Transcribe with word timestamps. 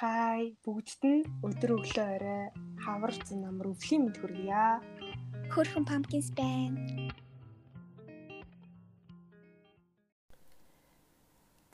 Хай 0.00 0.56
бүгдд 0.64 1.02
нь 1.04 1.28
өдөр 1.44 1.76
өглөө 1.76 2.08
орой 2.16 2.44
хавар 2.80 3.12
зэн 3.20 3.44
намар 3.44 3.68
өвлийн 3.68 4.08
мэд 4.08 4.16
хүргье. 4.16 4.80
Хөрхөн 5.52 5.84
pumpkins 5.84 6.32
байна. 6.32 6.80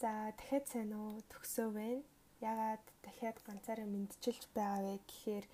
За 0.03 0.35
дахиад 0.35 0.67
сайн 0.67 0.91
уу 0.91 1.23
төгсөө 1.31 1.69
байна. 1.79 2.03
Ягаад 2.43 2.83
дахиад 3.07 3.39
ганцаараа 3.47 3.87
мэдчилж 3.87 4.43
байгаа 4.59 4.83
вэ 4.83 4.95
гэхээр 5.07 5.45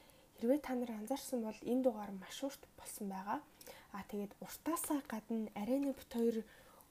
хэрвээ 0.41 0.61
та 0.64 0.73
нар 0.73 0.96
анзаарсан 0.96 1.45
бол 1.45 1.61
энэ 1.68 1.84
дугаар 1.84 2.12
маш 2.16 2.41
урт 2.41 2.64
болсон 2.80 3.12
байгаа. 3.12 3.45
А 3.93 4.00
тэгээд 4.09 4.32
уртаасаа 4.41 5.04
гадна 5.12 5.52
нэг 5.52 5.93
бит 6.00 6.09
хоёр 6.09 6.41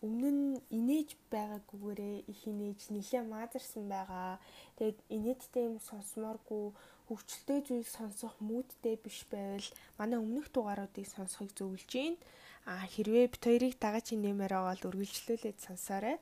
өмнө 0.01 0.29
нь 0.33 0.45
инээж 0.77 1.09
байгаагүйгээрээ 1.33 2.17
их 2.31 2.41
инээж 2.51 2.89
нэлээ 2.89 3.23
маазарсан 3.29 3.85
байгаа. 3.85 4.41
Тэгээд 4.77 4.99
инээдтэй 5.15 5.63
юм 5.69 5.77
сонсомооргүй 5.89 6.65
хөвчлөлтэй 7.05 7.59
зүйл 7.67 7.89
сонсох 7.97 8.33
мүүдтэй 8.41 8.95
биш 8.97 9.27
байвал 9.29 9.67
манай 9.99 10.17
өмнөх 10.17 10.47
дугааруудыг 10.49 11.05
сонсохыг 11.05 11.51
зөвлөж 11.53 11.91
байна. 11.93 12.17
А 12.65 12.85
хэрвээ 12.93 13.27
бит 13.33 13.43
хоёрыг 13.45 13.73
дагаачийн 13.77 14.21
нэмээр 14.25 14.53
байгаа 14.53 14.73
бол 14.73 14.87
үргэлжлүүлээд 14.89 15.59
сонсоорой. 15.65 16.17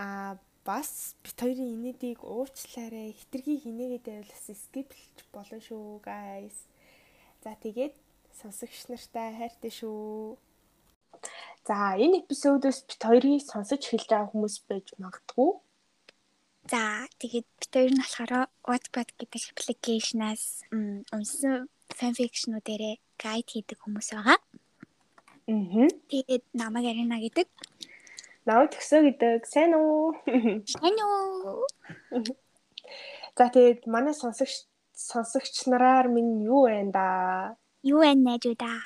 А 0.00 0.36
бас 0.64 1.16
бит 1.24 1.36
хоёрын 1.36 1.74
инээдийг 1.76 2.24
уучлаарай. 2.24 3.12
Хитрхи 3.12 3.60
хинээгээд 3.64 4.06
байвал 4.08 4.32
скиплж 4.64 5.16
болно 5.34 5.58
шүү, 5.60 6.00
guys. 6.00 6.56
За 7.44 7.52
тэгээд 7.64 7.94
сонсогч 8.40 8.88
нартай 8.88 9.28
хайртай 9.36 9.72
шүү. 9.72 10.36
За 11.64 11.96
энэ 11.96 12.20
эпизодоос 12.20 12.84
бит 12.84 13.00
хоёрыг 13.00 13.40
сонсож 13.40 13.80
эхэлж 13.80 14.08
байгаа 14.12 14.28
хүмүүс 14.28 14.56
байж 14.68 14.86
магадгүй. 15.00 15.50
За 16.68 17.08
тэгээд 17.20 17.48
бит 17.60 17.72
хоёр 17.72 17.92
нь 17.96 18.02
болохоор 18.04 18.32
Wattpad 18.68 19.08
гэдэг 19.16 19.42
аппликейшнаас 19.48 20.68
унсан 21.16 21.72
фанфикшнүүдэрээ 21.88 22.94
гайд 23.16 23.48
хийдэг 23.48 23.80
хүмүүс 23.80 24.08
байгаа. 24.12 24.36
Аа. 25.48 25.88
Тэгээд 26.12 26.44
намайг 26.52 26.84
Арина 26.92 27.16
гэдэг. 27.24 27.48
Намайг 28.44 28.68
төгсөө 28.76 29.00
гэдэг. 29.08 29.48
Сайн 29.48 29.72
уу? 29.72 30.12
Сайн 30.68 30.96
уу? 31.00 31.64
За 33.36 33.48
тэгээд 33.48 33.88
манай 33.88 34.12
сонсогч 34.12 34.68
сонсогч 34.92 35.64
нараар 35.72 36.12
минь 36.12 36.44
юу 36.44 36.68
вэ 36.68 36.92
да? 36.92 37.56
Юу 37.80 38.04
вэ 38.04 38.12
найзуудаа? 38.20 38.80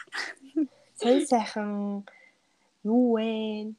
Сайн 0.98 1.26
сайхан 1.26 2.06
Юу 2.88 3.20
вэ? 3.20 3.76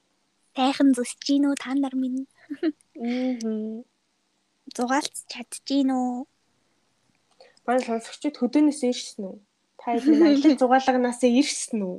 Тайхан 0.54 0.94
зүсэж 0.94 1.20
гин 1.26 1.50
үү 1.50 1.56
та 1.58 1.74
нар 1.74 1.96
минь? 1.98 2.30
Аа. 3.02 3.82
Зугаалц 4.76 5.26
чадчихээн 5.32 5.90
үү? 5.90 6.30
Манай 7.66 7.84
сонсогчид 7.90 8.38
хөдөөнөөс 8.38 8.82
ирсэн 8.86 9.24
үү? 9.30 9.38
Та 9.82 9.98
энэ 9.98 10.26
аялал 10.30 10.58
зугаалганаас 10.62 11.22
ирсэн 11.26 11.82
үү? 11.90 11.98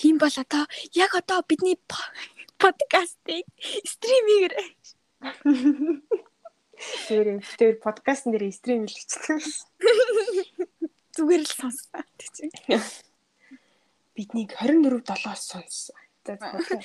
Тийм 0.00 0.16
бол 0.16 0.36
одоо 0.44 0.64
яг 0.96 1.12
одоо 1.20 1.44
бидний 1.44 1.76
подкастыг 2.56 3.44
стримигээр 3.92 4.54
Тэр 7.08 7.40
тэр 7.56 7.80
подкаст 7.80 8.28
нэр 8.28 8.52
стрим 8.52 8.84
хийчихсэн. 8.84 9.40
Зүгээр 11.16 11.42
л 11.44 11.48
сонссоо 11.48 12.04
тийм 12.20 12.52
биднийг 14.16 14.52
24-7-оос 14.56 15.42
сонссон. 15.50 16.05
За 16.26 16.34
худлаа. 16.40 16.82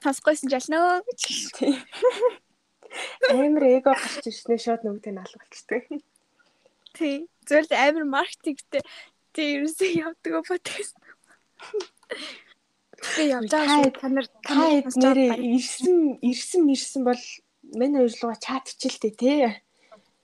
Сонсгойсон 0.00 0.48
жаалнаа 0.48 1.02
гэж. 1.04 1.20
Амар 3.30 3.64
эго 3.68 3.92
гарч 3.94 4.24
ирснээр 4.30 4.62
шууд 4.62 4.82
нөгөөдөө 4.86 5.12
нь 5.12 5.22
алга 5.22 5.42
болчихдаг. 5.42 5.82
Тий. 6.96 7.16
Зөвл 7.46 7.70
амар 7.74 8.04
маркетингтэй 8.06 8.82
тий 9.34 9.48
ерөөсөө 9.58 9.90
явдаг 10.06 10.32
подкаст. 10.48 10.96
Тий 13.14 13.26
явж 13.34 13.50
байгаа 13.50 13.90
та 13.94 14.08
нар 14.08 14.26
та 14.46 14.54
нэрээ 14.54 15.38
ирсэн 15.54 16.18
ирсэн 16.22 16.62
ирсэн 16.70 17.02
бол 17.06 17.22
мань 17.78 17.98
хоёрлогоо 17.98 18.38
чат 18.38 18.70
хичээлтэй 18.70 19.12
тий. 19.18 19.40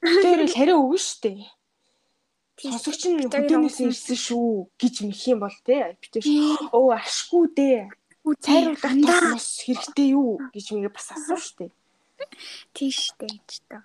Тэр 0.22 0.47
л 0.47 0.54
хариу 0.54 0.82
өгнө 0.86 1.03
штэ 1.03 1.34
сонсогч 2.60 3.02
нь 3.08 3.20
хөдөөнөөс 3.28 3.78
ирсэн 3.84 4.18
шүү 4.26 4.50
гэж 4.80 4.94
мэх 5.08 5.22
юм 5.32 5.38
бол 5.44 5.58
те 5.66 5.96
битээ 6.00 6.22
өө 6.72 6.88
ашгүй 7.00 7.44
дээ. 7.58 7.80
Цайруулах 8.44 9.36
бас 9.36 9.48
хэрэгтэй 9.64 10.08
юу 10.18 10.42
гэж 10.54 10.66
ингээ 10.74 10.92
бас 10.96 11.08
асуув 11.14 11.42
штэ 11.42 11.70
тийш 12.74 12.98
дээ 13.18 13.36
ч 13.48 13.52
та 13.68 13.78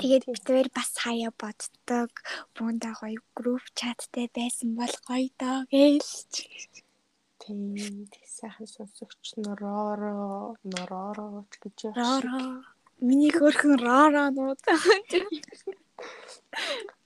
Тэгээд 0.00 0.24
хоёр 0.46 0.68
бас 0.76 0.90
хаяа 1.02 1.32
боддог. 1.42 2.10
Буундаа 2.54 2.94
гоё 3.00 3.20
групп 3.36 3.64
чаттай 3.78 4.26
байсан 4.38 4.68
бол 4.80 4.94
гоё 5.08 5.28
доо 5.40 5.58
гэлч. 5.72 6.32
Тийм 7.42 7.60
сайхан 8.36 8.68
сонсогч 8.74 9.24
нороо 9.44 10.56
нороо 10.72 11.44
гэж. 11.62 11.78
Роо. 12.24 12.64
Миний 13.00 13.32
хөрхөн 13.32 13.80
роо 13.80 14.28
нууд. 14.36 14.60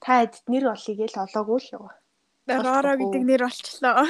Та 0.02 0.12
эд 0.24 0.34
нэр 0.50 0.64
болъё 0.70 0.92
гээл 0.98 1.22
олоогүй 1.22 1.58
л 1.62 1.70
юу? 1.78 1.88
Рора 2.46 2.98
гэдэг 2.98 3.22
нэр 3.22 3.42
болчлоо. 3.46 4.04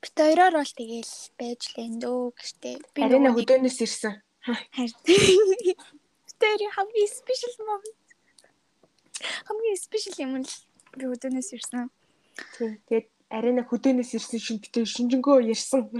Бид 0.00 0.14
хоёроор 0.16 0.54
бол 0.58 0.72
тэгээл 0.78 1.14
байж 1.38 1.62
лэн 1.76 1.94
дөө 2.02 2.32
гэжтэй. 2.38 2.74
Би 2.94 3.00
арина 3.04 3.30
хөдөөнөөс 3.36 3.78
ирсэн. 3.84 4.14
Харин. 4.40 4.96
Тэр 6.40 6.60
хамгийн 6.74 7.10
спешиал 7.12 7.56
момент. 7.66 7.98
Хамгийн 9.46 9.78
спешиал 9.78 10.18
юм 10.24 10.32
л 10.42 10.54
би 10.96 11.04
хөдөөнөөс 11.06 11.50
ирсэн. 11.54 11.90
Тийм. 12.56 12.78
Тэгээд 12.88 13.08
арина 13.30 13.62
хөдөөнөөс 13.68 14.10
ирсэн 14.16 14.40
шин 14.40 14.58
бид 14.62 14.74
шинжэнгөө 14.74 15.50
ярьсан. 15.54 15.90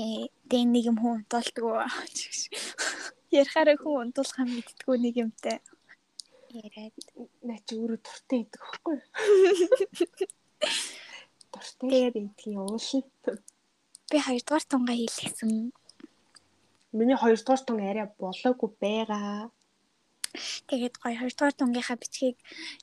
Э, 0.00 0.32
тэг 0.48 0.64
нэг 0.72 0.84
юм 0.88 0.96
хүн 1.02 1.28
тултгоо 1.28 1.84
ярихаараа 3.38 3.76
хүн 3.76 4.00
унтуулах 4.08 4.40
юм 4.40 4.50
мэдтгүү 4.56 4.96
нэг 4.96 5.14
юмтай. 5.24 5.58
Яриад 6.56 6.96
наа 7.44 7.60
чи 7.66 7.72
өөрөө 7.76 8.00
дуртай 8.00 8.38
гэдэг 8.40 8.60
байхгүй 8.64 8.94
юу? 8.96 9.04
Дуртай 11.52 12.08
байдгийг 12.16 12.58
уулна. 12.64 13.36
Би 14.10 14.16
хоёрдугаар 14.24 14.64
тунгаа 14.72 14.96
хийлгэсэн. 14.96 15.52
Миний 16.96 17.18
хоёрдугаар 17.20 17.62
тун 17.66 17.80
арай 17.84 18.08
болоогүй 18.16 18.70
байгаа. 18.80 19.52
Тэгээд 20.68 20.94
гоё 21.02 21.16
хоёрдугаар 21.20 21.54
тунгийнхаа 21.58 21.98
бичгийг 22.00 22.36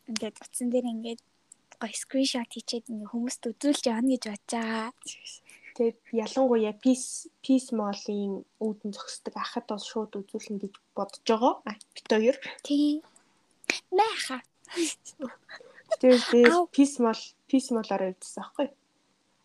ингээд 0.07 0.37
утсан 0.43 0.67
дээр 0.69 0.85
ингээд 0.93 1.21
гоё 1.81 1.95
скриншот 2.03 2.51
хийчихэд 2.53 2.91
ингээ 2.93 3.11
хүмүүст 3.11 3.41
үзүүлж 3.49 3.83
явна 3.89 4.13
гэж 4.13 4.23
бодчаа. 4.29 4.93
Тэгээд 5.77 6.01
ялангуяа 6.09 6.73
peace 6.81 7.29
peace 7.45 7.69
mall-ийн 7.69 8.41
үүдэн 8.57 8.97
зогсдог 8.97 9.37
ахад 9.37 9.69
бол 9.69 9.77
шууд 9.77 10.17
үзүүлнэ 10.17 10.65
гэж 10.65 10.73
бодож 10.97 11.21
байгаа. 11.21 11.53
Бит 11.93 12.07
хоёр. 12.09 12.37
Тий. 12.65 13.05
Мэха. 13.93 14.41
Тэгээд 16.01 16.73
peace 16.73 16.97
mall 16.97 17.21
peace 17.45 17.69
mall-аар 17.69 18.09
үзсэн 18.09 18.41
аахгүй. 18.41 18.73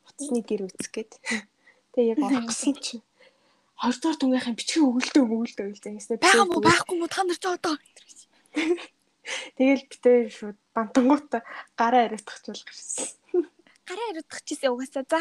Утасны 0.09 0.41
гэр 0.41 0.73
үзэх 0.73 0.89
гээд. 0.89 1.13
Тэгээ 1.93 2.17
яг 2.17 2.21
орохсон 2.25 2.81
чи. 2.81 3.05
Хоёрдугаар 3.77 4.17
тунгийнхын 4.17 4.57
бичгийн 4.57 4.89
өгөлдөө 4.89 5.69
гэж 5.69 5.85
зангиснаа. 5.85 6.17
Бага 6.17 6.49
мó 6.49 6.65
байхгүй 6.65 6.97
мó 6.97 7.13
та 7.13 7.29
нар 7.29 7.37
ч 7.37 7.45
одоо. 7.45 7.77
Тэгэл 9.61 9.85
битээ 9.85 10.33
шууд 10.33 10.57
бантангуудаа 10.73 11.45
гараа 11.77 12.09
яриадах 12.09 12.41
ч 12.41 12.49
бол 12.49 12.65
гарсан. 12.65 13.13
Гараа 13.85 14.09
чийсээ 14.49 14.73
угаасаа 14.73 15.05
за. 15.05 15.21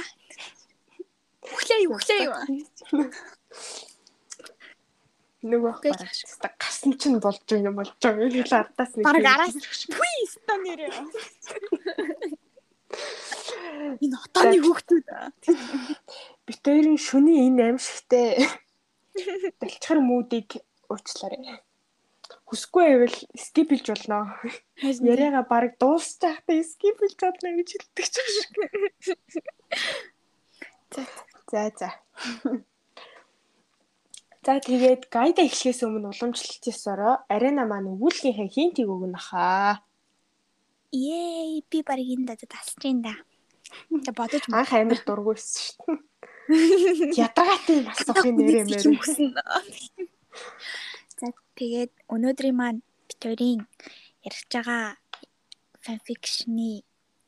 Юу 1.42 1.98
өглөө 1.98 2.20
юу. 2.28 3.10
Нөгөө 5.42 5.74
бараг 5.82 6.54
гасан 6.62 6.94
чинь 7.02 7.18
болж 7.18 7.42
юм 7.50 7.74
болж 7.74 7.98
байгаа 7.98 8.30
юм 8.30 8.46
л 8.46 8.54
ардаас 8.62 8.94
нэг. 8.94 9.06
Бараг 9.10 9.26
араас 9.26 9.58
пүй 9.90 10.18
ста 10.30 10.54
нэрээ. 10.62 10.94
Энэ 14.06 14.18
отооны 14.22 14.62
хүүхдүүд. 14.62 15.08
Бит 16.46 16.62
хоёрын 16.62 17.00
шүний 17.02 17.50
энэ 17.50 17.74
аимшигтэй 17.74 18.46
дэлчхэр 19.58 19.98
мүүдийг 19.98 20.62
уучлаарай. 20.94 21.58
Хүсгүй 22.46 22.86
байвал 22.86 23.18
скип 23.34 23.74
хийж 23.74 23.90
болно. 23.90 24.38
Яриагаа 24.78 25.42
бараг 25.50 25.74
дуусчихтай 25.82 26.62
скип 26.62 27.02
хийж 27.02 27.18
чадна 27.18 27.58
гэж 27.58 27.82
хэлдэг 27.82 28.06
ч 28.14 28.16
шиг. 28.30 28.54
За 30.94 31.02
За 31.52 31.72
за. 31.76 31.90
За 34.42 34.58
тэгээд 34.58 35.12
гайда 35.12 35.44
эхлэхээс 35.46 35.84
өмнө 35.86 36.16
уламжлалт 36.16 36.64
ёсороо 36.72 37.16
арена 37.28 37.68
маань 37.68 37.92
өгүүлгийнхээ 37.94 38.50
хинтийг 38.56 38.90
өгнө 38.90 39.20
хаа. 39.20 39.84
Ее 40.96 41.62
би 41.70 41.84
баг 41.84 42.00
энэ 42.00 42.26
даа 42.26 42.40
тасч 42.48 42.80
ин 42.88 43.04
да. 43.04 43.14
За 43.92 44.12
бодож 44.16 44.48
анх 44.50 44.72
амир 44.74 45.04
дургуйсэн 45.04 45.60
шүү 45.62 45.94
дээ. 45.94 47.20
Ядгаатын 47.20 47.86
асуухын 47.92 48.36
нэрээ 48.40 48.66
мэрэ. 48.66 48.98
За 51.20 51.28
тэгээд 51.60 51.92
өнөөдрийн 52.10 52.58
маань 52.58 52.82
бит 53.08 53.20
хоёрын 53.22 53.62
ярих 54.26 54.44
байгаа 54.50 54.98
фанфикшны 55.84 56.82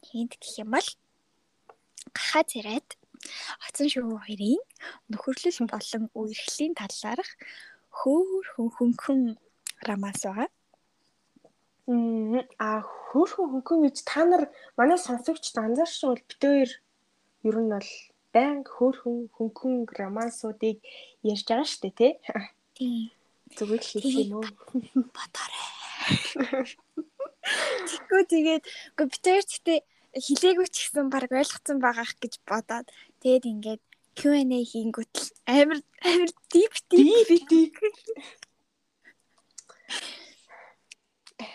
хинт 0.08 0.34
гэх 0.42 0.64
юм 0.64 0.70
бол 0.74 0.88
гахаа 2.16 2.44
царайд 2.48 2.88
оцсон 3.66 3.88
шүү 3.92 4.20
хоёрын 4.24 4.62
нөхөрлөл 5.12 5.60
болон 5.74 6.04
үерхлийн 6.20 6.74
талаарх 6.78 7.32
хөөр 8.00 8.46
хүн 8.54 8.70
хөнгөн 8.78 9.22
романс 9.88 10.24
байгаа. 10.26 10.50
А 12.64 12.68
хөөрхөн 13.12 13.48
хөнгөн 13.52 13.80
гэж 13.86 13.98
та 14.08 14.24
нар 14.26 14.44
манай 14.80 14.98
сонсогчд 14.98 15.56
анзаарсан 15.60 16.10
бол 16.10 16.24
бит 16.30 16.42
хоёр 16.42 16.72
ер 17.48 17.58
нь 17.60 17.72
бол 17.76 17.92
банк 18.34 18.66
хөөрхөн 18.76 19.18
хөнгөн 19.36 19.76
романсуудыг 20.00 20.78
ярьж 21.32 21.46
байгаа 21.48 21.68
шүү 21.70 21.82
дээ 21.84 21.94
тий. 22.00 22.14
Тийм. 22.78 23.12
Зүгээр 23.56 23.84
л 23.84 23.92
хэлсэн 23.92 24.34
үү? 24.34 24.48
Батарэ. 25.14 25.62
Тэгвэл 27.88 28.32
тэгээд 28.34 28.64
үгүй 28.96 29.08
бит 29.12 29.24
хоёр 29.28 29.46
гэхдээ 29.46 29.80
хилээгүй 30.14 30.68
ч 30.70 30.76
гэсэн 30.88 31.10
баг 31.14 31.30
ойлгоцсон 31.30 31.78
байгаах 31.82 32.14
гэж 32.22 32.34
бодоод 32.50 32.88
тэгээд 33.24 33.46
ингээд 33.48 33.84
Q&A 34.20 34.60
хийнгүүт 34.68 35.16
л 35.16 35.30
амар 35.48 35.80
амар 36.04 36.32
deep 36.52 36.74
deep 36.92 37.30
deep 37.50 37.76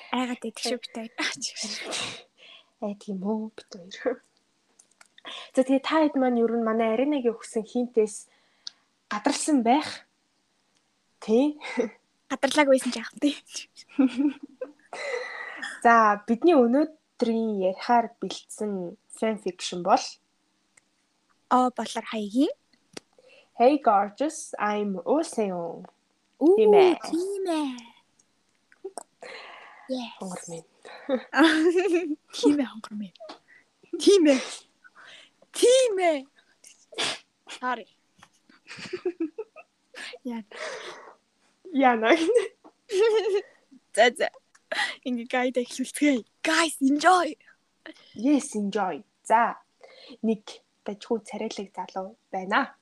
Айгаад 0.09 0.43
идэх 0.49 0.65
шүү 0.65 0.81
бит 0.81 0.94
хоёр. 0.97 1.12
Аа 2.81 2.94
тийм 2.97 3.20
үү 3.20 3.53
бит 3.53 3.70
хоёр. 3.76 4.17
За 5.53 5.61
тэгээ 5.61 5.85
та 5.85 6.00
хэд 6.00 6.17
маань 6.17 6.41
ер 6.41 6.53
нь 6.56 6.65
манай 6.65 6.97
аренагийн 6.97 7.37
өгсөн 7.37 7.65
хинтээс 7.69 8.26
гадарсан 9.12 9.61
байх. 9.61 10.09
Тий. 11.21 11.61
Гадарлаагүйсэн 12.32 12.93
ч 12.93 12.97
яах 12.97 13.12
вэ? 13.21 13.37
За 15.85 16.25
бидний 16.25 16.56
өнөөдрийн 16.56 17.61
ярихаар 17.69 18.17
бэлдсэн 18.21 18.97
fan 19.12 19.37
fiction 19.44 19.85
бол 19.85 20.00
О 21.50 21.71
болоор 21.71 22.05
хаягийн 22.12 22.53
Hey 23.59 23.79
gorgeous 23.83 24.55
I'm 24.61 25.00
Oseon. 25.05 25.83
Тийм 26.39 26.73
ээ. 26.75 26.95
тийм 27.11 27.45
ээ. 27.49 27.77
Yes. 29.89 30.12
Хонгор 30.21 30.43
минь. 30.50 30.69
Тийм 32.37 32.56
ээ 32.61 32.67
хонгор 32.71 32.95
минь. 33.00 33.17
Тийм 33.99 34.23
ээ. 34.29 34.41
Тийм 35.59 35.95
ээ. 35.99 36.19
Sorry. 37.59 37.89
Яа. 40.25 40.45
Яна. 41.73 42.12
За 43.97 44.06
за. 44.19 44.29
Ингээ 45.09 45.27
гайд 45.33 45.56
эхлүүлцгээе. 45.56 46.23
Guys 46.45 46.77
enjoy. 46.85 47.35
Yes 48.15 48.53
enjoy. 48.55 49.03
За 49.25 49.56
нэг 50.23 50.45
дажгүй 50.88 51.20
царайлаг 51.29 51.69
залуу 51.76 52.17
байна. 52.32 52.73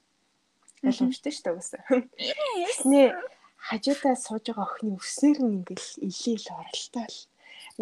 Ойлгомжтой 0.87 1.33
шүү 1.35 1.45
дээ 1.45 1.57
үгүй. 1.59 2.01
Yes. 2.23 2.87
Нэ 2.87 3.03
хажуудаа 3.67 4.15
сууж 4.15 4.47
байгаа 4.47 4.67
охины 4.71 4.95
өснөр 4.95 5.39
нь 5.43 5.55
ингээл 5.59 5.89
илээл 6.07 6.49
оролтой 6.55 7.07
л. 7.11 7.21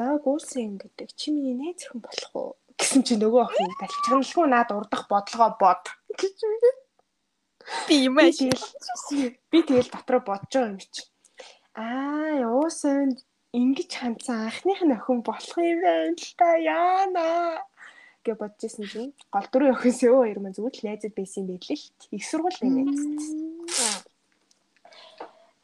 Наа 0.00 0.16
гуйсан 0.24 0.80
гэдэг 0.80 1.08
чи 1.12 1.28
миний 1.34 1.56
найз 1.60 1.84
охин 1.84 2.00
болох 2.00 2.32
уу 2.32 2.50
гэсэн 2.80 3.02
чи 3.06 3.14
нөгөө 3.20 3.42
охин 3.44 3.70
талчганалгүй 3.80 4.46
наад 4.48 4.70
урдах 4.72 5.04
бодлогоо 5.12 5.50
бод 5.60 5.84
гэж. 6.16 6.38
Би 7.88 7.96
юм 8.08 8.16
аа. 8.18 8.32
Би 9.50 9.58
тэгэл 9.60 9.92
дотроо 9.92 10.20
бодож 10.24 10.52
байгаа 10.56 10.72
юм 10.72 10.78
чи. 10.80 11.02
Аа 11.76 12.32
юусан 12.48 13.18
ингэж 13.52 13.90
хандсан 14.00 14.48
анхных 14.48 14.80
нь 14.86 14.96
охин 14.96 15.20
болох 15.28 15.58
юм 15.58 15.78
байна 15.84 16.16
л 16.16 16.30
та 16.38 16.48
яана 16.58 17.26
гэж 18.24 18.36
бодчихсон 18.40 18.86
чинь 18.88 19.12
гол 19.32 19.46
дөрөв 19.52 19.76
охин 19.76 19.94
сэв 19.94 20.12
хоёр 20.16 20.38
маань 20.40 20.56
зүгээр 20.56 20.76
л 20.80 20.86
найзад 20.88 21.12
байсан 21.14 21.40
юм 21.44 21.48
байлээ 21.52 21.78
л. 21.78 21.86
Их 22.16 22.24
сургууль 22.24 22.60
байна. 22.60 22.82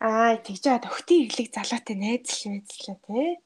Аа 0.01 0.37
тэгж 0.41 0.63
яа 0.69 0.81
төгтийн 0.85 1.25
ирлэг 1.29 1.49
залуутай 1.53 1.97
найзлж 1.97 2.41
найзлаа 2.49 2.99
те. 3.05 3.41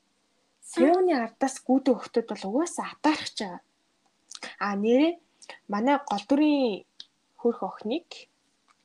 Сэвний 0.62 1.19
ардаас 1.19 1.56
гүйдэг 1.66 1.94
өхтөд 1.94 2.26
бол 2.31 2.44
угаасаа 2.50 2.94
атаарах 2.94 3.31
ч 3.34 3.38
байгаа. 3.43 3.62
Аа 4.58 4.75
нэрээ 4.78 5.12
манай 5.72 5.96
гол 6.11 6.25
дүрийн 6.28 6.87
хөрх 7.38 7.61
охиныг 7.62 8.08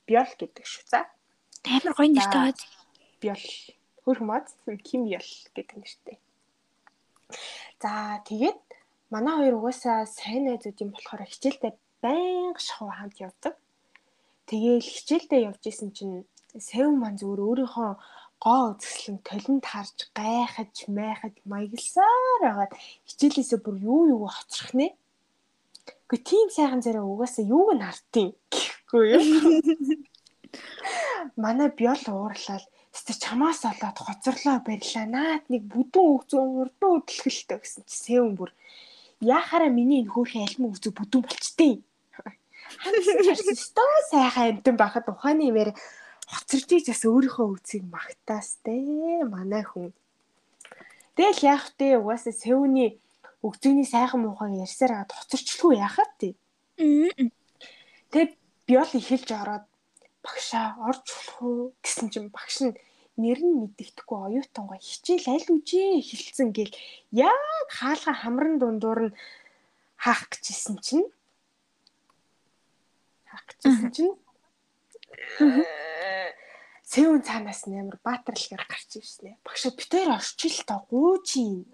Бёл 0.09 0.25
гэдэг 0.25 0.65
шүү. 0.65 0.85
За. 0.89 1.05
Амар 1.69 1.93
гоё 1.93 2.09
нэртэй 2.09 2.41
бод. 2.49 2.59
Бёл 3.21 3.43
хөрх 4.03 4.21
мод 4.25 4.45
Ким 4.81 5.05
Бёл 5.05 5.29
гэдэг 5.53 5.77
нэртэй. 5.77 6.17
За 7.77 8.19
тэгээд 8.25 8.68
манай 9.13 9.35
хоёр 9.37 9.55
угаасаа 9.57 10.05
сайн 10.05 10.43
найзууд 10.45 10.77
юм 10.83 10.89
болохоор 10.93 11.21
хичээлдээ 11.29 11.73
байнга 12.03 12.61
шахуу 12.67 12.91
хамт 12.93 13.17
явдаг. 13.27 13.53
Тэгээл 14.49 14.93
хичээлдээ 14.95 15.41
явж 15.49 15.63
исэн 15.69 15.89
чинь 15.97 16.25
Сэв 16.57 16.89
маань 16.97 17.19
зүгээр 17.21 17.41
өөрийнхөө 17.45 17.91
гоо 18.41 18.61
үзэсгэлэн 18.73 19.19
толинд 19.29 19.65
харж 19.69 19.97
гайхаж 20.17 20.75
майхаж 20.97 21.35
маягласаар 21.51 22.41
агаад 22.51 22.73
хичээлээсээ 23.05 23.59
бүр 23.61 23.75
юу 23.77 24.01
юу 24.17 24.25
хоцрох 24.25 24.73
нэ. 24.73 24.87
Гэхдээ 26.09 26.29
тийм 26.29 26.47
сайхан 26.49 26.81
зэрэг 26.81 27.05
угаасаа 27.05 27.45
юуг 27.45 27.69
нь 27.77 27.85
хартыг 27.85 28.33
гэхгүй 28.49 29.03
юу. 29.13 29.23
Манай 31.43 31.69
биол 31.69 32.03
уурлал 32.09 32.65
Өстө 32.89 33.13
чамаас 33.23 33.61
олоод 33.69 33.97
хоцорлоо 34.01 34.57
барьлаа. 34.65 35.05
Наад 35.05 35.45
нэг 35.53 35.63
бүдүүн 35.69 36.09
өгзөө 36.17 36.43
урдуу 36.61 36.91
хөдөлгөлтэй 36.97 37.59
гэсэн 37.61 37.83
чи 37.85 37.95
сэвэн 38.03 38.33
бүр 38.33 38.49
яхаараа 39.21 39.69
миний 39.69 40.01
энэ 40.01 40.13
хөөрхөн 40.13 40.47
альмын 40.47 40.71
өгзөө 40.71 40.93
бүдүүн 40.95 41.23
болчтой. 41.27 41.73
Чарсан 43.25 43.55
стоо 43.55 43.93
сайхан 44.11 44.59
амтан 44.59 44.75
байхад 44.79 45.05
ухааны 45.11 45.51
юмэр 45.51 45.75
хоцорч 46.29 46.69
ийж 46.71 46.85
бас 46.91 47.03
өөрийнхөө 47.03 47.47
үцгийг 47.59 47.85
магтаас 47.89 48.61
те 48.63 48.77
манай 49.27 49.63
хүн. 49.65 49.91
Тэгэл 51.17 51.43
яах 51.51 51.73
вэ? 51.75 51.99
Угаасаа 51.99 52.31
сэвний 52.31 53.01
өгзөний 53.43 53.87
сайхан 53.87 54.23
муухайг 54.23 54.63
ярьсаар 54.63 55.03
хаад 55.03 55.11
хоцорчлгүй 55.11 55.81
яахаа 55.81 56.07
тий. 56.19 56.33
Тэг 58.13 58.37
биол 58.67 58.91
ихэлж 58.93 59.29
ороод 59.33 59.65
багшаа 60.23 60.77
орж 60.87 61.03
болох 61.09 61.37
уу 61.41 61.73
гэсэн 61.83 62.07
чинь 62.13 62.29
багш 62.29 62.57
нь 62.63 62.77
нэр 63.21 63.39
нь 63.43 63.59
мэддэхгүй 63.59 64.19
оюутан 64.27 64.65
гоо 64.67 64.79
хичээл 64.79 65.27
аль 65.35 65.47
үжээ 65.55 65.99
эхэлсэн 66.01 66.49
гэл 66.55 66.73
яг 67.11 67.67
хаалга 67.77 68.13
хамран 68.15 68.55
дундуур 68.59 68.99
нь 69.11 69.17
хаах 70.03 70.23
гэжсэн 70.31 70.75
чинь 70.85 71.07
хаах 73.29 73.45
гэжсэн 73.47 73.91
чинь 73.95 74.13
Сэвэн 76.89 77.21
цаанаас 77.21 77.69
нэмэр 77.69 78.01
баатарлахаар 78.01 78.65
гарч 78.65 78.97
ирсэн. 78.97 79.37
Багшаа 79.45 79.77
битээр 79.77 80.09
орчил 80.17 80.57
та 80.65 80.81
гуучийн. 80.89 81.69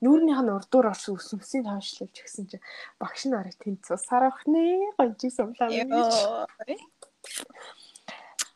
Нүүрнийх 0.00 0.40
нь 0.40 0.54
урдуур 0.56 0.86
орсон 0.88 1.20
өсөмсийг 1.20 1.68
хойшлуулж 1.68 2.16
гисэн 2.16 2.48
чинь 2.48 2.64
багш 2.96 3.28
нь 3.28 3.36
арай 3.36 3.52
тэнд 3.52 3.84
цусаар 3.84 4.32
авахны 4.32 4.96
гонжиг 4.96 5.32
сумлаа 5.36 5.68
гэж. 5.68 5.92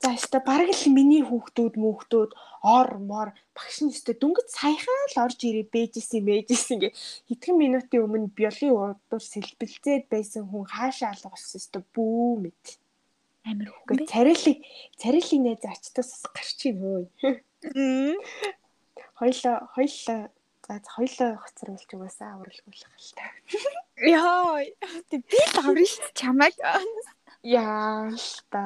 За 0.07 0.15
өстө 0.15 0.39
бараг 0.47 0.71
л 0.71 0.95
миний 0.95 1.23
хүүхдүүд 1.27 1.75
мөнхтүүд 1.83 2.31
ор 2.63 2.91
мор 3.11 3.29
багш 3.59 3.83
нь 3.83 3.91
өстө 3.91 4.15
дүнгэд 4.15 4.55
саяхан 4.55 5.01
л 5.11 5.17
орж 5.27 5.43
ирээ 5.43 5.67
бэжсэн 5.67 6.23
мэжсэн 6.23 6.79
гэ 6.79 6.95
хэдхэн 7.27 7.57
минутын 7.59 8.07
өмнө 8.07 8.31
биолын 8.31 8.71
урдуур 8.95 9.25
сэлбэлзээд 9.27 10.07
байсан 10.07 10.47
хүн 10.47 10.63
хаашаа 10.71 11.11
алга 11.11 11.35
болсон 11.35 11.59
өстө 11.59 11.83
бүү 11.91 12.31
мэд 12.39 12.65
Амар 13.51 13.75
Гэхдээ 13.83 14.07
царайлыг 14.15 14.59
царайлыг 14.95 15.41
нэ 15.43 15.53
зачтаас 15.59 16.11
гарч 16.31 16.59
ийн 16.71 16.79
хөөе. 16.79 17.07
Хоёлоо 19.19 19.57
хоёлоо 19.75 20.21
за 20.67 20.75
хоёлоо 20.95 21.31
хоцруулж 21.43 21.91
угаасаа 21.91 22.31
авралгуулах 22.39 22.95
л 22.95 23.11
та. 23.19 23.27
Яа, 24.07 24.63
би 25.11 25.39
даврын 25.51 25.91
шүү 25.91 26.15
чамайг. 26.15 26.55
Яа 27.43 28.07
л 28.15 28.31
та. 28.55 28.63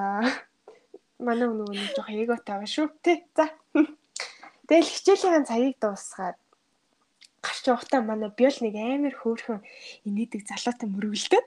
Манай 1.21 1.47
нөгөө 1.49 1.77
нэг 1.77 1.91
жоох 1.97 2.11
эго 2.11 2.37
таваа 2.41 2.69
шүү. 2.69 2.89
Тэ. 3.05 3.25
За. 3.37 3.53
Тэгэл 4.69 4.93
хичээлийн 4.95 5.45
цагийг 5.45 5.77
дуусгаад 5.83 6.39
гарч 7.45 7.63
явахдаа 7.69 8.01
манай 8.01 8.31
биол 8.33 8.59
нэг 8.65 8.75
амар 8.77 9.15
хөөрхөн 9.17 9.61
инээдэг 10.09 10.43
залуутай 10.49 10.89
мөргөлдөд 10.91 11.47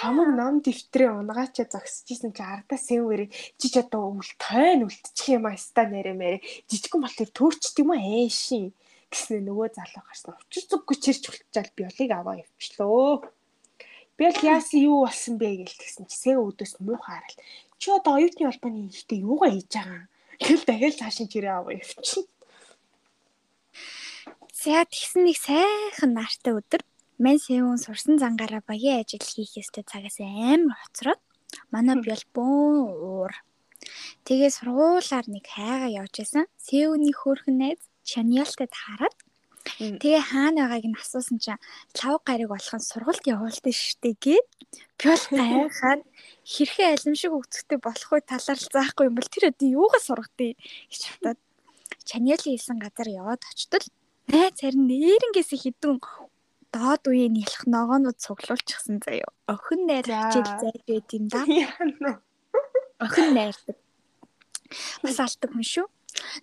хамаг 0.00 0.28
ном 0.38 0.54
дэвтрээ 0.64 1.10
унгаачаа 1.12 1.66
зогсчихсэн 1.72 2.32
чи 2.36 2.42
ардаа 2.42 2.78
сэвэрээ 2.78 3.28
чи 3.58 3.66
ч 3.72 3.74
одоо 3.82 4.14
үл 4.14 4.32
тойн 4.38 4.86
үлдчих 4.86 5.34
юм 5.36 5.44
аа 5.50 5.58
ста 5.58 5.82
нэрэ 5.84 6.14
мэрэ 6.14 6.38
жижигэн 6.70 7.02
болтыг 7.02 7.28
төөрчдөг 7.34 7.82
юм 7.82 7.92
ээшин 7.98 8.70
гэснээр 9.10 9.44
нөгөө 9.48 9.68
залуу 9.74 10.04
гарсан 10.06 10.38
учир 10.38 10.64
зүггүй 10.70 10.96
чирч 11.02 11.22
болчаал 11.26 11.70
би 11.76 11.82
олыг 11.90 12.10
аваа 12.14 12.36
явчлаа. 12.44 13.26
Би 14.16 14.24
л 14.30 14.40
яасан 14.42 14.80
юу 14.82 15.06
болсон 15.06 15.34
бэ 15.38 15.48
гэж 15.62 15.70
тэгсэн 15.78 16.04
чи 16.10 16.16
сэ 16.22 16.30
өдөөс 16.38 16.78
муухай 16.82 17.18
харал. 17.18 17.38
Чи 17.78 17.90
одоо 17.94 18.18
оюутны 18.18 18.44
холбооны 18.46 18.90
ихтэй 18.90 19.22
юугаа 19.22 19.50
хийж 19.54 19.70
байгаа 19.70 19.96
юм? 20.02 20.06
Тэгэл 20.42 20.64
дахиад 20.66 20.98
цааш 20.98 21.16
нь 21.22 21.30
чирээ 21.32 21.54
аваа 21.54 21.74
явчихна. 21.78 22.26
За 24.58 24.82
тэгсэн 24.82 25.22
нэг 25.22 25.38
сайхан 25.38 26.10
нартай 26.18 26.52
өдөр 26.58 26.82
Мэн 27.22 27.38
Сеун 27.38 27.78
сурсан 27.78 28.18
зангаараа 28.18 28.62
багийн 28.66 29.02
ажил 29.02 29.22
хийх 29.22 29.54
ёстой 29.62 29.82
цагаас 29.86 30.18
амар 30.18 30.78
хоцроод 30.82 31.20
манай 31.74 31.96
бялбон 32.02 32.90
уур. 32.90 33.34
Тэгээ 34.26 34.50
сургуулаар 34.54 35.26
нэг 35.30 35.46
хайгаа 35.46 35.90
явж 36.02 36.14
исэн. 36.22 36.46
Сеуний 36.58 37.14
хөөрхөн 37.14 37.56
найз 37.58 37.82
Чаньялтад 38.02 38.72
хараад 38.74 39.16
Тэгээ 39.76 40.22
хаана 40.32 40.68
байгааг 40.72 40.86
нь 40.88 41.00
асуусан 41.02 41.38
чинь 41.42 41.62
лав 42.00 42.22
гариг 42.24 42.48
болох 42.48 42.74
нь 42.76 42.88
сургалт 42.90 43.24
явуулдаг 43.28 43.74
штеп 43.74 44.16
гээд 44.24 44.46
пёл 45.00 45.22
гайхаад 45.28 46.00
хэрхэн 46.52 46.92
алимшиг 46.96 47.32
өгцөгтэй 47.36 47.78
болох 47.82 48.08
вэ 48.10 48.20
талаар 48.24 48.60
заахгүй 48.60 49.08
юм 49.08 49.14
бол 49.16 49.28
тэр 49.28 49.52
өдөө 49.52 49.68
юугаа 49.76 50.00
сургадгийг 50.00 50.56
гэж 50.90 51.02
бодоод 51.20 51.38
Чаньяли 52.08 52.56
хэлсэн 52.56 52.78
газар 52.80 53.08
яваад 53.08 53.42
очтол 53.52 53.84
найз 54.32 54.56
харин 54.60 54.88
нэрнгээс 54.88 55.50
хідэн 55.52 56.00
доод 56.72 57.02
үеийн 57.08 57.32
нэлэх 57.36 57.64
ногоонууд 57.68 58.18
цуглуулчихсан 58.20 59.00
заяо. 59.04 59.32
Охин 59.48 59.88
найр 59.88 60.04
хичээл 60.04 60.52
зайд 60.60 60.82
байт 60.88 61.08
юм 61.16 61.24
да. 61.32 61.40
Охин 63.00 63.28
найрдаг. 63.36 63.76
Бас 65.02 65.18
алдаг 65.20 65.50
хүн 65.52 65.64
шүү. 65.64 65.86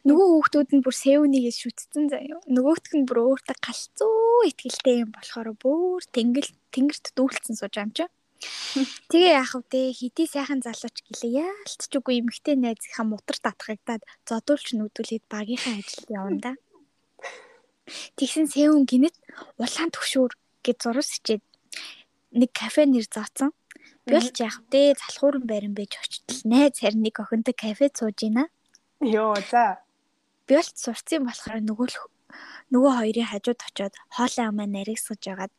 Нөгөө 0.07 0.27
хүүхдүүд 0.31 0.69
нь 0.75 0.83
бүр 0.83 0.95
сэвнийгээ 0.95 1.53
шүтцэн 1.55 2.05
заяа. 2.11 2.39
Нөгөөх 2.47 2.93
нь 2.95 3.07
бүр 3.07 3.19
өөртөө 3.35 3.57
галзуу 3.59 4.47
ихтгэлтэй 4.49 4.95
юм 5.03 5.11
болохоор 5.15 5.49
бүр 5.57 6.01
тэнгэл 6.15 6.51
тэнгэрт 6.73 7.05
дүүлцэн 7.17 7.55
сууж 7.59 7.75
юм 7.79 7.91
чи. 7.95 8.05
Тэгээ 9.09 9.33
яах 9.39 9.53
вэ? 9.55 9.95
Хитий 9.95 10.27
сайхан 10.27 10.59
залууч 10.61 10.97
гэлээ 11.07 11.47
яалтч 11.47 11.91
үгүй 11.97 12.21
эмхтэй 12.21 12.55
найзынхаа 12.59 13.05
мутар 13.07 13.37
татхагдаад 13.39 14.03
зодуулч 14.27 14.75
нүдүүлээд 14.75 15.25
багийнхаа 15.31 15.79
ажилд 15.79 16.09
явна 16.11 16.39
да. 16.43 16.51
Тэгсэн 18.17 18.45
сэвэн 18.51 18.83
гинэт 18.85 19.15
улаан 19.57 19.89
төгшүүр 19.95 20.31
гэж 20.65 20.77
зурус 20.83 21.09
хичээд 21.15 21.43
нэг 22.35 22.51
кафе 22.51 22.83
нэр 22.85 23.07
зооцсон. 23.07 23.55
Би 24.05 24.19
ч 24.21 24.43
яах 24.43 24.61
вэ? 24.69 24.93
Залхууран 24.99 25.45
байран 25.47 25.73
байж 25.73 25.97
очтол 25.97 26.41
найз 26.45 26.77
харин 26.83 27.01
нэг 27.01 27.15
охинтой 27.23 27.55
кафе 27.55 27.89
сууж 27.89 28.19
ийна. 28.21 28.51
Йоо 29.01 29.35
за. 29.51 29.79
Би 30.47 30.55
бол 30.55 30.69
сурцсан 30.75 31.25
болохоор 31.25 31.61
нөгөө 31.65 31.87
нөгөө 32.73 32.93
хоёрын 32.99 33.29
хажууд 33.31 33.59
очиод 33.67 33.95
хоолой 34.15 34.45
амаа 34.47 34.67
наригсгаж 34.67 35.21
байгаад 35.25 35.53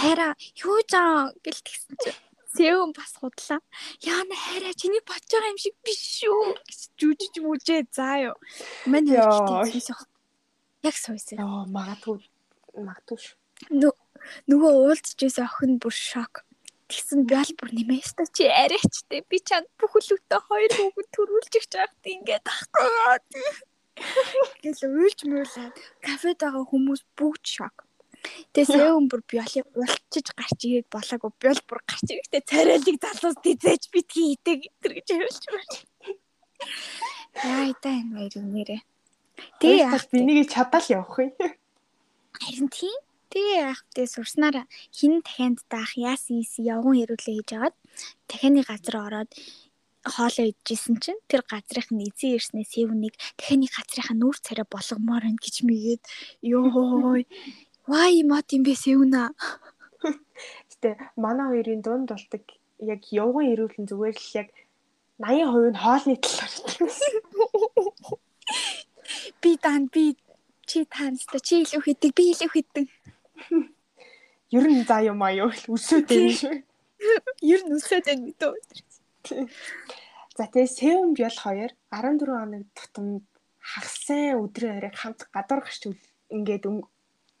хайраа 0.00 0.32
юу 0.64 0.78
заа 0.88 1.32
гэл 1.44 1.60
тэгсэн 1.66 1.96
чи 2.02 2.10
Сэвэн 2.48 2.96
бас 2.96 3.12
худлаа. 3.20 3.60
Яана 4.00 4.34
хайраа 4.34 4.72
чиний 4.72 5.04
бодож 5.04 5.28
байгаа 5.28 5.52
юм 5.52 5.60
шиг 5.60 5.76
биш 5.84 6.00
шүү 6.24 6.56
гэж 6.64 6.80
жүжиж 6.96 7.34
мүжээ 7.44 7.80
заа 7.92 8.32
юу. 8.32 8.36
Мань 8.88 9.04
хэлчихсэн. 9.04 9.94
Яг 10.82 10.96
суусан. 10.96 11.38
Оо 11.44 11.68
магадгүй 11.68 12.24
магадгүй 12.72 13.18
шүү. 13.20 13.36
Нөгөө 14.48 14.72
уулзж 14.80 15.18
байсан 15.20 15.44
охин 15.44 15.76
бүр 15.76 15.92
шок. 15.92 16.47
Тэгсэн 16.88 17.28
аль 17.36 17.52
бүр 17.60 17.70
нэмээстэй 17.76 18.26
чи 18.32 18.44
арайчтэй. 18.48 19.20
Би 19.28 19.38
чанд 19.44 19.68
бүхэлдээ 19.76 20.40
хоёр 20.48 20.72
хүүхэд 20.72 21.08
төрүүлж 21.12 21.52
их 21.60 21.66
жаахт 21.68 22.04
ингээд 22.04 22.46
ахгүй. 22.48 22.88
Гэл 24.64 24.82
уйлж 24.88 25.20
муулаад 25.28 25.76
кафед 26.00 26.40
байгаа 26.40 26.64
хүмүүс 26.64 27.02
бүгд 27.12 27.44
шок. 27.44 27.84
Тэгээ 28.52 28.72
сэвэн 28.72 29.06
бүр 29.10 29.22
биолыг 29.28 29.66
улчиж 29.76 30.26
гарч 30.32 30.58
ирээд 30.64 30.88
болоогүй. 30.88 31.30
Биол 31.36 31.60
бүр 31.68 31.80
гарч 31.84 32.06
ирэхдээ 32.08 32.42
царайлыг 32.48 32.96
залуус 33.04 33.36
дизэж 33.44 33.82
битгий 33.92 34.34
идэг 34.34 34.72
тэр 34.80 34.92
гэж 34.96 35.08
хэлж 35.12 35.42
байна. 35.52 35.76
Яа 37.44 37.72
та 37.78 37.88
энэ 37.92 38.16
хоёр 38.16 38.34
нэрээ. 38.48 38.82
Тэгээ 39.60 39.84
яах 39.86 40.04
би 40.10 40.18
нэгийг 40.24 40.48
чадаал 40.50 40.86
явах 40.88 41.20
юм. 41.20 41.32
Харин 42.34 42.68
тийм 42.72 42.98
Тэгээ 43.28 43.58
яах 43.60 43.80
вэ 43.92 44.04
сурснаар 44.08 44.56
хин 44.96 45.20
дахианд 45.20 45.60
даах 45.68 45.92
яасан 45.96 46.40
ийс 46.40 46.56
явган 46.56 46.96
ирүүлээ 47.02 47.36
хийж 47.36 47.50
агаад 47.56 47.76
дахианы 48.28 48.62
газар 48.64 48.96
ороод 49.06 49.30
хоолоо 50.14 50.46
идчихсэн 50.48 50.96
чинь 51.04 51.20
тэр 51.28 51.42
газрынх 51.44 51.92
нь 51.92 52.08
эзэн 52.08 52.36
ирснээс 52.40 52.70
сэвнийг 52.72 53.14
дахианы 53.36 53.68
газрынхаа 53.68 54.16
нүүр 54.16 54.36
царай 54.40 54.66
болгомоор 54.72 55.24
байна 55.28 55.42
гэж 55.44 55.56
мэгээд 55.68 56.02
ёо 56.56 57.20
вай 57.90 58.14
мот 58.30 58.48
юм 58.56 58.62
бэ 58.64 58.74
сэвнэ? 58.84 59.22
Гэтээ 60.70 60.94
манай 61.20 61.46
хоёрын 61.52 61.82
дунд 61.84 62.08
болдог 62.08 62.44
яг 62.80 63.00
явган 63.12 63.50
ирүүлэн 63.52 63.84
зүгээр 63.90 64.16
л 64.16 64.30
яг 64.40 64.48
80% 65.20 65.72
нь 65.72 65.80
хоолны 65.82 66.16
талаар 66.22 66.52
би 69.42 69.50
дан 69.64 69.82
би 69.92 70.04
чи 70.68 70.84
таанста 70.84 71.36
чи 71.46 71.54
илүү 71.64 71.82
хийдэг 71.84 72.12
би 72.16 72.24
илүү 72.32 72.50
хийдэг 72.54 72.86
Ер 74.50 74.64
нь 74.64 74.84
заа 74.88 75.02
юм 75.04 75.20
аа 75.22 75.32
юу 75.36 75.50
өсөөд 75.52 76.06
байна 76.08 76.32
шүү. 76.40 76.56
Ер 77.44 77.60
нь 77.64 77.74
өсөөд 77.76 78.04
байна 78.08 78.22
мэдөө. 78.26 78.52
За 80.38 80.44
тэгээ 80.48 80.74
Сэвэн 80.78 81.12
Бял 81.18 81.36
хоёр 81.36 81.70
14 81.92 82.24
хоног 82.24 82.64
тутамд 82.72 83.24
хагасан 83.60 84.40
өдрийн 84.40 84.78
оройг 84.78 84.96
хамт 84.96 85.20
гадуур 85.34 85.60
гарч 85.66 85.82
ингээд 86.32 86.64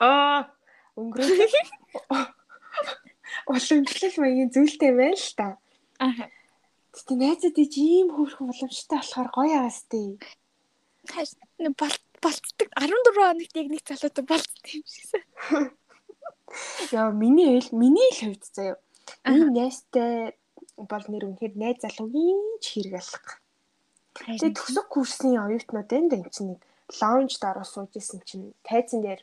аа 0.02 0.52
өнгөрөөд 1.00 1.54
уламжлал 3.48 4.16
маягийн 4.20 4.50
зүйлтэй 4.52 4.92
байна 4.92 5.16
л 5.16 5.32
та. 5.38 5.46
Аа. 6.02 6.28
Гэтэ 6.92 7.14
найзад 7.16 7.56
ич 7.56 7.74
ийм 7.78 8.08
хөөрхөн 8.12 8.50
уламжтай 8.52 8.98
болохоор 8.98 9.28
гоё 9.32 9.56
аастай. 9.64 10.18
Хаш 11.08 11.30
болцдог 12.22 12.68
14 12.74 13.16
хоногт 13.16 13.54
яг 13.56 13.68
нэг 13.70 13.82
залуутай 13.86 14.24
болцдог 14.26 14.66
юм 14.74 14.84
шигсэн. 14.84 15.22
Яа 16.92 17.10
миний 17.12 17.60
хэл 17.60 17.76
миний 17.76 18.10
л 18.14 18.20
хувьд 18.32 18.44
заяа. 18.52 18.76
Миний 19.24 19.52
найстай 19.52 20.34
бол 20.76 21.04
нэр 21.08 21.28
үнэхээр 21.28 21.54
найз 21.58 21.78
залуугийн 21.82 22.62
ч 22.62 22.64
хэрэг 22.78 22.94
алга. 23.02 23.32
Тэгээ 24.14 24.56
төгсөх 24.56 24.86
курсны 24.90 25.38
оюутнууд 25.38 25.90
энэ 25.90 26.10
дэм 26.10 26.22
чинь 26.30 26.50
нэг 26.54 26.60
лаунжд 27.00 27.42
ороо 27.44 27.66
сууж 27.66 27.92
исэн 28.00 28.20
чинь 28.28 28.54
тайзан 28.66 29.00
дээр 29.02 29.20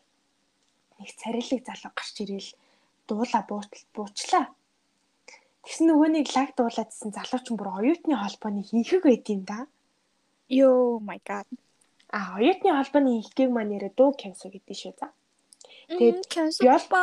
нэг 1.00 1.10
царилэг 1.20 1.62
залуу 1.66 1.92
гарч 1.96 2.16
ирээл 2.24 2.52
дуула 3.08 3.42
буучлаа. 3.96 4.46
Тэгсэн 5.64 5.86
нөгөө 5.90 6.10
нэг 6.14 6.28
лаг 6.36 6.50
дуулаадсэн 6.54 7.10
залууч 7.18 7.46
бүр 7.58 7.70
оюутны 7.80 8.16
холбооны 8.16 8.62
хийхэг 8.62 9.04
байд 9.06 9.26
юм 9.34 9.42
да. 9.50 9.66
Йоо 10.48 11.02
my 11.02 11.20
god. 11.26 11.50
А 12.14 12.38
оюутны 12.38 12.70
холбооны 12.70 13.10
хийхгийг 13.18 13.50
маань 13.50 13.74
нэрэ 13.74 13.90
дуу 13.98 14.14
кэнсо 14.14 14.54
гэдэг 14.54 14.76
шүү 14.78 14.94
за. 15.00 15.10
Тэгээд 15.90 16.22
Бёлба 16.66 17.02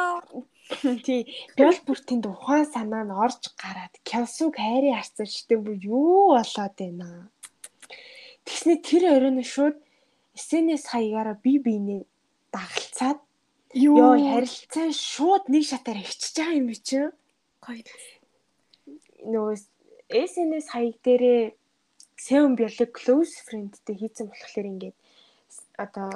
тий 1.07 1.23
Бёл 1.57 1.77
бүртийн 1.87 2.23
ухаан 2.27 2.67
санаа 2.67 3.05
нь 3.07 3.15
орж 3.25 3.43
гараад 3.63 3.95
Кявсуг 4.09 4.57
хайрын 4.59 4.97
харцар 4.99 5.29
штэ 5.29 5.55
бүр 5.61 5.77
юу 5.79 6.35
болоод 6.35 6.75
байна. 6.81 7.31
Тэгснэ 8.47 8.75
тэр 8.83 9.03
оройн 9.17 9.39
шууд 9.43 9.77
СНС 10.35 10.85
хаягаараа 10.93 11.37
би 11.45 11.53
биенээ 11.65 12.03
дагалцаад 12.55 13.21
ёо 13.75 14.17
харилцаа 14.33 14.89
шууд 14.93 15.45
нэг 15.53 15.65
шатаар 15.71 16.01
хичиж 16.03 16.35
байгаа 16.37 16.59
юм 16.61 16.69
чи. 16.73 16.99
Гоё. 17.65 17.83
Нөгөө 19.33 19.57
СНС 20.11 20.67
хаяг 20.75 20.97
дээрээ 21.05 21.43
Seven 22.23 22.55
Biolog 22.59 22.91
close 22.99 23.35
friendтэй 23.47 23.97
хийцэн 23.99 24.31
болохоор 24.31 24.67
ингээд 24.73 24.97
одоо 25.85 26.11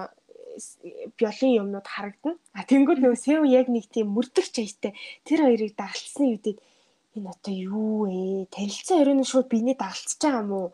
биолын 1.18 1.52
юмнууд 1.62 1.86
харагдана. 1.86 2.38
А 2.52 2.64
тэнгууд 2.64 3.00
нөгөө 3.00 3.20
Сэв 3.20 3.44
яг 3.46 3.66
нэг 3.68 3.86
тийм 3.92 4.12
мөрдөх 4.16 4.48
чаястай 4.52 4.92
тэр 5.24 5.44
хоёрыг 5.46 5.72
дагалцсны 5.76 6.24
үедээ 6.32 6.56
энэ 7.16 7.30
одоо 7.32 7.54
юу 7.54 8.06
вэ? 8.06 8.46
Танилцсан 8.52 9.00
оройн 9.00 9.24
шууд 9.24 9.48
биний 9.48 9.76
дагалцж 9.76 10.20
байгаа 10.20 10.44
юм 10.44 10.52
уу? 10.52 10.68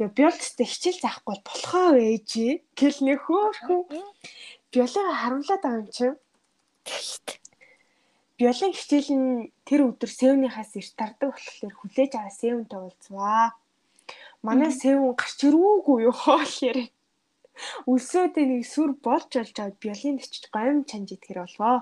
Яа 0.00 0.08
биолтстэй 0.12 0.66
хичээл 0.68 1.00
заахгүй 1.00 1.36
болохоо 1.44 1.88
вэж 1.96 2.30
гэл 2.76 2.98
нэг 3.04 3.18
хөөхөн 3.24 3.80
биолыг 4.72 5.06
харуулад 5.20 5.60
байгаа 5.64 5.80
юм 5.80 5.88
чинь. 5.88 6.16
Биолын 8.36 8.72
хичээл 8.76 9.10
нь 9.16 9.52
тэр 9.64 9.80
өдөр 9.88 10.10
Сэвнийхаас 10.12 10.72
эрт 10.76 10.94
тардаг 10.96 11.32
болохоор 11.32 11.74
хүлээж 11.76 12.12
аваа 12.16 12.32
Сэвнтэй 12.32 12.80
уулзваа. 12.80 13.56
Манай 14.44 14.72
Сэвн 14.72 15.12
гарч 15.16 15.38
ирүүгүй 15.48 16.08
юу 16.08 16.14
хоол 16.16 16.54
яриа. 16.64 16.88
Өсөөдөө 17.86 18.44
нэг 18.46 18.62
сүр 18.66 18.90
болж 19.04 19.30
олж 19.42 19.56
аваад 19.58 19.76
биолин 19.82 20.16
бичиж 20.20 20.44
гомь 20.54 20.84
чанж 20.88 21.08
идэхэр 21.14 21.44
болвоо. 21.44 21.76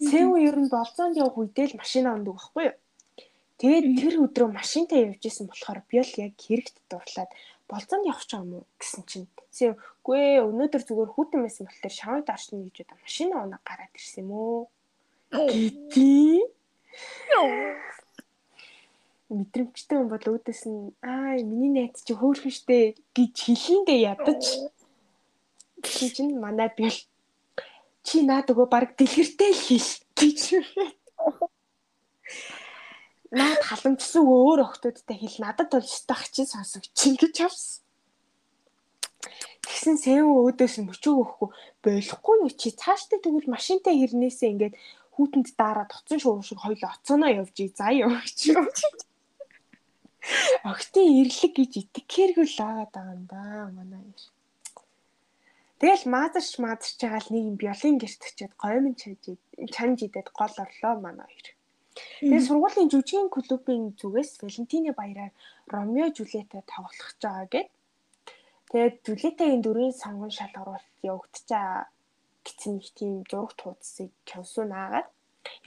Сэв 0.00 0.28
ер 0.40 0.56
нь 0.56 0.72
болцоонд 0.72 1.20
явах 1.20 1.36
үедээ 1.40 1.66
л 1.76 1.80
машина 1.82 2.16
ундаг 2.16 2.34
байхгүй 2.36 2.64
юу? 2.72 2.76
Тэгээд 3.60 3.86
тэр 4.00 4.14
өдрөө 4.24 4.48
машинтай 4.56 5.04
явж 5.04 5.22
исэн 5.28 5.44
болохоор 5.48 5.84
биол 5.84 6.12
яг 6.24 6.32
хэрэгт 6.40 6.76
дурлаад 6.88 7.30
болцоонд 7.68 8.08
явах 8.08 8.24
ч 8.24 8.32
юм 8.40 8.48
уу 8.56 8.64
гэсэн 8.80 9.04
чинь 9.04 9.28
сэв 9.52 9.76
гүй 10.00 10.40
өнөөдөр 10.40 10.82
зүгээр 10.88 11.10
хүүтэн 11.12 11.40
байсан 11.44 11.64
болохоор 11.68 11.94
шавыг 12.00 12.24
даршна 12.24 12.64
гэж 12.64 12.76
удаа 12.80 12.98
машина 13.04 13.34
унаа 13.44 13.60
гараад 13.60 13.92
ирсэн 13.92 14.24
юм 14.24 14.30
уу? 14.32 14.58
Гэти. 15.30 16.40
Мэдрэмжтэй 19.30 19.96
хүн 19.98 20.10
бол 20.10 20.26
өөдөөс 20.34 20.62
нь 20.66 20.90
аа 21.06 21.38
миний 21.46 21.70
найз 21.70 22.02
чи 22.02 22.12
хөөрхөн 22.18 22.50
штэ 22.50 22.98
гэж 23.14 23.34
хэлэндээ 23.46 23.98
ядаж 24.12 24.42
чи 25.86 26.06
чинь 26.14 26.42
манай 26.42 26.70
бил 26.74 26.98
чи 28.02 28.16
наад 28.26 28.50
өгөө 28.50 28.68
баг 28.74 28.98
дэлгэртэй 28.98 29.52
л 29.54 29.62
хэл 29.66 29.90
гэж 30.18 30.40
наад 33.30 33.62
халамжсан 33.62 34.26
өөр 34.26 34.66
охтуудтай 34.66 35.16
хэл 35.22 35.38
надад 35.46 35.70
бол 35.70 35.86
стах 35.86 36.26
чи 36.34 36.42
сонсогч 36.42 36.90
гэж 37.22 37.36
авсан. 37.46 37.86
Тэгсэн 39.62 39.96
сэв 40.02 40.26
өөдөөс 40.26 40.74
нь 40.82 40.88
мөчөг 40.90 41.14
өгөхгүй. 41.14 41.48
Болохгүй 41.84 42.36
юу 42.42 42.50
чи 42.50 42.74
цаашдаа 42.74 43.22
тэгвэл 43.22 43.54
машинтай 43.54 43.94
хэрнээсээ 43.94 44.50
ингээд 44.50 44.74
хүүтэнд 45.14 45.48
дараад 45.54 45.94
оцсон 45.94 46.18
шууруу 46.18 46.42
шиг 46.42 46.58
хоёул 46.64 46.80
оцооноо 46.80 47.30
явж 47.30 47.56
ий 47.60 47.70
заа 47.70 47.92
гэж. 47.92 48.40
Огтын 50.70 51.08
ирлэг 51.20 51.52
гэж 51.56 51.72
итгэхээргүй 51.80 52.46
л 52.48 52.58
агаад 52.68 52.90
байгаа 52.94 53.14
юм 53.16 53.24
да 53.32 53.42
манай 53.76 54.04
ир. 54.12 54.22
Тэгэл 55.80 56.04
маазарч 56.14 56.52
маазарч 56.64 56.96
байгаа 57.00 57.22
л 57.24 57.32
нэг 57.32 57.44
юм 57.50 57.56
биолын 57.62 57.96
гэрт 57.98 58.20
очиод 58.28 58.52
гомн 58.62 58.94
чаж 59.00 59.22
чанж 59.74 59.98
идээд 60.06 60.28
гол 60.38 60.54
орлоо 60.64 60.94
манай 61.00 61.30
ир. 61.40 61.48
Тэгээ 62.20 62.46
сургуулийн 62.46 62.90
жүжигэн 62.92 63.28
клубын 63.32 63.82
зүгээс 64.00 64.32
Валентины 64.44 64.92
баяраар 64.92 65.32
Ромео 65.72 66.08
Жулиетэ 66.16 66.60
тоглох 66.68 66.96
гэж 67.08 67.18
байгаа 67.24 67.46
гэд. 67.54 67.68
Тэгээд 68.70 68.96
Жулиетагийн 69.06 69.62
дөрвийн 69.64 69.96
сонгон 70.02 70.32
шалгаруулалт 70.36 70.90
явагдаж 71.10 71.44
байгаа 71.48 71.82
гэсэн 72.44 72.72
нэг 72.76 72.86
тийм 72.98 73.14
зураг 73.30 73.52
туудсыг 73.60 74.10
Кёсу 74.28 74.62
наагаад 74.68 75.08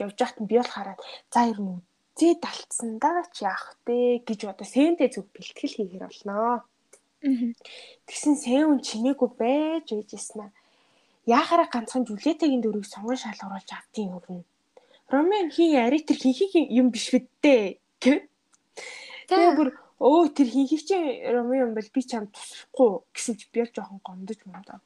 явж 0.02 0.16
байхад 0.18 0.38
нь 0.40 0.48
би 0.50 0.56
бол 0.58 0.72
хараад 0.74 1.00
за 1.32 1.40
ер 1.52 1.58
нь 1.60 1.82
зээ 2.18 2.34
далтсан 2.42 2.98
да 3.02 3.26
чи 3.34 3.44
яах 3.44 3.76
вэ 3.86 4.22
гэж 4.26 4.40
одоо 4.52 4.66
сэнтэй 4.66 5.08
зүг 5.10 5.26
бэлтгэл 5.34 5.76
хийхээр 5.76 6.06
болноо. 6.06 6.62
Тэгсэн 8.06 8.34
сэн 8.42 8.80
чимээгүй 8.86 9.30
байж 9.40 9.86
байжсэн 9.90 10.40
аа. 10.46 10.52
Яахаараа 11.26 11.68
ганцхан 11.72 12.04
Жулиетагийн 12.06 12.62
дөрвийг 12.62 12.86
сонгон 12.86 13.18
шалгаруулж 13.18 13.70
авдیں۔ 13.72 14.14
өрнө. 14.16 14.44
Ромео 15.12 15.48
хий 15.54 15.72
аритер 15.74 16.18
хийхийг 16.20 16.68
юм 16.80 16.92
биш 16.94 17.10
гэдээ. 17.10 17.80
Тэгээ 19.28 19.52
бүр 19.56 19.68
өө 19.98 20.24
тэр 20.36 20.48
хийхийг 20.54 20.82
чи 20.84 20.94
Ромео 21.34 21.66
юм 21.66 21.72
бол 21.74 21.88
би 21.94 22.00
чамд 22.04 22.30
тусахгүй 22.36 22.90
гэсэн 23.16 23.34
чи 23.40 23.46
би 23.52 23.64
яг 23.64 23.70
жоохон 23.72 24.00
гомдож 24.04 24.40
мандаа 24.44 24.78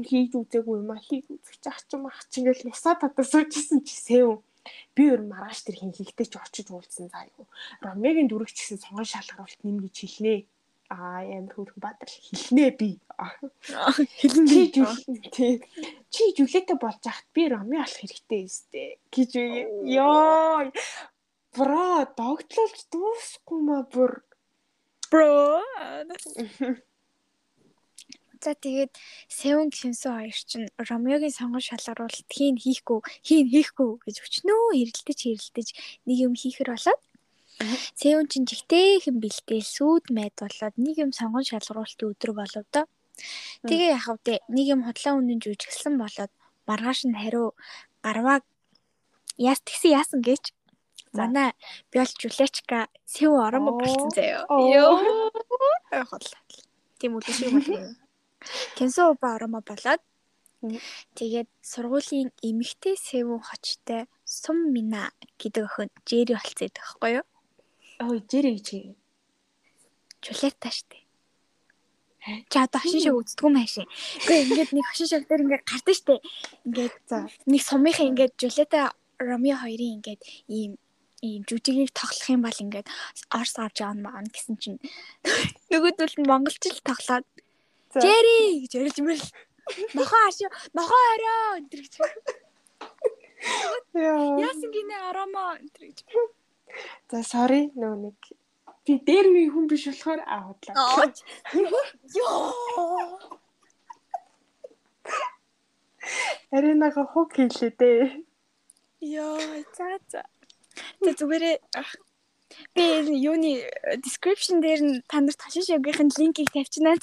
хийж 0.00 0.32
үзээгүй 0.40 0.80
юм 0.80 0.90
а 0.94 0.96
хийж 0.96 1.28
үзэх 1.28 1.68
ах 1.68 1.84
ч 1.84 1.92
юм 1.92 2.08
ах 2.08 2.24
чи 2.32 2.40
ингээл 2.40 2.72
ясаа 2.72 2.96
татар 2.96 3.26
суужсэн 3.28 3.84
чи 3.84 3.92
сэв 3.92 4.40
би 4.94 5.02
өөр 5.10 5.22
маргааш 5.26 5.60
тэр 5.66 5.76
хин 5.80 5.92
хийхтэй 5.92 6.26
ч 6.28 6.34
очиж 6.38 6.68
уулзсан 6.70 7.08
заа 7.10 7.26
юу. 7.38 7.46
Ромегийн 7.82 8.28
дүрэг 8.28 8.50
чсэн 8.52 8.78
сонгон 8.78 9.06
шалгаруулалт 9.08 9.62
нэм 9.64 9.78
гэж 9.82 9.96
хэлнэ. 9.98 10.34
Аа 10.92 11.24
амар 11.24 11.54
хөөрхөн 11.56 11.82
бадар 11.82 12.10
хэлнэ 12.10 12.66
би. 12.76 12.90
Хэлэн 14.20 14.46
чи 15.32 15.46
чи 16.12 16.22
жүлээтэй 16.36 16.76
болж 16.76 17.02
ахт 17.08 17.26
би 17.32 17.48
роме 17.48 17.80
алах 17.80 17.96
хэрэгтэй 17.96 18.44
өстэй 18.44 19.00
гэж 19.08 19.30
ёо 19.88 20.68
бро 21.56 22.04
догтлолж 22.18 22.78
дуусахгүй 22.92 23.60
ма 23.64 23.78
бүр. 23.88 24.12
Бро 25.08 25.64
За 28.42 28.58
тэгээд 28.58 28.90
Севен 29.30 29.70
Кинсо 29.70 30.10
хоёр 30.18 30.34
чинь 30.34 30.66
Ромеогийн 30.74 31.30
сонгон 31.30 31.62
шалгаруулалт 31.62 32.26
хийн 32.26 32.58
хийхгүй, 32.58 32.98
хийн 33.22 33.46
хийхгүй 33.54 34.02
гэж 34.02 34.16
өчнөө 34.18 34.62
хэрэлдэж 34.74 35.18
хэрэлдэж 35.22 35.68
нэг 36.10 36.16
юм 36.26 36.34
хийхэр 36.34 36.74
болоод 36.74 37.02
Севен 37.94 38.26
чинь 38.26 38.48
жигтэйхэн 38.50 39.22
бэлдээл 39.22 39.68
сүйд 39.76 40.04
мэд 40.10 40.34
болоод 40.42 40.74
нэг 40.74 40.96
юм 41.04 41.10
сонгон 41.14 41.46
шалгаруулалтын 41.46 42.10
өдөр 42.10 42.32
болов 42.34 42.64
доо. 42.74 42.86
Тэгээ 43.68 43.94
яхав 43.94 44.18
дээ 44.26 44.42
нэг 44.50 44.66
юм 44.74 44.80
хотлоо 44.90 45.22
үнэн 45.22 45.38
жүжигсэн 45.38 45.94
болоод 46.02 46.32
маргааш 46.66 47.06
нь 47.06 47.14
хариу 47.14 47.54
гарваа 48.02 48.42
яас 49.38 49.60
тэгсэн 49.62 49.94
яасан 50.00 50.20
гэж 50.26 50.50
манай 51.14 51.54
биол 51.94 52.10
жулечка 52.18 52.90
сэв 53.06 53.30
орон 53.38 53.70
болсон 53.78 54.10
заяа. 54.10 54.42
Йоо. 54.50 54.98
Хол. 56.10 56.26
Тийм 56.98 57.14
үл 57.14 57.26
шиг 57.30 57.54
болно. 57.54 58.01
Кенсо 58.76 59.10
уба 59.10 59.34
оромоо 59.36 59.62
болоод 59.66 60.00
тэгээд 61.18 61.48
сургуулийн 61.60 62.30
эмэгтэй 62.48 62.94
сэвэн 62.96 63.40
хочтой 63.42 64.06
Сум 64.24 64.72
Мина 64.72 65.10
гэдэг 65.40 65.64
охин 65.66 65.90
Жэри 66.06 66.32
болцсон 66.38 66.68
байдаг 66.70 66.82
байхгүй 66.86 67.10
юу? 67.18 67.26
Ой, 68.06 68.18
Жэри 68.30 68.50
гэж. 68.56 68.68
Жулетта 70.22 70.70
штэ. 70.70 71.02
Чи 72.22 72.56
одоо 72.62 72.78
хашин 72.78 73.02
шиг 73.02 73.18
үздэггүй 73.18 73.50
машин. 73.50 73.86
Гэхдээ 74.22 74.42
ингээд 74.46 74.70
нэг 74.70 74.86
хашин 74.86 75.08
шиг 75.10 75.26
дээр 75.26 75.42
ингээд 75.42 75.66
гардаг 75.66 75.96
штэ. 75.98 76.14
Ингээд 76.62 76.94
нэг 77.50 77.62
сумынхаа 77.66 78.06
ингээд 78.06 78.34
Жулетта 78.38 78.94
Ромео 79.18 79.58
хоёрын 79.58 79.98
ингээд 79.98 80.22
ийм 80.46 80.78
ийм 81.22 81.42
жүжигийг 81.46 81.90
тоглох 81.94 82.28
юм 82.30 82.42
бол 82.46 82.62
ингээд 82.64 82.86
орс 83.30 83.54
авч 83.58 83.82
явна 83.82 84.10
маан 84.10 84.26
гэсэн 84.26 84.58
чинь 84.58 84.82
нөгөөдөл 85.70 86.18
нь 86.18 86.26
монголчил 86.30 86.78
тоглоод 86.82 87.26
Жэри 87.92 88.64
гэж 88.64 88.72
ярьж 88.80 88.98
мэл. 89.04 89.24
Нохоо 89.94 90.20
хаш 90.24 90.38
нохоо 90.72 91.02
орой 91.12 91.60
энэ 91.60 91.68
гэж. 91.76 91.94
Яа. 93.92 94.40
Яасан 94.40 94.70
гинэ 94.72 94.96
аромоо 95.12 95.60
энэ 95.60 95.76
гэж. 95.76 95.98
За 97.12 97.20
sorry 97.20 97.68
нөө 97.76 97.94
нэг 98.08 98.18
би 98.88 98.96
дээр 98.96 99.26
ми 99.28 99.44
хүн 99.52 99.68
биш 99.68 99.84
болохоор 99.86 100.20
аа 100.24 100.40
худлаа. 100.48 101.12
Йоо. 102.16 103.20
Аринага 106.50 107.04
хог 107.12 107.28
хийлээ 107.36 107.72
дээ. 107.76 108.24
Йоо, 109.00 109.36
за 109.76 110.00
за. 110.08 110.22
Тэ 111.04 111.12
зүгээр 111.18 111.60
би 112.74 112.84
юуны 113.28 113.52
description 114.04 114.64
дээр 114.64 114.80
нь 114.80 114.94
та 115.08 115.20
нарт 115.20 115.40
хашин 115.44 115.64
шогийнхын 115.68 116.10
линкийг 116.18 116.50
тавьчихнаа. 116.52 116.96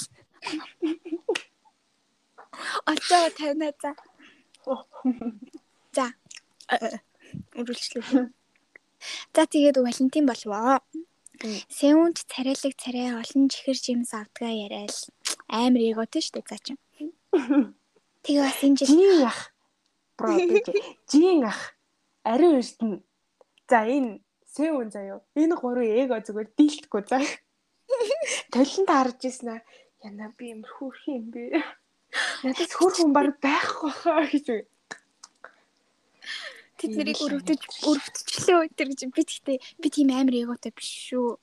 Очоо 2.85 3.29
тавина 3.37 3.71
за. 3.81 3.91
За. 5.95 6.05
Үргэлжлүүлээ. 7.55 8.27
За 9.35 9.43
тэгээд 9.45 9.77
Валентин 9.79 10.25
болвоо. 10.27 10.79
Сеунч 11.71 12.17
царайлаг 12.27 12.73
царай 12.75 13.15
олон 13.15 13.47
чихэр 13.47 13.77
жимс 13.79 14.11
авдгаа 14.11 14.51
яриад 14.51 14.91
амар 15.47 15.81
эготой 15.87 16.21
штэ 16.21 16.43
за 16.43 16.57
чи. 16.59 16.75
Тэгээ 18.23 18.43
бас 18.43 18.59
энэ 18.59 18.77
жил 18.79 18.91
жин 18.91 19.23
ах. 19.23 19.39
Бро 20.17 20.35
жин 21.07 21.43
ах. 21.47 21.61
Ариун 22.27 22.59
эрдэнэ. 22.59 22.99
За 23.71 23.79
энэ 23.87 24.19
Сеун 24.51 24.91
заяо. 24.91 25.23
Энэ 25.39 25.55
гурван 25.55 25.87
эго 25.87 26.19
зүгээр 26.19 26.49
дийлдэхгүй 26.57 27.03
за. 27.07 27.23
Толинд 28.53 28.89
харж 28.91 29.19
ирсэн 29.23 29.49
аа 29.55 29.61
яна 30.03 30.31
би 30.37 30.51
юм 30.53 30.63
хөөрх 30.63 31.07
юм 31.07 31.31
бэ? 31.33 31.63
Надад 32.43 32.71
хөөрх 32.71 32.97
хүн 32.99 33.13
баг 33.13 33.39
байхгүй 33.43 33.91
хаа 33.91 34.23
гэж 34.25 34.45
үү. 34.55 34.63
Тэд 36.79 36.91
нарыг 36.95 37.19
өрөвдөж 37.19 37.61
өрөвдчихлээ 37.83 38.71
өтер 38.71 38.87
гэж 38.91 39.01
би 39.11 39.23
тэгтээ 39.27 39.57
би 39.83 39.87
тийм 39.91 40.09
амар 40.15 40.35
эготой 40.39 40.71
биш 40.71 41.11
шүү. 41.11 41.35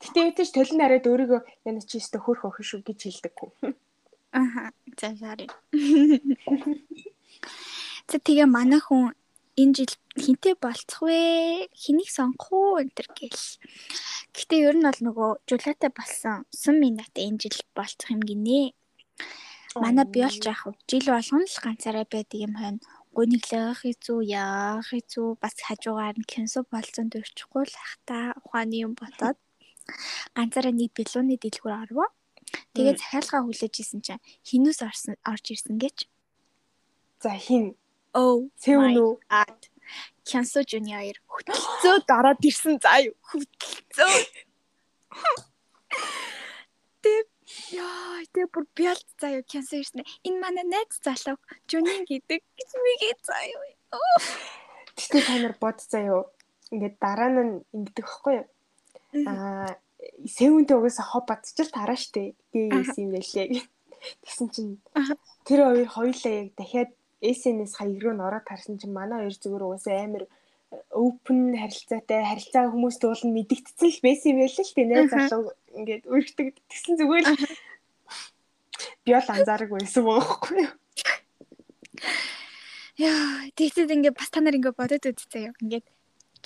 Гэтэ 0.00 0.20
өөтөж 0.24 0.48
толин 0.56 0.80
хараад 0.80 1.04
өөрийгөө 1.04 1.40
яна 1.68 1.84
чи 1.84 2.00
өстө 2.00 2.24
хөөрх 2.24 2.48
охин 2.48 2.64
шүү 2.64 2.80
гэж 2.88 2.98
хэлдэггүй. 3.04 3.76
Аха. 4.32 4.72
За 4.96 5.12
sorry. 5.20 5.46
За 8.10 8.18
тэгээ 8.18 8.48
манай 8.48 8.80
хүн 8.80 9.12
энэ 9.60 9.74
жил 9.76 9.92
хинтээ 10.18 10.54
болцох 10.58 11.06
вэ? 11.06 11.70
Хэнийг 11.70 12.10
сонгох 12.10 12.50
уу 12.50 12.82
энэ 12.82 12.94
гэл. 13.18 13.44
Гэтэ 14.34 14.54
ер 14.66 14.74
нь 14.78 14.86
бол 14.86 15.00
нөгөө 15.06 15.30
жулаатай 15.46 15.90
болсон 15.94 16.42
сум 16.50 16.82
минут 16.82 17.14
энэ 17.14 17.38
жил 17.42 17.58
болцох 17.78 18.10
юм 18.10 18.22
гинэ. 18.26 18.74
Манай 19.78 20.06
би 20.10 20.26
олж 20.26 20.42
яах 20.42 20.66
вэ? 20.66 20.74
Жил 20.90 21.06
болгоно 21.06 21.46
л 21.46 21.62
ганцаараа 21.62 22.06
байдаг 22.10 22.38
юм 22.46 22.52
байна. 22.58 22.82
Гуниглах 23.14 23.86
хэзүү 23.86 24.18
яах 24.26 24.90
хэзүү 24.90 25.38
бас 25.38 25.54
хажуугаар 25.66 26.18
нь 26.18 26.26
кенсо 26.26 26.66
болцсон 26.66 27.06
дөрчихгүй 27.14 27.64
л 27.70 27.76
ах 27.78 27.94
та 28.06 28.18
ухааны 28.42 28.76
юм 28.86 28.98
ботоод 28.98 29.38
ганцаараа 30.34 30.74
нэг 30.74 30.90
билууны 30.98 31.38
дэлгүүр 31.38 31.74
орвоо. 31.82 32.08
Тэгээд 32.74 32.98
захиалгаа 32.98 33.42
хүлээж 33.46 33.74
исэн 33.82 34.00
чинь 34.02 34.22
хинүүс 34.46 34.82
орсон 34.82 35.14
орж 35.22 35.44
ирсэн 35.54 35.78
гэж. 35.78 36.10
За 37.22 37.34
хин 37.38 37.78
Oh, 38.14 38.46
Сэвэн 38.62 38.94
үү? 38.94 39.18
Кянсо 40.24 40.62
Жуниор 40.64 41.18
хөтөлцөө 41.28 42.06
дараад 42.08 42.40
ирсэн 42.40 42.78
заа 42.80 43.02
юу. 43.04 43.14
Хөтөлцөө. 43.28 44.14
Тэг 47.04 47.26
яа, 47.74 48.22
тэг 48.32 48.46
бүр 48.54 48.64
бялт 48.72 49.08
заа 49.20 49.36
юу 49.36 49.44
Кянсо 49.44 49.76
ирсэн. 49.76 50.06
Энэ 50.24 50.38
манай 50.40 50.64
найз 50.64 50.96
залуу 51.02 51.36
Жунин 51.68 52.06
гэдэг 52.08 52.40
гэж 52.40 52.70
мэгээ 52.72 53.14
заа 53.20 53.44
юу. 53.50 53.62
Тэгтээ 54.96 55.22
та 55.26 55.34
нар 55.42 55.54
бод 55.60 55.78
юу. 55.92 56.30
ингээд 56.72 56.96
дараа 57.02 57.30
нь 57.34 57.66
ингэдэг 57.74 58.06
хгүй 58.08 58.34
юу? 58.40 58.46
Аа 59.26 59.74
сэвэнтэй 60.24 60.76
угаасаа 60.78 61.06
хоб 61.06 61.28
бадчил 61.28 61.68
тараа 61.68 61.98
штэ. 61.98 62.32
гээ 62.54 62.72
юм 62.72 63.10
байлээ. 63.12 63.62
Тэгсэн 64.24 64.48
чинь 64.54 64.80
тэр 65.44 65.60
хоёр 65.68 65.88
хоёулаа 65.88 66.32
яг 66.32 66.48
дахиад 66.56 66.90
SNS 67.22 67.72
хаяг 67.78 68.00
руу 68.02 68.14
н 68.16 68.24
ороод 68.24 68.46
харсан 68.48 68.78
чинь 68.80 68.96
манай 68.96 69.26
хоёр 69.26 69.36
зүгээр 69.38 69.66
угаасаа 69.66 69.96
амар 70.04 70.24
open 70.90 71.54
харилцаатай 71.54 72.22
харилцаа 72.26 72.70
хүмүүст 72.72 73.02
уулын 73.06 73.32
мэдэгдсэн 73.34 73.90
л 73.90 74.04
байсан 74.06 74.30
юм 74.32 74.38
байл 74.42 74.58
л 74.58 74.74
тийм 74.74 74.88
найз 74.90 75.10
залуу 75.12 75.52
ингээд 75.78 76.04
өргөдөг 76.10 76.48
тэгсэн 76.70 76.94
зүгээр 76.98 77.24
л 77.30 77.36
би 79.04 79.10
бол 79.14 79.28
анзаараг 79.34 79.70
байсан 79.70 80.02
бохоггүй 80.02 80.58
юу 80.66 80.72
Яа, 82.94 83.50
тэгсэд 83.58 83.90
ингээд 83.90 84.14
бас 84.14 84.30
та 84.30 84.38
нар 84.38 84.54
ингээд 84.54 84.78
бодоод 84.78 85.02
үзтээ 85.02 85.50
юу. 85.50 85.54
Ингээд 85.62 85.86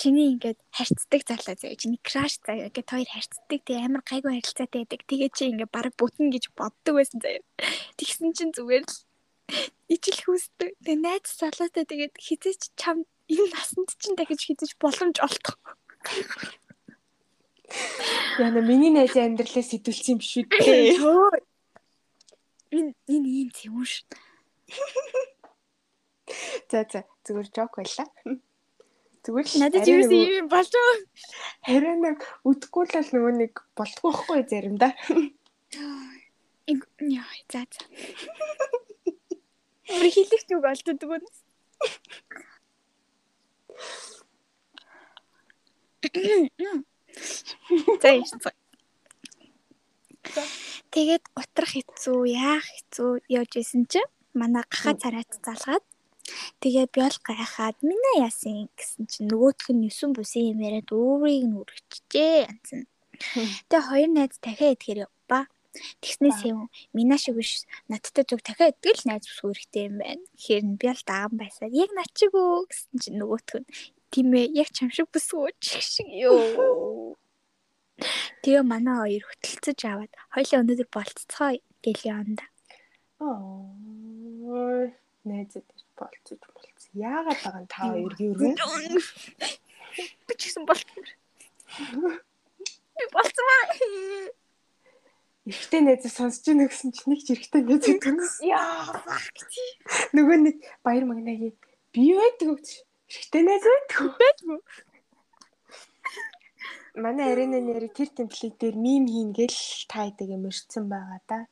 чиний 0.01 0.33
ингээд 0.33 0.57
харьцдаг 0.73 1.21
залуу 1.29 1.57
заяа. 1.61 1.77
Чиний 1.77 2.01
краш 2.01 2.41
заяа. 2.41 2.73
Ингээд 2.73 2.89
хоёр 2.89 3.09
харьцдаг 3.13 3.61
тэг 3.69 3.77
амар 3.77 4.01
гайгүй 4.01 4.33
харилцаатай 4.33 4.81
байдаг. 4.89 5.01
Тэгээ 5.05 5.31
чи 5.37 5.45
ингээд 5.53 5.69
баг 5.69 5.93
бүтэн 6.01 6.33
гэж 6.33 6.49
боддог 6.57 6.95
байсан 6.97 7.21
заяа. 7.21 7.45
Тэгсэн 8.01 8.33
чинь 8.33 8.57
зүгээр 8.57 8.85
л 8.89 8.97
ижил 9.89 10.21
хүсдэг. 10.25 10.77
Тэг 10.85 10.97
найз 11.01 11.29
залуутай 11.41 11.85
тэгээд 11.89 12.15
хизээч 12.21 12.63
чам 12.77 13.05
энэ 13.29 13.49
насанд 13.53 13.91
чинь 14.01 14.17
дахиж 14.17 14.41
хизэж 14.45 14.77
боломж 14.81 15.17
олдохгүй. 15.21 15.75
Яна 18.39 18.61
миний 18.65 18.93
найзын 18.93 19.37
амьдралаа 19.37 19.65
сэтүүлсэн 19.65 20.17
юм 20.17 20.21
шүү 20.25 20.45
дээ. 20.49 20.97
Энэ 22.77 22.93
энэ 23.09 23.29
ийм 23.29 23.49
юм 23.65 23.85
шүү. 23.85 24.09
За 26.71 26.85
за 26.85 27.01
зүгээр 27.25 27.49
жок 27.53 27.73
байлаа. 27.77 28.09
Зүгээр 29.25 29.47
л 29.49 29.61
надад 29.61 29.89
юу 29.89 30.05
юм 30.09 30.49
болж 30.53 30.73
байгаа. 30.73 30.99
Харин 31.69 32.01
нэг 32.05 32.19
үдэхгүй 32.49 32.85
л 32.89 33.13
нөгөө 33.13 33.33
нэг 33.41 33.53
болтгүй 33.77 34.11
байхгүй 34.13 34.41
заримдаа. 34.49 34.93
Яа, 36.69 37.29
за 37.53 37.61
за. 37.69 37.81
Би 39.89 40.09
хэлэх 40.13 40.45
үг 40.53 40.65
олддог 40.65 41.01
юм. 41.09 41.25
За 48.03 48.09
яасан. 48.13 48.41
Тэгээд 50.93 51.25
утрах 51.37 51.73
хэцүү, 51.73 52.21
яах 52.33 52.65
хэцүү 52.65 53.11
явж 53.29 53.53
исэн 53.61 53.85
чинь 53.89 54.13
манай 54.37 54.65
гахаа 54.69 54.95
царайт 54.97 55.33
залгаад 55.45 55.85
Тэгээ 56.61 56.87
би 56.93 57.01
бол 57.01 57.19
гайхаад 57.25 57.77
минь 57.89 58.09
яасан 58.21 58.69
гэсэн 58.77 59.05
чинь 59.09 59.29
нөгөөх 59.31 59.73
нь 59.73 59.89
9 59.89 60.17
бусын 60.17 60.45
юм 60.53 60.59
яриад 60.67 60.91
өөрийг 60.93 61.45
нь 61.49 61.59
үргэжжээ 61.61 62.35
янзэн. 62.51 62.83
Тэгээ 63.69 63.89
хоёр 63.89 64.11
найз 64.13 64.35
дахиад 64.43 64.75
идэхээр 64.77 65.01
явба. 65.07 65.49
Тэгснээс 66.03 66.41
юм 66.49 66.69
минь 66.97 67.15
шиг 67.19 67.37
биш 67.37 67.65
надтай 67.91 68.25
зүг 68.25 68.41
дахиад 68.43 68.79
идэл 68.81 69.05
найз 69.07 69.29
ус 69.29 69.41
үүрэгтэй 69.45 69.89
юм 69.89 69.97
байна. 70.01 70.25
Тэгэхээр 70.37 70.65
би 70.81 70.87
бол 70.89 71.03
даган 71.05 71.35
байсаар 71.39 71.73
яг 71.73 71.91
над 71.95 72.11
чиг 72.17 72.33
үү 72.33 72.67
гэсэн 72.69 72.97
чинь 73.03 73.19
нөгөөх 73.21 73.61
нь 73.61 73.69
тийм 74.13 74.33
ээ 74.33 74.53
яг 74.57 74.69
чам 74.73 74.91
шиг 74.91 75.09
бүсгүүч 75.13 75.63
шиг 75.85 76.09
ёо. 76.09 77.17
Тэгээ 78.43 78.65
манай 78.65 78.97
хоёр 78.97 79.25
хөтөлцөж 79.27 79.81
аваад 79.85 80.13
хоёлаа 80.35 80.61
өнөөдөр 80.63 80.89
болццоо 80.95 81.51
гэл 81.85 82.03
яванда. 82.07 82.45
Аа 83.21 84.89
найзад 85.29 85.67
болцож 85.99 86.41
болцсон. 86.55 86.93
Яагаад 86.95 87.41
байгаа 87.45 87.63
нь 87.63 87.71
та 87.73 87.79
хоёр 87.93 88.15
юу? 88.17 88.35
Би 90.27 90.33
ч 90.39 90.43
гэсэн 90.49 90.65
болцсон. 90.65 91.05
Би 92.97 93.05
болцсон 93.15 93.45
маа. 93.49 93.63
Ихтэй 95.49 95.81
найзаа 95.81 96.13
сонсож 96.13 96.45
ийнэ 96.53 96.69
гэсэн 96.69 96.93
чи 96.93 97.03
нэг 97.09 97.21
ч 97.25 97.33
ихтэй 97.33 97.65
найз 97.65 97.89
өгдөгс. 97.89 98.45
Яа. 98.45 99.01
Нөгөө 100.13 100.37
нэг 100.45 100.57
баяр 100.85 101.09
магнагийн 101.09 101.57
би 101.97 102.05
байдаг 102.13 102.61
гэж. 102.61 102.69
Ихтэй 103.09 103.43
найз 103.49 103.65
байдаг. 103.65 104.13
Байдгүй. 104.21 104.61
Манай 107.01 107.33
арена 107.33 107.65
нэр 107.65 107.89
тэр 107.97 108.13
темплейт 108.13 108.61
дээр 108.61 108.77
мим 108.77 109.09
хийн 109.09 109.33
гэл 109.33 109.61
та 109.89 110.13
идэг 110.13 110.37
юм 110.37 110.53
ирсэн 110.53 110.85
байгаа 110.85 111.21
да. 111.25 111.49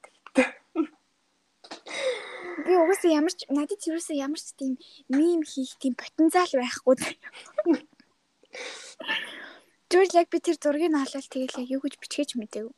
би 2.66 2.72
угаасаа 2.76 3.10
ямар 3.20 3.32
ч 3.32 3.46
надад 3.48 3.80
юусэн 3.86 4.16
ямар 4.26 4.40
ч 4.42 4.52
тийм 4.58 4.74
мим 5.08 5.40
хийх 5.40 5.72
тийм 5.80 5.94
потенциал 5.94 6.52
байхгүй. 6.52 6.94
Зүгээр 9.88 10.12
яг 10.20 10.28
би 10.28 10.38
тэр 10.42 10.56
зургийг 10.60 10.92
хаалал 10.92 11.28
тэгэл 11.32 11.60
яг 11.62 11.68
юу 11.70 11.80
гэж 11.80 11.94
бичгээж 12.02 12.30
мэдээв. 12.36 12.68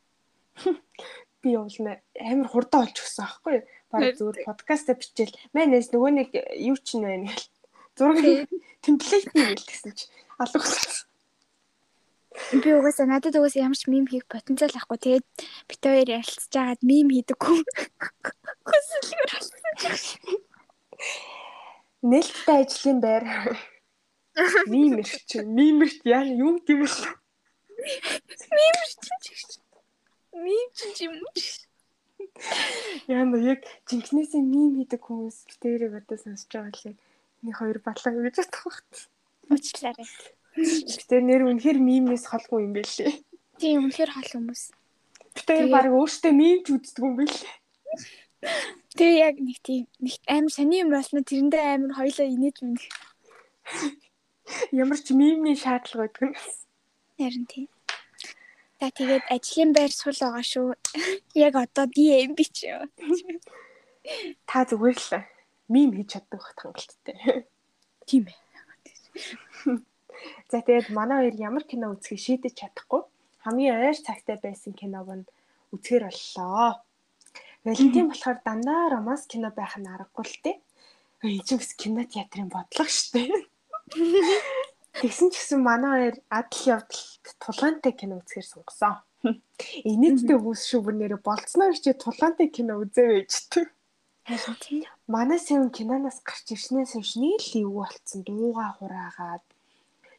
Би 1.42 1.55
явуулна 1.55 2.01
амар 2.18 2.49
хурдан 2.51 2.87
олж 2.87 2.97
өгсөн 2.99 3.25
аахгүй 3.25 3.53
юу? 3.59 3.64
Бараг 3.92 4.16
зүгээр 4.18 4.47
подкаст 4.49 4.90
бичээл. 4.90 5.38
Манайс 5.55 5.90
нөгөө 5.94 6.11
нэг 6.18 6.31
юу 6.59 6.77
ч 6.77 6.99
нэ 6.99 7.31
гэл. 7.31 7.47
Зураг 7.94 8.18
темплейт 8.83 9.27
гэл 9.35 9.62
гэсэн 9.62 9.92
чи 9.94 10.07
алга 10.38 10.59
болсон. 10.59 11.07
Би 12.62 12.71
угаасаа 12.75 13.07
надад 13.07 13.35
угаасаа 13.38 13.66
ямар 13.66 13.79
ч 13.79 13.87
мим 13.87 14.07
хийх 14.07 14.27
потенциал 14.27 14.75
ахгүй. 14.75 14.99
Тэгээд 14.99 15.27
бит 15.71 15.83
хоёр 15.83 16.09
ярилцж 16.18 16.53
байгаад 16.55 16.83
мим 16.83 17.09
хийдэггүй. 17.11 17.59
Хүсэлгээр 18.66 19.31
болсон. 19.33 20.38
Нээлттэй 22.03 22.59
ажлын 22.62 22.99
байр. 23.03 23.25
Мимэрч, 24.71 25.35
мимэрч 25.42 25.99
яа 26.07 26.23
юу 26.23 26.62
гэм 26.62 26.87
бэ? 26.87 26.90
Мимэрч 30.44 30.79
ч. 30.96 30.98
Юм. 31.07 31.14
Яа 33.11 33.24
нөө 33.27 33.42
яг 33.53 33.61
жинкнээсээ 33.90 34.42
мим 34.42 34.79
хийдэг 34.79 35.03
хүмүүс 35.03 35.37
битээрээ 35.48 35.98
одоо 35.98 36.18
сонсож 36.18 36.51
байгаа 36.51 36.94
л 36.94 36.98
энэ 37.42 37.59
хоёр 37.59 37.79
батлаа 37.83 38.12
гэж 38.14 38.37
бодох 38.38 38.62
багт. 38.66 38.92
Уучлаарай. 39.51 40.09
Гэтэ 40.59 41.16
нэр 41.22 41.42
үнэхээр 41.51 41.79
мимнес 41.79 42.24
холгүй 42.31 42.66
юм 42.66 42.72
бэлээ. 42.74 43.12
Тийм 43.59 43.87
үнэхээр 43.87 44.11
хол 44.14 44.31
хүмүүс. 44.35 44.62
Тэр 45.46 45.70
баг 45.70 45.87
өөртөө 45.90 46.33
мимч 46.35 46.66
үздэг 46.74 47.03
юм 47.07 47.14
бэлээ. 47.18 47.55
Тэр 48.98 49.12
яг 49.18 49.37
нэг 49.38 49.59
тийм 49.62 49.87
нэг 50.03 50.18
амар 50.27 50.53
сони 50.55 50.83
юм 50.83 50.90
болно 50.94 51.22
тэрэндээ 51.22 51.64
амар 51.74 51.92
хоёлоо 51.98 52.27
инээж 52.27 52.57
мэн. 52.62 52.79
Ямар 54.74 54.98
ч 54.98 55.14
мимний 55.14 55.59
шаардлага 55.59 56.11
байдаг 56.11 56.22
нь. 56.31 56.38
Харин 57.18 57.46
тийм. 57.51 57.68
За 58.81 58.91
тэгээд 58.95 59.25
ажлын 59.35 59.71
байр 59.75 59.93
сул 59.93 60.14
байгаа 60.14 60.45
шүү. 60.47 60.67
Яг 61.47 61.55
одоо 61.59 61.87
юм 61.95 62.33
би 62.38 62.45
ч 62.47 62.71
юу. 62.71 62.87
Та 64.47 64.64
зүгээр 64.64 64.99
л 64.99 65.27
мим 65.69 65.91
хийж 65.93 66.09
чаддаг 66.14 66.41
бахт 66.41 66.59
хангалттай. 66.62 67.47
Тийм 68.07 68.31
ээ. 68.31 68.38
За 70.51 70.62
тэгээд 70.62 70.95
манай 70.95 71.27
хоёр 71.27 71.37
ямар 71.37 71.64
кино 71.67 71.91
үзэхийг 71.93 72.23
шийдэж 72.23 72.55
чадахгүй 72.55 73.03
хамгийн 73.49 73.81
ойр 73.81 73.97
цагтай 73.97 74.37
байсан 74.43 74.73
киног 74.77 75.09
нь 75.17 75.25
үзэхэр 75.75 76.05
боллоо. 76.09 76.85
Валентин 77.64 78.07
болохоор 78.09 78.38
дандаа 78.45 78.93
романс 78.95 79.25
кино 79.31 79.49
байх 79.57 79.75
нь 79.81 79.88
аргагүй 79.88 80.25
л 80.29 80.37
дээ. 80.45 80.57
Энэ 81.25 81.45
ч 81.47 81.49
бас 81.57 81.73
кино 81.81 82.03
театрын 82.05 82.49
бодлого 82.53 82.91
шүү 82.93 83.11
дээ. 83.14 83.31
Тэгсэн 84.99 85.31
ч 85.31 85.35
гэсэн 85.39 85.61
манай 85.63 85.91
хоёр 85.95 86.17
адал 86.27 86.63
явдалд 86.75 87.25
тулаантай 87.39 87.93
кино 87.95 88.19
үзэхэр 88.19 88.47
сонгосон. 88.51 88.99
Инээдтэй 89.91 90.35
хүмүүс 90.39 90.63
шүү 90.67 90.81
бүр 90.83 90.97
нэрэ 90.99 91.17
болцсноор 91.23 91.75
чи 91.79 91.95
тулаантай 91.95 92.49
кино 92.51 92.83
үзээ 92.83 93.27
тийм. 94.63 94.83
Манай 95.07 95.39
сэвэн 95.39 95.71
киноноос 95.71 96.19
гарч 96.27 96.47
ирснээс 96.51 96.99
хойш 96.99 97.15
нэг 97.15 97.41
л 97.47 97.53
юу 97.65 97.73
болцсон 97.81 98.21
дууга 98.27 98.77
хураагаад 98.77 99.47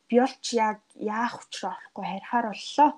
би 0.08 0.16
олч 0.26 0.46
яг 0.56 0.80
яах 0.96 1.44
учраа 1.44 1.76
орохгүй 1.78 2.06
харихаар 2.08 2.48
боллоо. 2.50 2.92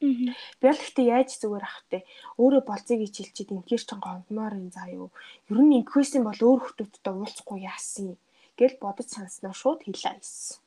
Би 0.00 0.64
бол 0.70 0.80
гэхдээ 0.80 1.06
яаж 1.10 1.28
зүгээр 1.42 1.64
ах 1.66 1.78
вэ? 1.90 1.98
Өөрөө 2.40 2.62
болцыг 2.64 3.00
ичилчихэд 3.04 3.50
инхээр 3.52 3.82
ч 3.82 3.90
гонгомоор 3.94 4.54
энэ 4.56 4.74
заа 4.74 4.88
юу. 4.94 5.08
Ер 5.50 5.58
нь 5.58 5.76
инквестийн 5.82 6.24
бол 6.24 6.40
өөр 6.40 6.60
хүмүүстэй 6.72 7.12
уулзахгүй 7.12 7.58
яасан 7.66 8.16
гэл 8.58 8.80
бодож 8.80 9.08
санснаа 9.12 9.52
шууд 9.52 9.84
хэлээ 9.84 10.16
ийсэн. 10.22 10.63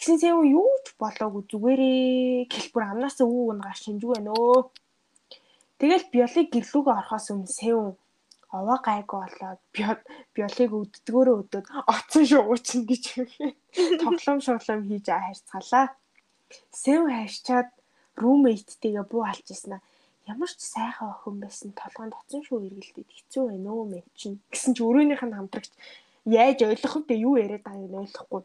Тэгсэн 0.00 0.16
сэв 0.16 0.38
юу 0.48 0.72
ч 0.80 0.96
болоогүй 0.96 1.44
зүгээрээ 1.44 2.48
хэлбэр 2.48 2.84
амнаас 2.88 3.20
өвөг 3.20 3.52
нь 3.52 3.60
гарч 3.60 3.80
шинжгүй 3.84 4.16
байна 4.16 4.32
өө. 4.32 4.72
Тэгэл 5.76 6.08
биологи 6.08 6.48
гэрлүүгээ 6.48 6.96
орохоос 6.96 7.26
өмнө 7.28 7.52
сэв 7.52 7.76
овоо 8.48 8.78
гайгүй 8.80 9.20
болоод 9.20 9.60
биологиг 10.32 10.72
өддгөөрөө 10.80 11.36
өдөөд 11.44 11.66
оцсон 11.92 12.24
шуучин 12.24 12.80
гэж 12.88 13.04
тоглоом 14.00 14.40
шоглоом 14.40 14.88
хийж 14.88 15.06
харьцгаалаа. 15.12 15.86
Сэв 16.72 17.00
хайрчаад 17.04 17.68
румейттэйгээ 18.16 19.04
буу 19.04 19.28
алж 19.28 19.46
ийсэн 19.52 19.76
аа. 19.76 19.84
Ямар 20.32 20.48
ч 20.48 20.64
сайхан 20.64 21.12
охин 21.12 21.36
байсан 21.44 21.76
толгойд 21.76 22.16
оцсон 22.16 22.40
шүү 22.40 22.64
эргэлдээд 22.72 23.10
хэцүү 23.12 23.42
байна 23.52 23.68
өө 23.68 23.84
мэн 23.92 24.06
чинь. 24.16 24.40
Гэсэн 24.48 24.72
чи 24.72 24.80
өрөөнийх 24.80 25.20
нь 25.28 25.36
хамтрагч 25.36 25.68
Яаж 26.26 26.58
ойлгох 26.62 27.08
вэ? 27.08 27.14
Юу 27.16 27.40
яриад 27.40 27.64
байгааг 27.64 27.88
нь 27.88 28.00
ойлгохгүй. 28.02 28.42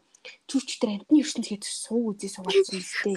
Чүч 0.48 0.68
тэр 0.80 0.90
амтны 0.96 1.20
ертөнцид 1.20 1.64
сууг 1.64 2.16
үзээ 2.16 2.30
суугаадсан 2.40 2.80
юм 2.80 2.86
сте. 2.86 3.12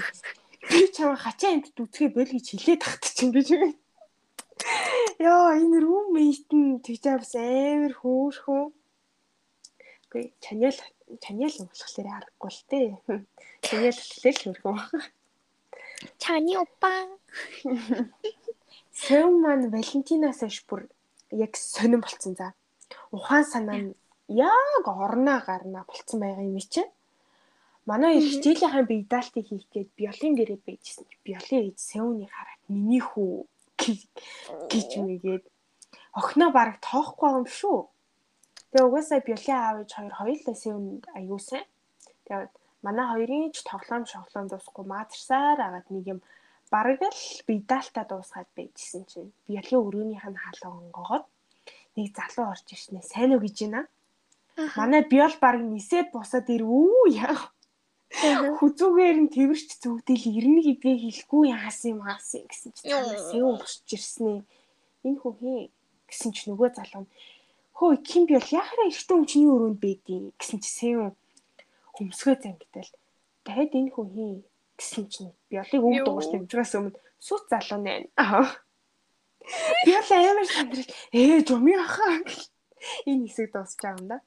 Би 0.68 0.80
чам 0.92 1.16
хачаа 1.16 1.56
амт 1.56 1.72
үцгээ 1.80 2.10
бол 2.12 2.28
гэж 2.28 2.46
хилээд 2.52 2.84
тахтчих 2.84 3.32
гэж 3.32 3.48
юм. 3.56 3.72
Яа 5.20 5.56
энэ 5.56 5.80
рүүмейт 5.80 6.52
нь 6.52 6.84
тэгжээ 6.84 7.16
бас 7.18 7.34
амар 7.40 7.94
хөөрхөө. 7.96 8.64
Гүй 10.12 10.24
чаньял 10.44 10.80
чаньял 11.24 11.56
болохоор 11.64 12.08
аргагүй 12.12 12.52
л 12.52 12.62
тээ. 12.70 12.88
Чаньял 13.64 14.00
гэхэл 14.24 14.60
хөөрхөө. 14.60 14.76
Чани 16.20 16.54
опа. 16.60 17.08
Сэв 18.92 19.26
маань 19.44 19.72
Валентинаас 19.72 20.44
хойш 20.44 20.68
бүр 20.68 20.82
яг 21.32 21.56
сонирн 21.56 22.04
болцсон 22.04 22.36
за. 22.36 22.54
Ухаан 23.16 23.46
санаа 23.48 23.80
нь 23.80 23.96
яг 24.30 24.86
орноо 24.86 25.40
гарна 25.46 25.86
болцсон 25.90 26.20
байгаа 26.22 26.46
юм 26.46 26.60
чи. 26.60 26.84
Манай 27.90 28.18
их 28.18 28.30
хичээлийнхаа 28.32 28.86
бигдалтыг 28.86 29.46
хийх 29.50 29.66
гээд 29.74 29.90
биолын 29.98 30.34
гэрээ 30.38 30.60
байжсэн. 30.66 31.06
Биолын 31.26 31.66
ээж 31.68 31.78
Сэвний 31.82 32.30
хараад 32.30 32.62
миний 32.70 33.02
хүү 33.02 33.50
гэж 34.72 34.90
мэгээд 35.02 35.44
охиноо 36.14 36.50
бараг 36.54 36.78
тоохгүй 36.86 37.30
юм 37.40 37.48
шүү. 37.60 37.80
Тэгээ 38.70 38.88
угаасаа 38.88 39.20
биолын 39.26 39.58
аав 39.58 39.78
ээж 39.82 39.92
хоёр 39.98 40.14
хоёулаа 40.20 40.56
Сэвнд 40.62 41.04
аягүй 41.18 41.42
сайн. 41.42 41.66
Тэгээд 42.26 42.54
манай 42.86 43.06
хоёрын 43.10 43.52
ч 43.56 43.58
тоглоом 43.66 44.06
шоглоом 44.06 44.48
дуусахгүй 44.50 44.86
маазарсаар 44.86 45.58
агаад 45.58 45.88
нэг 45.90 46.06
юм 46.14 46.20
бараг 46.70 47.02
л 47.02 47.24
бигдалтаа 47.48 48.06
дуусгаад 48.06 48.50
байжсэн 48.54 49.04
чинь 49.10 49.34
биолын 49.48 49.86
өрөөнийх 49.88 50.26
нь 50.30 50.42
хаалга 50.44 50.70
онгоогоод 50.70 51.26
нэг 51.98 52.08
залуу 52.14 52.54
орж 52.54 52.68
ирснэ 52.70 53.02
сайн 53.02 53.34
уу 53.34 53.42
гэж 53.42 53.58
байна. 53.66 53.82
Манай 54.76 55.04
биол 55.08 55.36
бараг 55.40 55.64
нисээд 55.64 56.12
босоод 56.12 56.48
ирвүү 56.50 57.08
яа. 57.16 57.38
Хүзүүгээр 58.58 59.18
нь 59.24 59.32
тэрвэрч 59.32 59.70
зүгдэл 59.80 60.26
ирнэ 60.38 60.62
гэдгээ 60.66 60.98
хэлэхгүй 61.04 61.44
яасан 61.54 61.90
юм 61.94 62.02
хаасан 62.04 62.44
гэсэн 62.50 62.72
чинь 62.74 62.90
сэв 63.30 63.46
уусч 63.46 63.86
ирснэ. 63.96 64.44
Энэ 65.06 65.20
хүү 65.22 65.34
хий 65.40 65.60
гэсэн 66.10 66.32
чинь 66.34 66.50
нөгөө 66.52 66.70
залуу 66.74 67.06
нь 67.06 67.12
хөө 67.78 67.92
ким 68.04 68.24
биол 68.28 68.50
яхара 68.50 68.90
эртэн 68.90 69.16
хүн 69.16 69.30
чиний 69.30 69.52
өрөөнд 69.54 69.80
байдیں۔ 69.80 70.34
гэсэн 70.42 70.58
чинь 70.60 70.78
сэв 70.80 70.98
хөмсгөө 71.96 72.36
зангидал. 72.42 72.92
Дахиад 73.46 73.78
энэ 73.78 73.94
хүү 73.94 74.06
хий 74.12 74.34
гэсэн 74.76 75.06
чинь 75.08 75.32
биолыг 75.48 75.84
үг 75.86 75.96
дугаарч 76.04 76.30
дэмжгээс 76.34 76.74
өмнө 76.76 76.98
сүт 77.22 77.44
залуу 77.48 77.80
нэ. 77.86 78.10
Биол 79.86 80.10
амар 80.18 80.48
сандрал 80.50 80.90
ээ 81.14 81.46
жумын 81.48 81.80
ахаа. 81.86 82.20
Энэ 83.06 83.30
хэсэг 83.30 83.54
дуусч 83.54 83.78
байгаа 83.80 84.02
юм 84.02 84.08
да. 84.12 84.18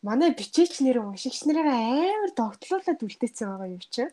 Манай 0.00 0.30
бичээч 0.32 0.80
нэр 0.80 1.04
уншигч 1.04 1.44
нарыг 1.44 1.68
амар 1.68 2.32
догтлуулаад 2.32 3.00
үлдээсэн 3.04 3.46
байгаа 3.52 3.68
юм 3.68 3.82
чи. 3.84 4.08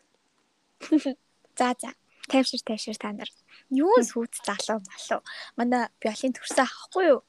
За 1.56 1.72
за. 1.80 1.90
Тайвшир 2.28 2.60
тайвшир 2.60 2.96
та 3.00 3.12
нар. 3.12 3.30
Юу 3.72 3.96
сүт 4.04 4.36
залуу 4.44 4.84
малуу. 4.84 5.20
Манай 5.56 5.88
биолын 5.96 6.36
төрсөн 6.36 6.68
ахгүй 6.68 7.04
юу? 7.16 7.20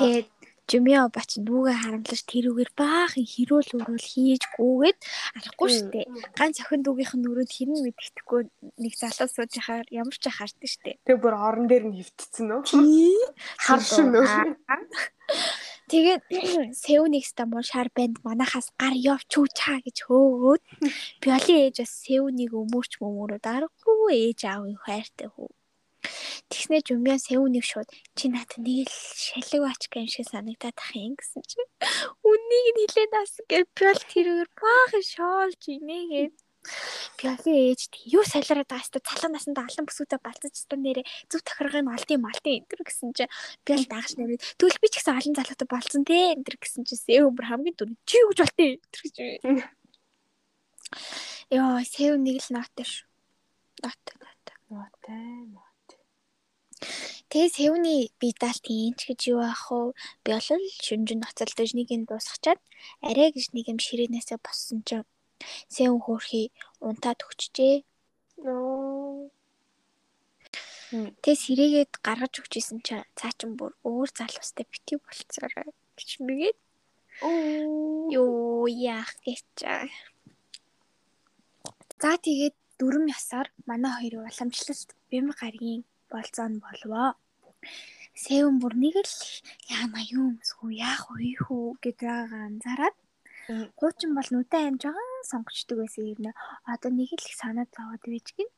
Тэгээд 0.00 0.28
Жумиа 0.66 1.06
бач 1.14 1.38
нүгэ 1.38 1.78
харамлаж 1.78 2.20
тэрүүгээр 2.26 2.70
баахан 2.74 3.22
хэрүүл 3.22 3.70
өрөөл 3.78 4.02
хийж 4.02 4.42
гүгээд 4.58 4.98
арахгүй 5.38 5.70
штэ. 5.70 6.10
Ганц 6.34 6.58
охин 6.58 6.82
дүүгийнх 6.82 7.14
нь 7.14 7.28
өрөөнд 7.30 7.52
хэрэн 7.54 7.86
мэддэхгүй 7.86 8.40
нэг 8.82 8.92
залуу 8.98 9.30
сууж 9.30 9.52
яхаар 9.62 9.86
ямар 9.94 10.18
ч 10.18 10.26
хардсан 10.26 10.66
штэ. 10.66 10.98
Тэгээ 11.06 11.22
бүр 11.22 11.38
орон 11.38 11.70
дээр 11.70 11.86
нь 11.86 12.02
хөвтцэн 12.02 12.50
нөө. 12.50 12.66
Харшин 13.62 14.10
нөө. 14.10 14.26
Тэгээд 15.86 16.22
Сэвникста 16.82 17.46
муу 17.46 17.62
шар 17.62 17.88
банд 17.94 18.18
манахаас 18.26 18.68
гар 18.80 18.94
явч 19.14 19.30
уу 19.38 19.46
чаа 19.58 19.78
гэж 19.86 19.96
хөөгөөд 20.06 20.62
Биоли 21.22 21.54
ээж 21.62 21.76
бас 21.82 21.92
Сэвнийг 22.02 22.52
өмөрч 22.62 22.92
мөмөрөд 22.98 23.44
аргагүй 23.54 24.14
ээж 24.26 24.40
аав 24.50 24.66
юу 24.66 24.82
хайртай 24.82 25.30
хөө. 25.30 25.50
Тэгснэ 26.50 26.78
Жумбян 26.86 27.18
Сэвнийг 27.22 27.64
шууд 27.66 27.88
чи 28.18 28.26
надад 28.34 28.62
нэг 28.66 28.86
л 28.90 28.98
шалиг 29.26 29.62
ач 29.70 29.82
гэм 29.90 30.06
шиг 30.10 30.26
санагдаад 30.26 30.74
ах 30.78 30.92
юм 30.94 31.14
гэсэн 31.18 31.42
чи. 31.50 31.58
Үннийг 32.30 32.66
нь 32.74 32.80
хилээд 32.82 33.12
ас 33.22 33.32
гэж 33.50 33.66
Биол 33.78 34.00
тэрээр 34.10 34.48
баахан 34.58 35.04
шоолж 35.14 35.60
инээгээд 35.70 36.34
Биоли 37.18 37.52
ээж 37.72 37.80
юу 38.10 38.24
салираад 38.26 38.68
байгаа 38.68 38.84
хэвээр 38.84 39.08
цалан 39.08 39.32
насанд 39.34 39.58
алан 39.58 39.86
бүсгүүтэй 39.86 40.20
балцаж 40.20 40.54
та 40.68 40.76
нэрээ 40.76 41.04
зүв 41.30 41.40
тохиргын 41.46 41.88
малтын 41.88 42.20
малтын 42.20 42.56
энтер 42.60 42.80
гэсэн 42.84 43.10
чи 43.16 43.24
Биол 43.64 43.84
даагш 43.88 44.12
нэрээ 44.18 44.38
тэгвэл 44.58 44.82
би 44.82 44.88
ч 44.90 44.94
гэсэн 45.00 45.16
алан 45.16 45.34
залуутай 45.36 45.68
болцсон 45.70 46.02
те 46.04 46.16
энтер 46.34 46.56
гэсэн 46.60 46.82
чи 46.88 46.94
Сэв 46.96 47.22
өмөр 47.30 47.46
хамгийн 47.48 47.76
дөрөв 47.78 47.96
чи 48.08 48.16
юу 48.20 48.28
гэж 48.30 48.38
болтын 48.42 48.68
энтер 48.76 49.00
гэж. 49.04 49.16
Йоо 51.56 51.78
Сэв 51.86 52.12
нэг 52.18 52.36
л 52.42 52.48
нотой 52.54 52.86
ш. 52.86 53.06
Нотой 53.82 54.16
нотой. 54.18 54.56
Нотой. 54.68 55.56
Тэгээ 57.30 57.50
сэвний 57.56 58.02
бидалт 58.22 58.64
ийнч 58.70 59.00
гэж 59.08 59.20
юу 59.32 59.40
аах 59.42 59.66
вэ? 59.72 59.98
Би 60.22 60.30
бол 60.30 60.50
шүнжин 60.86 61.20
ноцолдож 61.22 61.70
нэг 61.74 61.88
юм 61.90 62.02
дуусгачаад 62.06 62.60
арай 63.02 63.34
гэж 63.34 63.50
нэг 63.50 63.66
юм 63.72 63.78
ширээнээсээ 63.82 64.38
боссон 64.46 64.86
чинь 64.86 65.02
сэвэн 65.74 66.00
хөөрхий 66.02 66.46
унтаад 66.86 67.18
өгчжээ. 67.26 67.76
Тэгээ 71.22 71.42
сэрээгээд 71.42 71.92
гаргаж 72.06 72.34
өгчээсэн 72.40 72.78
чинь 72.86 73.08
цаа 73.18 73.32
чин 73.38 73.58
бүр 73.58 73.72
өөр 73.82 74.08
залуустай 74.18 74.64
битгий 74.70 74.98
болцоорой 75.02 75.68
гэж 75.98 76.10
мэгээд 76.26 76.58
Оо. 77.26 78.06
юу 78.12 78.68
яах 78.70 79.10
гэж. 79.26 79.44
За 82.00 82.12
тэгээд 82.22 82.56
дөрөв 82.78 83.04
ясаар 83.16 83.48
манай 83.68 83.92
хоёр 83.96 84.14
уламжлалт 84.28 84.90
бэм 85.10 85.26
гаргийн 85.40 85.82
болцоо 86.12 86.48
нь 86.52 86.62
болвоо. 86.64 87.08
Сэвэн 88.22 88.56
бүр 88.62 88.74
нэг 88.84 88.96
л 89.02 89.16
яана 89.74 90.00
юу 90.16 90.38
юмсгүй 90.38 90.72
яах 90.88 91.04
вэ 91.10 91.34
хүү 91.44 91.66
гэдгийг 91.82 92.30
анзаараад 92.46 92.96
хуучин 93.78 94.10
бол 94.16 94.28
нүдэн 94.30 94.74
амж 94.74 94.82
байгаа 94.90 95.30
сонгочдөг 95.30 95.76
байсан 95.78 96.04
юм. 96.10 96.34
Одоо 96.66 96.90
нэг 96.90 97.10
л 97.14 97.26
их 97.26 97.36
санаад 97.36 97.70
зовоод 97.70 98.02
байж 98.02 98.28
гин. 98.34 98.50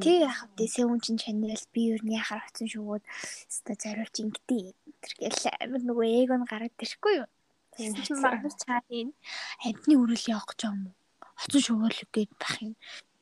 Тэг 0.00 0.24
яах 0.24 0.48
вэ? 0.56 0.64
Сэвэн 0.64 1.00
чин 1.04 1.16
чанал 1.20 1.64
би 1.72 1.92
юу 1.92 2.00
нэг 2.00 2.24
яхаар 2.24 2.42
очсон 2.48 2.68
шүүгүүд 2.72 3.04
өста 3.04 3.72
зориулж 3.76 4.16
ингэдэй. 4.24 4.64
Тэр 5.04 5.12
гэл 5.20 5.44
амир 5.60 5.82
нөгөө 5.84 6.06
ээг 6.16 6.30
нь 6.32 6.48
гараад 6.48 6.74
ирэхгүй 6.80 7.14
юу? 7.20 7.28
Тэгсэн 7.76 8.18
магнар 8.24 8.54
цааны 8.56 9.12
амтны 9.66 9.94
үрэл 10.00 10.30
явах 10.32 10.48
гэж 10.54 10.60
юм 10.64 10.88
уу? 10.88 10.96
Хоцон 11.36 11.62
шүүгөл 11.66 12.02
гээд 12.14 12.32
бах 12.40 12.56
юм. 12.64 12.74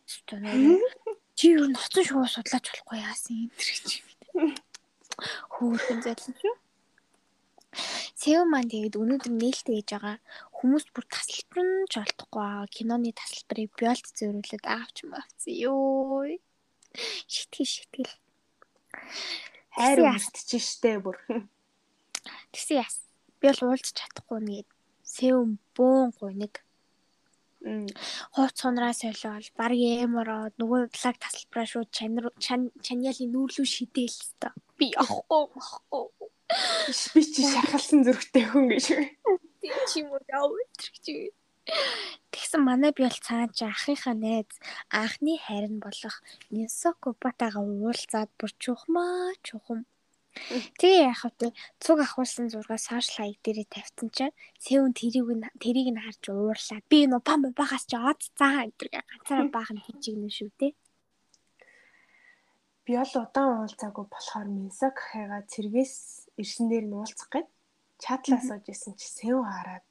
Өста 0.07 0.37
чи 1.39 1.57
юу 1.57 1.67
н 1.67 1.75
хоцон 1.75 2.05
шувуу 2.07 2.29
судлаач 2.31 2.67
болохгүй 2.71 2.99
яасан 3.03 3.51
тэр 3.57 3.69
гэж. 3.73 3.91
Хөөхөн 5.55 6.01
зайлсан 6.05 6.35
шүү. 6.39 6.55
Сэв 7.73 8.45
маань 8.47 8.69
тэгээд 8.69 9.01
өнөөдөр 9.01 9.33
нээлттэй 9.33 9.81
ээж 9.81 9.89
байгаа 9.97 10.17
хүмүүс 10.57 10.85
бүр 10.93 11.05
тасалбар 11.09 11.61
нь 11.65 11.89
ч 11.91 11.95
олдохгүй 12.05 12.45
аа. 12.45 12.69
Киноны 12.69 13.11
тасалбарыг 13.17 13.73
биолд 13.79 14.07
зөөрүүлээд 14.19 14.65
авч 14.69 14.97
мавцсан 15.09 15.55
ёо. 15.73 16.29
Шитгэл 17.33 17.73
шитгэл. 17.75 18.15
Хайр 19.73 19.99
өртөж 20.05 20.51
штэ 20.61 21.01
бүр. 21.01 21.17
Тэгсэн 22.53 22.77
яас. 22.85 22.97
Би 23.41 23.49
бол 23.49 23.73
уулзч 23.73 23.97
чадахгүй 23.97 24.41
нэгэд. 24.45 24.69
Сэв 25.03 25.37
бөөн 25.75 26.13
гуниг 26.21 26.61
хууц 28.35 28.57
сунраас 28.61 29.01
солиол. 29.03 29.49
Баг 29.57 29.73
эмороод 29.73 30.55
нөгөө 30.61 30.93
талаг 30.93 31.17
тасалбараа 31.23 31.67
шууд 31.67 31.91
чанар 31.97 32.27
чаниалын 32.39 33.31
нүүрлүү 33.33 33.67
шидээл 33.67 34.19
хэвээр 34.19 34.55
би 34.79 34.87
явахгүй 34.99 35.43
махгүй 35.55 36.05
би 37.15 37.21
чи 37.33 37.43
шахалсан 37.53 38.01
зүрхтэй 38.07 38.45
хүн 38.51 38.65
гэж 38.73 38.87
тийм 39.61 39.79
ч 39.89 39.91
юм 40.01 40.09
уу 40.15 40.23
яав 40.29 40.51
гэж 40.59 40.81
Тэгсэн 42.33 42.61
манай 42.67 42.91
би 42.97 43.07
бол 43.07 43.21
цааш 43.27 43.63
ахынхаа 43.63 44.15
найз 44.19 44.51
анхны 44.91 45.39
хайр 45.45 45.67
нь 45.71 45.83
болох 45.85 46.17
Нисоко 46.51 47.15
батага 47.23 47.61
уулзаад 47.63 48.31
бүр 48.39 48.51
чухмаа 48.63 49.33
чухам 49.47 49.87
Тэгээ 50.81 51.13
яах 51.13 51.23
вэ? 51.29 51.53
Цуг 51.83 51.99
ахуулсан 52.03 52.49
зургаа 52.49 52.81
сошиал 52.81 53.17
хаяг 53.21 53.39
дээрээ 53.45 53.69
тавьсан 53.69 54.09
чинь 54.17 54.37
Сэвэн 54.65 54.93
тэрийг 54.97 55.29
нь 55.29 55.45
тэрийг 55.63 55.89
нь 55.93 56.03
харж 56.05 56.25
уурлаа. 56.33 56.81
Би 56.89 56.99
нөө 57.05 57.21
пам 57.29 57.41
багаас 57.53 57.85
ч 57.85 57.93
од 58.01 58.21
цаа 58.39 58.65
энэ 58.65 59.05
ганцаараа 59.11 59.49
баахан 59.53 59.79
хийчихнэ 59.85 60.33
шүү 60.33 60.51
дээ. 60.59 60.73
Би 62.85 62.93
бол 62.97 63.15
удаан 63.23 63.61
уулзаагүй 63.61 64.07
болохоор 64.09 64.49
Минсак 64.57 64.97
хайгаа 65.13 65.43
цэргээс 65.53 66.22
ирсэн 66.41 66.67
дээр 66.71 66.87
нь 66.89 66.97
уулзах 66.97 67.29
гээд 67.33 67.49
чатлаа 68.03 68.41
сууж 68.41 68.65
исэн 68.73 68.95
чи 69.01 69.07
Сэвэн 69.07 69.47
хараад 69.49 69.85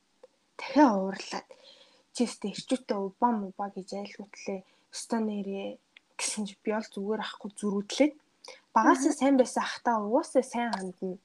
дахиад 0.57 0.95
уурлаад 0.97 1.47
чи 2.13 2.21
өстө 2.27 2.45
ирчүүтээ 2.53 2.99
убаа 2.99 3.31
мубаа 3.35 3.69
гэж 3.75 3.89
айлгуутлээ. 4.01 4.59
Өстө 4.93 5.17
нэрээ 5.23 5.79
гэсэн 6.19 6.43
чи 6.47 6.55
би 6.63 6.69
бол 6.75 6.87
зүгээр 6.93 7.21
ахгүй 7.23 7.51
зүрүүдлээд 7.55 8.13
Багасаа 8.73 9.13
сайн 9.19 9.35
байсан 9.37 9.63
ахтаа 9.63 9.97
угаасаа 10.05 10.43
сайн 10.53 10.71
хандна. 10.75 11.17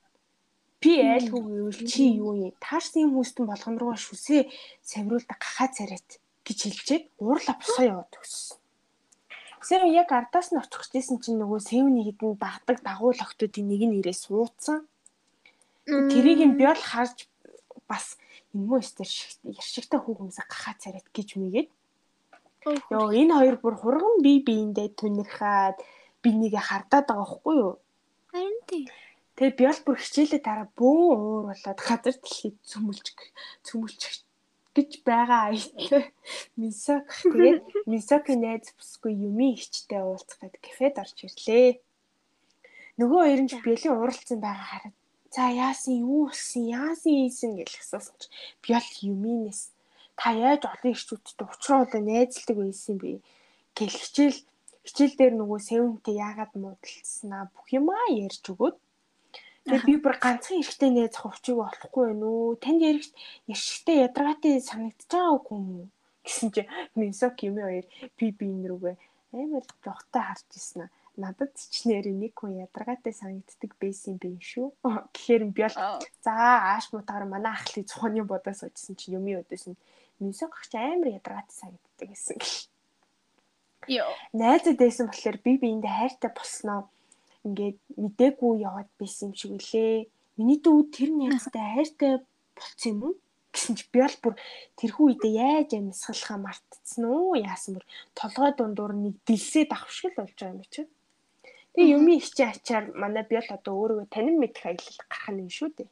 Би 0.83 0.93
айлгүй 1.15 1.43
гэвэл 1.47 1.81
чи 1.91 2.03
юу 2.19 2.35
юм? 2.47 2.53
Таарсан 2.65 3.01
юм 3.07 3.13
хүмүүстэн 3.15 3.47
болгон 3.49 3.77
руугаа 3.79 4.01
шүсээ 4.03 4.43
савриулдаг 4.91 5.39
гахаа 5.41 5.69
царайт 5.77 6.11
гэж 6.47 6.59
хэлжээд 6.63 7.05
уурлаа 7.23 7.57
босоо 7.59 7.85
яваад 7.93 8.13
өгсөн. 8.19 8.59
Сэв 9.67 9.83
яг 10.03 10.11
ардаас 10.19 10.49
нь 10.51 10.61
очих 10.63 10.85
гэжсэн 10.93 11.19
чинь 11.23 11.39
нөгөө 11.41 11.61
сэвний 11.71 12.05
хідэн 12.07 12.35
дагдаг 12.43 12.79
дагуул 12.87 13.19
охтуудын 13.25 13.67
нэг 13.71 13.83
нь 13.87 13.99
ирээ 13.99 14.17
суудсан. 14.19 14.79
Тэрийг 15.87 16.41
нь 16.43 16.59
бял 16.59 16.75
харж 16.75 17.31
бас 17.87 18.19
энэмөө 18.51 18.83
өстөр 18.83 19.09
яршигтай 19.47 20.01
хүүхэмсээ 20.03 20.47
гахаа 20.51 20.75
царайт 20.83 21.07
гэж 21.15 21.39
мэгээд. 21.39 21.69
Йоо 22.91 23.15
энэ 23.15 23.35
хоёр 23.39 23.57
бүр 23.63 23.75
хурган 23.79 24.19
бие 24.19 24.43
биендээ 24.43 24.99
түнэрхээд 24.99 25.79
би 26.23 26.29
нэгэ 26.35 26.59
хардаад 26.59 27.07
байгаа 27.07 27.29
хгүй 27.31 27.55
юу? 27.63 27.75
Харин 28.35 28.59
тийм. 28.67 28.91
Тэгээ 29.39 29.59
би 29.59 29.65
бол 29.71 29.83
бүр 29.87 29.97
хичээлээ 30.03 30.43
дараа 30.43 30.69
бөөн 30.75 31.21
уур 31.23 31.45
болоод 31.55 31.81
газар 31.87 32.17
дэлхийд 32.19 32.57
цөмөлж 32.67 33.07
цөмөлж 33.63 34.01
гэж 34.75 34.91
байгаа 35.07 35.55
аятай. 35.55 36.11
Мисок 36.59 37.07
тэгээд 37.23 37.63
Мисоки 37.87 38.35
найз 38.35 38.75
бүсгүй 38.75 39.15
юми 39.15 39.55
ихчтэй 39.55 40.03
уулзах 40.03 40.43
гээд 40.43 40.57
кафед 40.59 40.95
орж 40.99 41.17
ирлээ. 41.23 41.79
Нөгөө 42.99 43.21
хоёр 43.23 43.41
нь 43.45 43.53
биелийн 43.63 43.95
уралцсан 43.95 44.41
байгаа 44.43 44.69
хараад 44.73 44.97
за 45.35 45.45
яасан 45.67 45.95
юу 46.07 46.27
болсон 46.29 46.63
яасан 46.69 47.13
ийсэн 47.27 47.53
гэж 47.59 47.71
асуусан 47.81 48.17
чи 48.21 48.29
би 48.63 48.69
бол 48.75 48.91
юминес 49.13 49.61
та 50.19 50.33
яаж 50.33 50.63
олон 50.73 50.93
ихчүүдтэй 50.95 51.45
уулзраа 51.47 52.01
найзлдаг 52.11 52.57
байсан 52.61 52.95
бэ 53.03 53.11
гэл 53.77 53.97
хичээл 54.03 54.39
хичээл 54.87 55.15
дээр 55.19 55.35
нөгөө 55.37 55.61
сэвнтэй 55.69 56.15
яагаад 56.27 56.53
муудалцсанаа 56.63 57.45
бүх 57.55 57.67
юмаа 57.79 58.07
ярьж 58.25 58.45
өгөөд 58.53 58.77
Тэгээ 59.67 59.83
би 59.83 59.95
бүр 59.99 60.17
ганцхан 60.23 60.63
эрэгтэй 60.63 60.91
найз 60.95 61.19
хувчиг 61.19 61.59
болохгүй 61.59 62.03
байна 62.07 62.27
уу? 62.31 62.55
Танд 62.63 62.87
эрэгт 62.87 63.13
эрэгтэй 63.51 63.97
ядаргаатай 64.07 64.63
санагдаж 64.63 65.11
байгаа 65.11 65.35
үгүй 65.43 65.59
юу? 65.59 65.87
гэсэн 66.27 66.49
чи 66.55 66.63
Минсок 66.95 67.43
юм 67.43 67.59
хоёр 67.59 67.87
би 68.19 68.27
би 68.31 68.47
энэ 68.47 68.69
рүүгээ 68.71 68.97
амар 69.35 69.65
жохтой 69.83 70.23
харж 70.23 70.47
ирсэн 70.55 70.81
аа. 70.87 70.91
Надад 71.17 71.57
ч 71.57 71.89
нэр 71.89 72.13
нэг 72.13 72.37
хүн 72.37 72.61
ядаргаатай 72.61 73.13
санагддаг 73.17 73.73
байсан 73.81 74.21
юм 74.21 74.37
шүү. 74.41 74.69
Гэхээр 75.17 75.43
би 75.49 75.65
бол 75.65 75.77
за 76.21 76.33
ааш 76.33 76.93
мутаар 76.93 77.25
манай 77.25 77.57
ахлыг 77.57 77.89
цохны 77.89 78.21
бодоос 78.23 78.61
очсон 78.69 79.01
чи 79.01 79.17
юм 79.17 79.25
өдөөс 79.25 79.73
нь 79.73 79.81
Минсок 80.21 80.53
ах 80.57 80.69
чи 80.69 80.77
амар 80.77 81.17
ядаргаатай 81.17 81.57
санагддаг 81.57 82.09
гэсэн. 82.13 82.39
Йоо. 83.89 84.13
Найзад 84.33 84.77
байсан 84.81 85.09
болохоор 85.09 85.39
би 85.45 85.53
биэндээ 85.61 85.93
хайртай 85.93 86.31
болсноо 86.33 86.89
ингээд 87.45 87.79
мдээгүй 87.97 88.65
яваад 88.69 88.91
байсан 89.01 89.31
юм 89.31 89.35
шиг 89.37 89.53
үлээ. 89.57 90.09
Миний 90.37 90.59
дүү 90.61 90.79
тэр 90.93 91.11
найзтай 91.17 91.65
хайртай 91.77 92.13
болцсон 92.57 92.93
юм 92.93 93.01
уу? 93.05 93.15
гэсэн 93.57 93.75
чи 93.77 93.85
би 93.93 94.01
бол 94.05 94.17
бүр 94.23 94.35
тэрхүү 94.77 95.05
үедээ 95.07 95.33
яаж 95.37 95.71
амьсгалахаа 95.77 96.39
мартцсан 96.45 97.05
уу? 97.09 97.41
Яасан 97.41 97.81
бүр 97.81 97.85
толгой 98.13 98.53
дундуур 98.53 98.93
нэг 98.93 99.15
дэлсээд 99.25 99.73
авах 99.73 99.93
шиг 99.93 100.13
л 100.13 100.21
болж 100.21 100.37
байгаа 100.37 100.57
юм 100.57 100.65
чи. 100.69 100.85
Тэгээ 101.77 101.93
юмын 101.93 102.17
ихчи 102.17 102.41
ачаар 102.41 102.85
манай 102.97 103.25
би 103.29 103.37
бол 103.37 103.53
одоо 103.53 103.75
өөрөө 103.77 104.09
танин 104.09 104.41
мэдэх 104.41 104.65
аялал 104.65 104.97
гарах 105.13 105.29
нь 105.37 105.53
шүү 105.53 105.71
дээ. 105.77 105.89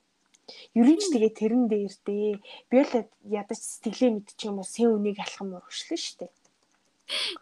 Ер 0.81 0.89
нь 0.89 0.97
ч 0.97 1.13
тэгээ 1.13 1.33
тэрэн 1.37 1.65
дээр 1.69 1.93
дээ. 2.09 2.41
Би 2.73 2.77
бол 2.81 3.05
ядаж 3.29 3.61
сэтгэлээ 3.61 4.11
мэдчих 4.17 4.49
юм 4.49 4.65
уу 4.65 4.65
сэн 4.65 4.97
үнийг 4.97 5.21
алхам 5.21 5.53
урагшлаа 5.53 6.01
шүү 6.01 6.17
дээ. 6.25 6.33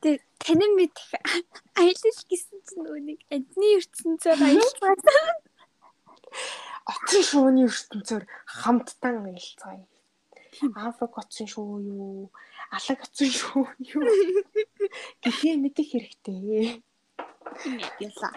Тэг 0.02 0.26
танин 0.42 0.74
мэдэх 0.74 1.06
аялал 1.78 2.20
гэсэн 2.26 2.58
чинь 2.66 2.82
нэг 3.14 3.18
адны 3.30 3.66
ертөнцөөр 3.78 4.38
байсан. 4.42 5.38
Очин 6.90 7.22
шууны 7.22 7.60
ертөнцөөр 7.70 8.24
хамттан 8.58 9.22
аялцгаая. 9.22 9.86
Африк 10.82 11.14
очин 11.14 11.46
шуу 11.46 11.78
юу? 11.78 12.34
Алаг 12.74 13.06
очин 13.06 13.30
шуу 13.30 13.70
юу? 13.78 14.02
Гэхээ 15.22 15.62
мэдэх 15.62 15.94
хэрэгтэй. 15.94 16.82
Яла. 18.00 18.30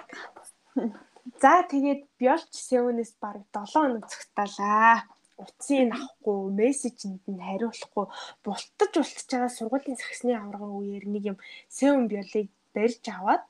За 1.41 1.65
тэгээд 1.71 2.01
биолч 2.19 2.53
Сеүнээс 2.53 3.17
бараг 3.21 3.45
7 3.53 3.73
хоног 3.73 4.05
цогталаа 4.11 5.09
утсыг 5.37 5.91
авахгүй, 5.91 6.39
мессежинд 6.59 7.23
нь 7.27 7.43
хариулахгүй, 7.43 8.05
бултаж 8.43 8.91
бултаж 8.95 9.27
байгаа 9.27 9.51
сургуулийн 9.51 9.99
сагсны 9.99 10.31
аварга 10.35 10.67
үеэр 10.79 11.05
нэг 11.11 11.23
юм 11.31 11.37
сэвэн 11.67 12.07
биолыг 12.07 12.47
барьж 12.75 13.03
аваад 13.11 13.43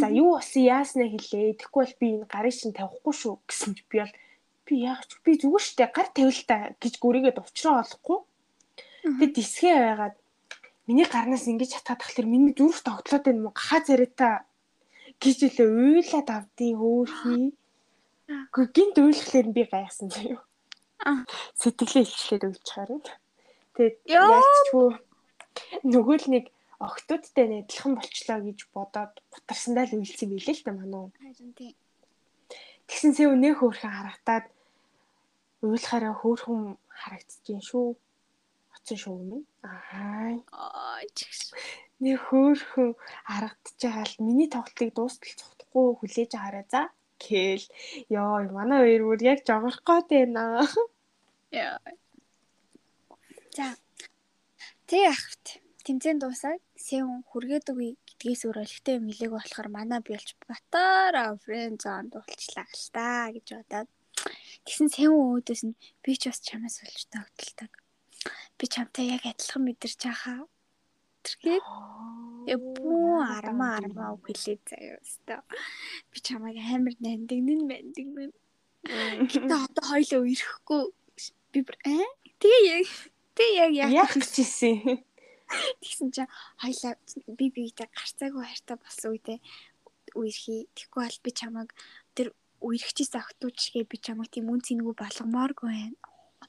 за 0.00 0.06
юу 0.12 0.36
болсон 0.36 0.62
яаснаа 0.68 1.08
хэлээ. 1.08 1.56
Тэгэхгүй 1.56 1.82
бол 1.84 1.96
би 2.00 2.06
энэ 2.20 2.28
гарын 2.28 2.54
шин 2.54 2.72
тавихгүй 2.76 3.14
шүү 3.16 3.34
гэсэн 3.48 3.72
чи 3.76 3.84
бол 3.88 4.12
би 4.68 4.74
яах 4.84 5.02
ч 5.08 5.10
би 5.24 5.32
зүгээр 5.40 5.64
штэ 5.64 5.86
гар 5.96 6.08
тавил 6.12 6.40
та 6.44 6.56
гэж 6.76 6.94
гүрийгээд 7.00 7.40
уучраа 7.40 7.80
олохгүй. 7.84 8.18
Тэгээд 9.16 9.32
дисгээ 9.32 9.76
байгаад 9.80 10.16
миний 10.88 11.08
гарнаас 11.08 11.48
ингэж 11.48 11.80
хатаад 11.80 12.00
тахлаар 12.04 12.28
миний 12.28 12.52
зүрх 12.52 12.84
тогтлоод 12.84 13.24
байна 13.24 13.44
мó 13.48 13.50
гахаа 13.56 13.80
царайта 13.80 14.44
гэж 15.22 15.38
үлээ 15.46 15.68
уйлаад 15.68 16.28
авдیں۔ 16.30 16.74
Хөөхий. 16.78 17.54
Гэхдээ 18.52 18.74
гинт 18.74 18.96
уйлахлаар 18.98 19.48
би 19.56 19.62
гайхсан 19.68 20.08
заяа 20.12 20.42
сэтгэлээ 21.60 22.04
илчлээд 22.04 22.44
хараад. 22.66 23.06
Тэгээд 23.74 23.96
яалтчгүй 24.10 24.88
нөгөө 25.86 26.16
л 26.22 26.26
нэг 26.34 26.44
октодтой 26.82 27.46
адилхан 27.62 27.94
болчлоо 27.98 28.38
гэж 28.42 28.58
бодоод 28.74 29.14
гутарсандаа 29.30 29.86
л 29.86 29.98
үйлсэн 30.02 30.28
билээ 30.34 30.56
л 30.58 30.64
та 30.66 30.72
мануу. 30.74 31.06
Тэгсэн 32.88 33.12
сэ 33.14 33.30
өнөө 33.30 33.54
хөөрхөн 33.62 33.94
харагтаад 33.94 34.46
уйлахаараа 35.62 36.14
хөөрхөн 36.18 36.74
харагдчихээн 37.00 37.62
шүү. 37.62 37.94
Оцсон 38.74 38.98
шүү 38.98 39.14
юм. 39.22 39.42
Аа. 39.62 40.34
Аа 40.50 41.02
чигш. 41.14 41.54
Нэг 42.04 42.16
хөөрхөн 42.26 42.90
харагдаж 43.26 43.76
байгаа 43.82 44.06
л 44.06 44.16
миний 44.26 44.48
тоглолтыг 44.54 44.90
дуустал 44.94 45.34
цогтохгүй 45.40 45.86
хүлээж 45.98 46.30
аваарай 46.38 46.66
за 46.72 46.82
гээл 47.24 47.66
ёо 48.20 48.38
манай 48.58 48.78
хоёр 48.82 49.02
бүр 49.06 49.20
яг 49.32 49.40
жогорох 49.48 49.82
гээд 49.86 50.06
байна. 50.10 50.42
Яа. 51.64 51.78
За. 53.56 53.74
Тэг 54.88 55.02
ахт 55.14 55.44
тэмцээн 55.84 56.18
дуусаад 56.22 56.62
Сеун 56.86 57.26
хүргээд 57.26 57.66
үгүй 57.72 57.90
гэдгээс 58.06 58.42
өөр 58.46 58.62
олигтой 58.62 58.94
юм 58.98 59.06
хэлээг 59.10 59.32
болохоор 59.34 59.68
манай 59.74 60.00
биелж 60.06 60.38
батара 60.46 61.34
фрэнд 61.42 61.82
зон 61.82 62.04
дуулчлаа 62.12 62.68
л 62.70 62.86
та 62.94 63.06
гэж 63.34 63.46
бодоод 63.58 63.88
тэгсэн 64.64 64.88
Сеун 64.94 65.18
өөдөөс 65.34 65.62
нь 65.66 65.78
би 66.02 66.12
ч 66.20 66.30
бас 66.30 66.38
чамаас 66.46 66.76
олж 66.86 67.00
тогтолдог. 67.10 67.72
Би 68.58 68.64
чамтай 68.74 69.04
яг 69.16 69.22
адилхан 69.26 69.62
мэдэрч 69.66 70.02
хаа 70.22 70.46
тэрхээ 71.24 71.60
Эбүү 72.48 73.20
арма 73.28 73.76
арма 73.76 74.16
хэлээ 74.24 74.56
заяа 74.64 74.96
өстө. 75.04 75.36
Би 76.08 76.18
чамайг 76.24 76.56
амар 76.56 76.96
нандинэн 77.04 77.60
мандинэн. 77.68 78.32
Гэтэ 79.28 79.52
одоо 79.52 79.84
хоёлоо 79.84 80.24
ирэхгүй. 80.24 80.82
Би 81.52 81.60
аа 81.84 82.08
тэгээ 82.40 82.62
яг 82.72 82.88
тэгээ 83.36 83.68
яг 83.84 83.90
яах 83.92 84.14
гэжсэн. 84.16 85.04
Тэгсэн 85.82 86.08
чинь 86.14 86.32
хоёлаа 86.56 86.94
би 87.36 87.46
биетэй 87.52 87.88
гарцаагүй 87.92 88.44
хайртай 88.48 88.76
болсон 88.80 89.12
үедээ 89.12 89.38
үерхий. 90.16 90.72
Тэгэхгүй 90.72 91.02
бол 91.04 91.20
би 91.24 91.30
чамайг 91.36 91.70
тэр 92.16 92.32
үерхчихсэн 92.64 93.20
охтуудчгээ 93.20 93.84
би 93.84 93.96
чамайг 94.00 94.32
тийм 94.32 94.48
үн 94.48 94.64
цэнгүй 94.64 94.94
болгомооргүй 94.96 95.68
байна. 95.68 95.96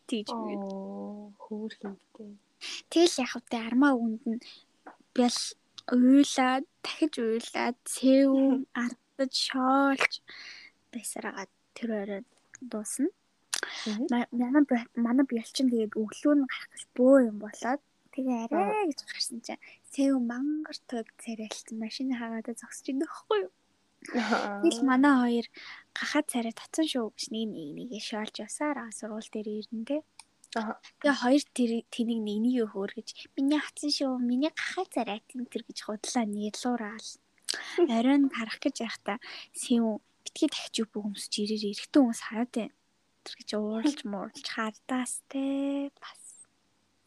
Тэгж 0.08 0.32
би. 0.32 0.54
Хөөрхөнтэй. 1.44 2.40
Тэгэл 2.92 3.22
яг 3.24 3.32
хөтэ 3.34 3.58
армаа 3.68 3.94
үнд 3.96 4.24
нь 4.32 4.44
бял 5.16 5.40
уйлаад 5.96 6.66
дахиж 6.84 7.14
уйлаад 7.20 7.78
цэв 7.94 8.32
ардаж 8.84 9.34
шоолж 9.50 10.14
байсараад 10.92 11.52
тэр 11.76 11.90
орой 12.02 12.22
дуусна. 12.72 13.10
Манай 14.32 14.64
манай 15.06 15.26
бялчин 15.32 15.68
тэгээд 15.72 16.00
өглөө 16.02 16.34
нь 16.36 16.50
гарах 16.52 16.84
бөө 16.98 17.16
юм 17.30 17.38
болоод 17.44 17.82
тэгээ 18.14 18.38
арай 18.46 18.88
гэж 18.90 19.00
гарсан 19.10 19.40
чинь 19.46 19.64
цэв 19.94 20.14
мангар 20.32 20.78
төг 20.90 21.08
царайлт 21.24 21.68
машин 21.82 22.10
хаагаад 22.20 22.60
зогсож 22.60 22.88
идэх 22.92 23.08
байхгүй 23.08 23.40
юу? 23.46 23.52
Тэгэл 24.64 24.82
манай 24.92 25.16
хоёр 25.22 25.48
гахаад 25.98 26.26
царай 26.32 26.54
татсан 26.56 26.86
шүү 26.92 27.08
гэж 27.16 27.24
нэг 27.36 27.50
нэгээ 27.78 28.02
шоолж 28.10 28.36
явсаар 28.46 28.78
сургууль 28.98 29.32
дээр 29.34 29.48
ирнэ 29.60 29.84
те. 29.90 29.98
Тэгээ 30.50 31.16
хоёр 31.22 31.44
тэнийг 31.54 31.86
нэгнийг 32.26 32.74
хөөр 32.74 32.92
гэж 32.98 33.08
миний 33.38 33.62
хатсан 33.62 33.92
шүү. 33.94 34.18
Миний 34.18 34.50
гахаа 34.50 34.86
царай 34.90 35.22
тэр 35.30 35.62
гэж 35.62 35.78
худлаа 35.86 36.26
нийлуураал. 36.26 37.10
Оройн 37.86 38.34
харах 38.34 38.58
гэж 38.58 38.76
байхдаа 38.82 39.18
сэв 39.54 40.02
битгий 40.26 40.50
дахиж 40.50 40.76
юу 40.82 40.88
бөмсөж 40.90 41.34
ирээр 41.38 41.70
эрэхтэн 41.70 42.02
хүмүүс 42.02 42.22
хараад 42.26 42.52
байна. 42.58 42.74
Тэр 43.26 43.36
гэж 43.38 43.50
ууралж 43.62 44.00
муурлж 44.10 44.46
хардаас 44.50 45.14
те 45.30 45.44
бас 46.02 46.22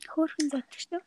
хөөрхөн 0.06 0.46
зодчих 0.50 0.82
шүү. 0.86 1.02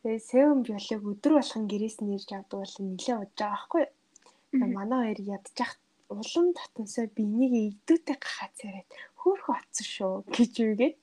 Тэгээ 0.00 0.28
сэвэн 0.28 0.60
биолог 0.64 1.02
өдөр 1.12 1.32
болгон 1.36 1.64
гэрээс 1.68 1.96
нэрж 2.00 2.28
авдаг 2.32 2.58
бол 2.60 2.76
нэлээд 2.80 3.20
удаж 3.20 3.36
байгаа 3.36 3.52
байхгүй 3.52 3.84
юу? 3.84 4.68
Манай 4.76 5.00
хоёр 5.04 5.20
ядчих 5.36 5.70
улам 6.08 6.46
татансаа 6.52 7.06
би 7.16 7.22
энийг 7.24 7.52
игдүүтэй 7.68 8.16
гахаад 8.20 8.52
царайд 8.60 8.88
хөөхө 9.24 9.50
атсан 9.56 9.86
шүү 9.96 10.14
гэж 10.36 10.54
үгээд 10.68 10.96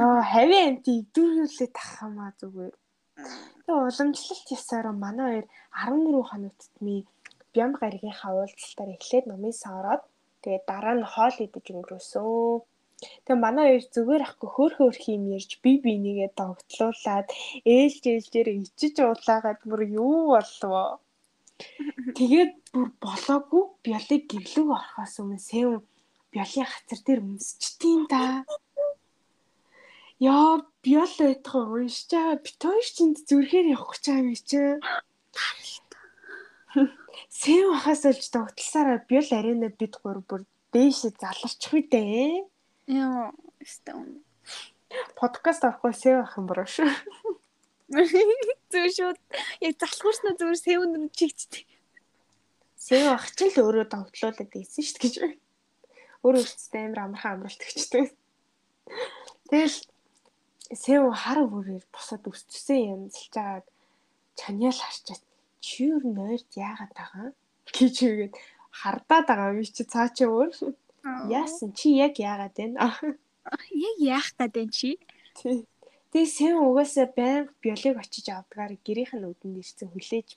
яа 0.00 0.24
хавийн 0.32 0.66
амт 0.68 0.86
игдүүрүүлээ 0.96 1.70
тахамаа 1.76 2.30
зүгээр. 2.40 2.74
Тэгээ 3.64 3.84
уламжлалт 3.88 4.48
ясаараа 4.56 4.94
манай 5.04 5.28
хоёр 5.28 5.46
14 5.76 6.30
хоног 6.30 6.54
тутмын 6.58 7.04
Бям 7.54 7.70
гаригийнхаа 7.80 8.32
уулзалтаар 8.38 8.90
эхлээд 8.96 9.24
номын 9.28 9.54
сороод 9.62 10.02
тэгээ 10.42 10.62
дараа 10.70 10.94
нь 10.96 11.10
хоол 11.12 11.36
идэж 11.46 11.66
өнгөрөөсөн. 11.74 12.62
Тэгээ 13.24 13.44
манай 13.44 13.66
хоёр 13.66 13.84
зүгээр 13.94 14.22
ахгүй 14.24 14.50
хөөх 14.52 14.74
хөөх 14.78 15.02
юм 15.14 15.24
ярьж 15.36 15.50
би 15.62 15.72
бинийгээ 15.84 16.30
догтлуулад 16.38 17.28
ээлж 17.76 18.02
ээлжээр 18.12 18.48
ичиж 18.62 18.94
уулаагаад 19.02 19.60
бүр 19.68 19.82
юу 20.02 20.16
болвоо. 20.34 20.88
Тэгээд 22.18 22.52
бүр 22.72 22.88
болоогүй 23.04 23.64
биолыг 23.84 24.22
гэрлэг 24.30 24.68
орохоос 24.76 25.14
өмнө 25.20 25.40
сэв 25.50 25.70
биолын 26.32 26.66
хацар 26.70 27.00
дээр 27.06 27.20
өмсчтiin 27.26 28.06
да. 28.10 28.44
Яа 30.20 30.62
биол 30.84 31.14
байтгаа 31.18 31.64
уншчаа 31.74 32.36
битooш 32.44 32.86
чинд 32.96 33.16
зүрхээр 33.28 33.72
явах 33.74 33.96
гэж 33.96 34.04
байгаа 34.06 34.24
юм 34.24 34.36
чи. 34.36 34.60
Сэв 37.40 37.66
хахаас 37.72 38.02
олж 38.10 38.24
догтлсараа 38.30 38.98
биол 39.08 39.30
арена 39.38 39.68
бид 39.72 39.94
гур 40.02 40.20
бүр 40.28 40.42
дээшээ 40.72 41.12
заларчих 41.18 41.72
үдээ. 41.72 42.46
Яа, 42.86 43.32
өстөн. 43.64 44.22
Подкаст 45.18 45.64
авахгүй 45.64 45.94
сэв 45.94 46.16
ах 46.22 46.38
юм 46.38 46.46
буруу 46.46 46.68
шүү. 46.68 46.90
Зүр 48.70 48.88
шууд 48.94 49.18
яг 49.66 49.74
залхуурснаа 49.82 50.34
зүгээр 50.38 50.60
сэв 50.62 50.78
өнөр 50.84 51.10
чигчтэй. 51.10 51.66
Сэв 52.78 53.08
ах 53.10 53.26
ч 53.34 53.50
л 53.50 53.56
өөрөө 53.66 53.86
догтлуулад 53.90 54.52
ийсэн 54.54 54.84
шүү 54.86 55.00
гэж. 55.02 55.14
Өөр 56.24 56.36
өөртөө 56.40 56.80
амар 56.84 57.00
амархан 57.04 57.32
амралт 57.34 57.62
гэжтэй. 57.64 58.06
Тэгэл 59.50 59.78
сэв 60.82 61.02
хар 61.22 61.38
бүрээр 61.52 61.84
босоод 61.94 62.24
өсчихсэн 62.30 62.80
юм 62.92 63.02
зэлж 63.14 63.32
байгааг 63.34 63.66
чаниал 64.38 64.78
харчаад 64.80 65.22
чи 65.64 65.90
юу 65.90 66.00
нойрд 66.04 66.50
яагаад 66.54 66.92
байгаа 66.96 67.28
гэж 67.74 67.96
үгээд 68.10 68.34
хардаад 68.80 69.26
байгаа 69.28 69.50
би 69.58 69.64
чи 69.76 69.82
цаа 69.92 70.08
чи 70.16 70.24
өөр 70.28 70.52
Яасан 71.28 71.72
чи 71.72 71.96
яг 71.96 72.14
яагаад 72.20 72.56
вэ? 72.56 72.66
Яг 73.88 73.96
яах 73.98 74.28
гэдэг 74.36 74.68
чи? 74.68 75.00
Тий. 75.32 75.64
Тэгээ 76.12 76.28
сэн 76.36 76.54
угаасаа 76.60 77.08
байнга 77.16 77.54
биолог 77.64 77.96
очиж 78.04 78.26
авдгаар 78.28 78.76
гэрийнх 78.84 79.16
нь 79.16 79.24
үдэнд 79.24 79.60
ирсэн 79.64 79.88
хүлээж 79.88 80.28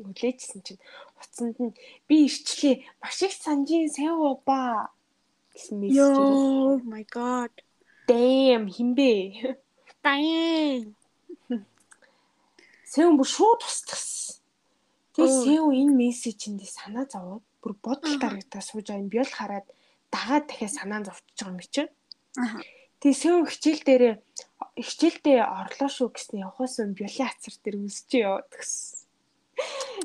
хүлээжсэн 0.00 0.60
чинь 0.64 0.80
уцанд 1.20 1.56
нь 1.60 1.76
би 2.08 2.16
ирчлээ 2.24 2.80
маш 3.02 3.18
их 3.26 3.34
санжийн 3.36 3.92
сэн 3.92 4.16
ба 4.48 4.88
гэсэн 5.56 5.76
мессеж 5.80 5.96
ирсэн. 5.96 6.20
Oh 6.20 6.76
my 6.84 7.04
god. 7.08 7.52
Damn 8.04 8.68
химбэ. 8.68 9.56
Damn. 10.04 10.92
Сэн 12.84 13.16
бүр 13.16 13.26
шууд 13.26 13.64
тусчихсан. 13.64 14.38
Тэгээ 15.16 15.32
сэн 15.32 15.64
энэ 15.72 15.96
мессежинд 15.96 16.60
санаа 16.68 17.08
зовоод 17.08 17.44
бүр 17.64 17.72
бодол 17.80 18.14
дарагдаа 18.20 18.60
сууж 18.60 18.86
байгаа 18.86 19.02
юм 19.02 19.08
биол 19.08 19.32
хараад 19.32 19.66
дагаад 20.12 20.44
дахиад 20.46 20.76
санаа 20.76 21.00
зовчихж 21.08 21.40
байгаа 21.40 21.56
юм 21.56 21.60
чи. 21.72 21.82
Аа. 22.36 22.60
Тэгээ 23.00 23.20
сүүн 23.20 23.48
хичээл 23.48 23.82
дээр 23.88 24.04
хичээлдээ 24.76 25.40
орлоо 25.40 25.88
шүү 25.88 26.08
гэснээр 26.12 26.44
явахаас 26.46 26.76
өмнө 26.84 26.98
биолын 27.00 27.28
хацар 27.32 27.54
дээр 27.64 27.76
үсчээ 27.80 28.22
яваад 28.28 28.50
гэсэн. 28.52 29.05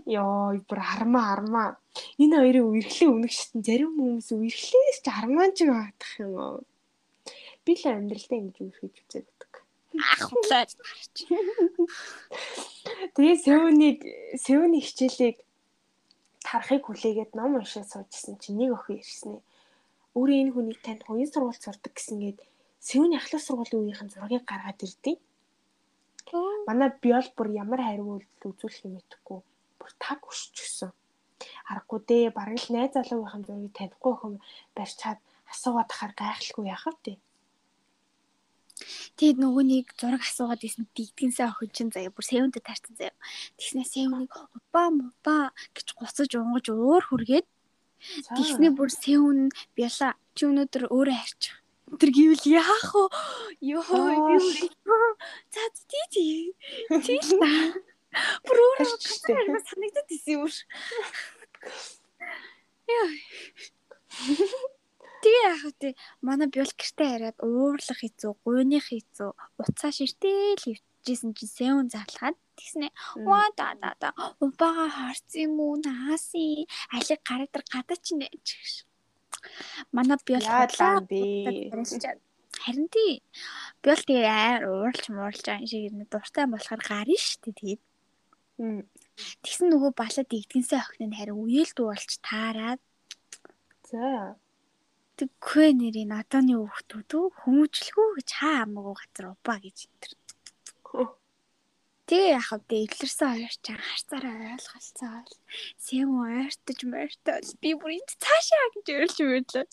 Йоо, 0.05 0.57
бүр 0.67 0.79
армаа 0.79 1.25
армаа. 1.35 1.69
Энэ 2.21 2.35
хоёрын 2.39 2.69
үерхлээ 2.71 3.09
үнэх 3.11 3.33
шатн 3.35 3.61
зарим 3.67 3.91
хүмүүс 3.97 4.29
үерхлээс 4.31 4.97
ч 5.03 5.07
армаан 5.11 5.51
ч 5.57 5.67
байгаадах 5.67 6.13
юм 6.23 6.33
уу. 6.39 6.59
Би 7.65 7.73
л 7.77 7.85
амьдралдаа 7.85 8.37
ингэж 8.39 8.57
үерхэж 8.63 8.93
үзээд 9.01 9.27
байдаг. 9.27 9.53
Ахлаа. 10.13 10.65
Тэгээ 13.15 13.37
сүүнийг 13.45 13.99
сүүний 14.39 14.81
хичээлийг 14.83 15.37
тарахыг 16.41 16.83
хүлээгээд 16.87 17.31
ном 17.37 17.59
уншаад 17.59 17.87
суужсэн 17.91 18.39
чинь 18.41 18.57
нэг 18.59 18.71
охин 18.75 19.03
ирсэн 19.03 19.31
ээ 19.37 19.41
өөрөө 20.17 20.37
энэ 20.41 20.53
хүнийг 20.55 20.79
танд 20.83 21.01
хоёрын 21.07 21.31
сургуульд 21.31 21.63
сурдаг 21.63 21.93
гэсэнгээд 21.95 22.39
Сэвний 22.81 23.17
ахлах 23.21 23.43
сургуулийн 23.45 23.81
үеийнхэн 23.93 24.09
зургийг 24.09 24.43
гаргаад 24.49 24.81
ирдээ. 24.81 25.15
Манай 26.67 26.89
биол 27.03 27.27
бүр 27.35 27.47
ямар 27.63 27.81
хариу 27.83 28.07
үйлдэл 28.21 28.49
үзүүлэх 28.51 28.85
юм 28.87 28.93
мэдэхгүй 28.95 29.39
бүр 29.79 29.91
таг 30.03 30.19
өшчихсөн. 30.29 30.91
Аргагүй 31.71 31.99
дээ 32.07 32.25
бараг 32.37 32.57
л 32.61 32.73
найз 32.73 32.91
залуугийн 32.93 33.43
зургийг 33.45 33.73
танихгүй 33.75 34.11
охин 34.13 34.35
барьж 34.75 34.95
чад 35.01 35.19
асуугаад 35.51 35.89
тахаар 35.89 36.13
гайхалгүй 36.15 36.65
яах 36.69 36.85
вэ? 36.87 37.17
Тэгээд 39.17 39.37
нөгөө 39.41 39.63
нэг 39.69 39.85
зураг 39.99 40.21
асуугаад 40.25 40.65
исэн 40.65 40.85
дигдгэнсээ 40.97 41.47
охин 41.49 41.69
чинь 41.75 41.93
заяа 41.93 42.13
бүр 42.13 42.25
сэвэнтэй 42.25 42.63
таарсан 42.65 42.95
заяа. 42.97 43.15
Тэгснээ 43.57 43.85
сэвнийг 43.85 44.33
упа 44.57 44.83
мупа 44.89 45.53
гэж 45.75 45.87
гуцаж 45.97 46.31
унгаж 46.33 46.65
өөр 46.73 47.03
хүргээд 47.05 47.47
Тэгснээ 48.01 48.71
бүр 48.73 48.89
сэвн 48.89 49.53
бяла 49.77 50.17
чи 50.33 50.49
өнөөдөр 50.49 50.89
өөрөө 50.89 51.17
харчих. 51.21 51.60
Тэр 51.99 52.09
гэвэл 52.15 52.45
яах 52.47 52.89
вэ? 52.95 53.03
Йоо 53.59 54.39
за 55.51 55.63
тий 55.89 56.05
тий. 56.13 56.55
Тий 57.03 57.19
л 57.19 57.31
та. 57.41 57.51
Бүр 58.47 58.57
өөрөө 58.59 58.95
санагдаад 59.67 60.09
исэн 60.15 60.39
юм. 60.39 60.47
Яа. 62.87 63.09
Тэгээ 65.21 65.43
яах 65.51 65.63
вэ? 65.79 65.91
Манай 66.23 66.47
биол 66.47 66.71
гэртээ 66.71 67.09
хараад 67.11 67.37
уурлах 67.43 67.99
хэцүү, 67.99 68.31
гуйных 68.43 68.87
хэцүү, 68.89 69.31
уцаа 69.59 69.91
ширтэл 69.91 70.63
хөвчжсэн 70.63 71.31
чинь 71.37 71.53
сэвн 71.55 71.87
заалгаад 71.93 72.37
тэгснэ. 72.57 72.87
Ва 73.27 73.49
да 73.57 73.75
да 73.81 73.91
да. 74.01 74.09
Убага 74.39 74.87
харсан 74.89 75.45
юм 75.45 75.59
уу? 75.59 75.75
Нааси. 75.81 76.67
Алиг 76.95 77.21
гараа 77.25 77.47
дээр 77.49 77.65
гадаач 77.69 78.05
нэ 78.17 78.27
гэж. 78.31 78.47
Манай 79.95 80.17
биол 80.25 80.45
хадлаа 80.45 81.01
би. 81.05 81.21
Харин 82.63 82.87
тий. 82.93 83.23
Биол 83.81 84.01
тэгээ 84.05 84.29
аяар 84.29 84.63
ууралж 84.69 85.05
мууралж 85.09 85.45
байгаа 85.45 85.67
шиг 85.69 85.89
юм 85.89 86.05
дуртай 86.05 86.45
болохоор 86.45 86.81
гарна 86.85 87.17
шүү 87.17 87.39
дээ 87.41 87.57
тэгээд. 87.59 87.81
Тэгсэн 89.41 89.67
нөгөө 89.73 89.91
балад 89.97 90.29
игдгэнсээ 90.29 90.79
охин 90.81 91.09
нь 91.09 91.17
харин 91.17 91.41
үеэл 91.41 91.73
дуулж 91.73 92.11
таарад. 92.21 92.81
За. 93.89 94.37
Тэггүй 95.17 95.69
нэрийн 95.77 96.13
наданы 96.13 96.53
хүүхдүүд 96.57 97.11
хүмүүжлэхүү 97.41 98.07
гэж 98.17 98.29
хаа 98.37 98.65
амаагүй 98.65 98.95
газар 98.97 99.25
убаа 99.33 99.57
гэж 99.61 99.77
энэ. 99.85 101.20
Тэгээ 102.11 102.35
яах 102.35 102.51
вэ? 102.67 102.91
Эвлэрсэн 102.91 103.27
хоёр 103.31 103.55
ч 103.63 103.65
харцаараа 103.71 104.59
ойлголцоо. 104.59 105.23
Сэм 105.79 106.11
ойртож 106.19 106.79
морьтол 106.83 107.47
би 107.63 107.71
бүр 107.79 107.95
энд 107.95 108.11
цаашаа 108.19 108.67
гэж 108.75 108.87
өрлж 108.91 109.17
мөрлөө. 109.23 109.65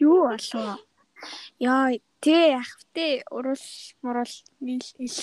Юу 0.00 0.24
болов? 0.24 0.80
Яа, 1.60 1.92
тэгээ 2.24 2.56
яах 2.56 2.72
вэ? 2.96 3.28
Урал 3.28 3.66
мурал 4.00 4.34
нийл 4.64 4.88
ил. 4.96 5.20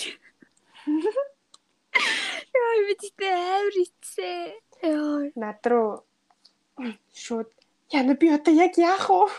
Яа, 2.53 2.73
би 2.85 2.93
тэ 3.09 3.25
амар 3.25 3.75
ицээ. 3.81 4.53
Яа, 4.85 5.33
над 5.33 5.65
руу 5.65 6.05
шууд 7.09 7.49
яна 7.89 8.13
би 8.13 8.29
одоо 8.29 8.53
яг 8.53 8.77
яах 8.77 9.09
вэ? 9.09 9.33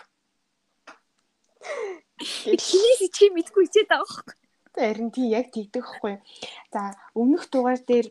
Хинээс 2.19 3.15
чи 3.15 3.31
мэдгүй 3.31 3.71
ичээд 3.71 3.95
байгаа 3.95 4.11
байхгүй. 4.11 4.42
Харин 4.73 5.11
тий 5.13 5.29
яг 5.29 5.53
тэгдэг 5.53 5.85
хгүй. 5.85 6.17
За 6.73 6.97
өмнөх 7.13 7.53
дугаар 7.53 7.81
дээр 7.81 8.09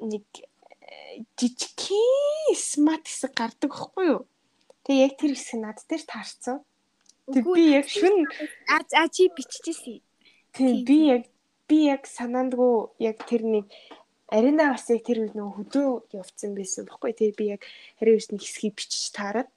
нэг 0.00 0.24
э, 0.80 1.20
жижигхэн 1.36 2.56
смарт 2.56 3.04
хэсэг 3.04 3.36
гардаг 3.36 3.72
хгүй 3.72 4.06
юу? 4.16 4.20
Тэгээ 4.88 5.04
яг 5.04 5.14
тэр 5.20 5.32
хэсэг 5.36 5.58
над 5.60 5.78
дээр 5.84 6.04
таарсан. 6.08 6.64
Тэг 7.28 7.44
би 7.44 7.64
яг 7.76 7.86
шүн 7.86 8.24
а 8.72 9.08
чи 9.12 9.28
биччихсэн. 9.28 10.00
Тэг 10.56 10.88
би 10.88 10.98
яг 11.12 11.24
би 11.68 11.86
яг 11.92 12.08
санаандгүй 12.08 12.96
яг 12.98 13.20
тэр 13.28 13.44
нэг 13.44 13.66
арена 14.32 14.72
бас 14.72 14.88
яг 14.88 15.04
тэр 15.04 15.28
үед 15.28 15.36
нөгөө 15.36 15.54
хөдөө 15.58 15.88
явцсан 16.16 16.56
байсан 16.56 16.88
бохгүй. 16.88 17.12
Тэгээ 17.12 17.38
би 17.38 17.46
яг 17.54 17.62
харин 18.00 18.18
үсний 18.18 18.40
хэсгийг 18.40 18.74
бичиж 18.74 19.12
таарад. 19.12 19.52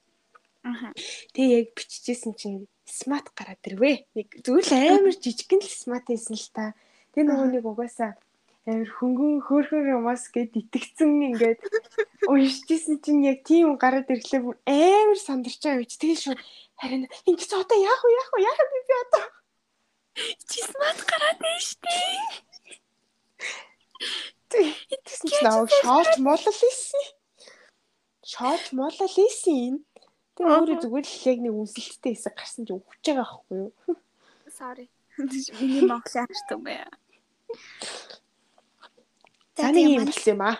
Аха. 0.61 0.91
Тэгээ 1.33 1.57
яг 1.63 1.67
биччихсэн 1.71 2.33
чинь 2.35 2.67
смат 2.85 3.31
гараад 3.37 3.63
ирвэ. 3.67 4.07
Нэг 4.15 4.27
зүгээр 4.43 4.65
л 4.67 4.73
амар 4.99 5.15
жижигхэн 5.17 5.61
л 5.63 5.71
смат 5.71 6.05
хийсэн 6.07 6.35
л 6.37 6.49
та. 6.55 6.65
Тэгээ 7.13 7.27
нөгөө 7.29 7.49
нэг 7.53 7.65
угаасаа 7.65 8.11
амар 8.63 8.87
хөнгөн 8.95 9.43
хөөхөр 9.43 9.85
юмас 9.99 10.31
гэд 10.31 10.55
итгэцэн 10.55 11.35
ингээд 11.35 11.59
уншижсэн 12.31 13.03
чинь 13.03 13.27
яг 13.27 13.43
тийм 13.43 13.75
гараад 13.75 14.07
ирэхлээр 14.07 14.55
амар 14.63 15.19
сандарч 15.19 15.59
байгаа 15.59 15.83
гэж 15.83 15.91
тэгээ 15.99 16.19
шууд 16.23 16.39
харин 16.79 17.03
ингэж 17.27 17.51
одоо 17.59 17.77
яах 17.83 18.01
вэ 18.07 18.11
яах 18.15 18.29
вэ 18.31 18.39
яах 18.47 18.59
вэ 18.63 18.79
би 18.87 18.95
одоо 19.03 19.25
чи 20.47 20.59
смат 20.63 20.99
гараад 21.09 21.37
байна 21.43 21.59
штэ. 21.59 21.95
Итгэсэн 24.95 25.27
чинь 25.27 25.43
наа 25.43 25.67
шоолж 25.67 26.13
молол 26.23 26.59
ийсэн. 26.69 27.03
Шоолж 28.23 28.65
молол 28.71 29.15
ийсэн. 29.27 29.83
Тэгээ 30.33 30.53
өөрөө 30.53 30.77
зүгээр 30.81 31.05
л 31.05 31.27
яг 31.29 31.39
нэг 31.45 31.53
үнсэлттэй 31.53 32.13
хэсэг 32.13 32.33
гарсан 32.33 32.63
чинь 32.65 32.77
өгч 32.81 33.03
байгаа 33.05 33.21
байхгүй 33.21 33.57
юу? 33.61 33.71
Sorry. 34.49 34.87
Миний 35.61 35.85
монголын 35.85 36.25
харт 36.25 36.49
юм 36.53 36.61
байна. 36.65 36.97
Нэг 39.57 39.85
юм 39.93 40.05
болсон 40.09 40.31
юм 40.33 40.41
аа. 40.41 40.57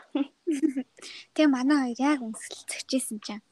Тэгээ 1.34 1.50
манай 1.50 1.78
хоёр 1.94 2.00
яг 2.02 2.20
үнсэлцчихсэн 2.22 3.18
чинь 3.26 3.44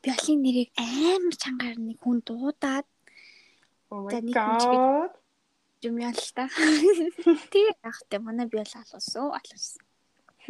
биолын 0.00 0.40
нэрийг 0.40 0.70
амар 0.80 1.36
чангаар 1.36 1.76
нэг 1.76 2.00
хүн 2.00 2.24
дуудаад 2.24 2.88
Oh 3.90 4.06
За, 4.06 4.22
нэг 4.22 4.38
хүн 4.38 5.10
юм 5.82 5.96
яа 5.98 6.14
л 6.14 6.30
та. 6.30 6.46
Тэгээ 7.52 7.74
яг 7.82 7.96
тэ 8.06 8.22
манай 8.22 8.46
биол 8.46 8.62
алгасан 8.62 9.34
алгасан. 9.34 9.82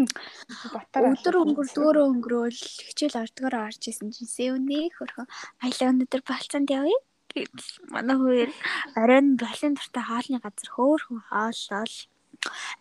Батар 0.74 1.04
Өдөр 1.12 1.36
өнгөрдгөөрөө 1.42 2.06
өнгөрөөл 2.10 2.60
хичээл 2.86 3.20
ордгоор 3.22 3.54
орж 3.68 3.82
исэн 3.90 4.10
чинь 4.14 4.30
сэвнээ 4.30 4.94
хөрхөн. 4.96 5.28
Аялаа 5.64 5.90
өнөдөр 5.92 6.22
болцоонд 6.24 6.70
явъя 6.70 6.98
гэж 7.30 7.58
манай 7.94 8.16
хоёр 8.18 8.50
оройн 8.98 9.28
биолын 9.40 9.74
дуртай 9.78 10.04
хоолны 10.06 10.38
газар 10.42 10.70
хөөхөн 10.74 11.20
хооллол 11.30 11.94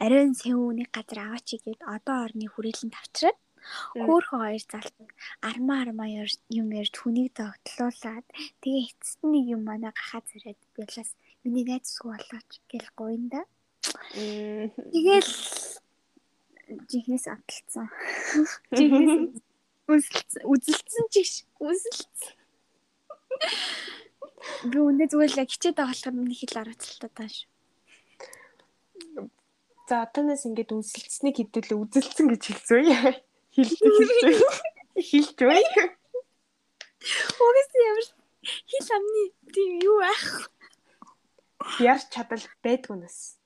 оройн 0.01 0.33
сэвний 0.33 0.87
газар 0.89 1.19
аваач 1.25 1.47
игээд 1.57 1.81
одоо 1.85 2.15
орны 2.25 2.45
хүрээлэнд 2.49 2.95
авчираад 2.97 3.37
хөөхөн 3.93 4.41
хоёр 4.41 4.63
залдаг 4.65 5.09
армаа 5.45 5.77
армаа 5.85 6.09
яар- 6.09 6.41
юм 6.49 6.67
ярьж 6.73 6.95
хүнийг 6.97 7.37
догтлуулад 7.37 8.25
тэгээ 8.63 8.89
эцэст 8.89 9.19
нэг 9.21 9.45
юм 9.55 9.61
манай 9.69 9.93
гахаа 9.93 10.23
зэрэг 10.25 10.57
биолаас 10.73 11.11
миний 11.43 11.65
найз 11.67 11.93
болооч 12.01 12.49
гэл 12.71 12.89
гуйнда 12.97 13.45
Тэгэл 14.93 15.29
жихнээс 16.69 17.25
аталцсан. 17.33 17.87
Жихнээс 18.77 19.41
үзэлцсэн, 19.89 20.41
үзэлцсэн 20.45 21.05
чиш, 21.09 21.31
үзэлцсэн. 21.57 22.33
Би 24.69 24.77
үнэ 24.77 25.09
зүгээр 25.09 25.33
л 25.33 25.41
хичээд 25.49 25.75
байгаа 25.77 25.89
болохоор 25.89 26.15
миний 26.15 26.37
хэл 26.37 26.61
аргачлалтаа 26.61 27.11
тааш. 27.11 27.49
За 29.89 30.05
одооноос 30.05 30.45
ингээд 30.45 30.73
үнсэлцсэнийг 30.77 31.37
хэдүүлээ 31.41 31.81
үзэлцсэн 31.81 32.27
гэж 32.29 32.43
хэлсэн 32.45 32.75
үү? 32.77 33.17
Хэлдэг 33.57 33.93
хэлж. 33.97 34.49
Хэлж 35.09 35.37
бай. 35.41 35.63
Угаас 37.41 37.69
ямар 37.73 38.07
хэл 38.69 38.89
амны 38.93 39.23
тийм 39.49 39.71
юу 39.81 39.99
ах. 40.05 40.53
Яар 41.81 42.01
чадал 42.13 42.45
байдгүй 42.61 42.97
нас. 43.01 43.39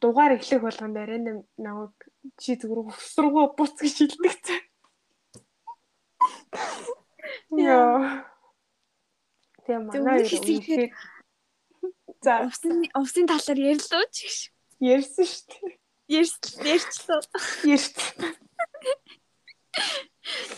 Дугаар 0.00 0.32
эхлэх 0.38 0.62
болгонд 0.62 0.96
арай 0.96 1.18
намайг 1.58 1.94
чи 2.38 2.54
зүгээр 2.54 2.90
хөсрөгөө 2.94 3.46
буц 3.58 3.74
гэж 3.82 3.94
хэлдэг 3.98 4.34
цаа. 4.46 4.60
Яа. 7.50 8.24
Тэгээ 9.66 9.80
манай 9.82 10.22
хоёр 10.22 10.38
үнэхээр 10.38 10.92
За 12.22 12.42
Увсын 12.46 12.82
увсын 12.98 13.26
талаар 13.30 13.58
ярьлуу 13.58 14.04
ч 14.10 14.16
гэж. 14.26 14.38
ярьсан 14.82 15.26
шүү 15.26 15.44
дээ. 15.50 15.70
Ярьс 16.18 16.34
ярьчлаа. 16.74 17.22
Ярьсан. 17.62 18.34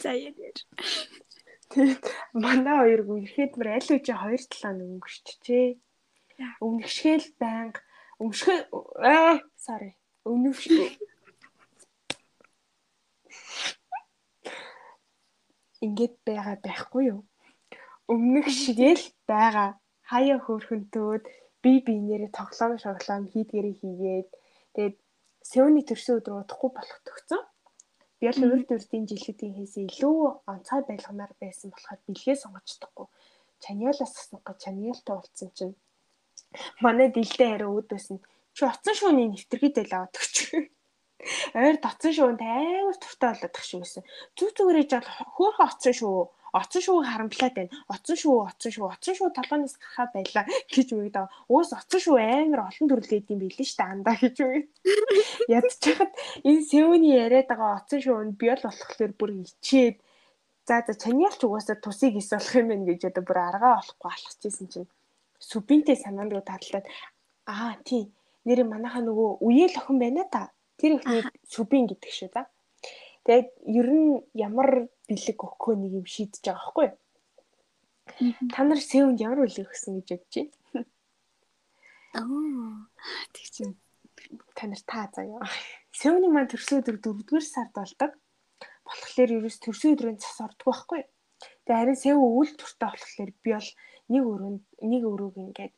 За 0.01 0.11
яар. 0.17 0.57
Тэгээд 1.73 2.05
манай 2.33 2.77
хоёр 2.81 3.01
үнэхээр 3.05 3.51
мөр 3.61 3.69
аль 3.77 3.93
үжи 3.93 4.09
2 4.09 4.41
7 4.41 4.57
хоног 4.57 4.89
өнгөрчихжээ. 4.89 5.69
Яа. 6.41 6.55
Өмнөшгөл 6.65 7.29
байнга 7.37 7.81
өмшгөө 8.23 8.59
аа 9.13 9.41
sorry. 9.57 9.91
Өмнөвш 10.29 10.69
ингээд 15.85 16.15
байгаа 16.29 16.57
байхгүй 16.61 17.03
юу? 17.13 17.21
Өмнөх 18.13 18.47
шигээл 18.63 19.05
байгаа. 19.31 19.71
Хаяа 20.11 20.39
хөөрхөнтөөд 20.45 21.25
би 21.63 21.73
биенээрээ 21.87 22.31
тоглоом 22.39 22.77
шоглоом 22.85 23.25
хийдгэрээ 23.33 23.75
хийгээд 23.81 24.29
тэгээд 24.75 24.97
Сёны 25.51 25.81
төрсөн 25.89 26.21
өдөр 26.21 26.45
удахгүй 26.45 26.71
болох 26.77 27.01
төгцөн. 27.07 27.43
Би 28.21 28.29
л 28.29 28.45
урд 28.45 28.69
урдын 28.77 29.09
жилүүдийн 29.09 29.57
хийсэн 29.57 29.89
илүү 29.89 30.45
онцгой 30.53 30.83
байлгамаар 30.85 31.33
байсан 31.41 31.73
болохоор 31.73 32.01
бэлгээ 32.05 32.37
сонгож 32.37 32.67
чадахгүй. 32.69 33.07
Чаниалаас 33.65 34.13
асуух 34.21 34.45
гэж 34.45 34.59
чаниалтай 34.65 35.15
уулзсан 35.17 35.51
чинь 35.57 35.75
манай 36.85 37.09
дэлдээ 37.15 37.51
хариу 37.51 37.79
өөдөөс 37.79 38.07
нь 38.15 38.21
чи 38.57 38.63
оцсон 38.67 38.95
шууны 38.99 39.23
нэвтэрхийдэл 39.31 39.95
аваад 39.95 40.15
өгч. 40.19 40.37
Ойр 41.55 41.77
доцсон 41.85 42.13
шуунд 42.17 42.41
амар 42.41 42.97
туртай 42.99 43.31
болоод 43.33 43.53
тах 43.55 43.67
шиг 43.67 43.81
байсан. 43.85 44.03
Зүг 44.37 44.51
зүгээрээ 44.57 44.87
жал 44.91 45.09
хөөхө 45.37 45.63
оцсон 45.69 45.95
шүү. 46.01 46.19
Оцсон 46.51 46.83
шүү 46.83 46.99
харамтлаад 47.07 47.55
байна. 47.55 47.75
Оцсон 47.95 48.17
шүү, 48.19 48.37
оцсон 48.51 48.73
шүү, 48.75 48.87
оцсон 48.91 49.15
шүү 49.15 49.29
толгоноос 49.39 49.75
гарахаа 49.79 50.09
байлаа 50.17 50.45
гэж 50.75 50.89
аа. 51.15 51.29
Уус 51.47 51.71
оцсон 51.79 52.01
шүү 52.03 52.17
амар 52.19 52.61
олон 52.67 52.87
төрлөө 52.91 53.19
идэм 53.21 53.39
билээ 53.39 53.69
штэ 53.71 53.85
андаа 53.87 54.17
гэж 54.19 54.37
үгээд. 54.43 54.69
Ядчихад 55.47 56.13
энэ 56.43 56.67
Сеүний 56.67 57.15
яриад 57.23 57.47
байгаа 57.53 57.79
оцсон 57.79 58.01
шуунд 58.03 58.35
би 58.41 58.51
л 58.51 58.65
болохоор 58.67 59.13
бүр 59.15 59.31
ичээд 59.47 60.03
за 60.67 60.83
за 60.87 60.95
чаниалч 60.99 61.41
угаасаа 61.47 61.79
тусыг 61.79 62.19
ис 62.19 62.35
болох 62.35 62.55
юм 62.59 62.69
байна 62.71 62.89
гэж 62.91 63.01
одоо 63.07 63.23
бүр 63.23 63.39
аргаа 63.39 63.73
олохгүй 63.79 64.11
алхчихсэн 64.11 64.67
чинь 64.73 64.91
сүбинтэй 65.41 65.97
санаандгүй 65.97 66.45
тадлаад 66.45 66.87
аа 67.49 67.75
тий 67.89 68.13
нэр 68.47 68.65
манайхаа 68.69 69.03
нөгөө 69.05 69.31
үеэл 69.45 69.77
охин 69.81 69.99
байна 69.99 70.25
та. 70.29 70.53
Тэр 70.81 70.97
ихний 70.97 71.25
сүбин 71.49 71.89
гэдэг 71.89 72.13
шүү 72.13 72.31
за 72.33 72.49
тэгээд 73.25 73.49
ер 73.69 73.89
нь 73.89 74.25
ямар 74.33 74.89
бэлэг 75.09 75.39
өгөхөө 75.45 75.75
нэг 75.77 75.93
юм 76.01 76.07
шийдэж 76.09 76.41
байгаа 76.45 76.61
байхгүй 76.65 76.87
юу? 76.89 76.97
та 78.53 78.65
нар 78.65 78.81
Сеүнд 78.81 79.21
ямар 79.21 79.45
үлэг 79.45 79.69
өгсөн 79.69 80.01
гэж 80.01 80.09
бодож 80.13 80.35
байна? 80.41 80.87
Оо. 82.17 82.91
Тэг 83.33 83.47
чинь 83.55 83.75
та 84.57 84.67
нар 84.67 84.83
та 84.89 85.09
заяа. 85.15 85.47
Сеүний 85.93 86.33
маань 86.33 86.51
төрсөн 86.51 86.83
өдөр 86.83 86.99
4-р 86.99 87.45
сард 87.45 87.73
болдог. 87.77 88.13
Болохоор 88.85 89.31
ерөөс 89.37 89.59
төрсөн 89.63 89.95
өдрийн 89.95 90.19
цас 90.19 90.41
ордог 90.43 90.67
байхгүй. 90.67 91.05
Юу? 91.05 91.11
Тэгээ 91.65 91.79
харин 91.79 91.99
Сеү 92.03 92.19
өвөл 92.19 92.53
туртай 92.59 92.91
болохоор 92.91 93.31
би 93.45 93.51
бол 93.55 93.69
нэг 94.13 94.25
өрөөнд 94.33 94.63
нэг 94.91 95.03
өрөөг 95.13 95.37
ингээд 95.39 95.75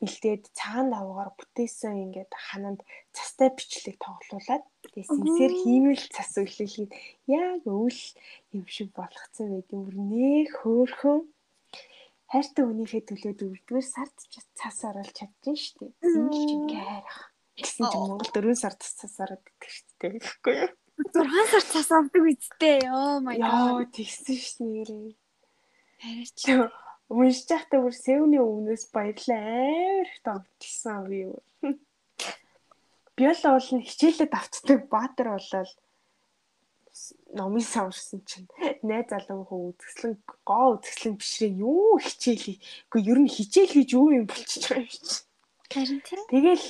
бэлдээд 0.00 0.42
цагаан 0.58 0.92
даваагаар 0.92 1.32
бүтээсэн 1.38 1.96
ингээд 2.04 2.32
хананд 2.36 2.80
цастай 3.16 3.48
бичлэг 3.56 3.96
тоглуулад 3.96 4.64
тэгээ 4.84 5.08
сэнсээр 5.08 5.52
хиймэл 5.64 6.04
цас 6.12 6.32
өглөөлгээд 6.42 6.92
яг 7.32 7.62
өвөл 7.64 8.02
юм 8.52 8.66
шиг 8.68 8.88
болгоцсон 8.92 9.46
байд 9.56 9.68
юм 9.72 9.82
бүр 9.88 9.96
нэг 9.96 10.48
хөөхөн 10.60 11.20
хайртай 12.28 12.64
хүнийхээ 12.66 13.02
төлөө 13.08 13.32
дөрөвдүгээр 13.40 13.86
сард 13.86 14.16
ч 14.28 14.34
цас 14.58 14.78
оруулж 14.84 15.14
чадчихна 15.16 15.56
шүү 15.56 15.78
дээ. 15.78 15.92
Энэ 16.04 16.28
л 16.28 16.44
чинь 16.44 16.66
гайрах. 16.74 17.20
Гэсэн 17.56 17.84
чинь 17.88 18.02
Монгол 18.02 18.32
дөрөв 18.34 18.58
сард 18.58 18.80
цас 18.82 19.16
ороод 19.22 19.44
идэх 19.46 19.70
шүү 19.72 19.86
дээ. 19.96 20.12
Тэгэхгүй 20.20 20.54
юу? 20.60 20.72
6 20.96 21.52
сар 21.52 21.64
цас 21.72 21.90
авдаг 21.92 22.24
үсттэй. 22.24 22.80
Oh 22.88 23.20
my 23.20 23.36
Яа, 23.36 23.84
god. 23.84 23.92
тэгсэн 23.92 24.36
шүү 24.36 24.64
нэрээ. 24.64 25.12
Хараач. 26.00 26.40
Уншиж 27.08 27.46
байхдаа 27.46 27.80
бүр 27.82 27.94
Севний 27.94 28.42
өмнөөс 28.42 28.90
баярлаа 28.90 29.38
амар 29.38 30.06
их 30.10 30.18
тавчсан 30.26 31.06
би 31.06 31.18
юу. 31.30 31.38
Биола 33.16 33.48
бол 33.54 33.70
нь 33.78 33.86
хичээлээд 33.86 34.32
автдаг 34.34 34.80
баатар 34.90 35.28
болол 35.30 35.70
номын 37.38 37.62
саварсан 37.62 38.20
чинь 38.26 38.48
найз 38.82 39.06
залуугаа 39.10 39.60
үзэсгэлэн 39.70 40.14
гоо 40.48 40.66
үзэсгэлэн 40.74 41.16
бишрээ 41.20 41.52
юу 41.62 41.94
хичээлээ. 42.02 42.58
Гэхдээ 42.90 43.10
ер 43.12 43.18
нь 43.22 43.34
хичээл 43.36 43.72
хийж 43.74 43.90
юу 43.94 44.08
юм 44.18 44.26
байгаа 44.26 44.42
юм 44.42 44.88
чи. 44.90 45.22
Харин 45.72 46.00
тийм. 46.02 46.20
Тэгэл 46.32 46.66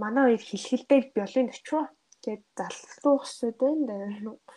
манай 0.00 0.24
хоёр 0.24 0.42
хилхилдэл 0.48 1.12
биолын 1.14 1.52
очив. 1.52 1.84
Тэгээд 2.22 2.44
залуу 2.56 3.20
өсөд 3.20 3.56
байна. 3.60 3.94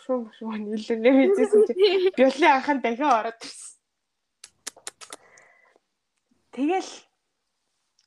Шум 0.04 0.32
шум 0.38 0.56
нийлэнэ 0.64 1.10
мэдээсэн 1.12 1.62
чи 1.68 1.74
биолын 2.18 2.54
анхаа 2.56 2.78
дахиад 2.80 3.18
ороод 3.20 3.42
ирсэн. 3.44 3.77
Тэгэл 6.58 6.90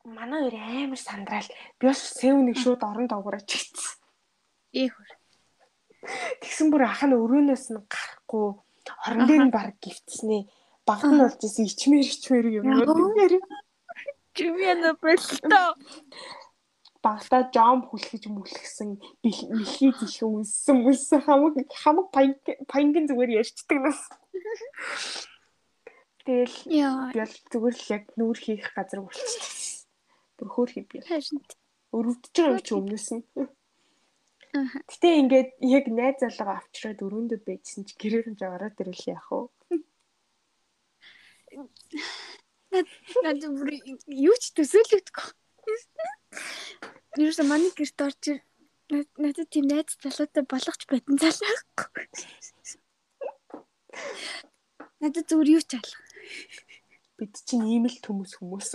манай 0.02 0.42
хоёр 0.42 0.58
амар 0.58 0.98
сандраал 0.98 1.48
би 1.78 1.86
бас 1.86 2.02
сэвнийг 2.18 2.58
шууд 2.58 2.82
орон 2.82 3.06
доогоороо 3.06 3.38
чигтсэн. 3.46 3.94
Ийхүр. 4.74 5.06
Тэгсэн 6.42 6.66
бүр 6.74 6.82
ах 6.90 7.06
нь 7.06 7.14
өрөөнөөс 7.14 7.66
нь 7.70 7.78
гарахгүй 7.86 8.58
орон 9.06 9.26
дээр 9.30 9.44
нь 9.46 9.54
баг 9.54 9.78
гівцснээ. 9.78 10.50
Баг 10.82 11.06
нь 11.06 11.22
болж 11.22 11.38
исэн 11.46 11.70
ичмэр 11.70 12.02
ичмэр 12.02 12.46
юм 12.58 12.66
уу. 12.74 13.38
Жимяна 14.34 14.98
бэлтөө. 14.98 15.70
Багтаа 17.06 17.42
жом 17.54 17.86
хүлхэж 17.86 18.34
мүлгсэн 18.34 18.98
мэлхий 19.22 19.94
зих 19.94 20.26
үнсэн 20.26 20.76
мүлсэн 20.82 21.22
хамаг 21.22 21.54
хамаг 21.70 22.06
пангин 22.66 23.06
зүгээр 23.06 23.46
ярьцдаг 23.46 23.78
нас. 23.78 24.00
Тэгэл 26.24 26.56
бол 27.16 27.34
зүгээр 27.50 27.76
л 27.76 27.92
яг 27.96 28.04
нүүр 28.20 28.38
хийх 28.38 28.66
газар 28.76 29.00
болчихсон. 29.00 29.88
Бүр 30.36 30.48
хөөх 30.52 30.72
би. 30.88 31.00
Өрөвдөж 31.96 32.34
байгаа 32.36 32.60
юм 32.60 32.64
чи 32.64 32.72
өмнөөс 32.76 33.08
нь. 33.16 33.24
Гэтэ 34.50 35.08
ингээд 35.22 35.50
яг 35.62 35.86
найз 35.88 36.18
залгаа 36.20 36.58
авчраад 36.58 37.00
өрөөндөө 37.06 37.40
байжсэн 37.46 37.86
чи 37.86 37.94
гэрээр 37.96 38.26
нь 38.34 38.42
ороод 38.42 38.76
ирэл 38.82 39.14
яах 39.14 39.28
вэ? 39.30 39.46
Наад 43.24 43.42
бүр 43.46 43.70
юу 44.10 44.36
ч 44.42 44.50
төсөөлөгдөхгүй. 44.54 45.30
Юусе 47.22 47.42
манай 47.46 47.70
гэрт 47.74 47.98
орж 48.06 48.42
надад 48.90 49.48
тийм 49.50 49.66
найз 49.70 49.94
залуутай 50.02 50.44
болгоч 50.46 50.82
потенциал 50.90 51.38
байхгүй. 51.46 52.06
Надад 55.02 55.26
зүгээр 55.30 55.54
юу 55.58 55.62
ч 55.62 55.78
алга. 55.78 56.09
Бид 57.16 57.32
чинь 57.46 57.66
ийм 57.68 57.84
л 57.90 57.98
төмөс 58.04 58.38
хүмүүс. 58.38 58.70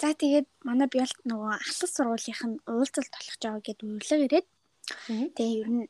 За 0.00 0.08
тэгээд 0.16 0.48
манай 0.64 0.88
биолт 0.88 1.20
нөгөө 1.28 1.52
ахлах 1.60 1.90
сургуулийнх 1.92 2.42
нь 2.48 2.62
уулзалт 2.64 3.10
болох 3.12 3.36
жаа 3.42 3.60
гэд 3.60 3.80
уйлаг 3.84 4.20
ирээд 4.26 4.46
тэгээ 5.36 5.60
ер 5.60 5.68
нь 5.76 5.84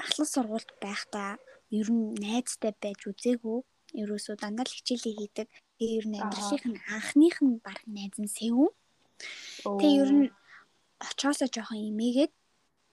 ахлах 0.00 0.28
сургуульд 0.32 0.70
байхдаа 0.80 1.30
ер 1.70 1.88
нь 1.92 2.16
найзтай 2.24 2.72
байж 2.82 3.00
үзээгүй. 3.10 3.58
Ерөөсөө 4.00 4.36
дандаа 4.40 4.64
л 4.64 4.74
хичээлээ 4.76 5.14
хийдэг. 5.16 5.46
Тэгээ 5.76 5.98
ер 6.00 6.06
нь 6.08 6.20
амьдралынх 6.20 6.66
нь 6.68 6.80
анхных 6.96 7.36
нь 7.44 7.60
баг 7.64 7.78
найз 7.84 8.16
нь 8.20 8.32
сэвэн. 8.36 8.72
Тэгээ 9.64 10.00
ер 10.02 10.10
нь 10.16 10.26
очоосоо 11.08 11.48
жоохон 11.52 11.80
имээгээд 11.90 12.32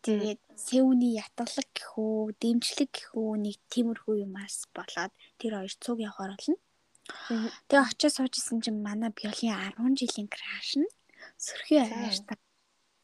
тэгээд 0.06 0.42
сэвний 0.54 1.18
ятгалаг 1.18 1.70
гэхүү, 1.74 2.38
дэмжлэг 2.42 2.90
гэхүү 2.94 3.30
нэг 3.46 3.58
тиймэрхүү 3.74 4.16
юмас 4.26 4.70
болоод 4.76 5.12
тэр 5.42 5.52
хоёр 5.58 5.74
цуг 5.84 5.98
явахаар 6.06 6.34
болно. 6.38 6.58
Тэгээ 7.70 7.86
очиж 7.90 8.12
суужсэн 8.14 8.62
чинь 8.64 8.86
манай 8.86 9.12
биолын 9.18 9.74
10 9.78 9.98
жилийн 10.00 10.30
краш 10.30 10.70
нь 10.80 10.90
сөрхий 11.46 11.82
авааштай. 11.82 12.38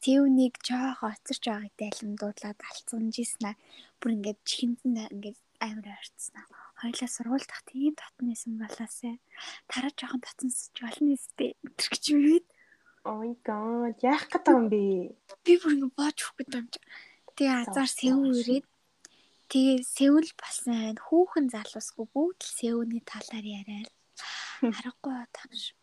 Тэвнийг 0.02 0.54
жоох 0.66 1.00
оцорч 1.06 1.42
байгааг 1.46 1.74
дайлмдуудлаад 1.78 2.58
алцганжсэн 2.58 3.44
аа. 3.50 3.56
Бүр 3.98 4.10
ингээд 4.18 4.40
чихэндэн 4.48 5.10
ингээд 5.14 5.38
амар 5.62 5.86
ойрцсон 5.94 6.34
аа. 6.42 6.46
Хоёлаа 6.82 7.08
сургууль 7.14 7.46
тах 7.46 7.62
тийм 7.70 7.94
татнайсан 7.94 8.58
балаасаа. 8.58 9.14
Тараа 9.70 9.92
жоохон 9.94 10.22
татсансч 10.26 10.74
болно 10.82 11.14
нэстэ. 11.14 11.54
Тэр 11.78 11.88
гэж 11.94 12.04
үгээд. 12.18 12.46
Oh 13.04 13.18
my 13.18 13.34
god, 13.42 13.98
яах 14.02 14.30
гэдэг 14.30 14.52
юм 14.54 14.66
бэ? 14.70 14.82
Би 15.42 15.52
бүр 15.58 15.74
ингээд 15.74 15.96
бооч 15.98 16.18
өгөх 16.22 16.36
гэдэг 16.38 16.58
юм 16.60 16.68
чи. 16.70 16.80
Тэгээ 17.34 17.58
азар 17.66 17.88
сэв 17.90 18.14
үрээд 18.14 18.66
Тэгээ 19.52 19.84
сэвэл 19.84 20.32
болсон 20.40 20.96
хүүхэн 20.96 21.52
залуусгүй 21.52 22.06
бүгд 22.08 22.40
л 22.40 22.54
сэвний 22.56 23.04
талаар 23.04 23.44
яриад 23.44 23.92
харахгүй 24.64 25.12
тааш. 25.28 25.76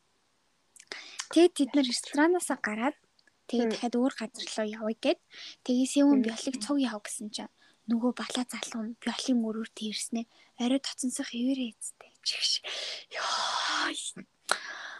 Тэгээд 1.29 1.53
бид 1.53 1.71
нар 1.77 1.85
ресторанаасаа 1.85 2.57
гараад 2.65 2.97
тэгээд 3.45 3.69
дахиад 3.69 3.93
өөр 3.93 4.13
газар 4.17 4.49
руу 4.57 4.67
явъя 4.73 4.97
гэд 4.97 5.19
тэгээ 5.69 5.85
сэвэн 5.85 6.19
биолог 6.25 6.55
цуг 6.65 6.77
яв 6.81 6.97
гэсэн 7.05 7.29
чинь 7.29 7.53
нөгөө 7.93 8.11
балаа 8.17 8.45
залуу 8.49 8.97
биолын 8.97 9.37
мөрөөр 9.37 9.69
тэрснэ 9.77 10.25
арай 10.57 10.81
тоцонсох 10.81 11.29
хэвээрээ 11.29 11.69
эцтэй 11.69 12.11
чигш. 12.25 12.65
Яа. 13.13 13.93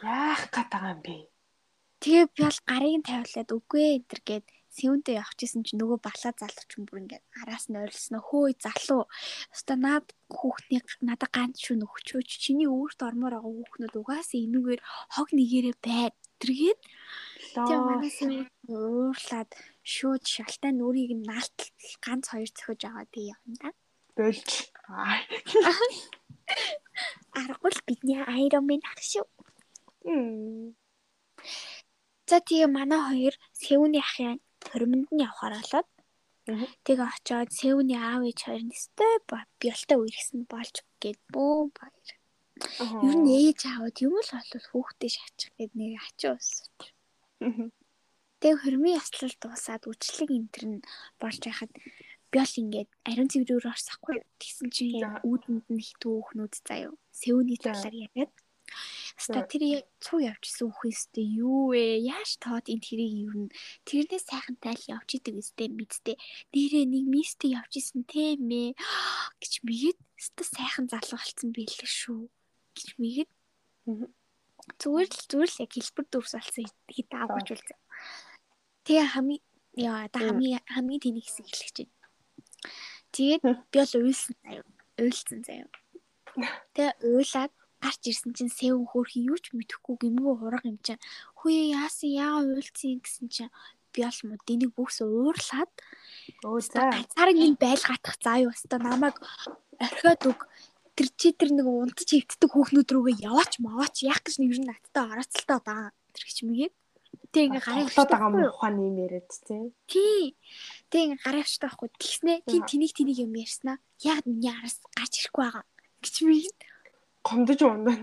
Яах 0.05 0.45
гээд 0.53 0.70
байгаа 0.70 0.93
юм 0.93 1.01
бэ? 1.01 1.17
Тэгээ 2.00 2.26
биол 2.32 2.60
гарыг 2.64 2.95
нь 2.95 3.08
тавиулаад 3.08 3.50
үгүй 3.52 3.84
ээ 3.84 3.95
энэ 4.00 4.24
гээд 4.24 4.45
сэвэнтэй 4.70 5.16
явах 5.20 5.36
гэсэн 5.36 5.66
чинь 5.66 5.82
нөгөө 5.82 6.00
балаа 6.00 6.32
залууч 6.32 6.70
юм 6.78 6.86
бүр 6.88 7.02
ингээд 7.04 7.26
араас 7.41 7.66
нь 7.68 7.80
ойрлсноо 7.82 8.22
хөөе 8.24 8.54
залуу. 8.62 9.04
Өста 9.52 9.74
наад 9.76 10.08
хүүхний 10.30 10.80
надад 11.04 11.32
ганц 11.36 11.60
шүн 11.60 11.84
өгчөөч 11.84 12.30
чиний 12.39 12.70
өөрт 12.70 13.04
ормоор 13.04 13.36
байгаа 13.36 13.52
хүүхнүүд 13.52 13.95
угаасаа 14.00 14.39
энүүгээр 14.45 14.82
хог 15.16 15.30
нэгээрээ 15.36 15.76
бай. 15.84 16.14
Тэргээд 16.39 16.80
тэгээ 17.52 17.80
манаас 17.84 18.20
уурлаад 18.70 19.52
шууд 19.84 20.24
шалтай 20.24 20.72
нүрийг 20.72 21.12
нь 21.18 21.28
наалт 21.28 21.60
ганц 22.06 22.32
хоёр 22.32 22.50
цохиж 22.54 22.82
аваад 22.88 23.10
тий 23.12 23.34
явна 23.34 23.56
да. 23.60 23.70
Болж. 24.16 24.72
Аргагүй 27.39 27.72
л 27.74 27.86
бидний 27.88 28.22
айромын 28.24 28.84
ах 28.88 29.02
шүү. 29.04 29.28
За 32.30 32.38
тэгээ 32.46 32.70
манай 32.78 33.02
хоёр 33.10 33.36
Сэвний 33.62 34.04
ахын 34.06 34.38
Хоримонд 34.70 35.10
нь 35.10 35.24
явахаар 35.26 35.54
болоод 35.58 35.90
тэгээ 36.86 37.10
очиод 37.16 37.50
Севний 37.62 37.98
аав 37.98 38.22
ээж 38.30 38.40
хоёр 38.46 38.64
нэстэй 38.70 39.14
биолтой 39.62 39.98
үерхсэн 39.98 40.42
болж 40.54 40.76
гээд 41.02 41.20
бөө 41.34 41.74
баяр. 41.78 42.10
Ер 43.08 43.16
нь 43.18 43.34
ээж 43.34 43.60
аавд 43.74 43.98
юм 44.06 44.14
л 44.22 44.30
бол 44.30 44.66
хүүхдээ 44.70 45.12
шаачих 45.16 45.52
гээд 45.58 45.74
нэг 45.74 45.94
ачаа 46.06 46.38
уусан. 46.38 46.70
Тэгээ 48.40 48.62
хормын 48.62 48.98
яслал 49.02 49.36
дуусаад 49.42 49.84
үчлэг 49.90 50.30
энтер 50.38 50.64
нь 50.70 50.86
болж 51.22 51.42
байхад 51.42 51.72
биол 52.32 52.54
ингээд 52.62 52.90
ариун 53.10 53.30
цэврээр 53.34 53.74
орсахгүй 53.74 54.22
тэгсэн 54.38 54.68
чинь 54.76 55.02
үүдэнд 55.26 55.66
нь 55.74 55.82
их 55.82 55.92
түүхнүүд 55.98 56.54
заяа. 56.68 56.94
Севний 57.10 57.58
талаар 57.58 57.96
яриад 58.06 58.34
Хаста 59.20 59.43
тэр 59.49 59.84
цуу 59.99 60.20
явжсэн 60.24 60.70
үхээстэй 60.72 61.28
юу 61.43 61.76
вэ? 61.76 61.99
Яаж 62.03 62.39
тоод 62.39 62.72
энэ 62.72 62.84
тэрийг 62.86 63.13
юу 63.28 63.34
н 63.36 63.53
тэрнээс 63.84 64.26
сайхантай 64.30 64.76
л 64.78 64.89
явж 64.95 65.09
идэг 65.20 65.36
өстэй 65.41 65.67
мэдтэй. 65.70 66.15
Нэрээ 66.55 66.86
нэг 66.88 67.05
мистэй 67.09 67.57
явжсэн 67.57 68.07
тийм 68.07 68.47
ээ 68.47 68.70
гэж 69.41 69.53
мэгэд 69.67 69.99
өстө 70.20 70.43
сайхан 70.47 70.86
залуу 70.88 71.20
болсон 71.20 71.49
бийлээ 71.51 71.89
шүү 71.89 72.32
гэж 72.76 72.88
мэгэд 72.99 73.30
зүгээр 74.78 75.09
л 75.09 75.24
зүгээр 75.30 75.51
л 75.51 75.61
яг 75.63 75.72
хэлбэр 75.74 76.05
дүүрс 76.11 76.34
болсон 76.36 76.65
хэд 76.88 77.09
аагууч 77.15 77.47
үлзээ. 77.53 77.80
Тэгээ 78.86 79.07
хамгийн 79.15 79.43
яа 79.80 80.05
да 80.13 80.20
хамгийн 80.20 80.61
хамгийн 80.67 81.01
тэнийг 81.03 81.26
хэсэг 81.26 81.45
хэлэх 81.47 81.72
чинь. 81.74 81.93
Тэгээд 83.15 83.41
би 83.72 83.78
бол 83.80 83.93
уйлсан 83.97 84.36
заяа. 84.43 84.65
Уйлсан 84.99 85.39
заяа. 85.47 85.67
Тэгээ 86.76 86.93
уйлаад 87.09 87.53
гарч 87.84 88.02
ирсэн 88.12 88.32
чинь 88.38 88.52
сэвэн 88.52 88.86
хөөрхи 88.92 89.20
юу 89.24 89.38
ч 89.40 89.56
мэдэхгүй 89.56 89.96
гимгүү 90.04 90.34
хураг 90.40 90.64
юм 90.68 90.78
чинь 90.86 91.02
хөөе 91.40 91.64
яасан 91.76 92.12
яага 92.12 92.60
уйлцсан 92.60 93.00
гэсэн 93.04 93.28
чинь 93.32 93.54
би 93.94 94.04
бол 94.06 94.20
мод 94.30 94.44
энийг 94.54 94.72
бүхс 94.78 95.02
уурлаад 95.02 95.72
өө 96.46 96.60
за. 96.62 96.92
ганцаараа 96.94 97.36
ин 97.36 97.56
байлгатах 97.58 98.16
заа 98.22 98.38
юу 98.44 98.54
өстой 98.54 98.80
намайг 98.80 99.18
орхиод 99.80 100.24
үг. 100.30 100.42
Тэр 100.96 101.08
чи 101.16 101.32
тэр 101.32 101.56
нэг 101.56 101.66
унтаж 101.66 102.10
хөвддөг 102.12 102.52
хүүхнүүд 102.52 102.90
рүүгээ 102.92 103.24
яваач 103.24 103.54
маваач 103.64 104.04
яах 104.04 104.22
гэж 104.22 104.36
нэг 104.44 104.52
юм 104.60 104.66
надтай 104.68 105.04
орооцолтой 105.08 105.60
даа. 105.64 105.96
Тэр 106.12 106.24
мэгээд 106.44 106.76
Тэг 107.30 107.54
ингээ 107.54 107.62
гараа 107.62 107.86
авчихад 107.86 108.10
байгаа 108.10 108.32
мухаа 108.34 108.72
нэм 108.74 108.96
яриад 109.06 109.30
тий. 109.30 109.70
Тий. 109.86 110.24
Тэг 110.90 111.02
ингээ 111.14 111.24
гараа 111.24 111.42
авчихад 111.46 111.66
байхгүй. 111.70 111.90
Тэгснэ 112.02 112.34
тий 112.50 112.60
тэнийг 112.66 112.94
тэнийг 112.98 113.20
юм 113.22 113.34
ярьснаа. 113.38 113.78
Яг 114.02 114.26
миний 114.26 114.50
араас 114.50 114.82
гарч 114.98 115.14
ирэхгүй 115.22 115.44
байгаа? 115.46 115.66
Гэж 116.02 116.16
мэйд 116.26 116.58
гомдож 117.30 117.62
унаа. 117.62 117.98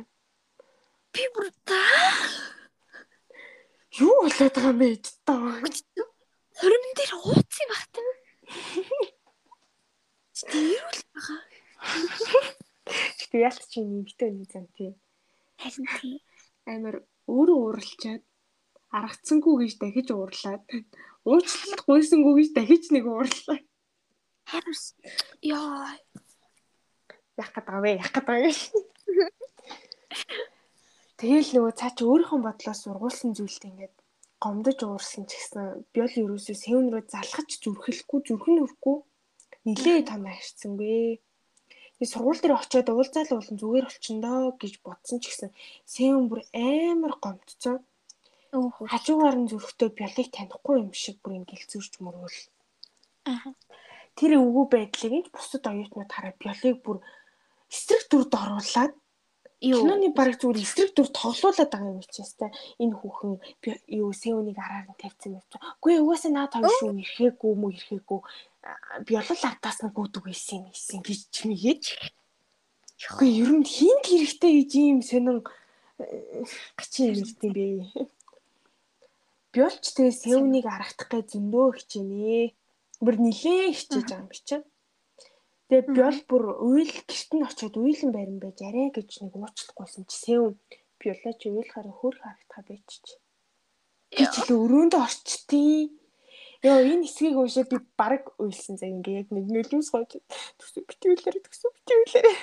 Би 1.13 1.23
бүр 1.35 1.51
та 1.67 1.81
юу 3.99 4.15
болоод 4.23 4.55
байгаа 4.55 4.71
юм 4.71 4.79
бэ 4.81 4.89
таа. 5.27 5.61
Хорин 6.59 6.85
дээр 6.97 7.13
ууцсан 7.17 7.69
баг 7.73 7.83
тийм. 7.93 8.09
Тэрүүл 10.37 11.01
байгаа. 11.13 11.41
Гэтэ 13.19 13.37
ялт 13.41 13.65
чи 13.73 13.81
нэмэгтэй 13.81 14.31
нэг 14.31 14.49
зам 14.53 14.67
тий. 14.77 14.93
Харин 15.61 15.87
тий. 16.01 16.17
Амар 16.69 17.03
өөрөө 17.27 17.59
ууралчаад 17.65 18.23
аргацсангүй 18.93 19.55
гэж 19.65 19.73
дахиж 19.81 20.09
уурлаад 20.13 20.65
уучлалт 21.25 21.81
гуйсангүй 21.89 22.35
гэж 22.39 22.49
дахиж 22.55 22.85
нэг 22.93 23.05
уурлаа. 23.09 23.59
Харин 24.47 24.77
яа. 25.43 25.97
Яах 27.41 27.51
гээд 27.53 27.67
байгаа 27.67 27.83
вэ? 27.85 27.93
Яах 28.01 28.13
гээд 28.13 28.27
байгаа 28.29 28.53
вэ? 28.53 28.96
Тэгэл 31.21 31.51
нөгөө 31.57 31.73
цаа 31.81 31.91
чи 31.97 32.03
өөрийнхөө 32.05 32.41
бодлоос 32.45 32.81
сургуулсан 32.85 33.31
зүйлд 33.37 33.63
ингээд 33.71 33.95
гомдож 34.43 34.79
уурсан 34.85 35.25
ч 35.25 35.33
гэсэн 35.41 35.65
би 35.93 35.99
бол 36.05 36.17
ерөөсөө 36.23 36.57
сэвн 36.61 36.87
рүү 36.93 37.03
залхаж 37.09 37.49
зүрхэлэхгүй 37.65 38.21
зүрхэн 38.29 38.63
өрөхгүй 38.65 38.97
нилээ 39.67 39.99
том 40.11 40.23
ашигцсангүй. 40.29 41.19
Би 41.97 42.05
сургууль 42.05 42.41
дээр 42.43 42.61
очиод 42.61 42.89
уулзаал 42.93 43.33
уулан 43.33 43.57
зүгээр 43.57 43.87
болчихно 43.89 44.33
гэж 44.61 44.75
бодсон 44.85 45.19
ч 45.25 45.25
гэсэн 45.33 45.51
сэвн 45.95 46.25
бүр 46.29 46.41
амар 46.53 47.15
гомдцсон. 47.25 47.81
Хажуугаар 48.93 49.37
нь 49.41 49.49
зүрхтөө 49.51 49.89
биолыг 49.97 50.29
танихгүй 50.37 50.75
юм 50.85 50.93
шиг 50.93 51.17
бүр 51.25 51.41
ингээд 51.41 51.67
гэлзүүрч 51.67 51.95
мөрөөл. 52.05 52.41
Аа. 53.33 53.57
Тэр 54.17 54.33
өвгөө 54.45 54.65
байдлыг 54.73 55.27
бусад 55.33 55.65
оюутнууд 55.65 56.11
хараад 56.13 56.37
биолыг 56.41 56.77
бүр 56.85 56.99
эсрэг 57.73 58.03
дүрд 58.11 58.33
оруулаад 58.43 58.95
Киноны 59.57 60.13
баг 60.13 60.37
зүгээр 60.37 60.61
эсрэг 60.61 60.91
дүр 60.93 61.09
тоглуулад 61.17 61.73
байгаа 61.73 61.97
юм 61.97 62.05
чи 62.05 62.21
ястай. 62.21 62.53
Энэ 62.77 62.93
хүүхэн 62.93 63.41
юу 63.89 64.13
Сеонийг 64.13 64.61
араар 64.61 64.85
нь 64.93 65.01
тавьсан 65.01 65.41
юм 65.41 65.45
чи. 65.49 65.57
Үгүй 65.81 65.97
угаасаа 66.05 66.33
наад 66.33 66.53
хоёр 66.53 66.77
шүү 66.77 66.93
ирэхээгүй 67.01 67.53
мүү 67.57 67.71
ирэхээгүй 67.73 68.21
биолол 69.07 69.43
ардаас 69.49 69.79
нь 69.81 69.95
гүдэг 69.97 70.23
байсан 70.29 70.61
юм 70.61 70.77
исэн 70.77 71.01
гэж 71.01 71.21
чимээгээд. 71.35 71.85
Үгүй 73.17 73.31
ер 73.43 73.51
нь 73.57 73.65
хинт 73.65 74.05
хэрэгтэй 74.05 74.53
гэж 74.61 74.71
ийм 74.77 75.01
сонин 75.01 75.41
гачин 76.77 77.17
юм 77.17 77.25
ирд 77.25 77.41
юм 77.47 77.53
бэ. 77.57 77.65
Биолч 79.57 79.85
тэгээ 79.97 80.21
сэвнийг 80.21 80.67
аргахдах 80.69 81.09
гэж 81.09 81.27
зөндөө 81.33 81.67
хичээнэ. 81.81 82.53
Бүр 83.01 83.17
нилээн 83.25 83.73
хичээж 83.73 84.05
байгаа 84.05 84.21
юм 84.21 84.31
чинь. 84.37 84.65
Тэгээ 85.67 85.99
биол 85.99 86.21
бүр 86.31 86.45
уйл 86.63 86.93
гэрт 86.95 87.31
нь 87.35 87.43
очиод 87.43 87.75
уйлан 87.75 88.11
барин 88.15 88.39
байж 88.39 88.59
арай 88.63 88.95
гэж 88.95 89.11
нэг 89.19 89.35
уучлахгүйсэн 89.35 90.07
чи 90.07 90.17
сэв 90.23 90.55
биолоо 91.03 91.35
чи 91.35 91.47
уйлахаар 91.51 91.91
хөөх 91.91 92.17
харагдах 92.23 92.63
байчих. 92.71 93.19
Би 94.15 94.25
ч 94.31 94.35
илүү 94.47 94.59
өрөөндөө 94.63 95.03
орчтий. 95.03 95.91
Йоо 96.63 96.79
энэ 96.87 97.05
хэсгийг 97.05 97.35
уншаад 97.35 97.69
би 97.75 97.79
баг 97.99 98.23
уйлсан 98.39 98.79
заа 98.79 98.95
ингээ 98.95 99.27
яг 99.27 99.29
нэг 99.35 99.47
нөлөөс 99.51 99.91
гойж 99.91 100.23
төсөө 100.59 100.83
битүүлээрэ 100.87 101.41
төсөө 101.43 101.71
битүүлээрэ. 101.75 102.35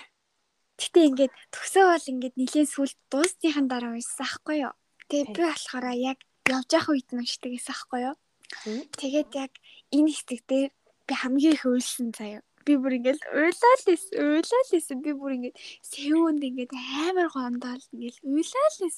Гэтэ 0.84 1.00
ингээд 1.08 1.34
төсөө 1.56 1.84
бол 1.96 2.12
ингээд 2.12 2.36
нилийн 2.36 2.68
сүлд 2.68 3.00
дуусныхан 3.08 3.72
дараа 3.72 3.96
уйсан 3.96 4.28
ахгүй 4.28 4.68
юу. 4.68 4.76
Тэгээ 5.08 5.32
би 5.32 5.42
болохоор 5.48 5.86
яг 5.96 6.20
явж 6.52 6.70
явах 6.76 6.92
үед 6.92 7.10
нь 7.16 7.22
уншдаг 7.24 7.52
гэсэн 7.56 7.72
ахгүй 7.72 8.00
юу. 8.12 8.16
Тэгээд 9.00 9.32
яг 9.40 9.52
энэ 9.96 10.12
хэсэг 10.12 10.42
дээр 10.44 10.72
би 11.08 11.14
хамгийн 11.16 11.56
их 11.56 11.64
уйлсан 11.66 12.12
заяа. 12.12 12.44
Би 12.66 12.74
бүр 12.80 12.98
ингээд 12.98 13.22
уйлаа 13.32 13.76
л 13.80 13.88
эс, 13.94 14.06
уйлаа 14.16 14.64
л 14.64 14.76
эс. 14.78 14.88
Би 15.04 15.12
бүр 15.14 15.32
ингээд 15.38 15.58
сэвүнд 15.92 16.42
ингээд 16.44 16.72
амар 17.08 17.28
гомдол 17.34 17.84
ингээд 17.94 18.18
уйлаа 18.24 18.68
л 18.74 18.88
эс. 18.88 18.98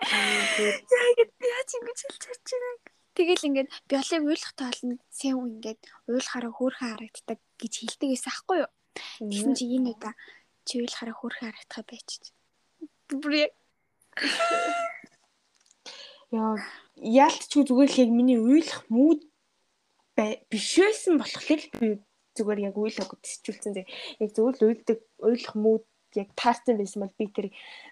Яг 0.00 1.30
яаж 1.42 1.70
ингэж 1.76 1.98
хэлж 2.06 2.20
чадж 2.24 2.48
байна. 2.54 2.70
Тэгэл 3.14 3.46
ингээд 3.48 3.68
биолыг 3.90 4.22
уйлах 4.24 4.52
тоолно 4.54 4.96
сэв 5.10 5.36
ингээд 5.36 5.80
уйлахаараа 6.08 6.52
хөөрхөн 6.54 6.90
харагддаг 6.94 7.38
гэж 7.60 7.72
хэлдэг 7.78 8.08
байсан 8.14 8.30
аахгүй 8.32 8.58
юу. 8.64 8.70
Тэгсэн 9.18 9.54
чи 9.58 9.64
энэ 9.76 9.90
удаа 9.92 10.14
чи 10.64 10.74
уйлахаараа 10.78 11.16
хөөрхөн 11.18 11.46
харагдах 11.50 11.84
байчих. 11.90 12.32
Бүр 13.10 13.50
Яа 16.30 16.54
яалтч 16.96 17.50
зүгээр 17.50 17.90
л 17.90 18.00
яг 18.04 18.10
миний 18.14 18.38
уйлах 18.38 18.86
мууд 18.94 19.20
биш 20.50 20.68
байсан 20.78 21.18
болохоор 21.18 21.62
би 21.80 21.88
зүгээр 22.40 22.72
яг 22.72 22.76
уйлах 22.80 23.08
гэдсчүүлсэн 23.12 23.72
зэ. 23.76 23.84
Яг 24.24 24.30
зүгээр 24.32 24.56
л 24.56 24.66
уйлдаг 24.72 24.98
уйлах 25.20 25.54
мууд 25.54 25.84
яг 26.16 26.32
таарсан 26.34 26.80
байсан 26.80 27.04
бол 27.04 27.14
би 27.20 27.26
тэр 27.28 27.46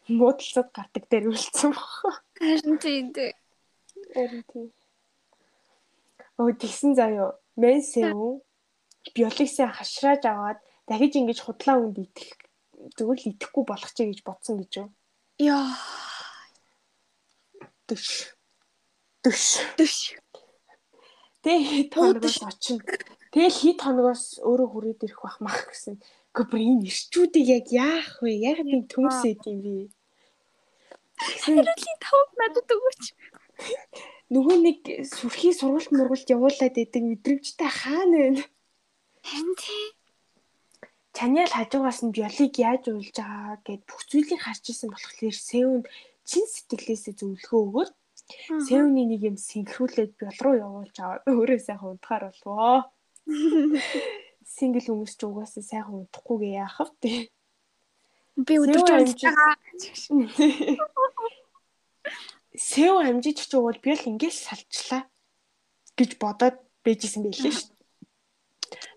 муудалцад 0.08 0.72
гардаг 0.72 1.04
дээр 1.06 1.28
үлдсэн 1.28 1.70
баг. 1.76 2.24
Харин 2.40 2.76
тийм 2.80 3.06
дээ. 3.12 3.32
Харин 4.16 4.42
тийм. 4.48 4.68
Өө 6.40 6.56
тэгсэн 6.56 6.96
заяо. 6.96 7.36
Менсэв 7.60 8.42
биологисээ 9.14 9.68
хашрааж 9.68 10.22
аваад 10.26 10.58
дахиж 10.88 11.12
ингэж 11.18 11.38
худлаа 11.42 11.76
үнд 11.78 11.98
идэх 11.98 12.34
зүгээр 12.96 13.18
л 13.18 13.30
идэхгүй 13.34 13.64
болох 13.66 13.92
ч 13.92 14.06
гэж 14.06 14.20
бодсон 14.22 14.62
гэж 14.62 14.72
юу? 14.82 14.88
Яа. 15.38 15.74
Төш. 17.86 18.34
Төш. 19.22 20.14
Төш. 21.42 21.88
Тэгээ 21.88 21.90
хоногоос 21.94 22.42
очино. 22.42 22.82
Тэгэл 23.30 23.54
хит 23.54 23.78
хоногоос 23.82 24.42
өөрөө 24.42 24.68
хүрээд 24.72 25.04
ирэх 25.06 25.20
бах 25.22 25.38
мах 25.38 25.60
гэсэн. 25.70 26.02
Гэхдээ 26.34 26.62
энэ 26.66 26.86
ирчүүдийг 26.90 27.46
яг 27.46 27.66
яах 27.70 28.22
вэ? 28.22 28.30
Яг 28.50 28.58
тийм 28.66 28.82
төмсөд 28.90 29.42
юм 29.46 29.58
бэ? 29.62 29.74
Хариулын 31.18 31.98
тавд 32.02 32.30
надад 32.38 32.68
өгөөч. 32.74 33.04
Нөгөө 34.34 34.56
нэг 34.66 34.78
сүрхий 35.08 35.54
сургалт 35.54 35.90
мургалт 35.94 36.28
явуулаад 36.30 36.76
идэг 36.78 37.02
мэдрэмжтэй 37.06 37.70
хаана 37.70 38.18
вэ? 38.18 38.42
Харин 39.22 39.54
тий. 39.58 39.84
Чаниал 41.16 41.50
хажуугаас 41.54 42.00
нь 42.06 42.14
биолыг 42.14 42.54
яаж 42.58 42.82
уйлж 42.90 43.16
байгаа 43.18 43.58
гэд 43.66 43.82
бүх 43.88 44.02
зүйлийг 44.06 44.42
харж 44.42 44.64
исэн 44.70 44.90
болохоор 44.90 45.34
Сеунд 45.34 45.86
чин 46.28 46.44
сэтгэлээсээ 46.46 47.14
зөвлөгөө 47.18 47.60
өгөөд 47.66 47.92
Сеуны 48.68 49.02
нэг 49.08 49.22
юм 49.24 49.36
синхруулээд 49.40 50.12
биол 50.20 50.38
руу 50.44 50.54
явуулж 50.60 50.96
аваад 51.00 51.22
өөрөө 51.28 51.60
сайхан 51.64 51.96
унтахаар 51.96 52.24
болвоо. 52.44 52.92
сингл 54.56 54.84
хүмүүс 54.84 55.14
ч 55.16 55.22
угаасаа 55.24 55.64
сайхан 55.64 56.04
унтахгүйгээ 56.04 56.54
яах 56.60 56.78
вэ? 57.00 57.28
Би 58.46 58.54
өдөрж 58.62 58.88
унтж 58.92 59.20
байгаа. 59.24 59.56
Сэв 62.68 62.94
амжиж 62.98 63.38
ч 63.46 63.52
уул 63.54 63.78
би 63.84 63.92
л 63.94 64.08
ингээл 64.10 64.34
салчлаа 64.34 65.02
гэж 65.98 66.10
бодоод 66.18 66.56
бэжсэн 66.82 67.22
байлээ 67.22 67.54
шүү. 67.54 67.70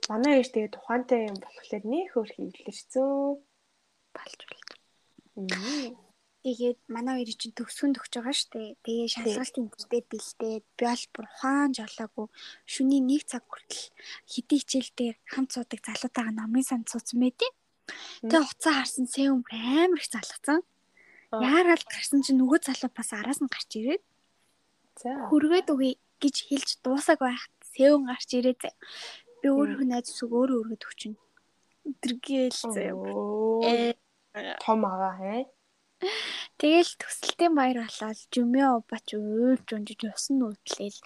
Манай 0.09 0.41
ээж 0.41 0.49
тэгээ 0.51 0.75
тухаантай 0.75 1.29
юм 1.29 1.37
болохоор 1.37 1.83
нөх 1.85 2.11
өөр 2.17 2.29
хийлэрсэн. 2.33 3.37
Болж 4.15 4.39
болж. 4.49 4.69
Тэгээд 6.41 6.79
манай 6.89 7.21
хоёр 7.21 7.37
чинь 7.37 7.53
төгсгөн 7.53 7.93
төгсөж 7.93 8.13
байгаа 8.17 8.33
штэ. 8.33 8.73
Тэгээ 8.81 9.09
шалгалтын 9.13 9.69
төвтэй 9.69 10.01
бэлдээд 10.09 10.65
би 10.73 10.83
бол 10.89 11.05
бүр 11.13 11.25
ухаан 11.29 11.69
жолоогүй 11.77 12.27
шүний 12.65 12.97
нэг 12.97 13.29
цаг 13.29 13.45
хүртэл 13.45 13.93
хэдий 14.25 14.59
хичээлдээ 14.65 15.11
хамт 15.29 15.53
суудаг 15.53 15.85
залуутайгаа 15.85 16.33
номын 16.33 16.65
санд 16.65 16.89
суудсан 16.89 17.21
байдیں۔ 17.21 17.53
Тэгээ 18.25 18.41
уцаа 18.41 18.73
харсан 18.81 19.05
сэм 19.05 19.45
амар 19.53 20.01
их 20.01 20.09
залгацсан. 20.09 20.65
Яарал 21.29 21.85
гарсан 21.85 22.25
чинь 22.25 22.41
нөгөө 22.41 22.59
залуу 22.65 22.89
бас 22.89 23.09
араас 23.13 23.37
нь 23.37 23.45
гарч 23.45 23.71
ирээд. 23.77 24.03
За. 24.97 25.29
Хүргээд 25.29 25.69
үгүй 25.69 26.01
гэж 26.17 26.35
хэлж 26.49 26.69
дуусаг 26.81 27.21
байхад 27.21 27.53
сэвэн 27.77 28.09
гарч 28.09 28.29
ирээ 28.33 28.57
зэ. 28.57 28.73
Би 29.39 29.47
өөрөө 29.53 29.85
найз 29.87 30.09
зүг 30.09 30.31
өөрөө 30.33 30.57
өргөд 30.61 30.83
өчнө. 30.89 31.17
Тэргээл 32.01 32.59
зэ. 32.73 32.83
Э 33.61 33.93
том 34.59 34.79
агаа 34.89 35.13
хэ. 35.21 35.45
Тэгэл 36.59 36.91
төсөлтийн 37.01 37.53
баяр 37.57 37.77
болоод 37.85 38.19
жумё 38.33 38.69
бач 38.89 39.07
уйлж 39.17 39.67
унжиж 39.75 40.01
усан 40.09 40.35
нуудлал 40.39 40.97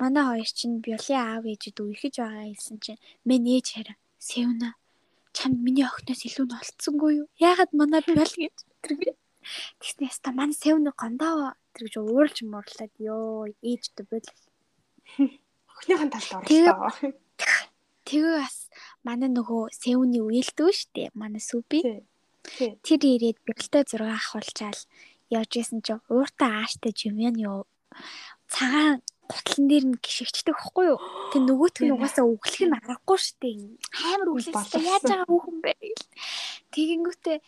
манай 0.00 0.24
хоёр 0.26 0.50
чинь 0.58 0.82
биолын 0.84 1.20
аав 1.22 1.44
ээжэд 1.52 1.78
үерхэж 1.82 2.14
байгаа 2.18 2.46
хэлсэн 2.50 2.78
чинь 2.84 3.02
мэн 3.28 3.42
ээж 3.54 3.66
хараа. 3.74 3.96
Сэвнэ 4.28 4.68
чамд 5.36 5.58
миний 5.64 5.86
охиноос 5.86 6.22
илүү 6.28 6.46
нь 6.46 6.56
олцсонгүй 6.58 7.12
юу? 7.20 7.28
Яагаад 7.48 7.70
манай 7.80 8.00
биол 8.06 8.34
гэж 8.42 8.56
тэргээ 8.84 9.14
тэгснээс 9.80 10.18
та 10.22 10.30
манай 10.38 10.56
сэвнэ 10.62 10.90
гондоо 11.00 11.54
тэр 11.74 11.82
гэж 11.86 11.94
уурж 11.98 12.36
муурлаад 12.46 12.94
ёо 12.98 13.48
ээжтэй 13.70 14.06
болол 14.10 14.38
охиныхан 15.72 16.10
талд 16.12 16.30
орлоо 16.36 16.90
тэгээ 18.06 18.34
бас 18.42 18.56
манай 19.06 19.30
нөгөө 19.32 19.62
сэвний 19.82 20.22
үеэлдэг 20.22 20.70
штэ 20.78 21.02
манай 21.14 21.42
сүби 21.42 22.06
Тэр 22.42 23.00
ирээд 23.00 23.38
бэлтээ 23.46 23.82
зураг 23.86 24.18
авахулчаал 24.18 24.80
явж 25.30 25.52
исэн 25.56 25.80
чинь 25.86 26.04
ууртаа 26.10 26.66
ааштай 26.66 26.92
жимэн 26.92 27.38
юу 27.38 27.64
цагаан 28.50 29.00
гутлан 29.30 29.64
дээр 29.68 29.84
нь 29.88 30.00
гიშгчдэг 30.04 30.52
байхгүй 30.52 30.84
юу? 30.92 30.98
Тэг 31.32 31.42
нөгөөт 31.48 31.76
нь 31.80 31.94
угаасаа 31.94 32.28
өглөх 32.28 32.62
нь 32.68 32.76
аргагүй 32.76 33.18
штэ. 33.18 33.48
Амар 34.12 34.28
өглөхтэй 34.36 34.82
яаж 34.84 35.02
байгаа 35.08 35.28
хүүхэн 35.30 35.58
бэ? 35.64 35.72
Тэгэнгүүтээ 36.74 37.38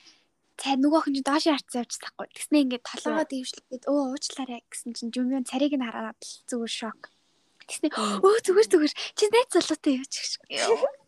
цай 0.57 0.75
нөгөө 0.81 0.99
охин 1.03 1.15
чинь 1.19 1.29
доош 1.29 1.45
харцсан 1.51 1.83
явж 1.85 1.93
тахгүй. 2.01 2.27
Тэгснэ 2.33 2.57
ингээд 2.65 2.89
толгоо 2.89 3.25
дэвшлээд 3.29 3.85
өө 3.91 4.01
уучлаарай 4.15 4.61
гэсэн 4.71 4.93
чинь 4.97 5.13
жумын 5.13 5.45
царийг 5.45 5.75
нь 5.77 5.85
хараад 5.85 6.21
зүгээр 6.49 6.73
шок. 6.73 7.01
Тэгснэ 7.69 7.89
өө 8.25 8.37
зүгээр 8.47 8.69
зүгээр 8.71 8.93
чи 9.19 9.25
найз 9.29 9.49
залуутай 9.53 9.93
явж 10.01 10.13
гэж. 10.15 10.33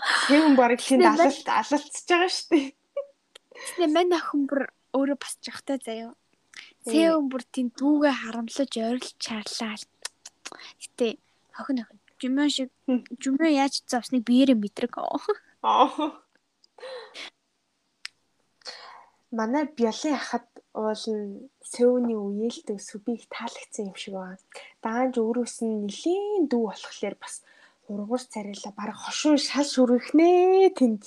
Хэвэн 0.00 0.54
барыг 0.56 0.80
тэнд 0.80 1.04
алалт 1.04 1.46
алалцж 1.48 2.06
байгаа 2.08 2.30
шүү 2.32 2.48
дээ. 2.52 2.66
Тэгээ 3.76 3.90
мань 3.92 4.16
охин 4.16 4.42
бүр 4.48 4.72
өөрөө 4.96 5.18
бас 5.20 5.36
жохтой 5.44 5.78
заяа. 5.84 6.12
Сэвэн 6.88 7.26
бүр 7.28 7.42
тийм 7.52 7.68
дүүгээ 7.76 8.14
харамлаж 8.22 8.72
ойрлж 8.72 9.14
чарлаа. 9.20 9.76
Гэтэ 10.80 11.20
охин 11.60 11.84
охин 11.84 11.98
жумын 12.20 12.50
шиг 12.50 12.70
жумын 13.22 13.52
яаж 13.52 13.82
завсныг 13.90 14.22
биеэрээ 14.26 14.56
мэдрэг. 14.56 14.94
Манай 19.32 19.64
биолын 19.76 20.14
ахад 20.20 20.46
уул 20.76 20.96
сэвний 21.72 22.16
үеэлдэг 22.16 22.78
сүбийг 22.80 23.22
таалагдсан 23.32 23.90
юм 23.90 23.96
шиг 23.96 24.14
байна. 24.14 24.40
Даанч 24.84 25.14
өөрөөс 25.20 25.56
нь 25.64 25.88
нэлийн 25.88 26.48
дүү 26.50 26.62
болохоор 26.68 27.16
бас 27.22 27.34
ургуур 27.90 28.22
царайлаа 28.32 28.72
баг 28.76 28.94
хошуу 28.94 29.36
шал 29.38 29.66
шүрхнэ 29.66 30.70
тэнд. 30.78 31.02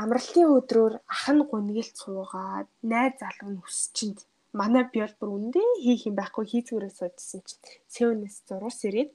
Амралтын 0.00 0.52
өдрөөр 0.56 0.94
ах 1.14 1.24
нь 1.32 1.48
гунигэлт 1.50 1.96
суугаад 1.96 2.68
найз 2.90 3.14
залуу 3.20 3.50
нь 3.52 3.62
өсчинд 3.64 4.18
манай 4.58 4.84
биол 4.92 5.14
бүр 5.18 5.30
үндэ 5.36 5.62
хийх 5.84 6.02
юм 6.08 6.16
байхгүй 6.18 6.44
хийцгээрээ 6.48 6.92
суудсан 6.96 7.40
чинь 7.46 7.64
сэвнээс 7.94 8.36
зурус 8.48 8.80
ирээд 8.88 9.10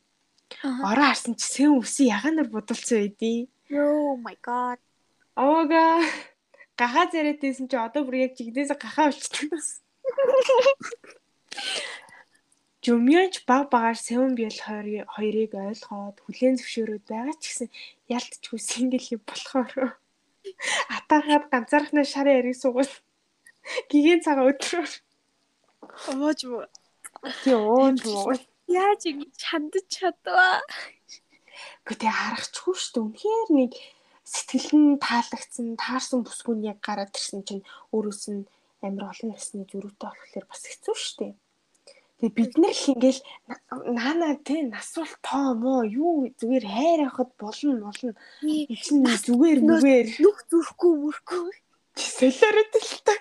ороо 0.89 1.07
харсан 1.09 1.33
чи 1.39 1.45
сэв 1.53 1.71
үсээ 1.81 2.13
яганаар 2.17 2.49
будалсан 2.51 2.97
байдий. 3.01 3.39
Oh 3.71 4.13
my 4.25 4.35
god. 4.47 4.79
Ага 5.35 5.85
гахаа 6.81 7.05
зэрэгтэйсэн 7.13 7.65
чи 7.69 7.77
одоо 7.77 8.01
бүр 8.05 8.25
яг 8.25 8.33
чигдээс 8.37 8.73
гахаа 8.73 9.05
болчихсон. 9.09 9.81
Жумьёнч 12.85 13.45
баг 13.49 13.69
багаар 13.73 13.97
Севен 14.05 14.33
Биэл 14.37 14.59
хоёрыг 15.15 15.51
ойлгоод 15.53 16.17
хүлээн 16.25 16.57
зөвшөөрөөд 16.57 17.05
байгаа 17.11 17.35
ч 17.37 17.43
гэсэн 17.45 17.69
ялтчгүй 18.17 18.59
сингл 18.69 19.05
юм 19.15 19.21
болохоор 19.29 19.71
атаахад 20.97 21.45
ганцаархнаа 21.53 22.05
шарын 22.13 22.37
яриг 22.41 22.57
сугуул 22.57 22.93
гигийн 23.91 24.25
цагаан 24.25 24.49
өдрөөр 24.51 24.91
Ууж 25.81 26.39
муу. 26.49 26.65
Тий 27.43 27.55
ууж 27.57 27.99
муу. 28.05 28.33
Яаж 28.81 29.01
ингэ 29.09 29.27
чандаж 29.43 29.85
чадваа. 29.95 30.61
Гэхдээ 31.85 32.13
харахчгүй 32.21 32.75
шүү 32.77 32.93
дээ. 32.93 33.05
Үнэхээр 33.05 33.49
нэг 33.59 33.71
сэтгэл 34.33 34.71
нь 34.81 35.01
таалагдсан, 35.05 35.67
таарсан 35.83 36.21
бүсгүүн 36.23 36.61
яг 36.71 36.79
гараад 36.85 37.13
ирсэн 37.17 37.41
чинь 37.47 37.67
өөрөөс 37.93 38.23
нь 38.33 38.49
амар 38.85 39.09
олон 39.11 39.29
насны 39.33 39.65
зөрүүтэй 39.69 40.09
болохоор 40.09 40.45
бас 40.49 40.61
хэцүү 40.69 40.95
шүү 41.01 41.17
дээ. 41.19 41.33
Тэгээ 42.21 42.37
бид 42.37 42.53
нар 42.61 42.77
л 42.77 42.89
ингээл 42.93 43.21
наана 43.97 44.37
тий 44.45 44.61
нас 44.69 44.93
бол 44.93 45.09
тоо 45.25 45.57
мó 45.57 45.81
юу 45.81 46.29
зүгээр 46.37 46.65
хайр 46.69 46.99
авахд 47.09 47.33
болно 47.41 47.89
болно. 47.89 48.13
Чин 48.77 49.01
зүгээр 49.01 49.59
нүгээр 49.65 50.07
нүх 50.21 50.39
зүрхгүй 50.45 50.93
мөрхгүй. 51.01 51.49
Солиорот 51.97 52.73
л 52.77 52.93
та. 53.01 53.13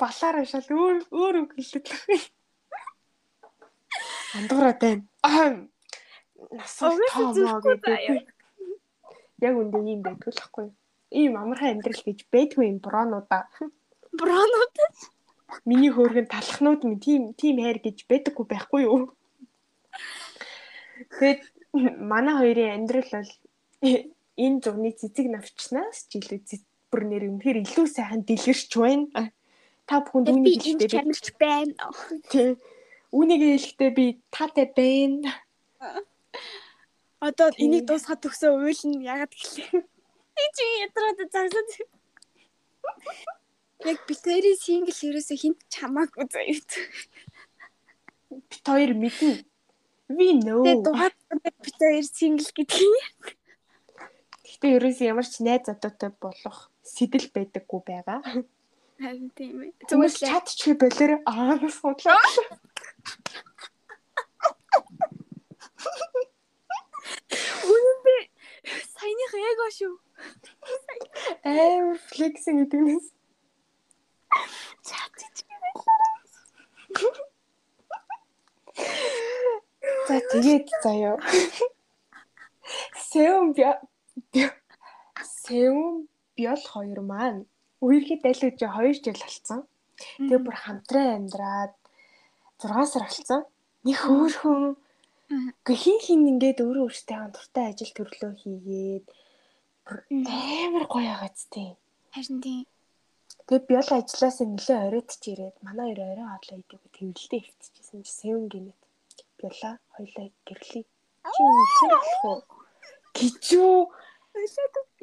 Балаараа 0.00 0.48
шал 0.48 0.64
өөр 0.72 1.04
өөр 1.12 1.34
үг 1.44 1.52
хэлдэг 1.52 1.84
л. 1.84 2.32
Андуураа 4.40 4.76
тань. 4.80 5.04
Нас 6.48 6.80
бол 6.80 6.96
тоо 7.12 7.28
мó 7.44 7.60
гэдэг. 7.60 8.24
Яг 9.44 9.52
үндэ 9.52 9.84
ийм 9.84 10.00
байдгүй 10.00 10.32
л 10.32 10.44
хгүй. 10.48 10.72
Ийм 11.12 11.36
амархан 11.36 11.76
амьдрал 11.76 12.00
гэж 12.08 12.24
байдгүй 12.32 12.72
юм 12.72 12.80
бронуудаа. 12.80 13.52
Бронуудаа 14.16 15.12
Миний 15.64 15.92
хөөргөн 15.94 16.26
талхнууд 16.26 16.82
минь 16.84 17.00
тийм 17.00 17.22
тийм 17.38 17.56
хайр 17.62 17.78
гэж 17.78 18.06
байдаггүй 18.10 18.46
байхгүй 18.50 18.82
юу? 18.88 19.14
Тэгэд 21.18 21.42
манай 22.10 22.34
хоёрын 22.38 22.74
амьдрал 22.74 23.10
бол 23.14 23.30
энэ 24.44 24.58
зуны 24.64 24.90
цэцэг 24.98 25.26
навчнаас 25.30 26.10
ч 26.10 26.18
илүү 26.18 26.40
бүр 26.90 27.02
нэр 27.10 27.24
үнэхээр 27.30 27.58
илүү 27.66 27.86
сайхан 27.90 28.22
дэлгэрч 28.26 28.70
байна. 28.78 29.30
Та 29.86 30.00
бүхэнд 30.06 30.30
үүнийг 30.30 30.62
хэлэхдээ 30.62 30.90
чанарч 30.94 31.26
байна. 31.42 31.74
Тий. 32.30 32.54
Үүнийг 33.10 33.42
хэлэхдээ 33.42 33.90
би 33.98 34.06
таатай 34.30 34.66
байна. 34.70 35.30
Одоо 37.18 37.48
энийг 37.58 37.84
дуусгаад 37.88 38.22
төгсөө 38.22 38.50
уйлна 38.62 39.02
ягаад 39.02 39.32
гэхлээ. 39.34 39.82
Би 40.34 40.44
чи 40.56 40.64
ядраад 40.86 41.18
загсаад 41.34 41.68
Яг 43.84 43.98
битэрийн 44.08 44.56
сингл 44.56 44.96
ерөөсө 45.08 45.36
хинт 45.36 45.60
чамаагүй 45.68 46.24
заяа. 46.32 46.56
Бит 48.48 48.64
хоёр 48.64 48.92
мэднэ. 48.96 49.44
We 50.08 50.32
know. 50.40 50.64
Тэгээ 50.64 50.84
дугаар 50.84 51.14
бит 51.64 51.76
хоёр 51.76 52.06
сингл 52.08 52.48
гэдгийг. 52.56 53.36
Гэхдээ 54.44 54.76
ерөөсө 54.80 55.02
ямар 55.04 55.26
ч 55.28 55.44
найз 55.44 55.68
одоотой 55.68 56.16
болох 56.16 56.72
сэтэл 56.80 57.28
байдаггүй 57.36 57.80
байгаа. 57.84 58.20
Харин 59.00 59.28
тийм 59.36 59.68
ээ. 59.68 59.72
Зүгээр 59.88 60.14
чат 60.16 60.46
ч 60.48 60.72
болоор 60.80 61.12
аа 61.28 61.60
судлаа. 61.68 62.20
Үнэндээ 67.68 68.22
саяных 68.96 69.32
эго 69.34 69.66
шүү. 69.76 69.94
Амар 71.44 71.98
флексинг 72.12 72.64
гэдэг 72.64 72.80
нь 72.80 73.00
За 80.08 80.16
тэгээд 80.32 80.66
заяа. 80.84 81.16
Сэм 83.08 83.52
би 83.56 83.64
Сэм 85.44 85.78
биол 86.36 86.64
хоёр 86.72 87.00
маань 87.10 87.46
үерхэд 87.84 88.20
дайлгаж 88.24 88.54
2 88.60 89.04
жил 89.04 89.18
болсон. 89.22 89.60
Тэгээ 90.18 90.40
бүр 90.44 90.56
хамтран 90.64 91.08
амьдраад 91.16 91.72
6 92.58 92.92
сар 92.92 93.04
болсон. 93.08 93.42
Нэг 93.84 93.96
хөөхөн 94.00 94.76
Гэхдээ 95.64 95.78
хин 95.82 95.98
хин 96.04 96.20
ингээд 96.30 96.60
өөрөө 96.64 96.84
өөртөө 96.86 97.22
дуртай 97.32 97.64
ажил 97.72 97.92
төрлөө 97.96 98.32
хийгээд 98.42 99.04
амар 99.88 100.84
гоё 100.92 101.10
агац 101.16 101.38
тийм. 101.52 101.74
Харин 102.14 102.38
тийм. 102.44 102.64
Тэгээ 103.44 103.66
би 103.68 103.74
бол 103.76 103.92
ажилласаа 103.92 104.46
нэлээ 104.48 104.78
оройтч 104.88 105.22
ирээд 105.28 105.56
манай 105.60 105.92
хоёр 105.92 106.00
орой 106.16 106.28
хоолоо 106.32 106.58
идэв 106.64 106.82
тэмэлдээ 106.96 107.40
хөвтчихсэн 107.44 108.00
чи 108.04 108.12
сэвэн 108.12 108.46
гинэт. 108.48 108.80
Би 109.36 109.42
болоо 109.44 109.74
хоёлаа 109.92 110.26
гэрлээ. 110.48 110.84
Чи 111.34 111.42
үсэн 111.44 111.88
болох 111.92 112.24
уу? 112.24 112.40
Гिचүү. 113.16 113.78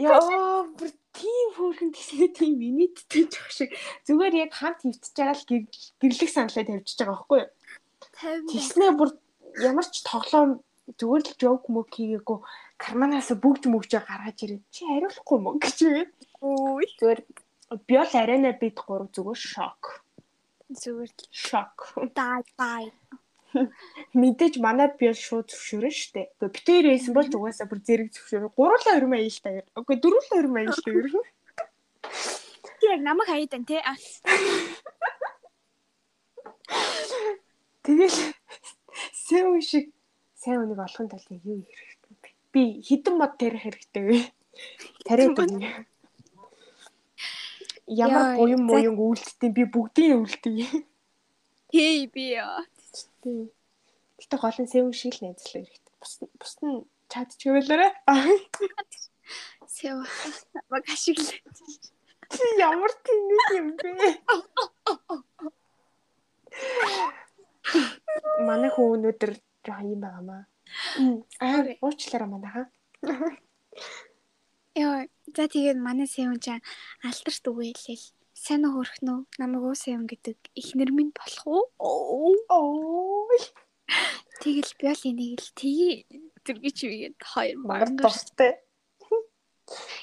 Яа, 0.01 0.65
бүр 0.73 0.91
тийм 1.15 1.47
хөөрхөн 1.55 1.91
тийшээ 1.93 2.29
тийм 2.35 2.53
миниттэй 2.59 3.29
жоох 3.29 3.51
шиг 3.53 3.69
зүгээр 4.09 4.49
яг 4.49 4.51
хамт 4.57 4.83
хөвтөж 4.83 5.13
байгаа 5.15 5.37
л 5.37 5.45
гэрлэх 6.01 6.31
саналаа 6.33 6.65
тавьчихж 6.65 6.99
байгаа 6.99 7.13
байхгүй 7.15 7.39
юу? 7.45 7.49
Тэснээ 8.51 8.91
бүр 8.97 9.09
ямар 9.69 9.87
ч 9.87 10.01
тоглоом 10.01 10.65
зүгээр 10.99 11.23
л 11.29 11.39
жоок 11.39 11.63
мөк 11.69 11.93
хийгээгүй 11.93 12.39
карманаас 12.81 13.29
бүгд 13.37 13.63
мөгжөө 13.71 14.01
гаргаж 14.03 14.37
ирээд 14.43 14.63
чи 14.73 14.81
хариулахгүй 14.89 15.37
мөн 15.39 15.55
гэж 15.61 15.77
үгээд. 15.85 16.11
Үй. 16.41 16.85
Зүгээр 16.99 17.19
Би 17.87 17.95
бол 17.97 18.13
арена 18.13 18.51
бид 18.59 18.77
гурав 18.83 19.07
зүгээр 19.15 19.39
шок. 19.39 20.03
Зүгээр 20.71 21.11
л 21.11 21.27
шок. 21.31 21.95
Дай 22.15 22.43
бай. 22.59 22.91
Мэдээж 24.19 24.59
манад 24.63 24.99
би 24.99 25.11
шууд 25.15 25.47
зөвшөөрөн 25.51 25.95
штэ. 25.95 26.35
Гэхдээ 26.39 26.55
битээр 26.55 26.85
байсан 26.91 27.13
бол 27.15 27.27
угаасаа 27.27 27.67
бүр 27.71 27.79
зэрэг 27.83 28.09
зөвшөөрөө. 28.11 28.51
Гурлаа 28.55 28.97
өрмөө 28.99 29.23
ил 29.23 29.39
та. 29.43 29.63
Окей, 29.79 29.97
дөрвөлөө 30.03 30.39
өрмөө 30.43 30.63
ил 30.67 30.79
та. 30.83 30.91
Яг 32.91 32.99
намайг 33.03 33.27
хаядан 33.31 33.63
тий. 33.63 33.79
Тэгэл 37.83 38.19
үе 39.31 39.61
шиг 39.63 39.91
сайн 40.35 40.63
үнийг 40.63 40.79
олохын 40.79 41.07
тулд 41.11 41.27
юу 41.31 41.63
хэрэгтэй 41.63 42.01
би 42.51 42.81
хідэн 42.83 43.15
мод 43.17 43.39
тарих 43.39 43.63
хэрэгтэй 43.63 44.03
вэ? 44.03 44.19
Тариад 45.07 45.39
өгнө 45.39 45.87
ямар 47.91 48.39
буян 48.39 48.63
мууян 48.63 48.95
үйлдэлтэй 48.95 49.51
би 49.51 49.63
бүгдийг 49.67 50.15
үйлдэе. 50.15 50.67
Хей 51.75 52.07
би 52.07 52.23
яа. 52.39 52.63
Гэтэ 54.15 54.35
гол 54.39 54.57
нь 54.63 54.71
сэв 54.71 54.95
шиг 54.95 55.19
л 55.19 55.27
найзлах 55.27 55.51
хэрэгтэй. 55.59 55.95
Бус 55.99 56.13
бус 56.39 56.53
нь 56.63 56.87
чад 57.11 57.29
ч 57.35 57.51
гэвэлээрэ. 57.51 57.87
Сэв 59.67 59.97
баг 60.71 60.83
ашиглаа. 60.87 61.35
Чи 62.31 62.43
ямар 62.63 62.93
тэнэг 63.03 63.49
юм 63.59 63.67
бэ? 63.75 63.89
Манай 68.47 68.71
хүн 68.71 68.87
өнөөдөр 68.95 69.31
жоо 69.67 69.81
юм 69.83 69.99
байгаамаа. 69.99 70.43
Аа, 71.43 71.75
уучлаарай 71.83 72.29
манай 72.31 72.51
хаа. 72.55 72.65
Яа, 74.75 75.07
за 75.35 75.51
тэгээд 75.51 75.79
манай 75.83 76.07
Сэвэн 76.07 76.39
чам 76.39 76.59
алдарт 77.03 77.43
үгүй 77.43 77.75
хэлээл. 77.75 78.07
Сайн 78.31 78.63
уу 78.63 78.79
хөрхнө 78.79 79.11
үү? 79.11 79.21
Намайг 79.35 79.63
уу 79.67 79.75
Сэвэн 79.75 80.07
гэдэг 80.07 80.37
ихнэр 80.55 80.95
минь 80.95 81.11
болох 81.11 81.43
уу? 81.43 81.63
Оо. 81.75 83.27
Тэгэл 84.39 84.71
би 84.79 84.83
бол 84.87 85.03
энийг 85.11 85.43
л 85.43 85.51
тгий 85.59 86.07
зүргий 86.47 86.71
чигээд 86.71 87.19
хоёр 87.19 87.57
мангар 87.59 87.99
дуртай. 87.99 88.63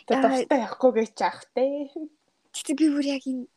Тэгээд 0.05 0.21
дуртай 0.21 0.59
явахгүй 0.69 0.93
гэж 1.01 1.17
аахтай. 1.25 1.71
Тэгтээ 2.53 2.77
би 2.77 2.87
бүр 2.93 3.07
яг 3.09 3.25
энэ 3.25 3.49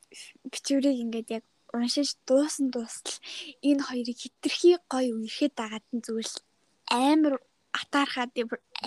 бичвэрийг 0.47 0.97
ингээд 1.03 1.29
яг 1.37 1.45
уншиж 1.75 2.15
дуусан 2.23 2.71
дуустал 2.71 3.19
энэ 3.59 3.83
хоёрыг 3.83 4.17
хитрхи 4.17 4.79
гоё 4.87 5.11
үерхэд 5.19 5.53
дагаад 5.59 5.85
нь 5.91 6.03
зүгээр 6.03 6.29
л 6.31 6.39
амар 6.87 7.35
атаархаад 7.75 8.31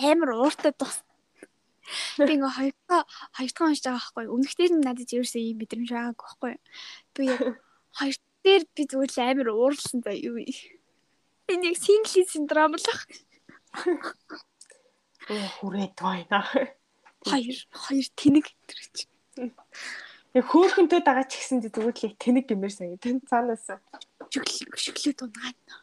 амар 0.09 0.29
ууртай 0.41 0.73
дуус 0.73 1.04
Би 2.17 2.33
ингээ 2.35 2.57
хоёртоо 2.57 3.01
хоёртоо 3.37 3.65
уншиж 3.67 3.85
байгаа 3.85 4.01
байхгүй. 4.01 4.25
Өмнөхдөр 4.33 4.71
нь 4.73 4.85
надад 4.85 5.13
ерөөсөө 5.13 5.41
ийм 5.41 5.57
мэдрэмж 5.61 5.89
байгаагүй 5.93 6.25
байхгүй. 6.25 6.53
Би 7.13 7.23
яг 7.29 7.41
хоёр 7.99 8.17
дээр 8.43 8.63
би 8.73 8.83
зүгээр 8.89 9.11
л 9.13 9.21
амар 9.21 9.49
уурлсан 9.53 9.99
за 10.01 10.11
юу. 10.13 10.37
Энэ 10.41 11.65
яг 11.69 11.77
сингли 11.77 12.25
синдром 12.25 12.73
л 12.77 12.87
ах. 12.89 13.01
Оо 15.29 15.47
хүрээд 15.61 15.95
байна. 16.01 16.41
Хоёр 17.25 17.57
хоёр 17.69 18.07
тэнэг 18.17 18.45
төрч. 18.69 18.95
Яг 20.35 20.45
хөөхөнтөө 20.49 21.01
дагаа 21.05 21.25
ч 21.29 21.37
гэсэн 21.37 21.65
зүгээр 21.69 22.13
л 22.13 22.21
тэнэг 22.21 22.45
гэмээр 22.49 22.73
санагд. 22.73 23.05
Цаанаас 23.29 23.65
шүглээ 24.33 24.77
шүглээ 24.77 25.15
дунгаана. 25.17 25.73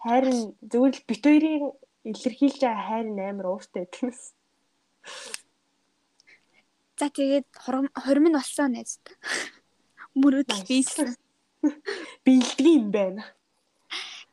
Харин 0.00 0.54
зүгээр 0.60 0.94
л 0.96 1.06
бит 1.08 1.22
хоёрын 1.24 1.64
илэрхийлж 2.10 2.60
байгаа 2.62 2.86
хайр 2.88 3.08
нь 3.10 3.22
амар 3.30 3.46
ууртай 3.50 3.84
байдгаас. 3.84 4.20
За 6.98 7.06
тэгээд 7.12 7.46
хурим 8.04 8.26
нь 8.30 8.36
болсон 8.38 8.72
найз. 8.72 9.02
Мөрөөдөл 10.16 10.64
бийсэн. 10.70 11.12
Бэлдгий 12.24 12.76
юм 12.80 12.88
байна. 12.94 13.22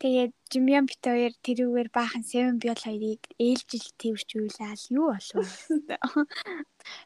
Тэгээд 0.03 0.33
Жимян 0.51 0.85
бит 0.85 0.99
хоёр 0.99 1.31
тэрүүгээр 1.47 1.89
баахан 1.95 2.27
Seven 2.27 2.59
Biol 2.59 2.75
хоёрыг 2.75 3.23
ээлжил 3.39 3.87
твэрчүүлээл 3.95 4.91
юу 4.99 5.15
болов. 5.15 5.47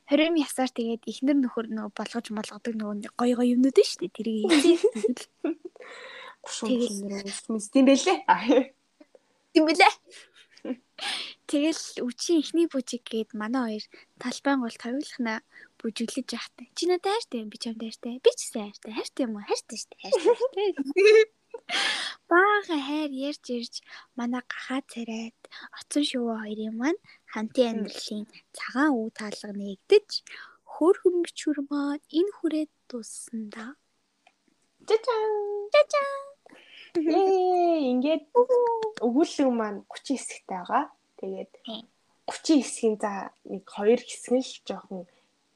20 0.09 0.33
ясаар 0.41 0.71
тэгээд 0.73 1.05
ихнэр 1.05 1.37
нөхөр 1.37 1.69
нөгөө 1.69 1.93
болгож 1.93 2.27
молгодог 2.33 2.73
нөгөө 2.73 3.13
гой 3.13 3.31
гой 3.37 3.53
юмнууд 3.53 3.77
шүү 3.77 4.01
дээ. 4.01 4.17
Тэрийг 4.17 4.49
хийсэн. 4.49 5.13
Тэгээд 6.65 6.93
тийм 7.69 7.85
байлээ. 7.85 8.17
Тийм 9.53 9.63
байлээ. 9.69 9.93
Тэгэл 11.49 11.83
үчи 12.03 12.41
ихний 12.41 12.67
бүжиг 12.67 13.03
гээд 13.07 13.31
манай 13.37 13.79
хоёр 13.79 13.85
талбайн 14.19 14.59
гол 14.63 14.77
тавилахна 14.77 15.35
бүжиглэж 15.79 16.27
яхтай. 16.35 16.67
Чи 16.75 16.83
надад 16.89 17.13
хайртай 17.13 17.39
юм 17.43 17.49
би 17.53 17.57
чамд 17.61 17.81
хайртай. 17.81 18.19
Би 18.19 18.31
ч 18.35 18.39
гэсэн 18.49 18.63
хайртай. 18.67 18.91
Хайртай 18.97 19.23
юм 19.27 19.37
уу? 19.37 19.47
Хайртай 19.47 19.77
шүү 19.79 19.89
дээ. 19.91 20.11
Хайртай. 20.11 20.67
Бага 22.29 22.75
хайр 22.87 23.11
ярьж 23.29 23.45
ирж 23.55 23.73
манай 24.17 24.43
гахаа 24.51 24.81
царайд 24.91 25.39
оцон 25.79 26.03
шувуу 26.09 26.37
хоёрын 26.43 26.75
маань 26.79 26.99
хамтын 27.33 27.67
амьдралын 27.71 28.25
цагаан 28.57 28.91
үе 28.99 29.09
таалга 29.17 29.51
нэгдэж 29.55 30.09
хөөрхөн 30.73 31.15
бичвэр 31.25 31.59
маань 31.71 32.03
энэ 32.19 32.35
хүрээд 32.35 32.71
дууссан 32.89 33.41
да. 33.53 33.65
Жажаа. 34.87 35.23
Жажаа. 35.73 36.36
Ээ 36.97 37.93
ингээд 37.93 38.23
өгүүлэг 39.05 39.49
маань 39.53 39.85
30 39.89 40.17
хэсэгтэй 40.17 40.57
байгаа. 40.57 40.85
Тэгээд 41.19 41.51
30 42.25 42.61
хэсгийн 42.61 42.95
за 42.97 43.31
нэг 43.45 43.63
хоёр 43.69 44.01
хэсэг 44.01 44.33
нь 44.33 44.45
л 44.45 44.53
жоохон 44.67 45.03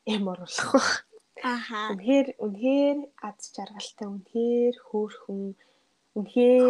эм 0.05 0.23
оруулах 0.31 0.69
баг. 0.73 0.89
Аха. 1.41 1.89
Үнэхээр 1.91 2.27
үнэхээр 2.37 2.99
аз 3.25 3.39
жаргалтай 3.55 4.07
үнэхээр 4.07 4.75
хөөрхөн 4.87 5.41
үнэхээр 6.17 6.61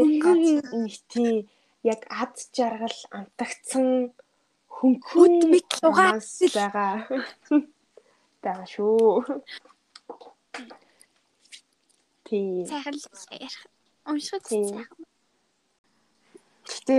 нийтийн 0.83 1.49
яг 1.83 2.01
аз 2.07 2.47
жаргал 2.55 2.99
амтагцсан 3.11 4.15
хөнгөн 4.75 5.33
мэд 5.51 5.71
угаас 5.83 6.31
байгаа. 6.55 6.93
Байгаа 8.43 8.67
шүү. 8.73 9.43
Тийм. 12.25 12.65
Сайхан 12.65 12.95
л 12.95 13.05
ярих. 13.35 13.59
Уншаад 14.11 14.43
Тийм. 14.47 14.85
Гэтэ 16.67 16.97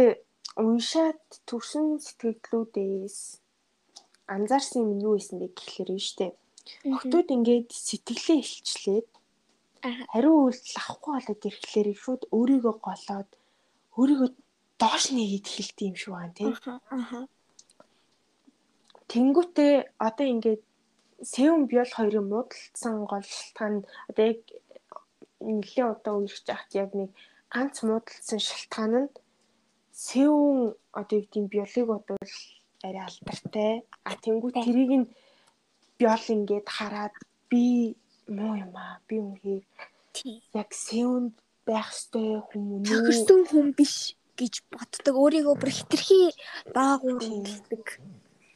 уншаад 0.57 1.23
төрсэн 1.49 1.87
сэтгэлдлүүдээс 2.05 3.19
анзаарсан 4.35 4.83
юм 4.85 5.01
юу 5.07 5.15
байсан 5.17 5.37
бэ 5.41 5.49
гэхлээр 5.57 5.91
нь 5.97 6.07
штэ. 6.09 6.37
Охтууд 6.95 7.29
ингээд 7.37 7.69
сэтгэлээ 7.73 8.39
илчлээд 8.43 9.09
хариу 10.13 10.37
үйлдэл 10.47 10.79
авахгүй 10.81 11.13
болоод 11.15 11.43
ирэхлээр 11.49 11.89
шууд 12.03 12.23
өөрийгөө 12.37 12.75
голоод 12.87 13.31
өөрийгөө 13.99 14.31
доош 14.81 15.05
нэгэд 15.17 15.47
хэлдэг 15.51 15.87
юм 15.91 15.97
шиг 15.99 16.13
байна 16.15 16.35
тийм. 16.37 16.55
Тэнгүүтээ 19.11 19.75
одоо 20.07 20.27
ингээд 20.35 20.63
Сэвэн 21.23 21.71
Биол 21.71 21.93
хоёрын 21.95 22.27
муудалцсан 22.31 23.07
гол 23.11 23.23
шалтгаан 23.23 23.75
одоо 24.11 24.25
яг 24.33 24.41
нэлээд 25.43 25.93
удаа 25.93 26.15
үерч 26.19 26.45
яхад 26.47 26.73
яг 26.83 26.91
нэг 26.99 27.11
ганц 27.53 27.77
муудалцсан 27.85 28.41
шалтгаан 28.41 28.95
нь 29.03 29.11
Сэвэн 29.93 30.73
одоо 31.01 31.17
юу 31.21 31.29
гэдэг 31.29 31.45
биолыг 31.53 31.87
бодвол 31.89 32.35
арай 32.87 33.05
алдартай. 33.05 33.73
А 34.09 34.17
тэнгуү 34.17 34.53
тэрийг 34.57 34.93
нь 35.01 35.11
биол 35.99 36.27
ингээд 36.37 36.69
хараад 36.77 37.15
би 37.51 37.95
муу 38.27 38.57
юм 38.57 38.73
аа. 38.73 39.05
Би 39.09 39.21
үнхээр 39.21 39.65
яг 40.57 40.71
Сэвэнд 40.73 41.37
байх 41.69 41.93
ёстой 41.93 42.41
хүмүүн 42.49 42.83
үү? 42.83 42.89
Төгссөн 42.89 43.43
хүн 43.53 43.69
биш 43.77 44.17
гэж 44.41 44.55
боддог. 44.73 45.15
Өөрийгөө 45.23 45.55
бүр 45.61 45.71
хитрхи 45.77 46.33
даагуур 46.73 47.21
үнэлдэг. 47.21 47.85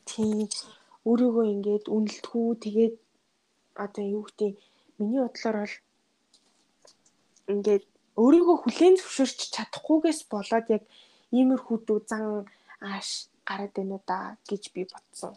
Тийм 0.09 0.49
өөрийгөө 1.09 1.45
ингээд 1.55 1.84
үнэлтгүү 1.93 2.49
тэгээд 2.64 2.97
одоо 3.84 4.05
юу 4.16 4.22
гэдэг 4.26 4.53
миний 4.99 5.20
бодлоор 5.22 5.57
бол 5.62 5.76
ингээд 7.53 7.84
өөрийгөө 8.16 8.57
хүлээн 8.62 8.97
зөвшөөрч 8.99 9.38
чадахгүйгээс 9.55 10.20
болоод 10.32 10.66
яг 10.76 10.84
иймэрхүү 11.36 11.76
дүү 11.86 11.99
зан 12.09 12.49
ааш 12.80 13.28
гараад 13.49 13.72
байна 13.76 13.94
уу 13.97 14.03
да 14.07 14.36
гэж 14.49 14.62
би 14.74 14.82
бодсон. 14.90 15.34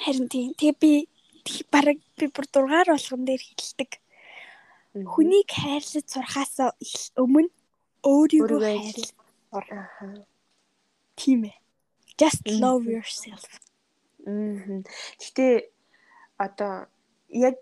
Харин 0.00 0.28
тийм. 0.32 0.54
Тэгээ 0.56 0.76
би 0.80 0.92
бараг 1.72 1.98
би 2.18 2.26
бүр 2.32 2.46
дургаар 2.52 2.88
болгон 2.94 3.24
дээр 3.26 3.42
хэлдэг. 3.42 3.90
Хүнийг 4.94 5.48
хайрлаж 5.50 6.06
сурахаас 6.08 6.54
өмнө 7.22 7.50
өөрийгөө 8.04 8.60
хайрлах. 8.64 9.12
Аа. 9.52 10.24
Тийм 11.16 11.50
ээ. 11.50 11.56
Just 12.20 12.44
love 12.46 12.84
yourself. 12.88 13.44
Мм. 14.24 14.84
Гэтэ 15.20 15.68
одоо 16.40 16.88
яг 17.28 17.60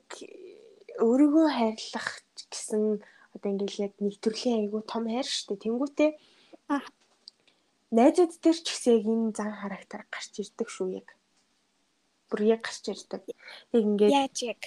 өөрийгөө 0.99 1.47
хайрлах 1.59 2.09
гэсэн 2.51 2.83
одоо 3.35 3.49
ингээл 3.53 3.85
яг 3.87 3.95
нэг 4.01 4.15
төрлийн 4.21 4.67
айгу 4.67 4.83
том 4.83 5.05
хайр 5.07 5.27
шүү 5.27 5.57
дээ. 5.57 5.63
Тэнгүүтээ 5.65 6.11
найзууд 7.95 8.33
дээр 8.43 8.59
ч 8.61 8.67
гэсэн 8.69 8.93
яг 8.99 9.05
энэ 9.09 9.37
зан 9.37 9.53
характер 9.53 10.01
гарч 10.13 10.33
ирдэг 10.43 10.69
шүү 10.69 10.89
яг. 11.01 11.09
Бүр 12.29 12.41
яг 12.55 12.61
гарч 12.65 12.85
ирдэг. 12.93 13.23
Яг 13.73 13.83
ингээд 13.85 14.13
Яаж 14.13 14.39
яг 14.45 14.61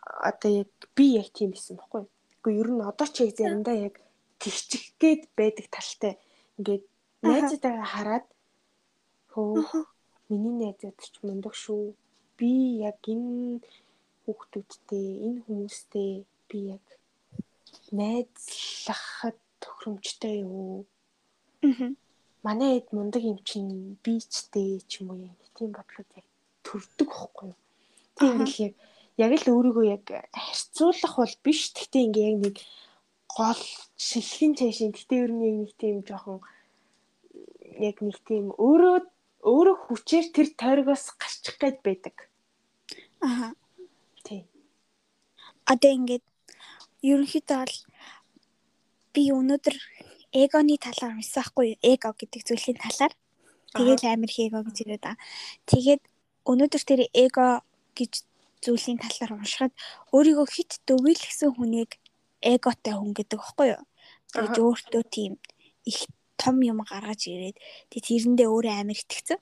одоо 0.00 0.50
яг 0.64 0.70
би 0.96 1.04
яг 1.20 1.28
тийм 1.32 1.52
байсан 1.52 1.76
байхгүй 1.76 2.00
юу? 2.04 2.10
Гэхдээ 2.44 2.60
ер 2.60 2.68
нь 2.72 2.84
одоо 2.84 3.08
ч 3.08 3.16
яг 3.24 3.32
заримдаа 3.36 3.76
яг 3.76 3.94
тэгчих 4.40 4.84
гээд 5.00 5.22
байдаг 5.36 5.66
талтай. 5.72 6.14
Ингээд 6.60 6.84
найзуудаа 7.24 7.76
хараад 7.84 8.26
хөө 9.32 9.84
миний 10.28 10.56
найзууд 10.60 10.96
ч 11.00 11.16
мундаг 11.24 11.54
шүү. 11.56 11.96
Би 12.38 12.80
яг 12.84 13.00
энэ 13.04 13.60
хүүхдүүдтэй, 14.24 15.06
энэ 15.28 15.40
хүмүүстэй 15.44 16.24
би 16.48 16.58
яг 16.76 16.84
найзлахад 17.90 19.38
тохиромжтой 19.60 20.44
юу? 20.44 20.86
Аа. 21.62 21.94
Манай 22.44 22.80
хэд 22.80 22.88
мундаг 22.92 23.22
юм 23.24 23.38
чинь 23.48 23.96
би 24.04 24.20
ч 24.20 24.50
юм 25.00 25.10
уу 25.10 25.28
тийм 25.56 25.70
бодлоод 25.72 26.10
яг 26.20 26.26
төрдөг 26.66 27.08
байхгүй 27.08 27.46
юу? 27.52 27.58
Тэг 28.16 28.28
ингээл 28.36 28.74
яг 29.18 29.30
яг 29.30 29.32
л 29.46 29.52
өөрийгөө 29.54 29.86
яг 29.96 30.04
харьцуулах 30.34 31.14
бол 31.16 31.34
биш. 31.44 31.72
Гэхдээ 31.72 32.04
ингээ 32.06 32.28
яг 32.28 32.38
нэг 32.44 32.56
гол 33.30 33.62
шилхэн 33.96 34.52
цаашин. 34.58 34.90
Гэхдээ 34.92 35.22
ер 35.24 35.32
нь 35.32 35.44
яг 35.46 35.56
нэг 35.62 35.72
тийм 35.78 35.96
жоохон 36.02 36.40
яг 37.78 37.96
нэг 38.02 38.16
тийм 38.26 38.50
өөрөө 38.58 38.96
өөрөө 39.44 39.76
хүчээр 39.86 40.26
тэр 40.34 40.48
тойргоос 40.60 41.04
гарчих 41.20 41.56
гээд 41.60 41.78
байдаг. 41.86 42.16
Аа. 43.22 43.52
Тий. 44.26 44.44
Одоо 45.64 45.90
ингээд 45.96 46.24
ерөнхийдөө 47.04 47.58
бол 47.60 47.76
би 49.14 49.22
өнөөдөр 49.30 49.76
эгоны 50.34 50.76
талаар 50.80 51.14
уншсан 51.20 51.44
хгүй? 51.46 51.76
Эго 51.84 52.10
гэдэг 52.16 52.42
зүйлийн 52.48 52.78
талаар. 52.80 53.12
Тэгэл 53.76 54.04
амир 54.08 54.32
эго 54.32 54.58
гэж 54.66 54.76
ирээд 54.82 55.04
байгаа. 55.04 55.22
Тэгээд 55.68 56.02
өнөөдөр 56.50 56.82
тэр 56.88 57.00
эго 57.12 57.62
гэж 57.94 58.12
зүйлийн 58.64 58.98
талаар 58.98 59.32
уншихад 59.36 59.72
өөрийгөө 60.16 60.46
хит 60.48 60.72
дөвийлгсэн 60.88 61.50
хүнийг 61.54 62.00
эготой 62.40 62.94
хүн 62.96 63.12
гэдэг 63.12 63.38
баггүй 63.40 63.68
юу? 63.76 63.84
Тэгж 64.32 64.56
өөртөө 64.64 65.02
тийм 65.12 65.32
их 65.84 66.08
том 66.40 66.56
юм 66.64 66.82
гаргаж 66.82 67.28
ирээд 67.28 67.56
тэг 67.92 68.00
тэрэндээ 68.08 68.48
өөрөө 68.48 68.74
амир 68.80 68.98
итгэцэн. 68.98 69.38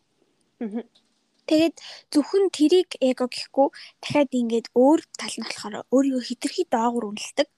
Аа. 0.60 1.01
Тэгээд 1.49 1.74
зөвхөн 2.12 2.45
тэрийг 2.55 2.90
эго 3.03 3.26
гэхгүй 3.26 3.68
дахиад 4.03 4.30
ингээд 4.30 4.66
өөр 4.78 5.01
тал 5.18 5.34
нь 5.38 5.47
болохоор 5.47 5.74
өөрийгөө 5.95 6.22
хитрхи 6.28 6.62
доогуур 6.70 7.11
үнэлдэг. 7.11 7.49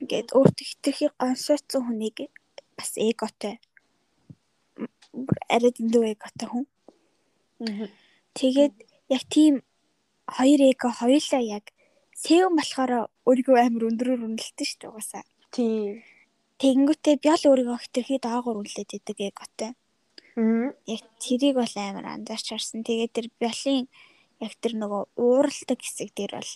Ингээд 0.00 0.28
өөртөө 0.38 0.66
хитрхи 0.70 1.06
гонсоцсон 1.20 1.82
хүнийг 1.84 2.32
бас 2.78 2.96
эготой 2.96 3.60
бүр 5.12 5.38
арай 5.48 5.72
дэндүү 5.74 6.04
эготой 6.14 6.48
хүн. 6.48 6.66
Тэгээд 8.38 8.74
яг 9.16 9.22
тийм 9.34 9.54
хоёр 10.36 10.60
эго 10.70 10.88
хоёулаа 11.00 11.42
яг 11.42 11.64
сэвэн 12.22 12.54
болохоор 12.56 12.92
өөрийгөө 13.28 13.58
амар 13.58 13.88
өндөрөөр 13.90 14.26
үнэлдэг 14.26 14.66
шүү 14.68 14.78
дээ 14.80 14.90
угаасаа. 14.90 15.24
Тий. 15.54 16.04
Тэгэнгүүтээ 16.60 17.16
би 17.22 17.28
л 17.34 17.48
өөрийгөө 17.50 17.78
хитрхи 17.82 18.16
доогуур 18.22 18.62
үнэлээд 18.62 18.90
идэг 18.98 19.18
эготой. 19.30 19.70
Аа. 19.72 19.87
Яг 20.86 21.02
тэрийг 21.18 21.56
бол 21.58 21.74
амар 21.76 22.06
анзаарч 22.14 22.46
харсан. 22.54 22.86
Тэгээд 22.86 23.12
тэр 23.14 23.26
биолын 23.40 23.86
яг 24.38 24.52
тэр 24.62 24.74
нөгөө 24.78 25.02
ууралдаг 25.18 25.78
хэсэг 25.82 26.14
дээр 26.14 26.32
бол 26.38 26.52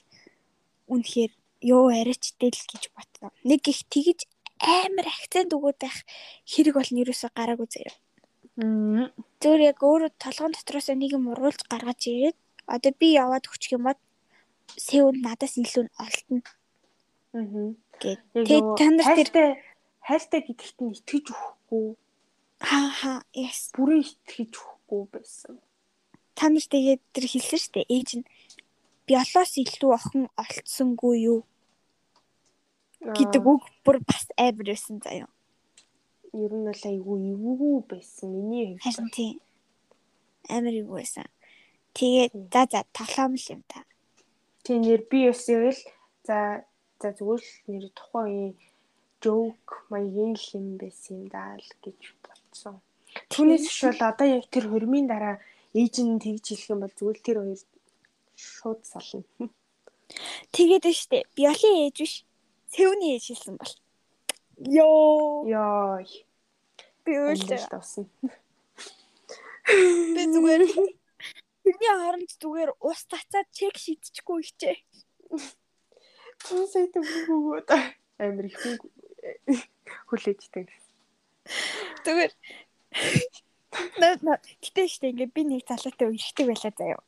үнэхээр 0.92 1.32
ёо 1.66 1.84
арайчтэй 1.90 2.50
л 2.54 2.68
гэж 2.70 2.84
бодлоо. 2.94 3.30
Нэг 3.42 3.62
их 3.66 3.82
тэгж 3.90 4.26
амар 4.62 5.06
акцент 5.10 5.50
өгөөд 5.50 5.78
байх 5.82 5.98
хэрэг 6.46 6.74
бол 6.78 6.90
нэрөөсөө 6.94 7.30
гараагүй 7.34 7.68
заяа. 7.70 7.94
Аа. 8.62 9.10
Зөвөр 9.42 9.60
яг 9.66 9.78
өөрөө 9.82 10.10
толгойн 10.22 10.54
дотроос 10.54 10.88
нэг 10.94 11.10
юм 11.16 11.32
уруулж 11.32 11.66
гаргаж 11.66 12.00
ирээд 12.06 12.38
одоо 12.70 12.92
би 12.94 13.18
яваад 13.18 13.50
өччих 13.50 13.74
юм 13.74 13.88
бод 13.90 13.98
сэвэн 14.78 15.24
надаас 15.24 15.58
илүү 15.58 15.88
нь 15.88 15.96
олдно 15.98 16.42
Аа. 17.32 17.72
Тэгээд 17.96 18.20
нөгөө 18.36 18.76
та 18.76 18.86
нар 18.92 19.16
тэр 19.16 19.56
хайртай 20.04 20.40
гэдэгт 20.44 20.78
нь 20.84 20.92
итгэж 21.00 21.26
өгөхгүй. 21.32 21.96
Хаа 22.62 22.88
хаа 23.00 23.18
yes. 23.34 23.74
Бүрэн 23.74 24.06
итгэж 24.06 24.54
өгөхгүй 24.54 25.02
байсан. 25.10 25.58
Та 26.38 26.48
нар 26.48 26.62
тэгээд 26.62 27.02
тэр 27.12 27.26
хэлсэн 27.26 27.58
шүү 27.58 27.72
дээ. 27.74 27.92
Ээж 27.96 28.10
нь 28.22 28.24
биолоос 29.06 29.52
илүү 29.58 29.90
охин 29.98 30.24
олцсонгүй 30.38 31.14
юу 31.26 31.40
гэдэг 33.02 33.42
үг 33.42 33.62
бүр 33.82 33.98
бас 34.06 34.30
амар 34.38 34.66
байсан 34.70 35.02
заяа. 35.02 35.28
Ер 36.32 36.52
нь 36.54 36.66
бол 36.70 36.84
айгүй 36.86 37.18
эвгүй 37.34 37.76
байсан. 37.90 38.30
Миний 38.30 38.78
хувьд. 38.78 38.82
Харин 38.86 39.10
тийм. 39.10 39.36
Амар 40.46 40.74
эвгүй 40.78 41.02
байсан. 41.02 41.26
Тэгээд 41.98 42.32
за 42.52 42.62
за 42.70 42.80
тоглоом 42.94 43.34
л 43.34 43.50
юм 43.50 43.62
та. 43.66 43.82
Тийм 44.62 44.86
нэр 44.86 45.02
би 45.10 45.26
бас 45.26 45.44
яг 45.50 45.74
л 45.74 45.82
за 46.22 46.38
за 47.02 47.08
зүгээр 47.10 47.42
л 47.42 47.54
нэр 47.68 47.84
тухайн 47.98 48.30
үеийн 48.30 48.54
joke 49.22 49.72
маягийн 49.90 50.34
л 50.38 50.46
юм 50.56 50.66
байсан 50.78 51.12
юм 51.18 51.24
даа 51.34 51.58
л 51.58 51.70
гэж 51.82 52.00
бодсон. 52.52 52.76
Түүнээс 53.32 53.64
биш 53.64 53.80
бол 53.88 54.02
одоо 54.12 54.26
яг 54.28 54.44
тэр 54.52 54.68
хөрмийн 54.68 55.08
дараа 55.08 55.40
ээж 55.72 56.04
нь 56.04 56.20
тэгж 56.20 56.44
хэлэх 56.52 56.72
юм 56.76 56.80
бол 56.84 56.92
зүгээр 56.92 57.18
тэр 57.24 57.36
хоёр 57.40 57.60
шууд 58.36 58.80
сална. 58.84 59.24
Тэгээд 60.52 60.84
нь 60.84 60.98
штэ 61.00 61.24
биолын 61.32 61.88
ээж 61.88 61.96
биш 62.04 62.14
Сэвний 62.72 63.16
ээж 63.16 63.24
хэлсэн 63.32 63.56
бол. 63.60 63.74
Йоо. 64.64 65.44
Йоо. 65.44 66.00
Би 67.04 67.12
үйлдэл 67.16 67.68
тавсан. 67.68 68.08
Би 70.16 70.22
зүгээр 70.32 70.62
Тэрний 71.62 71.92
хооронд 71.94 72.30
зүгээр 72.42 72.70
ус 72.80 73.00
тацаад 73.06 73.46
чек 73.54 73.76
шидчихгүй 73.76 74.40
ихчээ. 74.42 74.76
Тун 76.42 76.64
сайт 76.66 76.96
бүгөө 76.96 77.62
амир 78.18 78.50
их 78.50 78.58
хүлээжтэй. 80.08 80.66
Зүгээр 82.04 82.32
Гэтэ 83.72 84.82
штэ 84.88 85.12
ингээ 85.16 85.30
би 85.32 85.42
нэг 85.48 85.64
залуутай 85.64 86.12
үргэлжтэй 86.12 86.46
байлаа 86.46 86.72
заяа. 86.76 87.00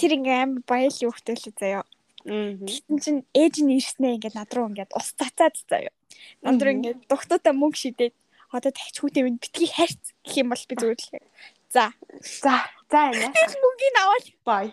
Тэр 0.00 0.10
ингээ 0.16 0.36
амар 0.42 0.62
баялын 0.64 1.12
хөхтэй 1.12 1.36
л 1.36 1.44
заяа. 1.60 1.84
Тэгсэн 2.24 2.96
чинь 3.04 3.22
ээж 3.36 3.54
нь 3.60 3.76
ирснээ 3.76 4.16
ингээ 4.16 4.32
над 4.32 4.50
руу 4.56 4.72
ингээ 4.72 4.88
ус 4.96 5.12
цацаад 5.12 5.54
заяа. 5.68 5.92
Над 6.40 6.58
руу 6.64 6.72
ингээ 6.72 7.04
дугтуудаа 7.04 7.52
мөнгө 7.52 7.78
шидээд 7.78 8.14
одоо 8.48 8.72
тахичгүйтэй 8.72 9.22
минь 9.28 9.40
битгий 9.40 9.68
хайрц 9.68 10.16
гэх 10.24 10.40
юм 10.40 10.48
бол 10.56 10.64
би 10.64 10.74
зүгээр 10.74 11.00
л. 11.04 11.28
За. 11.68 11.92
За. 12.24 12.64
За 12.88 13.12
энэ. 13.12 13.28
Мөнгөний 13.60 14.00
аваад. 14.00 14.26
Бай. 14.48 14.66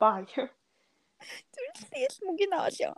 Бай. 0.00 0.24
Тэгэл 0.32 2.24
мөнгөний 2.24 2.56
аваад 2.56 2.76
яа. 2.80 2.96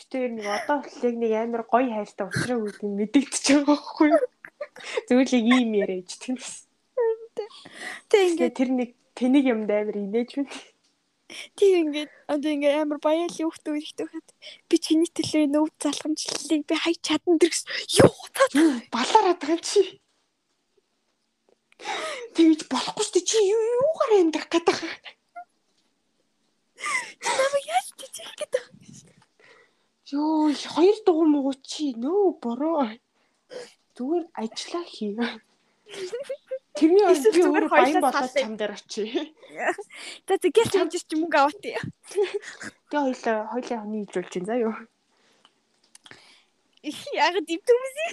Би 0.00 0.08
тэр 0.08 0.32
нэг 0.32 0.48
одоо 0.48 0.80
хөтлөг 0.80 1.14
нэг 1.20 1.32
амар 1.36 1.62
гоё 1.68 1.92
хайртай 1.92 2.24
уусраа 2.24 2.56
үүдг 2.56 2.80
нь 2.88 2.96
мэдэгдэж 2.96 3.44
байгаа 3.52 3.68
байхгүй 3.68 4.08
юу? 4.08 5.20
Л 5.28 5.32
ийм 5.36 5.70
яриад 5.76 6.08
тэгнэс. 6.08 6.64
Тэг 8.08 8.22
ингээ 8.32 8.50
тэр 8.56 8.70
нэг 8.80 8.90
тэнийг 9.12 9.44
юмд 9.52 9.68
амар 9.68 10.00
инээж 10.00 10.40
байна. 10.40 10.56
Тэг 11.52 11.70
ингээд 11.84 12.10
одоо 12.32 12.48
ингээ 12.48 12.80
амар 12.80 12.96
баялын 13.04 13.44
хөхт 13.44 13.68
үерхтэй 13.68 14.08
хат 14.08 14.28
би 14.72 14.76
чиний 14.80 15.10
төлөө 15.12 15.52
нөв 15.52 15.68
залхамжлалыг 15.84 16.62
би 16.64 16.74
хай 16.80 16.96
чадна 16.96 17.36
дэрс 17.36 17.68
юу 18.00 18.16
балаараад 18.88 19.36
байгаа 19.36 19.60
чи 19.60 20.00
тэгж 22.34 22.60
болохгүй 22.72 23.04
шүү 23.04 23.22
чи 23.28 23.38
юу 23.52 23.62
юугаар 23.84 24.12
амьдрах 24.16 24.48
гэдэг 24.48 24.76
намайг 27.20 27.64
яаж 27.68 27.88
тийчих 28.00 28.32
гэдэг 28.40 28.64
ёо 30.12 30.50
хоёр 30.74 30.96
дугуй 31.06 31.28
муу 31.30 31.52
чи 31.70 31.84
нөө 32.02 32.40
бороо 32.42 32.86
зүгээр 33.96 34.24
ажиллаа 34.42 34.84
хий 34.94 35.12
Тэрний 36.80 37.04
орд 37.04 37.24
би 37.34 37.42
өөр 37.44 37.66
баян 37.68 38.00
болоод 38.00 38.32
чам 38.32 38.54
дээр 38.56 38.72
очие. 38.78 39.34
За 40.26 40.38
тэгэл 40.38 40.70
хэмжиж 40.70 41.04
чи 41.04 41.14
мөнгө 41.18 41.38
аваад 41.38 41.58
тий. 41.60 41.76
Тэгээ 42.88 43.04
хоёлаа 43.04 43.38
хоёлаа 43.52 43.82
нийлүүлж 43.90 44.28
чинь 44.30 44.46
заа 44.46 44.58
юу. 44.64 44.74
Яг 46.80 47.34
дивтүмси. 47.42 48.06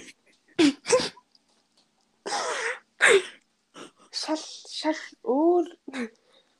Шал 4.10 4.42
шал 4.68 5.00
өөр 5.22 5.66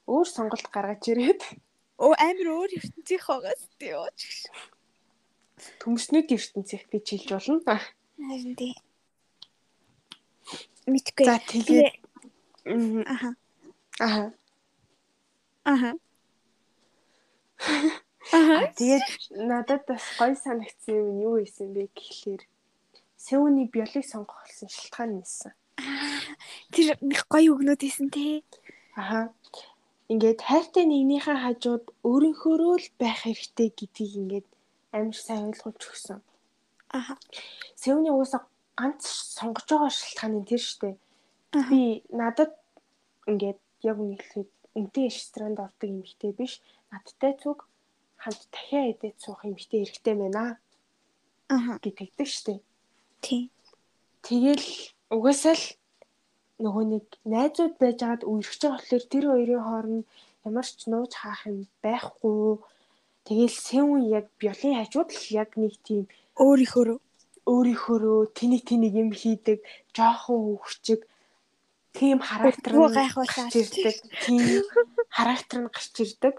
өөр 0.07 0.27
сонголт 0.31 0.71
гаргаж 0.71 1.03
ирээд. 1.11 1.43
Оо 1.99 2.15
амар 2.15 2.49
өөр 2.63 2.71
ертөнцийнх 2.79 3.27
байгаас 3.27 3.63
тий 3.77 3.93
ууч. 3.99 4.49
Төмснүүд 5.81 6.29
ертөнцийнх 6.37 6.87
гэж 6.93 7.05
хэлж 7.09 7.29
болно. 7.35 7.79
Харин 8.19 8.55
тий 8.59 8.75
мэдгүй. 10.89 11.27
За 11.29 11.39
тэгээд 11.39 11.95
аха. 13.07 13.35
Аха. 14.01 14.25
Аха. 15.65 15.91
Аха. 18.33 18.57
Тэгээд 18.77 19.07
надад 19.37 19.83
бас 19.87 20.05
гоё 20.19 20.35
санагдсан 20.37 20.97
юм 20.97 21.09
юу 21.21 21.35
байсан 21.41 21.73
бэ 21.73 21.89
гэхлээр 21.93 22.43
Сэвний 23.19 23.67
биолог 23.67 24.05
сонгох 24.07 24.41
болсон 24.47 24.69
шалтгаан 24.69 25.11
нээсэн. 25.19 25.53
Тэр 26.73 26.97
их 27.03 27.23
гоё 27.29 27.57
өгнөд 27.57 27.83
исэн 27.83 28.09
те. 28.15 28.43
Аха. 28.95 29.33
Ингээд 30.09 30.41
хайртай 30.41 30.85
нэгнийхээ 30.89 31.37
хажууд 31.45 31.85
өөрийнхөөрөө 32.07 32.75
л 32.81 32.89
байх 32.97 33.27
хэрэгтэй 33.27 33.69
гэдгийг 33.77 34.13
ингээд 34.23 34.49
амар 34.93 35.17
сайн 35.17 35.49
ойлгуулж 35.49 35.83
өгсөн. 35.91 36.21
Аха. 36.89 37.15
Сэвний 37.77 38.13
уусаа 38.13 38.43
ганц 38.79 39.03
сонгож 39.37 39.67
байгаа 39.69 39.93
шалтгаан 39.93 40.33
нь 40.41 40.49
тэр 40.49 40.63
штэ. 40.63 40.91
Би 41.69 42.03
надад 42.21 42.53
ингээд 43.31 43.61
яг 43.91 43.97
үнэхээр 44.01 44.49
үнтэй 44.79 45.07
ресторанд 45.11 45.59
ордог 45.65 45.89
эмэгтэй 45.91 46.33
биш. 46.39 46.63
Надтай 46.93 47.33
цуг 47.43 47.69
хамт 48.23 48.43
дахиад 48.53 49.03
идэж 49.03 49.17
суух 49.21 49.45
эмэгтэй 49.45 49.85
хэрэгтэй 49.85 50.15
байна. 50.17 50.59
Аа. 51.49 51.77
Гэтэгдэг 51.85 52.29
штэ. 52.29 52.55
Тий. 53.25 53.51
Тэгэл 54.23 54.67
угаасаа 55.15 55.57
л 55.57 55.67
нөгөө 56.65 56.85
нэг 56.93 57.05
найзууд 57.25 57.75
байж 57.83 57.99
байгаад 58.03 58.23
үерхэж 58.27 58.61
байгаа 58.63 58.79
болохоор 58.79 59.05
тэр 59.13 59.25
хоёрын 59.31 59.65
хооронд 59.67 60.05
ямар 60.49 60.67
ч 60.67 60.81
нууж 60.91 61.13
хаах 61.19 61.43
юм 61.47 61.59
байхгүй. 61.85 62.59
Тэгэл 63.29 63.53
сэвэн 63.53 64.09
яг 64.09 64.27
биолын 64.41 64.81
хажууд 64.81 65.13
л 65.13 65.27
яг 65.37 65.53
нэг 65.61 65.77
тийм 65.85 66.09
өөрийнхөө 66.41 66.97
өөрийнхөөрөө 67.45 68.21
тэнийг 68.33 68.65
тэнийг 68.65 68.95
юм 68.97 69.11
хийдэг 69.13 69.61
жоохон 69.93 70.57
хөвчөг 70.65 71.01
тийм 71.93 72.19
характер 72.25 72.73
нь 72.73 72.89
гарч 72.89 73.53
ирдэг. 73.61 73.97
Тийм 74.25 74.41
характер 75.13 75.59
нь 75.61 75.69
гарч 75.69 75.95
ирдэг. 76.05 76.35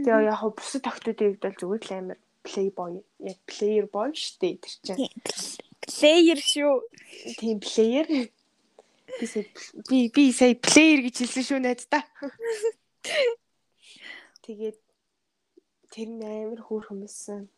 Тэгээ 0.00 0.32
яг 0.32 0.36
хөө 0.40 0.52
бусад 0.56 0.84
охтуудын 0.88 1.28
хувьд 1.28 1.44
бол 1.44 1.60
зүгээр 1.60 1.82
л 1.84 1.92
амар 2.00 2.18
playboy 2.40 2.92
яг 3.20 3.38
player 3.44 3.86
boy 3.88 4.10
штэ 4.16 4.60
тэр 4.64 4.74
чинь. 4.80 5.12
Player 5.84 6.40
шүү. 6.40 6.74
Тийм 7.36 7.60
player. 7.60 8.08
Би 9.20 9.26
би 9.88 9.98
би 10.08 10.24
сая 10.32 10.56
player 10.56 11.04
гэж 11.04 11.14
хэлсэн 11.20 11.44
шүү 11.44 11.60
найз 11.60 11.84
та. 11.84 12.00
Тэгээд 14.44 14.81
тэр 15.92 16.08
амар 16.24 16.60
хөөр 16.64 16.84
хүмүүссэн. 16.88 17.52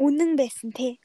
Үнэн 0.00 0.32
байсан 0.40 0.72
тий. 0.72 0.96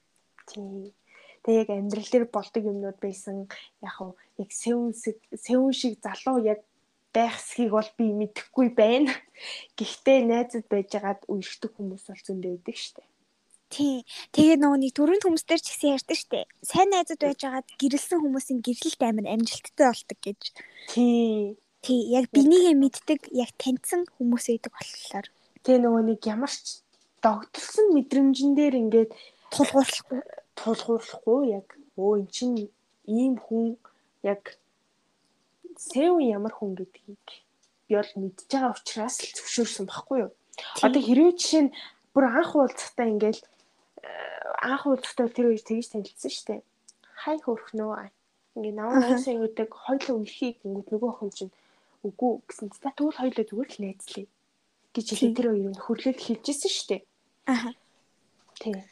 Тийм. 0.48 0.96
Тэгээ 1.44 1.62
яг 1.62 1.70
амьдрал 1.70 2.10
дээр 2.12 2.26
болдог 2.32 2.64
юмнууд 2.64 3.00
байсан. 3.04 3.52
Яг 3.84 3.96
уу 4.00 4.16
яг 4.40 4.50
сэвэн 4.56 4.96
сэвэн 4.96 5.74
шиг 5.76 6.00
залуу 6.00 6.40
яг 6.48 6.64
байх 7.12 7.36
эсхийг 7.36 7.72
бол 7.76 7.90
би 8.00 8.06
мэдэхгүй 8.16 8.68
байна. 8.72 9.12
Гэхдээ 9.76 10.20
найзууд 10.32 10.68
байжгаад 10.72 11.28
үерхдэг 11.28 11.72
хүмүүс 11.76 12.08
бол 12.08 12.24
зөндөө 12.24 12.52
байдаг 12.56 12.78
штэ. 12.80 13.04
Тий. 13.72 14.04
Тэгээ 14.36 14.60
нөгөө 14.60 14.80
нэг 14.80 14.92
төрөнд 14.96 15.24
хүмүүстэр 15.28 15.60
ч 15.60 15.68
гэсэн 15.76 15.96
ярьдаг 15.96 16.18
штэ. 16.20 16.48
Сайн 16.64 16.92
найзууд 16.92 17.22
байжгаад 17.24 17.68
гэрэлсэн 17.80 18.20
хүмүүсийн 18.24 18.60
гэрэлт 18.64 19.02
амин 19.04 19.28
амжилттай 19.28 19.88
болдог 19.92 20.20
гэж. 20.24 20.42
Тий. 20.92 21.56
Тий, 21.82 22.00
яг 22.14 22.30
бинийгээ 22.30 22.78
мэддэг, 22.78 23.34
яг 23.34 23.50
таньсан 23.58 24.06
хүмүүс 24.06 24.54
байдаг 24.54 24.72
болохоор. 24.78 25.28
Тэгээ 25.64 25.82
нөгөө 25.86 26.04
нэг 26.10 26.22
ямар 26.26 26.52
ч 26.52 26.82
догтлсон 27.22 27.94
мэдрэмжэн 27.94 28.52
дээр 28.58 28.76
ингээд 28.82 29.12
тулгуурлахгүй 29.54 30.20
тулгуурлахгүй 30.58 31.42
яг 31.54 31.68
өө 31.98 32.14
эн 32.20 32.28
чин 32.34 32.52
ийм 33.06 33.38
хүн 33.38 33.78
яг 34.26 34.58
сэв 35.78 36.18
ямар 36.18 36.54
хүн 36.56 36.74
гэдгийг 36.80 37.26
би 37.88 37.94
бол 38.00 38.12
мэдж 38.22 38.40
байгаа 38.50 38.74
учраас 38.74 39.16
л 39.22 39.36
зөвшөөрсөн 39.38 39.86
байхгүй 39.86 40.18
юу. 40.26 40.32
Одоо 40.86 41.02
хэрвээ 41.02 41.34
жишээ 41.38 41.64
нь 41.66 41.76
бүр 42.14 42.26
анх 42.26 42.52
уулзахтаа 42.58 43.08
ингээл 43.14 43.42
э, 43.42 44.10
анх 44.66 44.84
уулзахтаа 44.86 45.30
тэр 45.30 45.54
хоёр 45.54 45.62
тэгж 45.62 45.88
танилцсан 45.94 46.32
шүү 46.32 46.46
дээ. 46.50 46.62
Хай 47.22 47.38
хөрхнөө. 47.42 48.10
Ингээ 48.58 48.76
наваа 48.76 49.00
уусаа 49.14 49.36
өгдөг 49.46 49.70
хоёлоо 49.86 50.16
үерхийг 50.18 50.58
ингээд 50.66 50.90
нөгөө 50.92 51.10
охин 51.12 51.32
чинь 51.38 51.54
үгүй 52.08 52.32
гэсэн 52.50 52.68
та 52.82 52.90
тэгвэл 52.98 53.22
хоёлоо 53.22 53.46
зүгээр 53.48 53.70
л 53.72 53.82
найзлаа 53.86 54.26
гэж 54.96 55.06
хэлээ 55.08 55.36
тэр 55.36 55.48
хоёрын 55.52 55.78
хөрлөл 55.80 56.20
хэлжсэн 56.20 56.72
шүү 56.72 56.88
дээ. 56.92 57.02
Аа. 57.48 57.72
Тэгээ. 58.62 58.86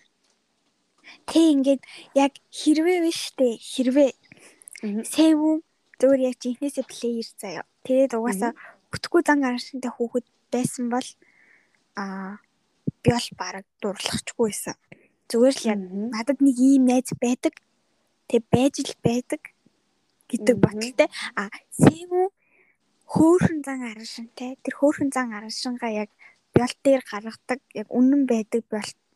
Тэ 1.25 1.39
ингээд 1.53 1.81
яг 2.15 2.33
хэрвээ 2.53 2.99
биш 3.05 3.33
үү? 3.35 3.57
Хэрвээ 3.59 4.11
Сэвү 4.79 5.59
зөвөр 5.99 6.19
яг 6.23 6.35
жинхнээсээ 6.39 6.85
плеер 6.87 7.27
заяа. 7.35 7.67
Тэгээд 7.83 8.15
угаасаа 8.15 8.55
бүтгэхгүй 8.91 9.21
зан 9.27 9.43
гараштай 9.43 9.91
хүүхэд 9.91 10.25
байсан 10.53 10.87
бол 10.87 11.07
аа 11.99 12.39
би 13.03 13.09
бол 13.11 13.29
бараг 13.35 13.65
дурлахчгүй 13.83 14.47
байсан. 14.47 14.75
Зүгээр 15.27 15.55
л 15.59 15.69
яг 15.73 15.79
надад 16.15 16.39
нэг 16.39 16.55
ийм 16.55 16.87
найз 16.87 17.11
байдаг. 17.19 17.53
Тэг 18.31 18.47
байж 18.47 18.79
л 18.79 18.95
байдаг 19.03 19.41
гэдэг 20.31 20.55
боталтай. 20.63 21.09
А 21.35 21.51
Сэвү 21.75 22.31
хөөхөн 23.09 23.65
зан 23.65 23.81
арашинтай. 23.89 24.57
Тэр 24.61 24.75
хөөхөн 24.77 25.09
зан 25.09 25.33
арашингаа 25.33 25.91
яг 26.05 26.09
бял 26.53 26.73
дээр 26.85 27.01
гаргадаг 27.01 27.59
яг 27.73 27.87
үнэн 27.89 28.29
байдаг 28.29 28.61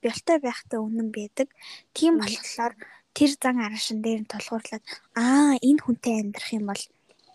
бялтай 0.02 0.38
байхтай 0.41 0.80
үнэн 0.82 1.10
байдаг. 1.14 1.48
Тийм 1.94 2.18
болохоор 2.18 2.74
тэр 3.14 3.32
зан 3.38 3.61
арашин 3.61 4.02
дээр 4.02 4.26
нь 4.26 4.32
тулгуурлаад 4.32 4.84
аа 5.14 5.53
энэ 5.61 5.82
хүнтэй 5.86 6.26
амьдрах 6.26 6.49
юм 6.57 6.65
бол 6.65 6.84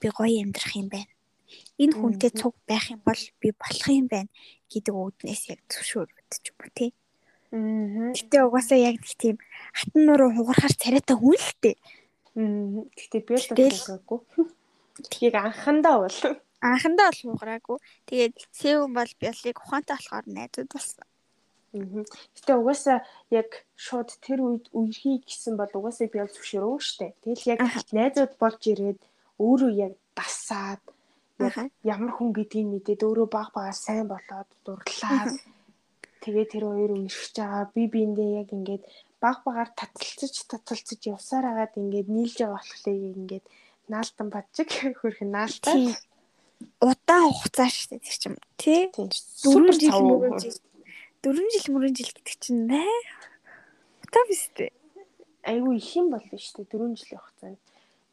би 0.03 0.09
гоё 0.11 0.43
амьдрах 0.43 0.75
юм 0.75 0.89
байна. 0.91 1.13
Энэ 1.79 1.95
хүнтэй 1.95 2.31
цуг 2.35 2.55
байх 2.67 2.91
юм 2.91 3.01
бол 3.07 3.23
би 3.41 3.49
болох 3.55 3.87
юм 3.89 4.07
байна 4.11 4.31
гэдэг 4.67 4.95
үүднээс 4.95 5.43
яг 5.55 5.61
зөвшөөрөгдөж 5.71 6.43
юм 6.51 6.59
уу 6.59 6.71
тий. 6.75 6.91
Аа. 7.55 8.13
Гэтэ 8.19 8.37
угаасаа 8.45 8.79
яг 8.83 8.99
нэг 9.01 9.15
тийм 9.15 9.37
хатан 9.73 10.03
нуруу 10.05 10.31
хугарахаар 10.35 10.75
царайтай 10.75 11.17
хүн 11.17 11.39
л 11.39 11.53
тээ. 11.63 11.77
Аа. 12.37 12.83
Гэтэ 12.99 13.19
би 13.25 13.35
л 13.39 13.49
байгаагүй. 13.55 14.21
Тгийг 15.09 15.35
анхандаа 15.47 15.97
бол 16.05 16.19
анхандаа 16.61 17.11
бол 17.11 17.23
хугараагүй. 17.33 17.79
Тэгээд 18.09 18.35
Сэвэн 18.59 18.93
бол 18.95 19.13
биолыг 19.21 19.57
ухаантай 19.63 19.97
болохоор 19.97 20.27
найзууд 20.27 20.71
болсон. 20.73 21.07
Гэтэ 21.69 22.53
угаасаа 22.57 22.99
яг 23.31 23.49
шууд 23.77 24.09
тэр 24.25 24.41
үед 24.41 24.65
үерхий 24.73 25.21
гэсэн 25.21 25.55
бол 25.61 25.69
угаасаа 25.69 26.09
би 26.09 26.19
бол 26.19 26.33
зөвшөөрөө 26.33 26.81
штэ. 26.81 27.15
Тэгэл 27.23 27.51
яг 27.53 27.61
найзууд 27.93 28.33
болж 28.41 28.63
ирээд 28.73 29.01
өөрөө 29.37 29.73
яг 29.77 29.93
дасаад 30.17 30.83
ямар 31.85 32.11
хүн 32.17 32.33
гэдгийг 32.35 32.67
мэдээд 32.73 33.07
өөрөө 33.07 33.29
баг 33.31 33.49
багаар 33.55 33.77
сайн 33.77 34.09
болоод 34.11 34.49
дурлаад 34.67 35.37
тэгээ 36.25 36.47
тэр 36.51 36.65
хоёр 36.67 36.93
үерхэж 36.99 37.35
байгаа. 37.37 37.71
Би 37.75 37.83
биэндээ 37.93 38.31
яг 38.43 38.49
ингээд 38.57 38.83
баг 39.23 39.37
багаар 39.47 39.71
таталцаж 39.79 40.35
таталцаж 40.51 41.01
явсаар 41.15 41.47
агаад 41.53 41.79
ингээд 41.79 42.09
нийлж 42.11 42.37
байгаа 42.43 42.59
болохоор 42.59 43.13
ингээд 43.23 43.47
наалтан 43.93 44.29
бадчиг 44.35 44.69
хөрхөн 45.01 45.31
наалтай 45.37 45.95
удаан 46.81 47.31
хугацаа 47.33 47.69
шүү 47.71 47.89
дээ 47.97 48.05
тэр 48.07 48.17
чим 48.23 48.35
тий? 48.59 48.83
4 48.95 49.79
жил 49.79 49.99
мөрөн 50.03 50.39
жил. 50.43 50.59
4 51.23 51.53
жил 51.55 51.67
мөрөн 51.75 51.95
жил 51.95 52.11
гэдэг 52.15 52.37
чинь 52.43 52.67
наа 52.67 52.99
утаа 54.03 54.25
биш 54.29 54.51
үү 54.59 54.71
айгүй 55.49 55.77
их 55.79 55.91
юм 55.97 56.11
бол 56.13 56.27
биш 56.31 56.53
үү 56.59 56.67
4 56.67 56.99
жилийн 56.99 57.23
хугацаанд 57.23 57.59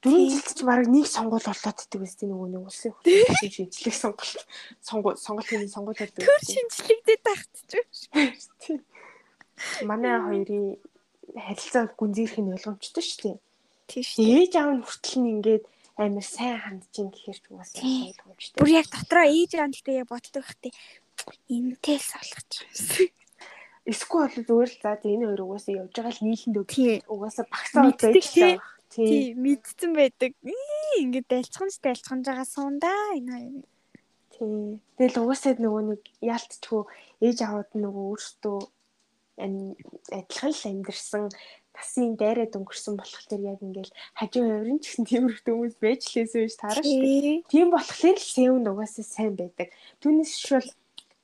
4 0.06 0.30
жилд 0.30 0.50
ч 0.54 0.62
бараг 0.62 0.88
нэг 0.88 1.10
сонгуул 1.10 1.42
болоод 1.42 1.82
идэх 1.82 2.06
үстэй 2.06 2.30
нөгөө 2.30 2.50
нэг 2.54 2.62
улсын 2.70 2.94
хурлын 2.94 3.50
шинжлэх 3.50 3.96
сонгуул. 3.98 4.38
Сонгуул 4.86 5.18
сонголтын 5.18 5.66
сонгуул 5.66 5.98
болдог. 5.98 6.22
Тэр 6.22 6.42
шинжлэгдээд 6.46 7.22
тагтчих. 7.26 7.86
Манай 9.90 10.22
хоёрын 10.22 10.78
харилцаа 11.34 11.90
гүнзгийрх 11.98 12.38
нь 12.38 12.54
ойлгомжтой 12.54 13.02
шүү 13.02 13.22
дээ. 13.26 13.38
Тийм 13.90 14.04
шүү. 14.06 14.22
Ээж 14.30 14.54
аав 14.62 14.72
нь 14.78 14.86
хүртэл 14.86 15.18
нь 15.26 15.32
ингээд 15.42 15.66
амар 15.96 16.26
сайн 16.28 16.60
хандж 16.60 16.94
ин 17.00 17.10
гэхэр 17.12 17.40
ч 17.40 17.46
угаасаа 17.52 17.84
ойлгомжтой. 17.84 18.60
Бүр 18.60 18.72
яг 18.76 18.88
дотроо 18.92 19.26
ээж 19.26 19.52
нь 19.56 19.72
гэхдээ 19.72 20.00
яг 20.04 20.10
боддог 20.12 20.44
ихтэй 20.44 20.74
энтэй 21.48 21.98
л 21.98 22.10
солих 22.12 22.44
юм. 22.44 23.12
Эсвэл 23.86 24.28
бол 24.28 24.36
зүгээр 24.44 24.72
л 24.76 24.82
за 24.82 24.92
энэ 25.00 25.26
хоёр 25.30 25.42
угаасаа 25.46 25.74
явж 25.80 25.94
байгаа 25.96 26.14
л 26.18 26.26
нийлэнд 26.26 26.58
өг. 26.60 26.70
Угаасаа 27.08 27.46
багсаа 27.48 27.82
байдаг 27.86 28.12
л 28.18 28.60
тий 28.92 29.24
мэдсэн 29.38 29.92
байдаг. 29.96 30.32
Ингээд 31.00 31.28
дайлцханж 31.32 31.80
дайлцханж 31.80 32.24
байгаа 32.28 32.48
сундаа 32.48 33.16
энэ 33.16 33.32
хоёр. 33.32 33.66
Тий. 34.36 34.82
Тэгэл 35.00 35.22
угаасаа 35.24 35.56
нөгөө 35.56 35.84
нэг 35.96 36.02
яалтчгүй 36.20 36.84
ээж 37.24 37.38
аваад 37.46 37.72
нөгөө 37.72 38.06
өөртөө 38.12 38.60
адилхан 39.38 40.52
л 40.52 40.68
амьдэрсэн 40.70 41.26
тасын 41.76 42.16
дайраад 42.16 42.56
өнгөрсөн 42.56 42.96
болохоор 42.96 43.42
яг 43.44 43.60
ингээл 43.60 43.92
хажуу 44.16 44.44
хувирын 44.48 44.80
ч 44.80 44.86
гэсэн 44.88 45.06
тиймэрхүү 45.12 45.52
хүмүүс 45.52 45.76
байж 45.84 46.02
лээсэн 46.16 46.42
биш 46.48 46.56
таараа 46.56 46.84
шүү. 46.84 47.44
Тийм 47.52 47.68
болохоор 47.76 48.16
л 48.16 48.24
сэв 48.24 48.54
нугасаа 48.64 49.06
сайн 49.06 49.36
байдаг. 49.36 49.68
Түүнээс 50.00 50.34
шүүл 50.40 50.70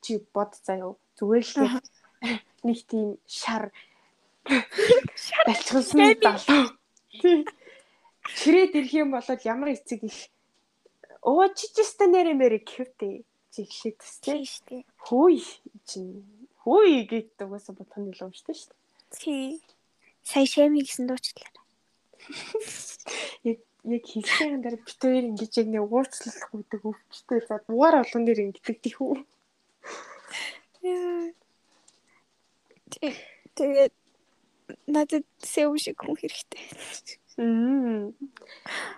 чи 0.03 0.19
бод 0.36 0.52
заяа 0.60 0.91
зүгээр 1.15 1.45
л 1.48 1.80
нэг 2.68 2.80
тийм 2.86 3.15
шар 3.26 3.72
балчилсан 5.48 6.19
далуу. 6.19 6.76
Ширээд 8.22 8.76
ирэх 8.78 8.94
юм 8.94 9.15
бол 9.15 9.26
ямар 9.26 9.73
эцэг 9.73 10.03
их 10.03 10.30
оо 11.22 11.48
чичэстэ 11.48 12.06
нэрэ 12.10 12.34
мэрэ 12.38 12.60
гэвтэй 12.65 13.26
чи 13.53 13.60
ихлээд 13.65 13.98
төстэй 14.02 14.41
шүү 14.45 14.65
дээ. 14.68 14.82
Хөөй 15.06 15.38
чинь 15.86 16.26
хөөй 16.65 17.06
гэдэг 17.10 17.45
угаасаа 17.45 17.76
бодох 17.78 17.98
нь 18.02 18.10
илүү 18.14 18.32
шүү 18.34 18.48
дээ. 18.49 18.80
Тий. 19.11 19.49
Сая 20.23 20.45
шэми 20.45 20.81
гэсэн 20.85 21.07
дуучлаа. 21.07 21.52
Яг 23.43 23.60
яг 23.84 24.03
хэлсэн 24.06 24.61
дээр 24.61 24.77
бит 24.77 24.99
хоёр 25.02 25.26
ингэж 25.34 25.52
яг 25.57 25.68
нэг 25.73 25.84
уучлах 25.89 26.53
үүдэг 26.53 26.81
өвчтэй 26.85 27.39
за 27.41 27.57
дугаар 27.65 28.06
олон 28.06 28.23
дээр 28.26 28.53
ингэдэг 28.53 28.77
тийхүү. 28.85 29.26
Тэгээд 33.57 33.93
надад 34.85 35.26
сэв 35.41 35.73
шиг 35.81 35.98
хүн 35.98 36.14
хэрэгтэй. 36.14 36.61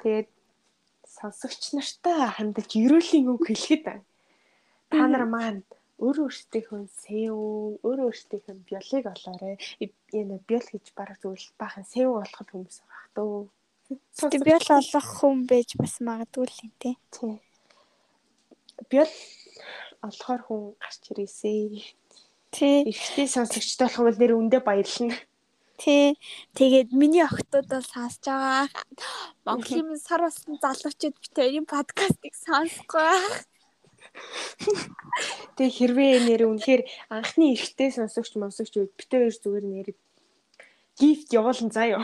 Тэгээд 0.04 0.30
сонсогч 1.08 1.64
нартай 1.72 2.28
хандаж 2.36 2.70
ерөөлийн 2.76 3.32
үг 3.32 3.48
хэлэхэд 3.48 4.04
та 4.91 5.04
нар 5.08 5.24
маань 5.32 5.64
өөрөө 6.04 6.28
өөртөөхөө 6.28 6.84
сэв 7.02 7.34
өөрөө 7.88 8.08
өөртөөхөө 8.12 8.56
биолог 8.68 9.06
олоорой. 9.14 9.56
Энэ 10.12 10.36
биол 10.48 10.68
гэж 10.74 10.86
бараг 10.98 11.18
зүйл 11.24 11.48
баахан 11.56 11.86
сэв 11.88 12.08
болоход 12.12 12.50
хүмүүс 12.52 12.78
байгаа 12.84 13.10
дөө. 13.16 13.40
Тэг 14.20 14.44
биол 14.44 14.68
олох 14.80 15.08
хүн 15.20 15.38
байж 15.48 15.70
бас 15.80 15.96
магадгүй 16.04 16.46
л 16.48 16.62
юм 16.68 16.74
тий. 16.82 16.96
Тий. 17.16 17.36
Биол 18.92 19.16
олохоор 20.04 20.42
хүн 20.44 20.62
гарч 20.84 21.04
ирээсэй. 21.12 21.62
Тий. 22.52 22.78
Ихтэй 22.92 23.28
сонсогчтой 23.28 23.88
болох 23.88 24.04
бол 24.08 24.20
нэр 24.20 24.34
үндэ 24.36 24.60
баярлна. 24.60 25.16
Тий. 25.80 26.20
Тэгээд 26.58 26.90
миний 26.92 27.24
охтууд 27.24 27.68
бол 27.72 27.86
сонсож 27.88 28.28
байгаа. 28.28 28.68
Монголын 29.48 30.00
сар 30.08 30.22
болсон 30.28 30.60
залуучууд 30.60 31.16
бит 31.16 31.34
хоёрын 31.38 31.68
подкастыг 31.68 32.34
сонсохгүй. 32.36 33.53
Тэг 35.57 35.69
хэрвээ 35.73 36.26
нэр 36.27 36.41
үнэхээр 36.49 36.81
анхны 37.10 37.53
эрттэй 37.53 37.90
сонсогч 37.94 38.34
момсогч 38.38 38.73
үед 38.77 38.94
бит 38.98 39.10
хоёр 39.10 39.34
зүгээр 39.34 39.65
нэр 39.65 39.88
гифт 40.98 41.30
явуулна 41.34 41.84
юу. 41.90 42.03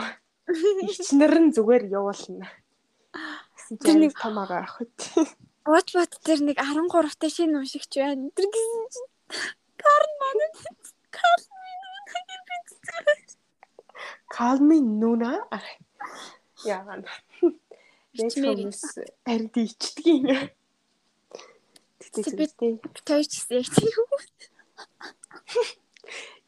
Ичнэр 0.86 1.34
нь 1.38 1.54
зүгээр 1.54 1.84
явуулна. 1.90 2.46
Тэр 3.82 3.96
нэг 4.02 4.14
том 4.18 4.38
агаа 4.38 4.66
ах 4.66 4.82
үү. 4.82 4.90
What 5.70 5.94
what 5.94 6.12
тэр 6.26 6.42
нэг 6.42 6.58
13 6.58 7.14
та 7.14 7.28
шинэ 7.30 7.62
уншигч 7.62 7.92
байна. 7.98 8.30
Тэр 8.34 8.46
гэсэн 8.50 8.84
чинь 8.90 9.10
Карн 9.78 10.12
манад 10.18 10.54
Карн 11.14 11.50
Калмын 14.30 14.86
нүнэ 15.00 15.32
яагаад 16.64 17.04
яг 18.20 18.32
хүмүүс 18.34 18.80
ард 19.32 19.54
ичдэг 19.62 20.59
Тэгтээ 22.10 22.82
битээ 22.82 23.22
ч 23.30 23.46
яг 23.54 23.66
тийм. 23.70 23.94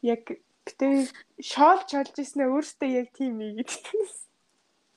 Яг 0.03 0.23
битээ 0.67 1.07
шоолж 1.39 1.89
олж 1.95 2.15
ирснээ 2.19 2.51
өөртөө 2.51 2.89
яг 2.91 3.07
тийм 3.15 3.39
ээ 3.39 3.63
гэдэг. 3.63 3.83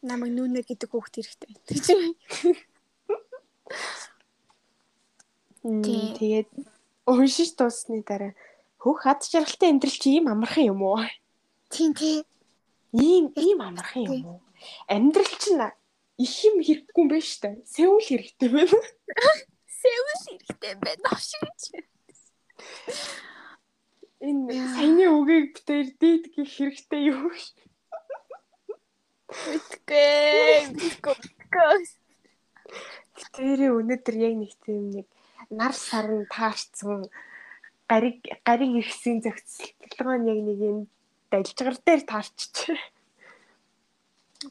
Намайг 0.02 0.34
нүнэ 0.34 0.66
гэдэг 0.66 0.90
хүүхд 0.90 1.14
хэрэгтэй. 1.22 1.54
Тэгээд 5.66 6.50
уншиж 7.06 7.50
дуусны 7.58 8.02
дараа 8.02 8.34
хөх 8.82 9.02
хад 9.02 9.22
жаргалтай 9.22 9.70
амьдрал 9.70 9.98
чи 10.02 10.18
ийм 10.18 10.26
амархан 10.30 10.70
юм 10.74 10.82
уу? 10.82 11.02
Тийм 11.70 11.94
тий. 11.94 12.22
Ийм 12.94 13.34
ийм 13.34 13.58
амархан 13.62 14.02
юм 14.06 14.22
уу? 14.26 14.40
Амьдрал 14.86 15.34
чинь 15.42 15.62
их 16.18 16.34
юм 16.46 16.62
хэрэггүй 16.62 17.02
юм 17.02 17.08
байна 17.10 17.26
штэ. 17.26 17.62
Сэвэл 17.66 18.06
хэрэгтэй 18.06 18.48
байна. 18.50 18.78
Сэвэл 19.80 20.22
хэрэгтэй 20.26 20.74
байна 20.84 21.12
шигч. 21.28 21.62
Энэ 24.20 24.54
саяны 24.74 25.06
үгийг 25.12 25.46
битээр 25.54 25.88
дийд 26.00 26.24
гэх 26.34 26.48
хэрэгтэй 26.56 27.02
юу? 27.12 27.30
Мэдгүй. 29.28 30.72
Мэдгүй. 30.72 31.78
Тэрээ 33.36 33.70
өнөөдөр 33.78 34.16
яг 34.16 34.34
нэг 34.40 34.52
тийм 34.64 34.84
нэг 34.96 35.06
нар 35.50 35.74
сарн 35.76 36.24
таарцсан 36.32 37.06
гариг 37.90 38.18
гариг 38.44 38.72
ирсэн 38.80 39.20
зохицолтолгоо 39.24 40.16
яг 40.32 40.40
нэг 40.48 40.58
юм 40.58 40.78
дайлжгар 41.30 41.76
дээр 41.86 42.02
таарчих. 42.08 42.80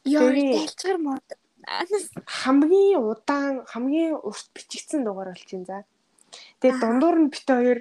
Яа, 0.05 0.29
дэлжгэр 0.31 0.97
мод. 1.01 1.25
Хамгийн 1.65 3.01
удаан 3.01 3.65
хамгийн 3.65 4.15
урт 4.21 4.47
бичигдсэн 4.53 5.01
дугаар 5.03 5.33
болж 5.33 5.49
байна 5.51 5.65
за. 5.65 5.77
Тэгээ 6.59 6.79
дундуур 6.81 7.17
нь 7.25 7.31
бит 7.33 7.47
хоёр 7.49 7.79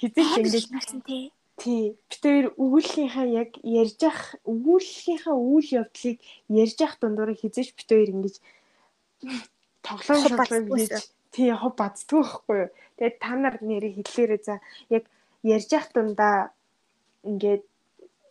хизээч 0.00 0.30
ингэж 0.40 0.64
тий. 1.04 1.24
тий 1.60 1.82
бит 2.08 2.22
хоёр 2.24 2.46
өгүүллийнхаа 2.56 3.26
яг 3.28 3.50
ярьж 3.60 4.00
ах 4.08 4.20
өгүүллийнхаа 4.48 5.36
үйл 5.36 5.68
явдлыг 5.84 6.18
ярьж 6.48 6.78
ах 6.80 6.94
дундуур 7.00 7.36
хизээч 7.36 7.68
бит 7.76 7.88
хоёр 7.92 8.10
ингэж 8.14 8.34
тоглоом 9.84 10.24
бацдаггүй 10.40 10.78
хийж 10.80 11.04
тий 11.34 11.50
хов 11.52 11.72
бацдгүй 11.76 12.22
байхгүй 12.24 12.56
юу. 12.64 12.70
Тэгээд 12.96 13.16
та 13.20 13.32
нар 13.36 13.56
нэрийг 13.60 13.94
хэллээрээ 14.00 14.40
за 14.48 14.54
яг 14.88 15.04
ярьж 15.44 15.70
ах 15.76 15.88
дундаа 15.92 16.56
ингээд 17.24 17.64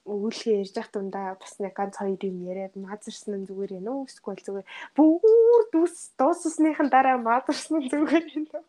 өгүүлгээ 0.06 0.62
ярьж 0.62 0.76
ах 0.78 0.90
дундаа 0.94 1.36
бас 1.42 1.54
нэг 1.60 1.74
ганц 1.74 1.98
хоёр 1.98 2.22
юм 2.30 2.38
яриад 2.52 2.74
мазарсан 2.78 3.42
нь 3.42 3.48
зүгээр 3.50 3.78
ээ 3.78 3.86
нөө 3.86 4.06
эсвэл 4.10 4.46
зүгээр 4.46 4.68
бүр 4.98 5.64
дүүс 5.74 5.96
дууссныхан 6.20 6.90
дараа 6.94 7.18
мазарсан 7.18 7.82
нь 7.82 7.90
зүгээр 7.90 8.26
ээ 8.30 8.42
нөө 8.46 8.64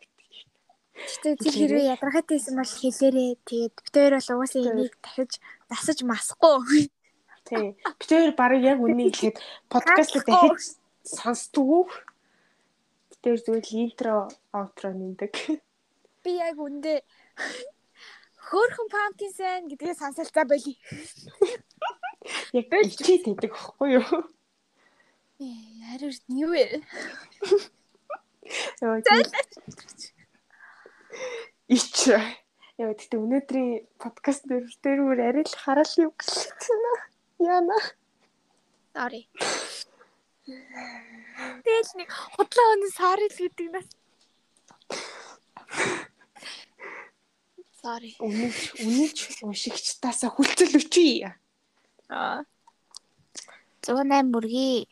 Гэтэ 0.96 1.36
тэр 1.36 1.54
хэрвээ 1.60 1.92
ядаргаатай 1.92 2.40
байсан 2.40 2.56
бол 2.56 2.72
хэлээрээ 2.80 3.30
тэгээд 3.44 3.74
бид 3.84 3.92
хоёр 3.92 4.12
бол 4.16 4.32
угаасаа 4.32 4.62
энийг 4.64 4.94
дахиж 5.04 5.32
засаж 5.68 5.98
масахгүй. 6.08 6.88
тий. 7.44 7.76
Бид 8.00 8.10
хоёр 8.10 8.32
баг 8.32 8.52
яг 8.64 8.80
үнийг 8.80 9.12
хэлэхэд 9.12 9.36
подкаст 9.68 10.16
дахиж 10.24 10.80
сонсдгоо. 11.04 11.84
Бид 13.12 13.20
хоёр 13.20 13.40
зүгээр 13.44 13.66
интро 13.76 14.16
аутро 14.56 14.90
нэмдэг. 14.96 15.32
Би 16.24 16.30
яг 16.40 16.56
үндэ 16.56 17.04
хөөхөн 18.46 18.88
pumpkin 18.94 19.32
сайн 19.34 19.62
гэдгээ 19.70 19.94
сонсолцоо 19.98 20.44
байли. 20.46 20.74
яг 22.58 22.70
ичээд 22.70 23.26
байдаг 23.26 23.52
байхгүй 23.52 23.88
юу 23.98 24.06
Хариу 25.36 26.12
юу 26.32 26.50
вэ? 26.50 26.82
Яа. 28.80 28.96
Ич. 31.68 32.08
Яа 32.80 32.92
гэхдээ 32.92 33.20
өнөөдрийн 33.20 33.70
подкаст 34.00 34.48
дээр 34.48 34.64
дээр 34.82 35.00
бүр 35.04 35.20
арай 35.28 35.44
л 35.44 35.60
хараал 35.60 35.94
юм 36.00 36.12
гэлээ. 36.16 36.96
Яна. 37.44 37.78
Sorry. 38.96 39.22
Тэгэл 40.46 41.92
нэг 42.00 42.10
худлаа 42.12 42.68
өнө 42.76 42.88
sorry 42.96 43.28
л 43.28 43.38
гэдэг 43.44 43.68
нас. 43.76 43.88
Sorry. 47.86 48.18
Үнэж 48.18 48.82
үнэж 48.82 49.16
уншигчтаасаа 49.46 50.34
хүлцэл 50.34 50.74
өчий. 50.74 51.22
Аа. 52.10 52.42
108 53.86 54.34
бүргий. 54.34 54.90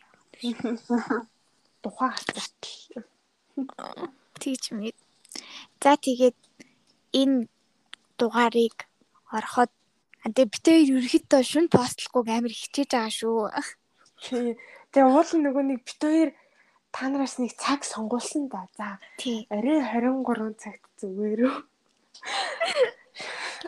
Тухайн 1.82 2.14
хацарт. 2.14 2.62
Тэгж 4.38 4.64
мэд. 4.78 4.94
За 5.82 5.98
тэгээд 5.98 6.38
энэ 7.18 7.50
дугаарыг 8.14 8.86
ороход 9.26 9.74
тэгээ 10.22 10.62
хоёр 10.62 11.02
ерөөхдөө 11.02 11.42
шүн 11.42 11.66
постлохгүй 11.74 12.30
амар 12.30 12.54
хичээж 12.54 12.94
байгаа 12.94 13.10
шүү. 13.10 13.50
Тэгээ 14.94 15.10
уул 15.10 15.30
нөгөө 15.42 15.64
нэг 15.66 15.82
бит 15.82 15.98
хоёр 15.98 16.30
та 16.94 17.10
нараас 17.10 17.42
нэг 17.42 17.58
цаг 17.58 17.82
сонгуулсан 17.82 18.46
да. 18.46 18.70
За 18.78 19.02
арай 19.50 19.82
23 19.82 20.62
цагт 20.62 20.86
зүгээр 21.02 21.42
үү? 21.50 21.73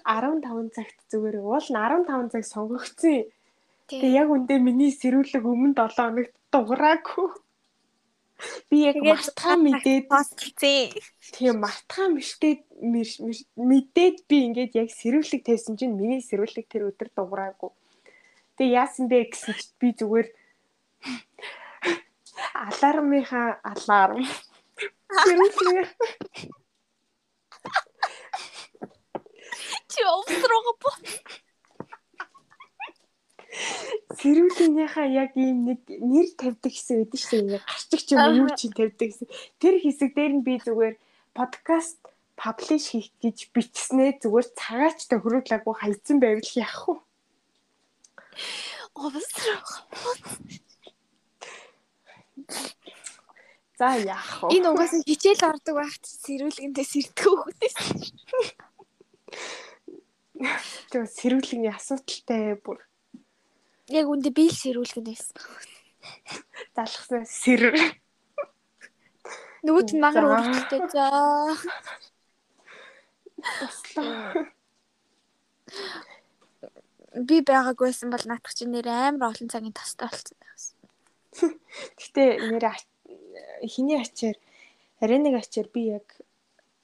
15 0.05 0.75
цагт 0.75 0.99
зүгээр? 1.11 1.37
Уул 1.41 1.67
нь 1.71 1.79
15 1.79 2.33
цаг 2.33 2.45
сонгогдсон. 2.45 3.27
Тэгээ 3.87 4.19
яг 4.19 4.29
үндэ 4.35 4.59
миний 4.59 4.91
сэрүүлэг 4.91 5.45
өмнө 5.47 5.75
7 5.79 5.95
хоногт 5.95 6.35
дуграагүй. 6.51 7.29
Би 8.69 8.77
яг 8.91 8.97
мартахаа 9.01 9.57
мэдээд 9.57 10.05
постлцээ. 10.13 10.93
тийм 11.33 11.57
мэр- 12.93 13.21
мэр- 13.25 13.49
мэдээд 13.57 14.17
би 14.29 14.37
ингээд 14.51 14.73
яг 14.77 14.89
сэрүүлэг 14.93 15.41
тавьсан 15.47 15.79
чинь 15.79 15.97
миний 15.97 16.21
сэрүүлэг 16.21 16.67
тэр 16.69 16.93
өдөр 16.93 17.09
дуграагүй. 17.17 17.71
Тэгээ 18.61 18.77
яасан 18.77 19.09
бэ 19.09 19.33
гэсэн 19.33 19.55
чинь 19.57 19.77
би 19.81 19.89
зүгээр 19.97 20.29
алармынхаа 22.69 23.49
аларм 23.65 24.21
сэрүүлэг 25.25 25.89
Чи 29.89 30.01
овсрого 30.05 30.73
бо. 30.83 30.91
сэрүүлгийнхаа 34.21 35.07
яг 35.13 35.33
ийм 35.37 35.59
нэг 35.69 35.81
нэр 35.89 36.29
тавьдаг 36.41 36.73
хэсэг 36.73 36.97
байдаг 37.05 37.21
шүү 37.21 37.41
дээ. 37.47 37.61
Гарчиг 37.65 38.01
ч 38.05 38.09
юм 38.13 38.21
уу 38.21 38.37
юу 38.45 38.51
ч 38.57 38.61
юм 38.69 38.73
тавьдаг 38.77 39.09
хэсэг. 39.13 39.29
Тэр 39.61 39.75
хэсэг 39.81 40.11
дээр 40.17 40.33
нь 40.41 40.45
би 40.47 40.55
зүгээр 40.61 40.95
подкаст 41.37 42.01
паблиш 42.37 42.93
хийх 42.93 43.09
гэж 43.21 43.53
бичснээ 43.55 44.21
зүгээр 44.21 44.49
цагаач 44.57 44.99
тохируулаагүй 45.09 45.75
хайцсан 45.77 46.19
байвал 46.21 46.53
яах 46.57 46.83
вэ? 46.89 46.95
Овсрого. 48.97 49.73
За 53.79 53.89
яах 54.01 54.31
вэ? 54.45 54.49
Энэ 54.57 54.69
угаасаа 54.73 55.01
хичээл 55.05 55.49
ордог 55.49 55.75
байхад 55.81 56.05
сэрүүлгэндээ 56.05 56.87
сэрдэг 56.89 57.25
хөхтэйс. 57.25 57.77
Тэгээ 60.37 61.09
сэрүүлгийн 61.17 61.73
асуудалтай 61.73 62.61
бүр 62.61 62.79
Яг 63.87 64.11
үндэ 64.11 64.35
би 64.35 64.51
л 64.51 64.57
сэрүүлгэнээс. 64.57 65.31
залгсан 66.75 67.23
сэр. 67.23 67.71
Нөгөөт 69.63 69.91
нь 69.95 70.03
магар 70.03 70.27
За. 70.27 70.31
өөрчлөлттэй. 70.35 70.81
За. 70.91 71.07
Би 77.15 77.41
байгаагүйсэн 77.47 78.11
бол 78.11 78.25
наадах 78.27 78.55
чинь 78.59 78.75
нэр 78.75 78.91
амар 78.91 79.31
олон 79.31 79.49
цагийн 79.49 79.73
тостой 79.73 80.11
болсон 80.11 80.37
байсан. 80.43 80.77
Гэтэ 81.95 82.51
нэр 82.51 82.65
хиний 83.71 84.03
ачаар 84.03 84.37
арай 85.01 85.19
нэг 85.23 85.35
ачаар 85.41 85.71
би 85.71 85.95
яг 85.97 86.07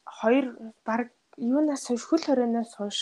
хоёр 0.07 0.55
баг 0.87 1.11
юунаас 1.37 1.91
хойш 1.91 2.03
хөл 2.07 2.25
хорионоос 2.25 2.79
хойш 2.79 2.99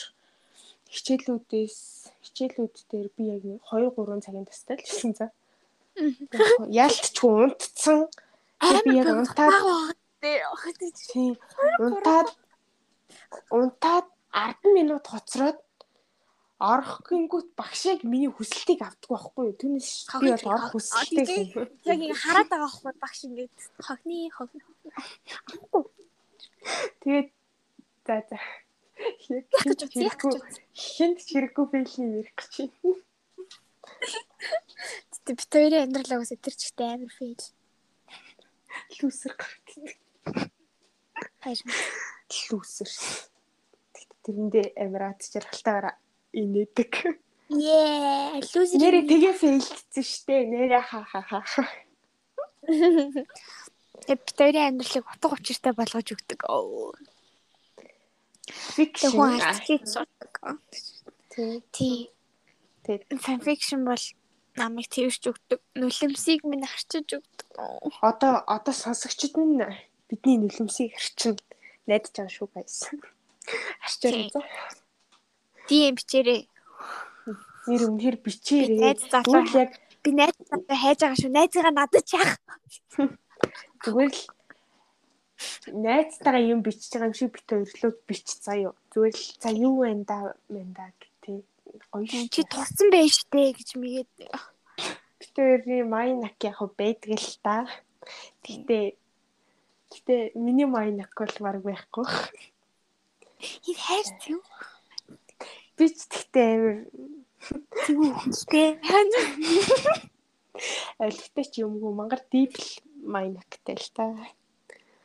хичээлүүдээс 0.91 1.79
хичээлүүд 2.27 2.75
дээр 2.91 3.09
би 3.17 3.23
яг 3.31 3.43
2 3.71 3.91
3 3.95 4.25
цагийн 4.27 4.47
тастай 4.47 4.77
л 4.77 4.85
байсан 4.87 5.13
за. 5.15 5.27
Яалтчгүй 6.67 7.33
унтцсан. 7.47 7.99
Би 8.85 8.97
яг 8.99 9.09
унтаад 9.15 9.55
тийм 11.11 11.35
унтаад 11.79 12.29
унтаад 13.51 14.07
10 14.35 14.77
минут 14.77 15.07
хоцроод 15.07 15.59
орох 16.61 17.01
гингүүт 17.09 17.57
багшийг 17.57 18.05
миний 18.05 18.29
хүсэлтийг 18.29 18.85
авдаггүй 18.85 19.17
байхгүй 19.17 19.45
юу? 19.49 19.57
Түүнээс 19.57 19.91
би 20.21 20.29
бол 20.29 20.53
орох 20.53 20.77
хүсэлтэй. 20.77 21.57
Яг 21.89 21.99
ингэ 22.05 22.21
хараад 22.21 22.49
байгаа 22.53 22.69
байхгүй 22.69 22.93
багш 23.01 23.21
ингээд 23.25 23.55
хогны 23.81 24.29
хогны. 24.29 24.61
Тэгээд 27.01 27.29
за 28.05 28.17
за. 28.29 28.39
Яг 29.31 29.47
гэж 29.65 29.81
үгүй. 29.87 30.35
хинт 30.75 31.19
хэрэггүй 31.25 31.67
фейлний 31.73 32.11
ярих 32.21 32.35
гэж 32.37 32.53
байна. 32.61 32.99
Тэ 35.25 35.33
бит 35.37 35.51
хоёрын 35.53 35.85
амьдралаа 35.85 36.21
үсэ 36.21 36.37
тэр 36.41 36.55
чигтээ 36.57 36.89
амар 36.97 37.13
фейл. 37.13 37.45
Лүүсэр 38.99 39.35
гардаг. 39.37 39.89
Хайр. 41.45 41.61
Лүүсэр. 42.51 42.91
Тэгт 43.95 44.17
тэрэндээ 44.25 44.67
амираад 44.81 45.21
жаргалтайгаар 45.21 45.97
инээдэг. 46.33 46.93
Ее, 47.51 48.39
лузер. 48.55 48.79
Нэрээ 48.79 49.05
тэгээ 49.11 49.35
фейлдсэн 49.35 50.05
штэ. 50.07 50.47
Нэрээ 50.47 50.83
ха 50.87 51.03
ха 51.03 51.21
ха. 51.27 51.67
Тэ 54.07 54.15
бит 54.15 54.39
хоёрын 54.39 54.79
амьдралыг 54.79 55.05
утга 55.11 55.35
учиртай 55.35 55.75
болгож 55.75 56.09
өгдөг. 56.15 56.47
Оо. 56.47 56.95
Фикшн. 58.51 59.09
хүн 59.15 59.41
арчиж 59.41 59.83
суудаг. 59.87 60.33
Тий. 61.73 62.11
Тэгээд 62.85 63.23
Fanfiction 63.23 63.85
бол 63.87 64.05
намайг 64.57 64.89
твэрч 64.91 65.23
өгдөг. 65.31 65.61
Нулимсыг 65.79 66.41
минь 66.45 66.67
харчиж 66.67 67.07
өгдөг. 67.19 67.47
одоо 68.03 68.43
одоо 68.47 68.75
сонсогчид 68.75 69.37
нь 69.39 69.63
бидний 70.09 70.39
нүлэмсийг 70.43 70.97
харчин 70.97 71.39
найдаж 71.87 72.13
байгаа 72.17 72.35
шүү 72.35 72.49
guys. 72.55 72.77
Харчаар 73.83 74.31
за. 74.35 74.41
Тийм 75.69 75.95
бичээрээ. 75.95 76.43
Нэр 77.71 78.17
Би 78.19 78.23
бичээрээ. 78.27 78.81
найз 78.81 79.03
залуу 79.13 79.47
яг 79.55 79.71
би 80.03 80.11
найз 80.17 80.35
надад 80.51 80.79
хайж 80.83 80.99
байгаа 81.01 81.19
шүү. 81.21 81.31
Найзыгаа 81.31 81.75
надад 81.77 82.05
чаах. 82.11 82.33
зүгээр 83.85 84.11
л 84.11 84.23
найзтайгаа 85.67 86.43
юм 86.53 86.61
бичиж 86.63 86.93
байгаа 86.93 87.11
юм 87.11 87.17
шиг 87.19 87.31
бит 87.35 87.49
өрлөө 87.51 87.93
бич 88.09 88.27
заяа. 88.45 88.73
Зүгээр 88.93 89.15
л 89.17 89.27
за 89.43 89.51
юу 89.51 89.75
вэ 89.83 90.05
да 90.05 90.35
мэн 90.53 90.71
да 90.77 90.93
гэх 90.99 91.11
гоё. 91.93 92.07
Чи 92.31 92.43
туссан 92.45 92.89
байж 92.91 93.17
тээ 93.31 93.55
гэж 93.55 93.69
мэгээд 93.79 94.11
Битүүрийн 95.21 95.89
майнак 95.89 96.37
яг 96.43 96.59
байдаг 96.81 97.11
л 97.19 97.35
та. 97.45 97.57
Гэтэ 98.45 98.97
гэтэ 99.93 100.17
миний 100.35 100.67
майнак 100.67 101.13
бол 101.15 101.37
баг 101.45 101.63
байхгүй. 101.63 102.07
энэ 103.69 103.83
хайр 103.85 104.09
зү. 104.23 104.35
Би 105.77 105.85
ч 105.93 105.99
тэгтээ 106.11 106.49
амир 106.57 106.77
Зү 107.85 107.95
тээ. 108.51 108.81
ойлгохтой 111.05 111.45
ч 111.53 111.55
юмгүй 111.65 111.93
мангар 111.95 112.23
дипл 112.33 112.69
майнактай 113.05 113.77
л 113.77 113.89
та. 113.97 114.05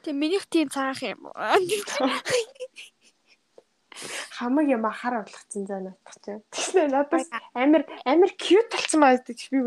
Тэг 0.06 0.14
минийх 0.14 0.46
тийм 0.46 0.70
цаах 0.70 1.02
юм? 1.02 1.34
Хамаг 4.38 4.70
юм 4.70 4.86
ахаар 4.86 5.26
болгоцсон 5.26 5.66
заа 5.66 5.82
надад 5.82 6.22
чинь. 6.22 6.46
Тэгснэ 6.54 6.94
надаас 6.94 7.26
амир 7.58 7.90
амир 8.06 8.30
кьют 8.38 8.70
болсон 8.70 9.02
байгаа 9.02 9.18
гэдэг 9.26 9.38
чи 9.42 9.50
би 9.50 9.60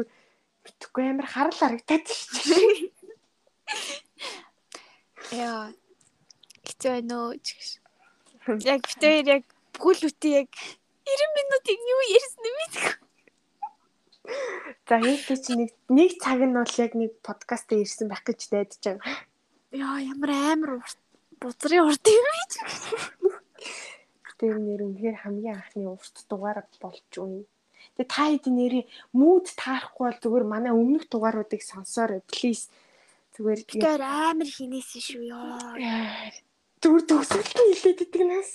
мэдхгүй 0.63 1.05
амир 1.11 1.27
харал 1.27 1.59
харагдаад 1.59 2.07
шүү. 2.07 2.95
Яа. 5.35 5.75
Хэцүү 6.63 6.91
байна 6.95 7.15
уу? 7.19 7.35
ч 7.43 7.59
гэж. 7.59 7.69
Яг 8.63 8.81
битээр 8.87 9.27
яг 9.43 9.45
бүл 9.75 10.01
үти 10.07 10.39
яг 10.39 10.51
90 10.55 11.35
минутыг 11.35 11.79
юу 11.83 12.03
ярьсан 12.15 12.45
юм 12.47 12.57
бэ? 12.63 12.67
За 14.87 15.03
яг 15.03 15.19
чи 15.27 15.53
нэг 15.59 15.75
нэг 15.91 16.11
цаг 16.23 16.47
нь 16.47 16.55
бол 16.55 16.75
яг 16.79 16.93
нэг 16.95 17.11
подкаст 17.27 17.67
дээр 17.67 17.83
ирсэн 17.83 18.07
байх 18.07 18.23
гэж 18.23 18.41
найдаж 18.55 18.79
байгаа. 18.87 19.27
Яа, 19.69 20.01
ямар 20.01 20.31
амар 20.33 20.71
бузрын 21.41 21.85
урд 21.85 22.07
юм 22.09 22.25
бэ? 22.25 23.37
Тэр 24.41 24.57
нэр 24.57 24.81
үнэхээр 24.87 25.17
хамгийн 25.21 25.61
анхны 25.61 25.93
урт 25.93 26.25
дугаар 26.25 26.65
болж 26.81 27.13
үн. 27.21 27.45
Тэгээ 28.01 28.09
та 28.09 28.33
хэдийн 28.33 28.57
нэрийн 28.57 28.87
мууд 29.13 29.47
таарахгүй 29.61 30.05
бол 30.09 30.23
зүгээр 30.25 30.47
манай 30.49 30.73
өмнөх 30.73 31.05
дугааруудыг 31.13 31.61
сонсоорой 31.61 32.25
please. 32.33 32.73
Зүгээр 33.37 33.61
Битээр 33.69 34.01
амар 34.01 34.49
хинээсэн 34.49 35.03
шүү 35.05 35.23
ёо. 35.37 35.61
зүгээр 36.81 37.05
төгсөлтөө 37.05 37.65
хилээд 37.69 38.01
идэг 38.09 38.25
нас. 38.25 38.51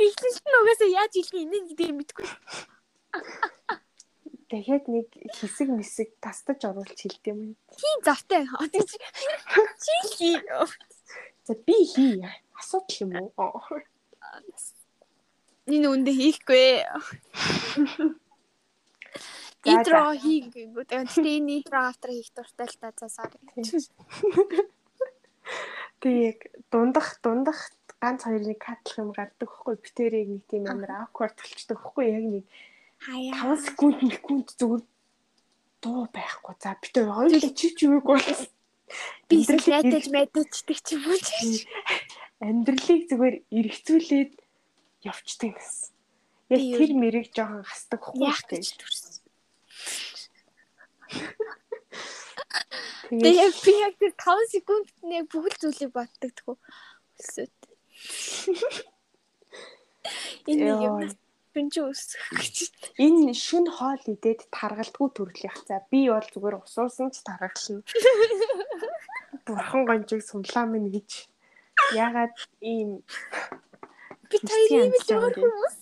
Ихлэс 0.00 0.38
нь 0.40 0.56
угаасаа 0.64 0.88
яаж 0.88 1.12
хэлэх 1.12 1.44
юм 1.44 1.52
гэдгийг 1.68 1.92
мэдэхгүй. 1.92 2.28
Дахиад 4.50 4.84
нэг 4.90 5.06
хэсэг 5.38 5.70
мэсэг 5.70 6.18
тастаж 6.18 6.66
оруулж 6.66 6.98
хэлдэм 6.98 7.38
юм. 7.38 7.52
Тийм 7.78 7.98
завтай. 8.02 8.42
Одоо 8.50 8.82
чи 9.82 9.96
хий. 10.10 10.36
За 11.46 11.54
би 11.54 11.76
хий. 11.86 12.18
Асуудал 12.58 12.98
юм 13.06 13.30
уу? 13.30 13.30
Энэ 15.70 15.86
үндэ 15.86 16.10
хийхгүй. 16.10 16.82
За, 19.62 19.70
Интро 19.70 20.16
хийгээгүй. 20.18 20.84
Тэгээд 20.88 21.14
энэ 21.14 21.52
интро 21.60 21.78
автер 21.86 22.10
хийх 22.10 22.34
дуртай 22.34 22.66
л 22.66 22.76
та 22.80 22.90
за 22.96 23.06
sorry. 23.06 23.38
Тэг 26.00 26.50
дундах 26.72 27.20
дундах 27.22 27.70
ганц 28.00 28.24
хоёрын 28.24 28.56
катлах 28.56 28.98
юм 28.98 29.10
гардаг 29.12 29.50
хгүй 29.52 29.76
битэрийг 29.76 30.28
нэг 30.32 30.44
тийм 30.48 30.64
амар 30.64 31.04
awkward 31.04 31.36
болчдөг 31.36 31.76
хгүй 31.76 32.06
яг 32.08 32.24
нэг 32.24 32.44
Хаяа. 33.00 33.56
5 33.56 33.66
секунд 33.66 33.98
секунд 34.12 34.46
зүгээр 34.60 34.82
дуу 35.80 36.04
байхгүй. 36.12 36.54
За 36.60 36.76
битэр 36.76 37.08
хоёулаа 37.08 37.52
чи 37.56 37.68
ч 37.72 37.88
юуг 37.88 38.04
бол 38.04 38.20
Би 39.28 39.36
мэдээж 39.46 40.06
мэдээчдэг 40.10 40.78
ч 40.82 40.88
юм 40.98 41.02
уу 41.08 41.18
чи. 41.22 41.64
амьдралыг 42.42 43.02
зүгээр 43.08 43.36
эргцүүлээд 43.48 44.32
явцдаг 45.06 45.52
гэсэн. 45.54 45.92
Яг 46.50 46.62
тэр 46.76 46.92
мэрийг 46.98 47.28
жоохон 47.30 47.62
хасдаг 47.62 48.00
хгүй. 48.02 48.26
Яах 48.26 48.42
гэж 48.50 48.66
төрсөн. 48.80 49.14
Тэгээ 53.10 53.48
би 53.64 53.72
яг 53.86 53.94
тэр 54.02 54.12
5 54.18 54.54
секунд 54.54 54.88
нэг 55.06 55.30
бүхэл 55.30 55.56
зүйлийг 55.62 55.92
боддог 55.94 56.32
тхүү. 56.34 56.56
Өсөд. 57.20 57.54
Энэ 60.50 60.74
юм 60.74 61.06
Бинч 61.54 61.74
өсөх 61.82 62.22
гэж. 62.38 62.56
энэ 63.02 63.34
шүн 63.34 63.66
хоол 63.66 63.98
идээд 64.06 64.46
таргалдгүй 64.54 65.08
төрлийн 65.18 65.50
хацаа. 65.50 65.82
Би 65.90 66.06
бол 66.06 66.22
зүгээр 66.22 66.56
усуусан 66.62 67.10
ч 67.10 67.26
таргална. 67.26 67.82
Бурхан 69.46 69.82
гонжиг 69.88 70.22
сумлаа 70.22 70.66
минь 70.70 70.94
гэж. 70.94 71.26
Ягаад 71.98 72.34
ийм 72.62 73.02
Би 74.30 74.36
таяр 74.46 74.86
юм 74.86 74.94
л 74.94 75.02
байгаа 75.10 75.34
хүмүүс. 75.34 75.78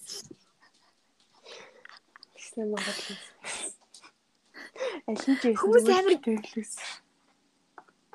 гэсэн 2.32 2.64
магадгүй. 2.72 3.16
Алин 5.04 5.34
ч 5.36 5.42
юм 5.52 5.56
Хүмүүс 5.60 5.84
амар- 5.92 6.22
төрлөөс. 6.24 6.74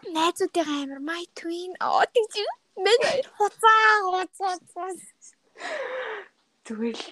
Найзуудын 0.10 0.68
амир 0.74 1.00
my 1.06 1.22
twin. 1.38 1.72
Оо 1.86 2.02
тэгж 2.14 2.34
юу? 2.42 2.54
Мен 2.82 3.00
хуцаа 3.38 3.86
хуцаа. 4.10 4.90
Зүгээр 6.64 6.96
л 6.96 7.08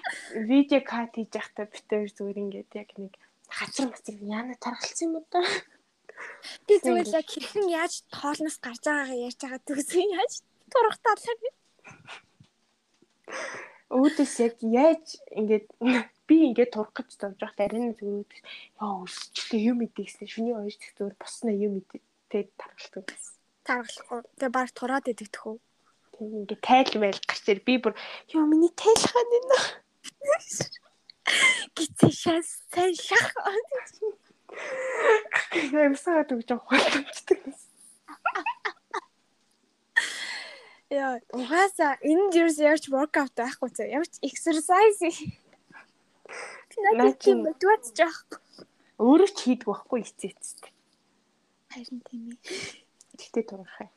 видео 0.47 0.79
кат 0.79 1.11
хийж 1.15 1.31
явахдаа 1.35 1.67
битээр 1.67 2.09
зүгээр 2.15 2.41
ингээд 2.43 2.71
яг 2.71 2.89
нэг 2.95 3.13
хацар 3.51 3.91
мацар 3.91 4.15
яана 4.23 4.55
таргалсан 4.55 5.11
юм 5.11 5.25
та? 5.27 5.43
Би 6.67 6.79
зүгээр 6.79 7.07
л 7.11 7.17
яг 7.19 7.27
хэрхэн 7.27 7.67
яаж 7.67 7.93
тоолноос 8.15 8.57
гарч 8.63 8.83
байгаагаа 8.87 9.23
ярьж 9.27 9.39
байгаа 9.43 9.61
төгсөн 9.67 10.07
яаж 10.15 10.33
турах 10.71 10.97
талаа. 11.03 11.35
Өөдөөс 13.91 14.33
яг 14.39 14.55
яаж 14.63 15.05
ингээд 15.35 15.67
би 16.27 16.35
ингээд 16.47 16.71
турах 16.71 16.95
гэж 16.95 17.11
тавж 17.19 17.37
байхад 17.43 17.63
арина 17.67 17.91
зүгээр 17.99 18.31
яа 18.79 19.03
өсчлээ 19.03 19.67
юм 19.71 19.83
идэгсэн 19.83 20.31
шүний 20.31 20.55
дахь 20.55 20.95
зүгээр 20.95 21.15
босноо 21.19 21.55
юм 21.67 21.73
идээд 21.83 22.49
таргалдаг 22.55 23.03
гэсэн. 23.03 23.35
Таргалахгүй. 23.67 24.19
Тэгээ 24.39 24.55
баг 24.55 24.69
тураад 24.71 25.11
идэг 25.11 25.29
тхүү. 25.35 25.55
Тийм 26.21 26.45
ингээд 26.45 26.61
тайл 26.61 26.93
майл 27.01 27.17
гарч 27.25 27.49
ир 27.49 27.65
би 27.65 27.81
бүр 27.81 27.97
ёо 28.37 28.45
миний 28.45 28.69
тайл 28.77 29.01
хаана 29.09 29.39
нэ 29.49 29.57
Гитээ 31.73 32.13
шас 32.13 32.47
сайн 32.69 32.93
шах. 32.93 33.33
Ямсаад 35.73 36.29
өгч 36.29 36.49
ухаалтчдаг. 36.53 37.41
Яа, 40.91 41.17
угаасаа 41.33 41.97
энэ 42.05 42.29
дэрс 42.35 42.57
ярьж 42.61 42.85
workout 42.93 43.33
байхгүй 43.33 43.69
зөө. 43.73 43.87
Ямар 43.95 44.09
ч 44.11 44.21
exercise. 44.21 45.09
Наа 46.77 46.93
Надад 47.01 47.17
тийм 47.23 47.47
мотивац 47.47 47.95
жоох. 47.97 48.43
Өөрөө 49.01 49.29
ч 49.31 49.37
хийдэг 49.41 49.67
байхгүй 49.71 50.03
эцээцтэй. 50.03 50.69
Харин 51.71 51.99
тийм 52.05 52.21
ээ. 52.29 52.37
Тэгтээ 53.17 53.43
турах 53.47 53.77
юм. 53.79 53.91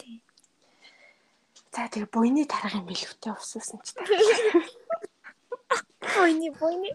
Тийм. 0.00 0.18
За 1.70 1.86
тэгээ 1.86 2.10
буйны 2.10 2.44
тарах 2.50 2.74
юм 2.74 2.86
билүүтэй 2.90 3.30
усуусан 3.30 3.78
ч 3.86 3.94
та. 3.94 4.02
Бойны 6.02 6.50
бойны. 6.58 6.90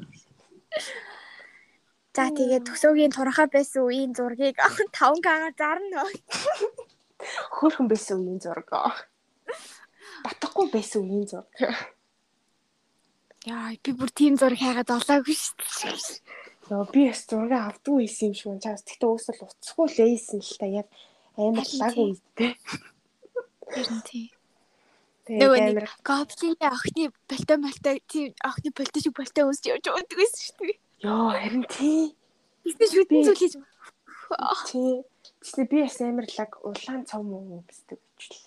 За 2.15 2.27
тэгээд 2.31 2.67
төсөөгийн 2.67 3.15
туранхаа 3.15 3.47
байсан 3.47 3.87
үеийн 3.87 4.11
зургийг 4.11 4.59
5К-гаар 4.59 5.55
зарна. 5.55 6.03
Хөөхөн 7.55 7.87
байсан 7.87 8.19
үеийн 8.19 8.43
зураг. 8.43 8.71
Батахгүй 10.27 10.67
байсан 10.75 11.07
үеийн 11.07 11.27
зураг. 11.27 11.55
Яа, 13.47 13.71
би 13.79 13.91
бүр 13.95 14.11
тийм 14.11 14.35
зураг 14.35 14.59
хайгаад 14.59 14.91
олоогүй 14.91 15.35
шүү 15.39 15.55
дээ. 15.63 16.35
Йоо 16.67 16.83
би 16.91 17.07
бас 17.07 17.23
зураг 17.29 17.79
авдгүй 17.79 18.11
юм 18.11 18.33
шиг. 18.35 18.59
Чаас 18.59 18.83
тэгтээ 18.83 19.07
уусал 19.07 19.39
уцхгүй 19.39 19.87
л 19.87 19.99
эйсэн 20.03 20.43
л 20.43 20.57
та 20.59 20.67
яг 20.67 20.87
амар 21.39 21.67
лаг 21.79 21.95
үйтэй. 21.95 22.51
Харин 23.71 24.01
тийм. 24.03 24.34
Нөгөө 25.25 25.59
нэг 25.73 25.89
гоблины 26.05 26.65
охины 26.69 27.09
болтой 27.25 27.57
молтой 27.57 27.97
тийм 28.05 28.29
охины 28.45 28.69
болтой 28.77 29.01
шиг 29.01 29.13
болтой 29.17 29.43
өсч 29.49 29.65
явж 29.65 29.89
байдаг 29.89 30.17
байсан 30.21 30.41
шүү 30.45 30.57
дээ. 30.61 30.77
ёо 31.09 31.33
харин 31.33 31.65
тий. 31.65 32.13
Эсвэл 32.61 32.93
шүтэн 32.93 33.25
зүйл 33.25 33.41
хийж 33.41 33.53
Тий. 34.69 35.01
Тэгснэ 35.41 35.65
би 35.65 35.81
бас 35.81 35.97
амар 36.01 36.29
лаг 36.29 36.51
улаан 36.61 37.01
цом 37.09 37.25
юм 37.33 37.61
өмсдөг 37.61 37.97
гэж 37.97 38.21
л. 38.29 38.45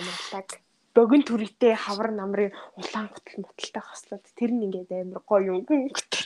Амар 0.00 0.20
лаг 0.32 0.48
богино 0.96 1.28
төрөйтэй 1.28 1.76
хавар 1.76 2.08
намрын 2.16 2.56
улаан 2.76 3.12
гутал 3.12 3.44
муталтай 3.44 3.84
хослоод 3.84 4.24
тэр 4.32 4.50
нь 4.56 4.64
ингээд 4.64 4.92
амар 4.96 5.20
гоё 5.28 5.60
юм 5.60 5.64
гүнхтэй. 5.68 6.24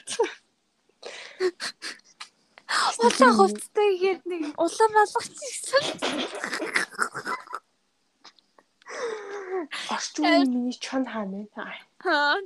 улаан 3.02 3.34
хувцтай 3.34 3.88
ихээр 3.98 4.20
нэг 4.30 4.42
улаан 4.58 4.92
болгоч 4.94 5.34
гэсэн. 5.34 5.84
Орчин 9.90 10.24
үеийн 10.24 10.50
миний 10.50 10.76
чон 10.76 11.04
хаана 11.06 11.44
вэ? 11.44 11.48
Аа. 12.04 12.38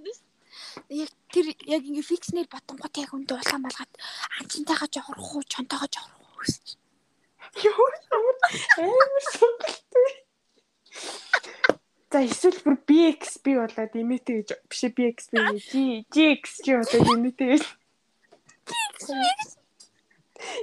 Яг 0.88 1.10
тэр 1.32 1.46
яг 1.66 1.82
ингээ 1.82 2.10
фикснээр 2.10 2.48
батонгот 2.50 2.94
яг 2.98 3.10
үндэ 3.14 3.34
улаан 3.34 3.62
болгоод 3.66 3.92
анчинтайгаа 4.38 4.88
жоохор 4.90 5.18
хуу 5.18 5.42
чонтойгоо 5.42 5.88
жоохор 5.90 6.22
хуу 6.22 6.38
гэсэн. 6.42 6.78
Юу 7.62 7.86
амар 8.10 9.24
сонголтой. 9.34 10.10
За 12.10 12.22
эсвэл 12.22 12.62
бүр 12.62 12.76
BXB 12.86 13.44
болоод 13.58 13.94
имитэ 13.98 14.32
гэж 14.38 14.48
биш 14.70 14.82
BXB 14.94 15.32
G 15.70 16.06
GX 16.14 16.42
чи 16.62 16.70
болоод 16.78 17.10
имитэ 17.18 17.44
гэж. 17.58 17.64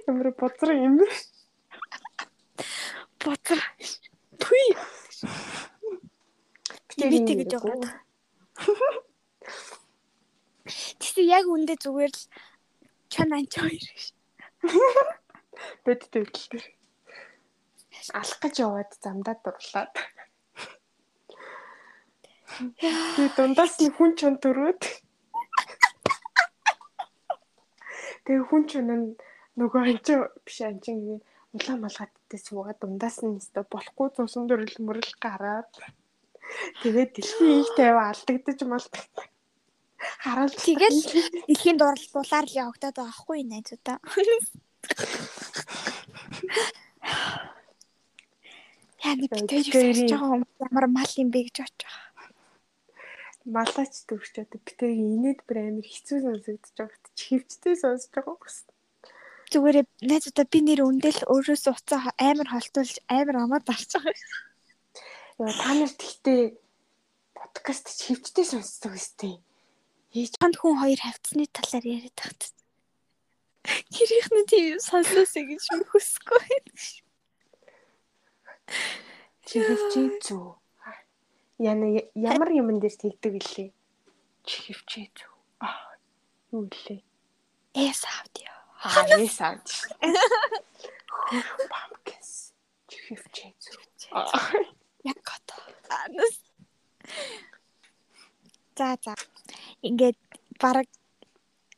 Ямар 0.07 0.32
боцор 0.40 0.72
юм 0.72 0.98
бэ? 0.99 1.07
Боцор. 3.19 3.60
Түй. 4.40 4.65
Имитэ 6.97 7.34
гэж 7.39 7.51
яваад. 7.55 7.84
Тэгсэн 10.99 11.26
яг 11.27 11.45
үндэ 11.47 11.76
зүгээр 11.80 12.11
л 12.11 12.23
чон 13.11 13.30
анч 13.31 13.51
хоёр 13.55 13.85
ш. 13.95 14.11
Бэд 15.84 16.01
төвдөл 16.11 16.47
дээр. 16.51 16.65
Алах 18.19 18.39
гэж 18.43 18.55
яваад 18.59 18.91
замдаа 18.99 19.35
дурлаад. 19.39 19.93
Би 23.15 23.26
дундаас 23.35 23.80
нь 23.80 23.95
хүн 23.95 24.11
чон 24.19 24.35
төрөөд. 24.43 24.81
Тэгээ 28.26 28.45
хүн 28.51 28.63
чон 28.69 28.88
нь 28.91 29.07
нөгөө 29.57 29.81
анч 29.88 30.07
биш 30.45 30.59
анч 30.68 30.91
ингэ 30.91 31.23
улаан 31.55 31.80
малгайттай 31.84 32.39
суугаад 32.39 32.80
дундаас 32.80 33.18
нь 33.23 33.35
өстө 33.39 33.63
болохгүй 33.72 34.07
зусан 34.15 34.47
дөрөл 34.47 34.77
мөрөл 34.85 35.13
гараад. 35.23 35.72
Тэгээд 36.84 37.11
дэлхийн 37.15 37.61
их 37.61 37.72
тавиа 37.78 38.11
алдагдаж 38.11 38.60
малдаг. 38.65 39.06
Хараад 40.23 40.53
тэгэл 40.57 40.99
дэлхийн 41.48 41.78
дурал 41.78 42.06
дулаар 42.14 42.45
л 42.49 42.60
явагдаад 42.64 42.95
байгаа 42.98 43.18
хгүй 43.22 43.40
найзуудаа. 43.45 43.98
Яа 49.02 49.15
нэг 49.18 49.32
тэр 49.49 49.98
жоохон 50.10 50.45
ямар 50.61 50.86
мал 50.90 51.11
юм 51.18 51.30
бэ 51.34 51.49
гэж 51.49 51.57
байгаа 51.61 52.11
малаач 53.45 54.06
төвчөөд 54.06 54.53
битээ 54.53 54.94
инээд 54.94 55.41
бүр 55.49 55.57
амар 55.65 55.88
хэцүү 55.88 56.18
сонсогдож 56.22 56.73
байгаа 56.78 57.10
ч 57.18 57.19
хөвчтэй 57.26 57.76
сонсож 57.82 58.11
байгаа 58.14 58.38
бас. 58.38 58.57
Зүгээр 59.52 59.78
найзуудаа 60.06 60.45
би 60.45 60.60
нэр 60.61 60.86
өндөл 60.86 61.19
өөрөөс 61.26 61.65
уцаа 61.73 62.14
амар 62.22 62.48
холтуулж 62.53 62.95
амар 63.10 63.38
амаа 63.41 63.61
дарч 63.65 63.98
байгаа. 63.98 64.14
Яа 65.41 65.49
та 65.57 65.73
нар 65.73 65.89
тэгтээ 65.89 66.53
подкаст 67.34 67.89
хөвчтэй 67.89 68.45
сонсдог 68.45 68.93
өстэй. 68.93 69.41
Ээж 70.13 70.38
ханд 70.38 70.61
хүн 70.61 70.77
хоёр 70.77 71.01
хавцсны 71.01 71.49
талаар 71.49 71.81
яриад 71.81 72.13
тахт. 72.13 72.53
Гэрийнхэн 73.65 74.45
тийм 74.45 74.77
сонсоосэй 74.77 75.49
гэж 75.49 75.65
хүсэхгүй. 75.89 76.45
Чи 79.49 79.65
хөвчий 79.65 80.22
зү 80.22 80.61
яна 81.57 81.89
ямар 82.13 82.53
юмн 82.53 82.77
дээр 82.77 82.93
тэгдэг 83.01 83.34
илээ. 83.41 83.69
Чихвчээ 84.45 85.09
зү. 85.09 85.26
Аа 85.57 85.97
юу 86.53 86.69
илээ? 86.69 87.01
Эс 87.81 88.05
аудио. 88.05 88.53
Аа 88.85 89.09
эс 89.18 89.41
аудио. 89.41 89.89
Pumpkins. 91.65 92.53
Чихвчээ 92.85 93.57
зү. 93.57 93.73
Яг 95.03 95.18
гот. 95.28 95.48
Анас. 95.90 96.38
За 98.78 98.98
за. 99.03 99.15
Ингээд 99.82 100.18
бараг 100.60 100.88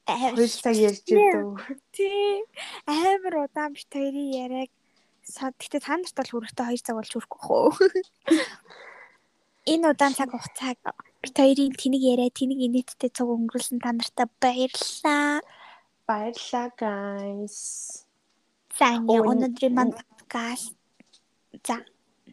хоёр 0.08 0.50
цаг 0.50 0.76
ярьж 0.76 1.04
идэв. 1.08 1.60
Тий. 1.92 2.44
Амар 2.86 3.48
удаан 3.48 3.74
бит 3.74 3.90
хоёрын 3.92 4.30
яриаг 4.32 4.72
Гэтэ 5.24 5.80
та 5.80 5.96
нарт 5.96 6.16
бол 6.20 6.32
хүрэхтэй 6.44 6.76
2 6.76 6.84
цаг 6.84 6.96
болж 7.00 7.12
хүрэхгүй 7.16 7.40
хөө 7.48 7.72
энэ 9.72 9.88
удаан 9.96 10.14
цаг 10.20 10.36
хугацааг 10.36 10.78
бит 11.24 11.36
хоёрын 11.40 11.72
тэнэг 11.80 12.04
яриа 12.04 12.28
тэнэг 12.28 12.60
инээдтэй 12.60 13.08
цаг 13.16 13.28
өнгөрүүлсэн 13.32 13.80
та 13.80 13.96
нартай 13.96 14.28
баярлалаа. 14.44 15.40
Баярлалаа 16.04 16.68
guys. 16.76 17.58
За 18.76 19.00
энэ 19.00 19.16
өнөөдрийн 19.16 19.72
манд 19.72 19.96
подкаст. 19.96 20.76
За 21.64 21.80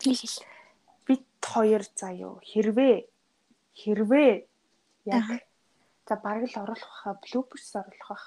хэлээ. 0.02 0.59
Хоёр 1.40 1.82
заяо 1.96 2.38
хэрвээ 2.44 2.96
хэрвээ 3.80 4.32
яг 5.10 5.26
за 6.06 6.14
бараг 6.16 6.46
л 6.46 6.60
оруулах 6.62 6.94
хаа 7.02 7.14
блүүперс 7.22 7.70
оруулах 7.80 8.08
бах. 8.08 8.24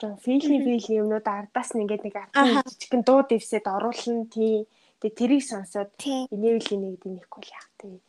Жон 0.00 0.16
филми 0.18 0.58
филми 0.64 0.98
юмнууд 1.02 1.26
ардаас 1.28 1.70
нь 1.76 1.82
ингээд 1.84 2.04
нэг 2.04 2.16
ардын 2.18 2.66
жижигэн 2.66 3.02
дуу 3.06 3.22
дэвсэд 3.22 3.66
оруулна 3.68 4.26
тий. 4.32 4.66
Тэгээ 5.00 5.18
тэрийг 5.18 5.42
сонсоод 5.46 5.92
инээвлийн 6.34 6.82
нэг 6.82 6.96
дийнэхгүй 7.02 7.42
л 7.44 7.54
яах 7.54 7.70
тий 7.78 8.00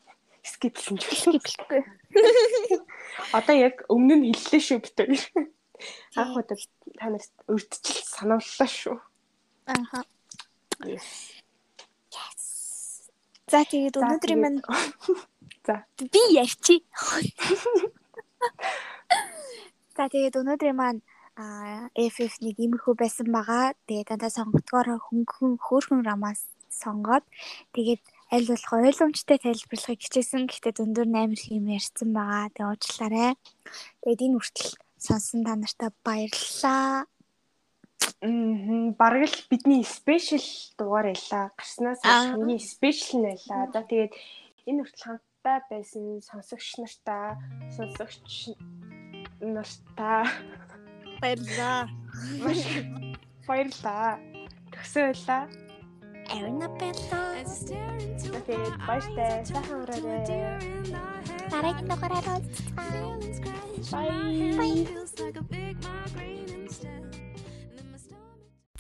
скиплсэн 0.44 0.98
ч 1.00 1.04
скиплэхгүй. 1.24 1.82
Одоо 3.32 3.56
яг 3.56 3.88
өмнө 3.88 4.16
нь 4.20 4.36
хэллээ 4.36 4.62
шүү 4.62 4.80
битээ. 4.84 5.16
Анх 6.20 6.36
удаа 6.36 6.58
та 7.00 7.08
нарт 7.08 7.32
өрдчил 7.48 8.04
санууллаа 8.04 8.68
шүү. 8.68 9.00
Аха. 9.72 10.04
За 13.54 13.62
тэгээд 13.70 14.02
өнөөдрийн 14.02 14.42
мань 14.42 14.58
За 15.68 15.86
би 16.02 16.22
ярьчи. 16.34 16.82
За 19.98 20.10
тэгээд 20.10 20.42
өнөөдрийн 20.42 20.74
маань 20.74 21.06
а 21.38 21.86
FF 21.94 22.42
нэг 22.42 22.58
иймэрхүү 22.58 22.98
байсан 22.98 23.30
байгаа. 23.30 23.78
Тэгээд 23.86 24.10
дандаа 24.10 24.34
сонгогдгоор 24.34 24.98
хөнгөн 25.06 25.62
хөөхөн 25.62 26.02
рамаас 26.02 26.50
сонгоод 26.74 27.22
тэгээд 27.78 28.02
аль 28.34 28.50
болох 28.50 28.74
ойлгомжтой 28.74 29.38
тайлбарлахыг 29.38 30.02
хичээсэн. 30.02 30.50
Гэхдээ 30.50 30.74
зөндөр 30.74 31.06
8 31.14 31.38
хэм 31.38 31.78
ярьсан 31.78 32.10
байгаа. 32.10 32.50
Тэгээ 32.58 32.70
уучлаарай. 32.74 33.38
Тэгээд 34.02 34.24
энэ 34.26 34.38
хүртэл 34.42 34.74
сонсон 34.98 35.46
та 35.46 35.54
нартай 35.54 35.94
баярлалаа. 36.02 37.06
Мм 38.24 38.96
бараг 38.96 39.28
л 39.28 39.48
бидний 39.52 39.84
спешиал 39.84 40.48
дугаар 40.80 41.12
байлаа. 41.12 41.52
Гарснаас 41.60 42.00
хамгийн 42.00 42.60
спешиал 42.60 43.20
нь 43.20 43.28
байлаа. 43.28 43.68
За 43.74 43.82
тэгээд 43.84 44.14
энэ 44.64 44.82
хүртэл 44.84 45.04
хамтдаа 45.04 45.58
байсан 45.68 46.24
сонсогч 46.24 46.80
нартаа 46.80 47.36
сонсогч 47.76 48.56
нартаа 49.44 50.24
баярлалаа. 51.20 51.92
Баярлалаа. 53.44 54.16
Төгсөө 54.72 55.04
байлаа. 55.12 55.44
Эрна 56.32 56.68
Белло. 56.80 57.22
Тэгээд 58.48 58.76
баяртай 58.88 59.44
сайхан 59.44 59.84
ураарай. 59.84 60.24
Дараагийн 61.52 61.88
дугаараар 61.92 62.28
уулзцгаая. 62.40 63.64
Bye. 63.92 64.88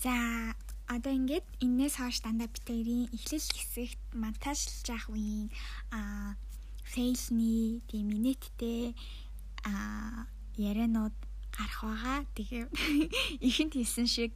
За 0.03 0.51
одоо 0.91 1.15
ингээд 1.15 1.47
энээс 1.63 1.95
хойш 1.95 2.19
дандаа 2.19 2.51
битэрийн 2.51 3.07
эхлэл 3.15 3.47
хэсэгт 3.55 4.01
монтажлж 4.11 4.83
явах 4.91 5.07
үеийн 5.15 5.47
а 5.95 6.35
фейлний 6.83 7.79
тийм 7.87 8.11
минеттэй 8.11 8.99
а 9.63 10.27
ярианууд 10.59 11.15
гарах 11.55 11.81
байгаа. 11.87 12.19
Тэгээ 12.35 12.63
ихэнд 13.47 13.73
хэлсэн 13.79 14.07
шиг 14.11 14.35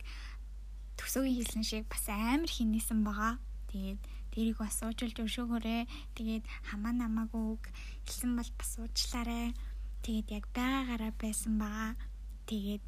төсөөгийн 0.96 1.36
хэлсэн 1.36 1.64
шиг 1.68 1.84
бас 1.92 2.08
амар 2.08 2.48
хинээсэн 2.48 3.04
байгаа. 3.04 3.36
Тэгээд 3.68 4.00
тэрийг 4.32 4.58
бас 4.64 4.80
уужуулж 4.88 5.20
өшөөгөөрэй. 5.20 5.84
Тэгээд 6.16 6.48
хамаа 6.72 6.96
намаагүй 6.96 7.60
хэлсэн 8.08 8.40
бол 8.40 8.52
бас 8.56 8.72
уучлаарай. 8.80 9.52
Тэгээд 10.00 10.28
яг 10.32 10.46
байгаагаараа 10.56 11.12
байсан 11.20 11.60
байгаа. 11.60 12.00
Тэгээд 12.48 12.86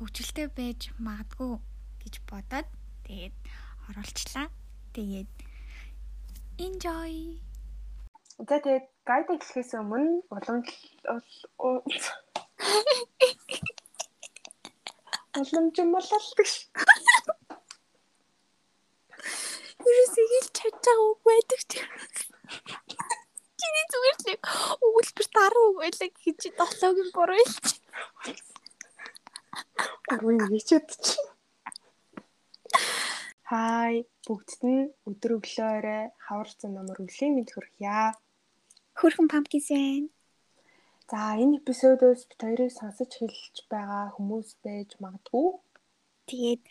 хөвчлөлтэй 0.00 0.48
байж 0.56 0.80
магадгүй 0.96 1.60
гэж 2.00 2.14
бодоод 2.24 2.68
тэгээд 3.04 3.36
оруулчлаа. 3.92 4.48
Тэгээд 4.96 5.28
enjoy. 6.56 7.36
За 8.40 8.56
тэгээд 8.64 8.86
гайд 9.04 9.28
эхлэхээс 9.28 9.76
өмнө 9.76 10.24
уламжлал 10.32 11.20
уламжлал 15.36 15.92
бололтой 15.92 16.46
ш. 16.48 16.64
Юусе 19.84 20.22
хэл 20.32 20.48
чадаагүй 20.56 21.12
байдаг 21.28 21.60
ч. 21.68 21.72
Чиний 23.60 23.86
зүгээр 23.92 24.16
л 24.16 24.26
нэг 24.32 24.40
өгүүлбэр 24.80 25.28
даруу 25.36 25.68
байлаа 25.76 26.08
гэж 26.08 26.40
долоог 26.56 26.98
нь 27.04 27.12
буруу 27.12 27.36
хэлчих. 27.36 27.84
11 30.10 30.60
ч 30.66 30.70
удчих. 30.78 31.22
Хай 33.50 34.06
бүгдд 34.26 34.62
нь 34.62 34.90
өдөр 35.10 35.42
өглөөрэй 35.42 36.04
хавар 36.26 36.48
зам 36.54 36.72
намар 36.78 36.98
өвлийн 37.02 37.34
мэд 37.34 37.50
хүрхье. 37.50 38.14
Хөрхөн 38.98 39.26
pumpkin 39.32 39.62
сайн. 39.62 40.04
За 41.10 41.34
энэ 41.42 41.58
эпизодоос 41.58 42.30
бид 42.30 42.40
хоёрыг 42.46 42.70
сонсож 42.70 43.10
хэлж 43.18 43.56
байгаа 43.66 44.14
хүмүүс 44.14 44.48
байж 44.62 44.90
магадгүй. 45.02 45.48
Тэгээд 46.30 46.62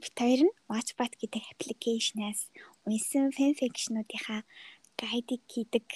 бид 0.00 0.14
хоёр 0.16 0.40
нь 0.48 0.56
Watchbot 0.72 1.12
гэдэг 1.20 1.44
аппликейшнаас 1.52 2.48
унсан 2.88 3.28
фэн 3.36 3.52
фикшнуудынхаа 3.60 4.40
гайдыг 4.96 5.44
хийдэг 5.52 5.86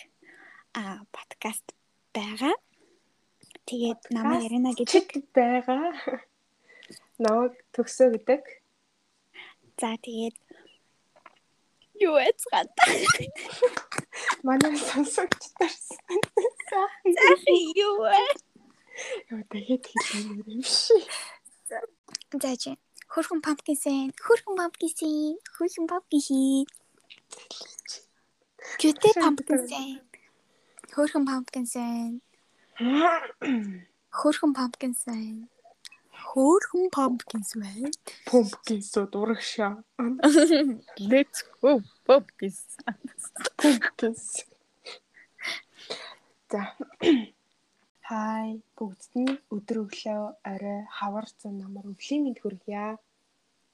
подкаст 1.17 1.67
байгаа. 2.13 2.53
Тэгээд 3.65 4.03
намайг 4.13 4.45
Ярина 4.45 4.71
гэдэг 4.77 5.25
байгаа. 5.33 5.93
Намайг 7.19 7.55
төгсөө 7.73 8.09
гэдэг. 8.17 8.43
За 9.81 9.97
тэгээд 10.05 10.37
юу 12.05 12.17
яцгаад. 12.21 12.71
Манай 14.47 14.77
сонсогчдоор 14.77 15.73
Заахи 17.17 17.57
юу 17.77 18.05
вэ? 18.05 18.19
Яа 19.33 19.43
тэгээд 19.51 19.85
хэлэх 19.89 20.17
юм 20.49 20.63
шиг. 20.63 21.09
За 22.43 22.53
чи 22.57 22.77
хөрхөн 23.15 23.41
pumpkin 23.47 23.79
сэн, 23.79 24.11
хөрхөн 24.19 24.59
pumpkin 24.59 24.91
сэн, 24.91 25.39
хөрхөн 25.55 25.87
pumpkin 25.87 26.21
хий. 26.27 26.67
Гүтэ 28.81 29.09
pumpkin 29.23 29.61
сэн. 29.71 29.89
Хөрхөн 30.95 31.25
pumpkin 31.31 31.67
сэн. 31.67 32.24
Хөрхөн 32.75 34.53
pumpkin 34.59 34.95
сэн. 34.99 35.47
Хөрхөн 36.11 36.91
pumpkin 36.91 37.43
сэн. 37.47 37.95
Pumpkin 38.27 38.81
суу 38.83 39.07
дурагшаа. 39.07 39.79
Let's 40.99 41.47
go 41.63 41.79
pumpkin. 42.07 42.51
Pumpkin. 43.63 44.15
За. 46.51 46.63
Хай 48.11 48.59
бүгдд 48.77 49.13
нь 49.23 49.39
өдөр 49.55 49.79
өглөө 49.87 50.23
орой 50.43 50.81
хавар 50.99 51.27
зун 51.39 51.63
намар 51.63 51.87
өвлийн 51.87 52.27
мэд 52.27 52.43
хүргье. 52.43 52.99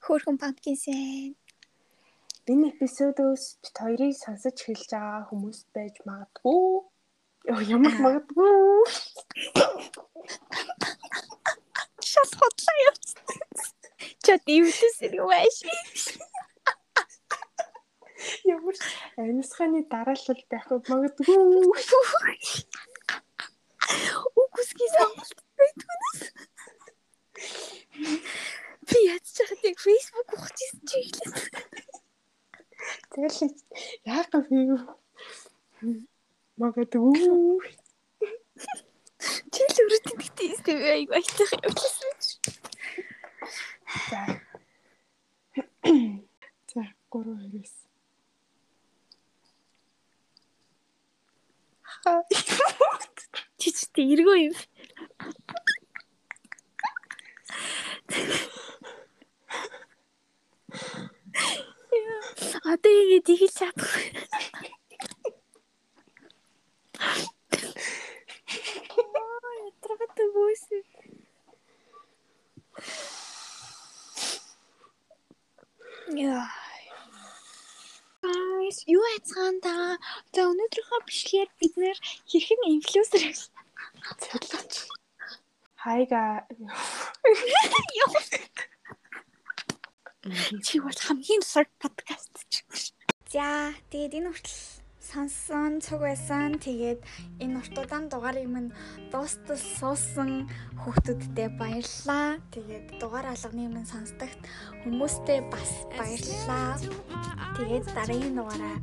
Хөрхөн 0.05 0.37
pumpkin 0.37 0.77
сэн. 0.77 1.33
Энэ 2.45 2.69
эпизодоос 2.69 3.57
бит 3.65 3.75
хоёрыг 3.81 4.13
сонсож 4.13 4.57
эхэлж 4.61 4.93
байгаа 4.93 5.25
хүмүүс 5.29 5.59
байж 5.73 5.95
магадгүй. 6.05 6.85
Яа 7.49 7.57
ямар 7.65 7.95
магадгүй. 7.97 8.85
Шал 12.11 12.29
хотлоо 12.37 12.75
явчихсан. 12.85 13.39
Чад 14.21 14.45
ивлэс 14.45 14.97
юу 15.09 15.25
байш? 15.31 15.57
Ямар 18.45 18.75
амьсганы 19.17 19.81
дараалал 19.89 20.41
байх 20.51 20.67
магадгүй. 20.69 21.65
Үгүйсгий 24.41 24.89
сонголт 24.93 25.39
байдгүйс. 25.57 26.19
Би 28.85 28.97
яаж 29.09 29.25
чахад 29.33 29.61
яг 29.65 29.77
Facebook 29.81 30.29
ухчихсан 30.37 30.81
чи 30.85 30.97
ихлээс. 31.09 31.49
Тэгэл 33.09 33.49
яах 34.05 34.29
вэ? 34.29 35.01
Магадгүй. 36.61 37.73
Чи 39.53 39.61
л 39.65 39.77
өрөөд 39.83 40.05
тэгтээ 40.05 40.47
истэ 40.53 40.71
аяг 40.93 41.09
баялах 41.09 41.51
явуулсан. 41.57 42.13
За. 44.09 44.21
За 46.69 46.83
3-2-оос. 47.09 47.73
Чи 53.57 53.69
ч 53.73 53.79
тэ 53.93 54.01
эргөө 54.13 54.37
юм. 54.45 54.55
Одоо 62.71 62.93
ингэ 63.01 63.19
тэгж 63.25 63.53
чадахгүй. 63.57 64.05
Аа, 67.01 67.17
ятрагт 69.67 70.17
бөөс. 70.35 70.63
Яа. 76.21 76.45
Guys, 78.21 78.77
юу 78.85 79.01
яцхан 79.17 79.57
та? 79.65 79.97
За 80.35 80.45
өнөөдрийнхөө 80.45 80.99
бичлэгээр 81.09 81.49
бид 81.59 81.73
нэр 81.81 81.97
хэрхэн 82.29 82.61
инфлюенсер 82.69 83.23
Цэлж. 84.21 84.73
Хайга. 85.75 86.45
чи 90.61 90.79
бол 90.79 90.99
хамгийн 91.07 91.41
сар 91.41 91.65
подкаст 91.81 92.35
ч. 92.53 92.61
За, 93.33 93.73
тэгээд 93.89 94.17
энэ 94.21 94.29
хүртэл 94.29 94.80
сонссон 95.11 95.83
цуг 95.83 96.07
байсан. 96.07 96.55
Тэгээд 96.55 97.03
энэ 97.43 97.59
уртудаан 97.59 98.07
дугаарыг 98.07 98.47
минь 98.47 98.71
дуустал 99.11 99.59
суусан 99.59 100.47
хүүхдүүдтэй 100.79 101.49
баярлалаа. 101.59 102.39
Тэгээд 102.55 102.85
дугаар 103.01 103.27
алганы 103.35 103.67
минь 103.67 103.91
сонсдогт 103.91 104.39
хүмүүстээ 104.87 105.39
бас 105.51 105.71
баярлалаа. 105.99 106.79
Тэгээд 107.59 107.85
дараагийн 107.91 108.35
дугаараа 108.39 108.77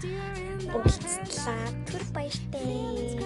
уулзлаа. 0.77 1.65
Түр 1.89 2.05
баяртай. 2.13 3.25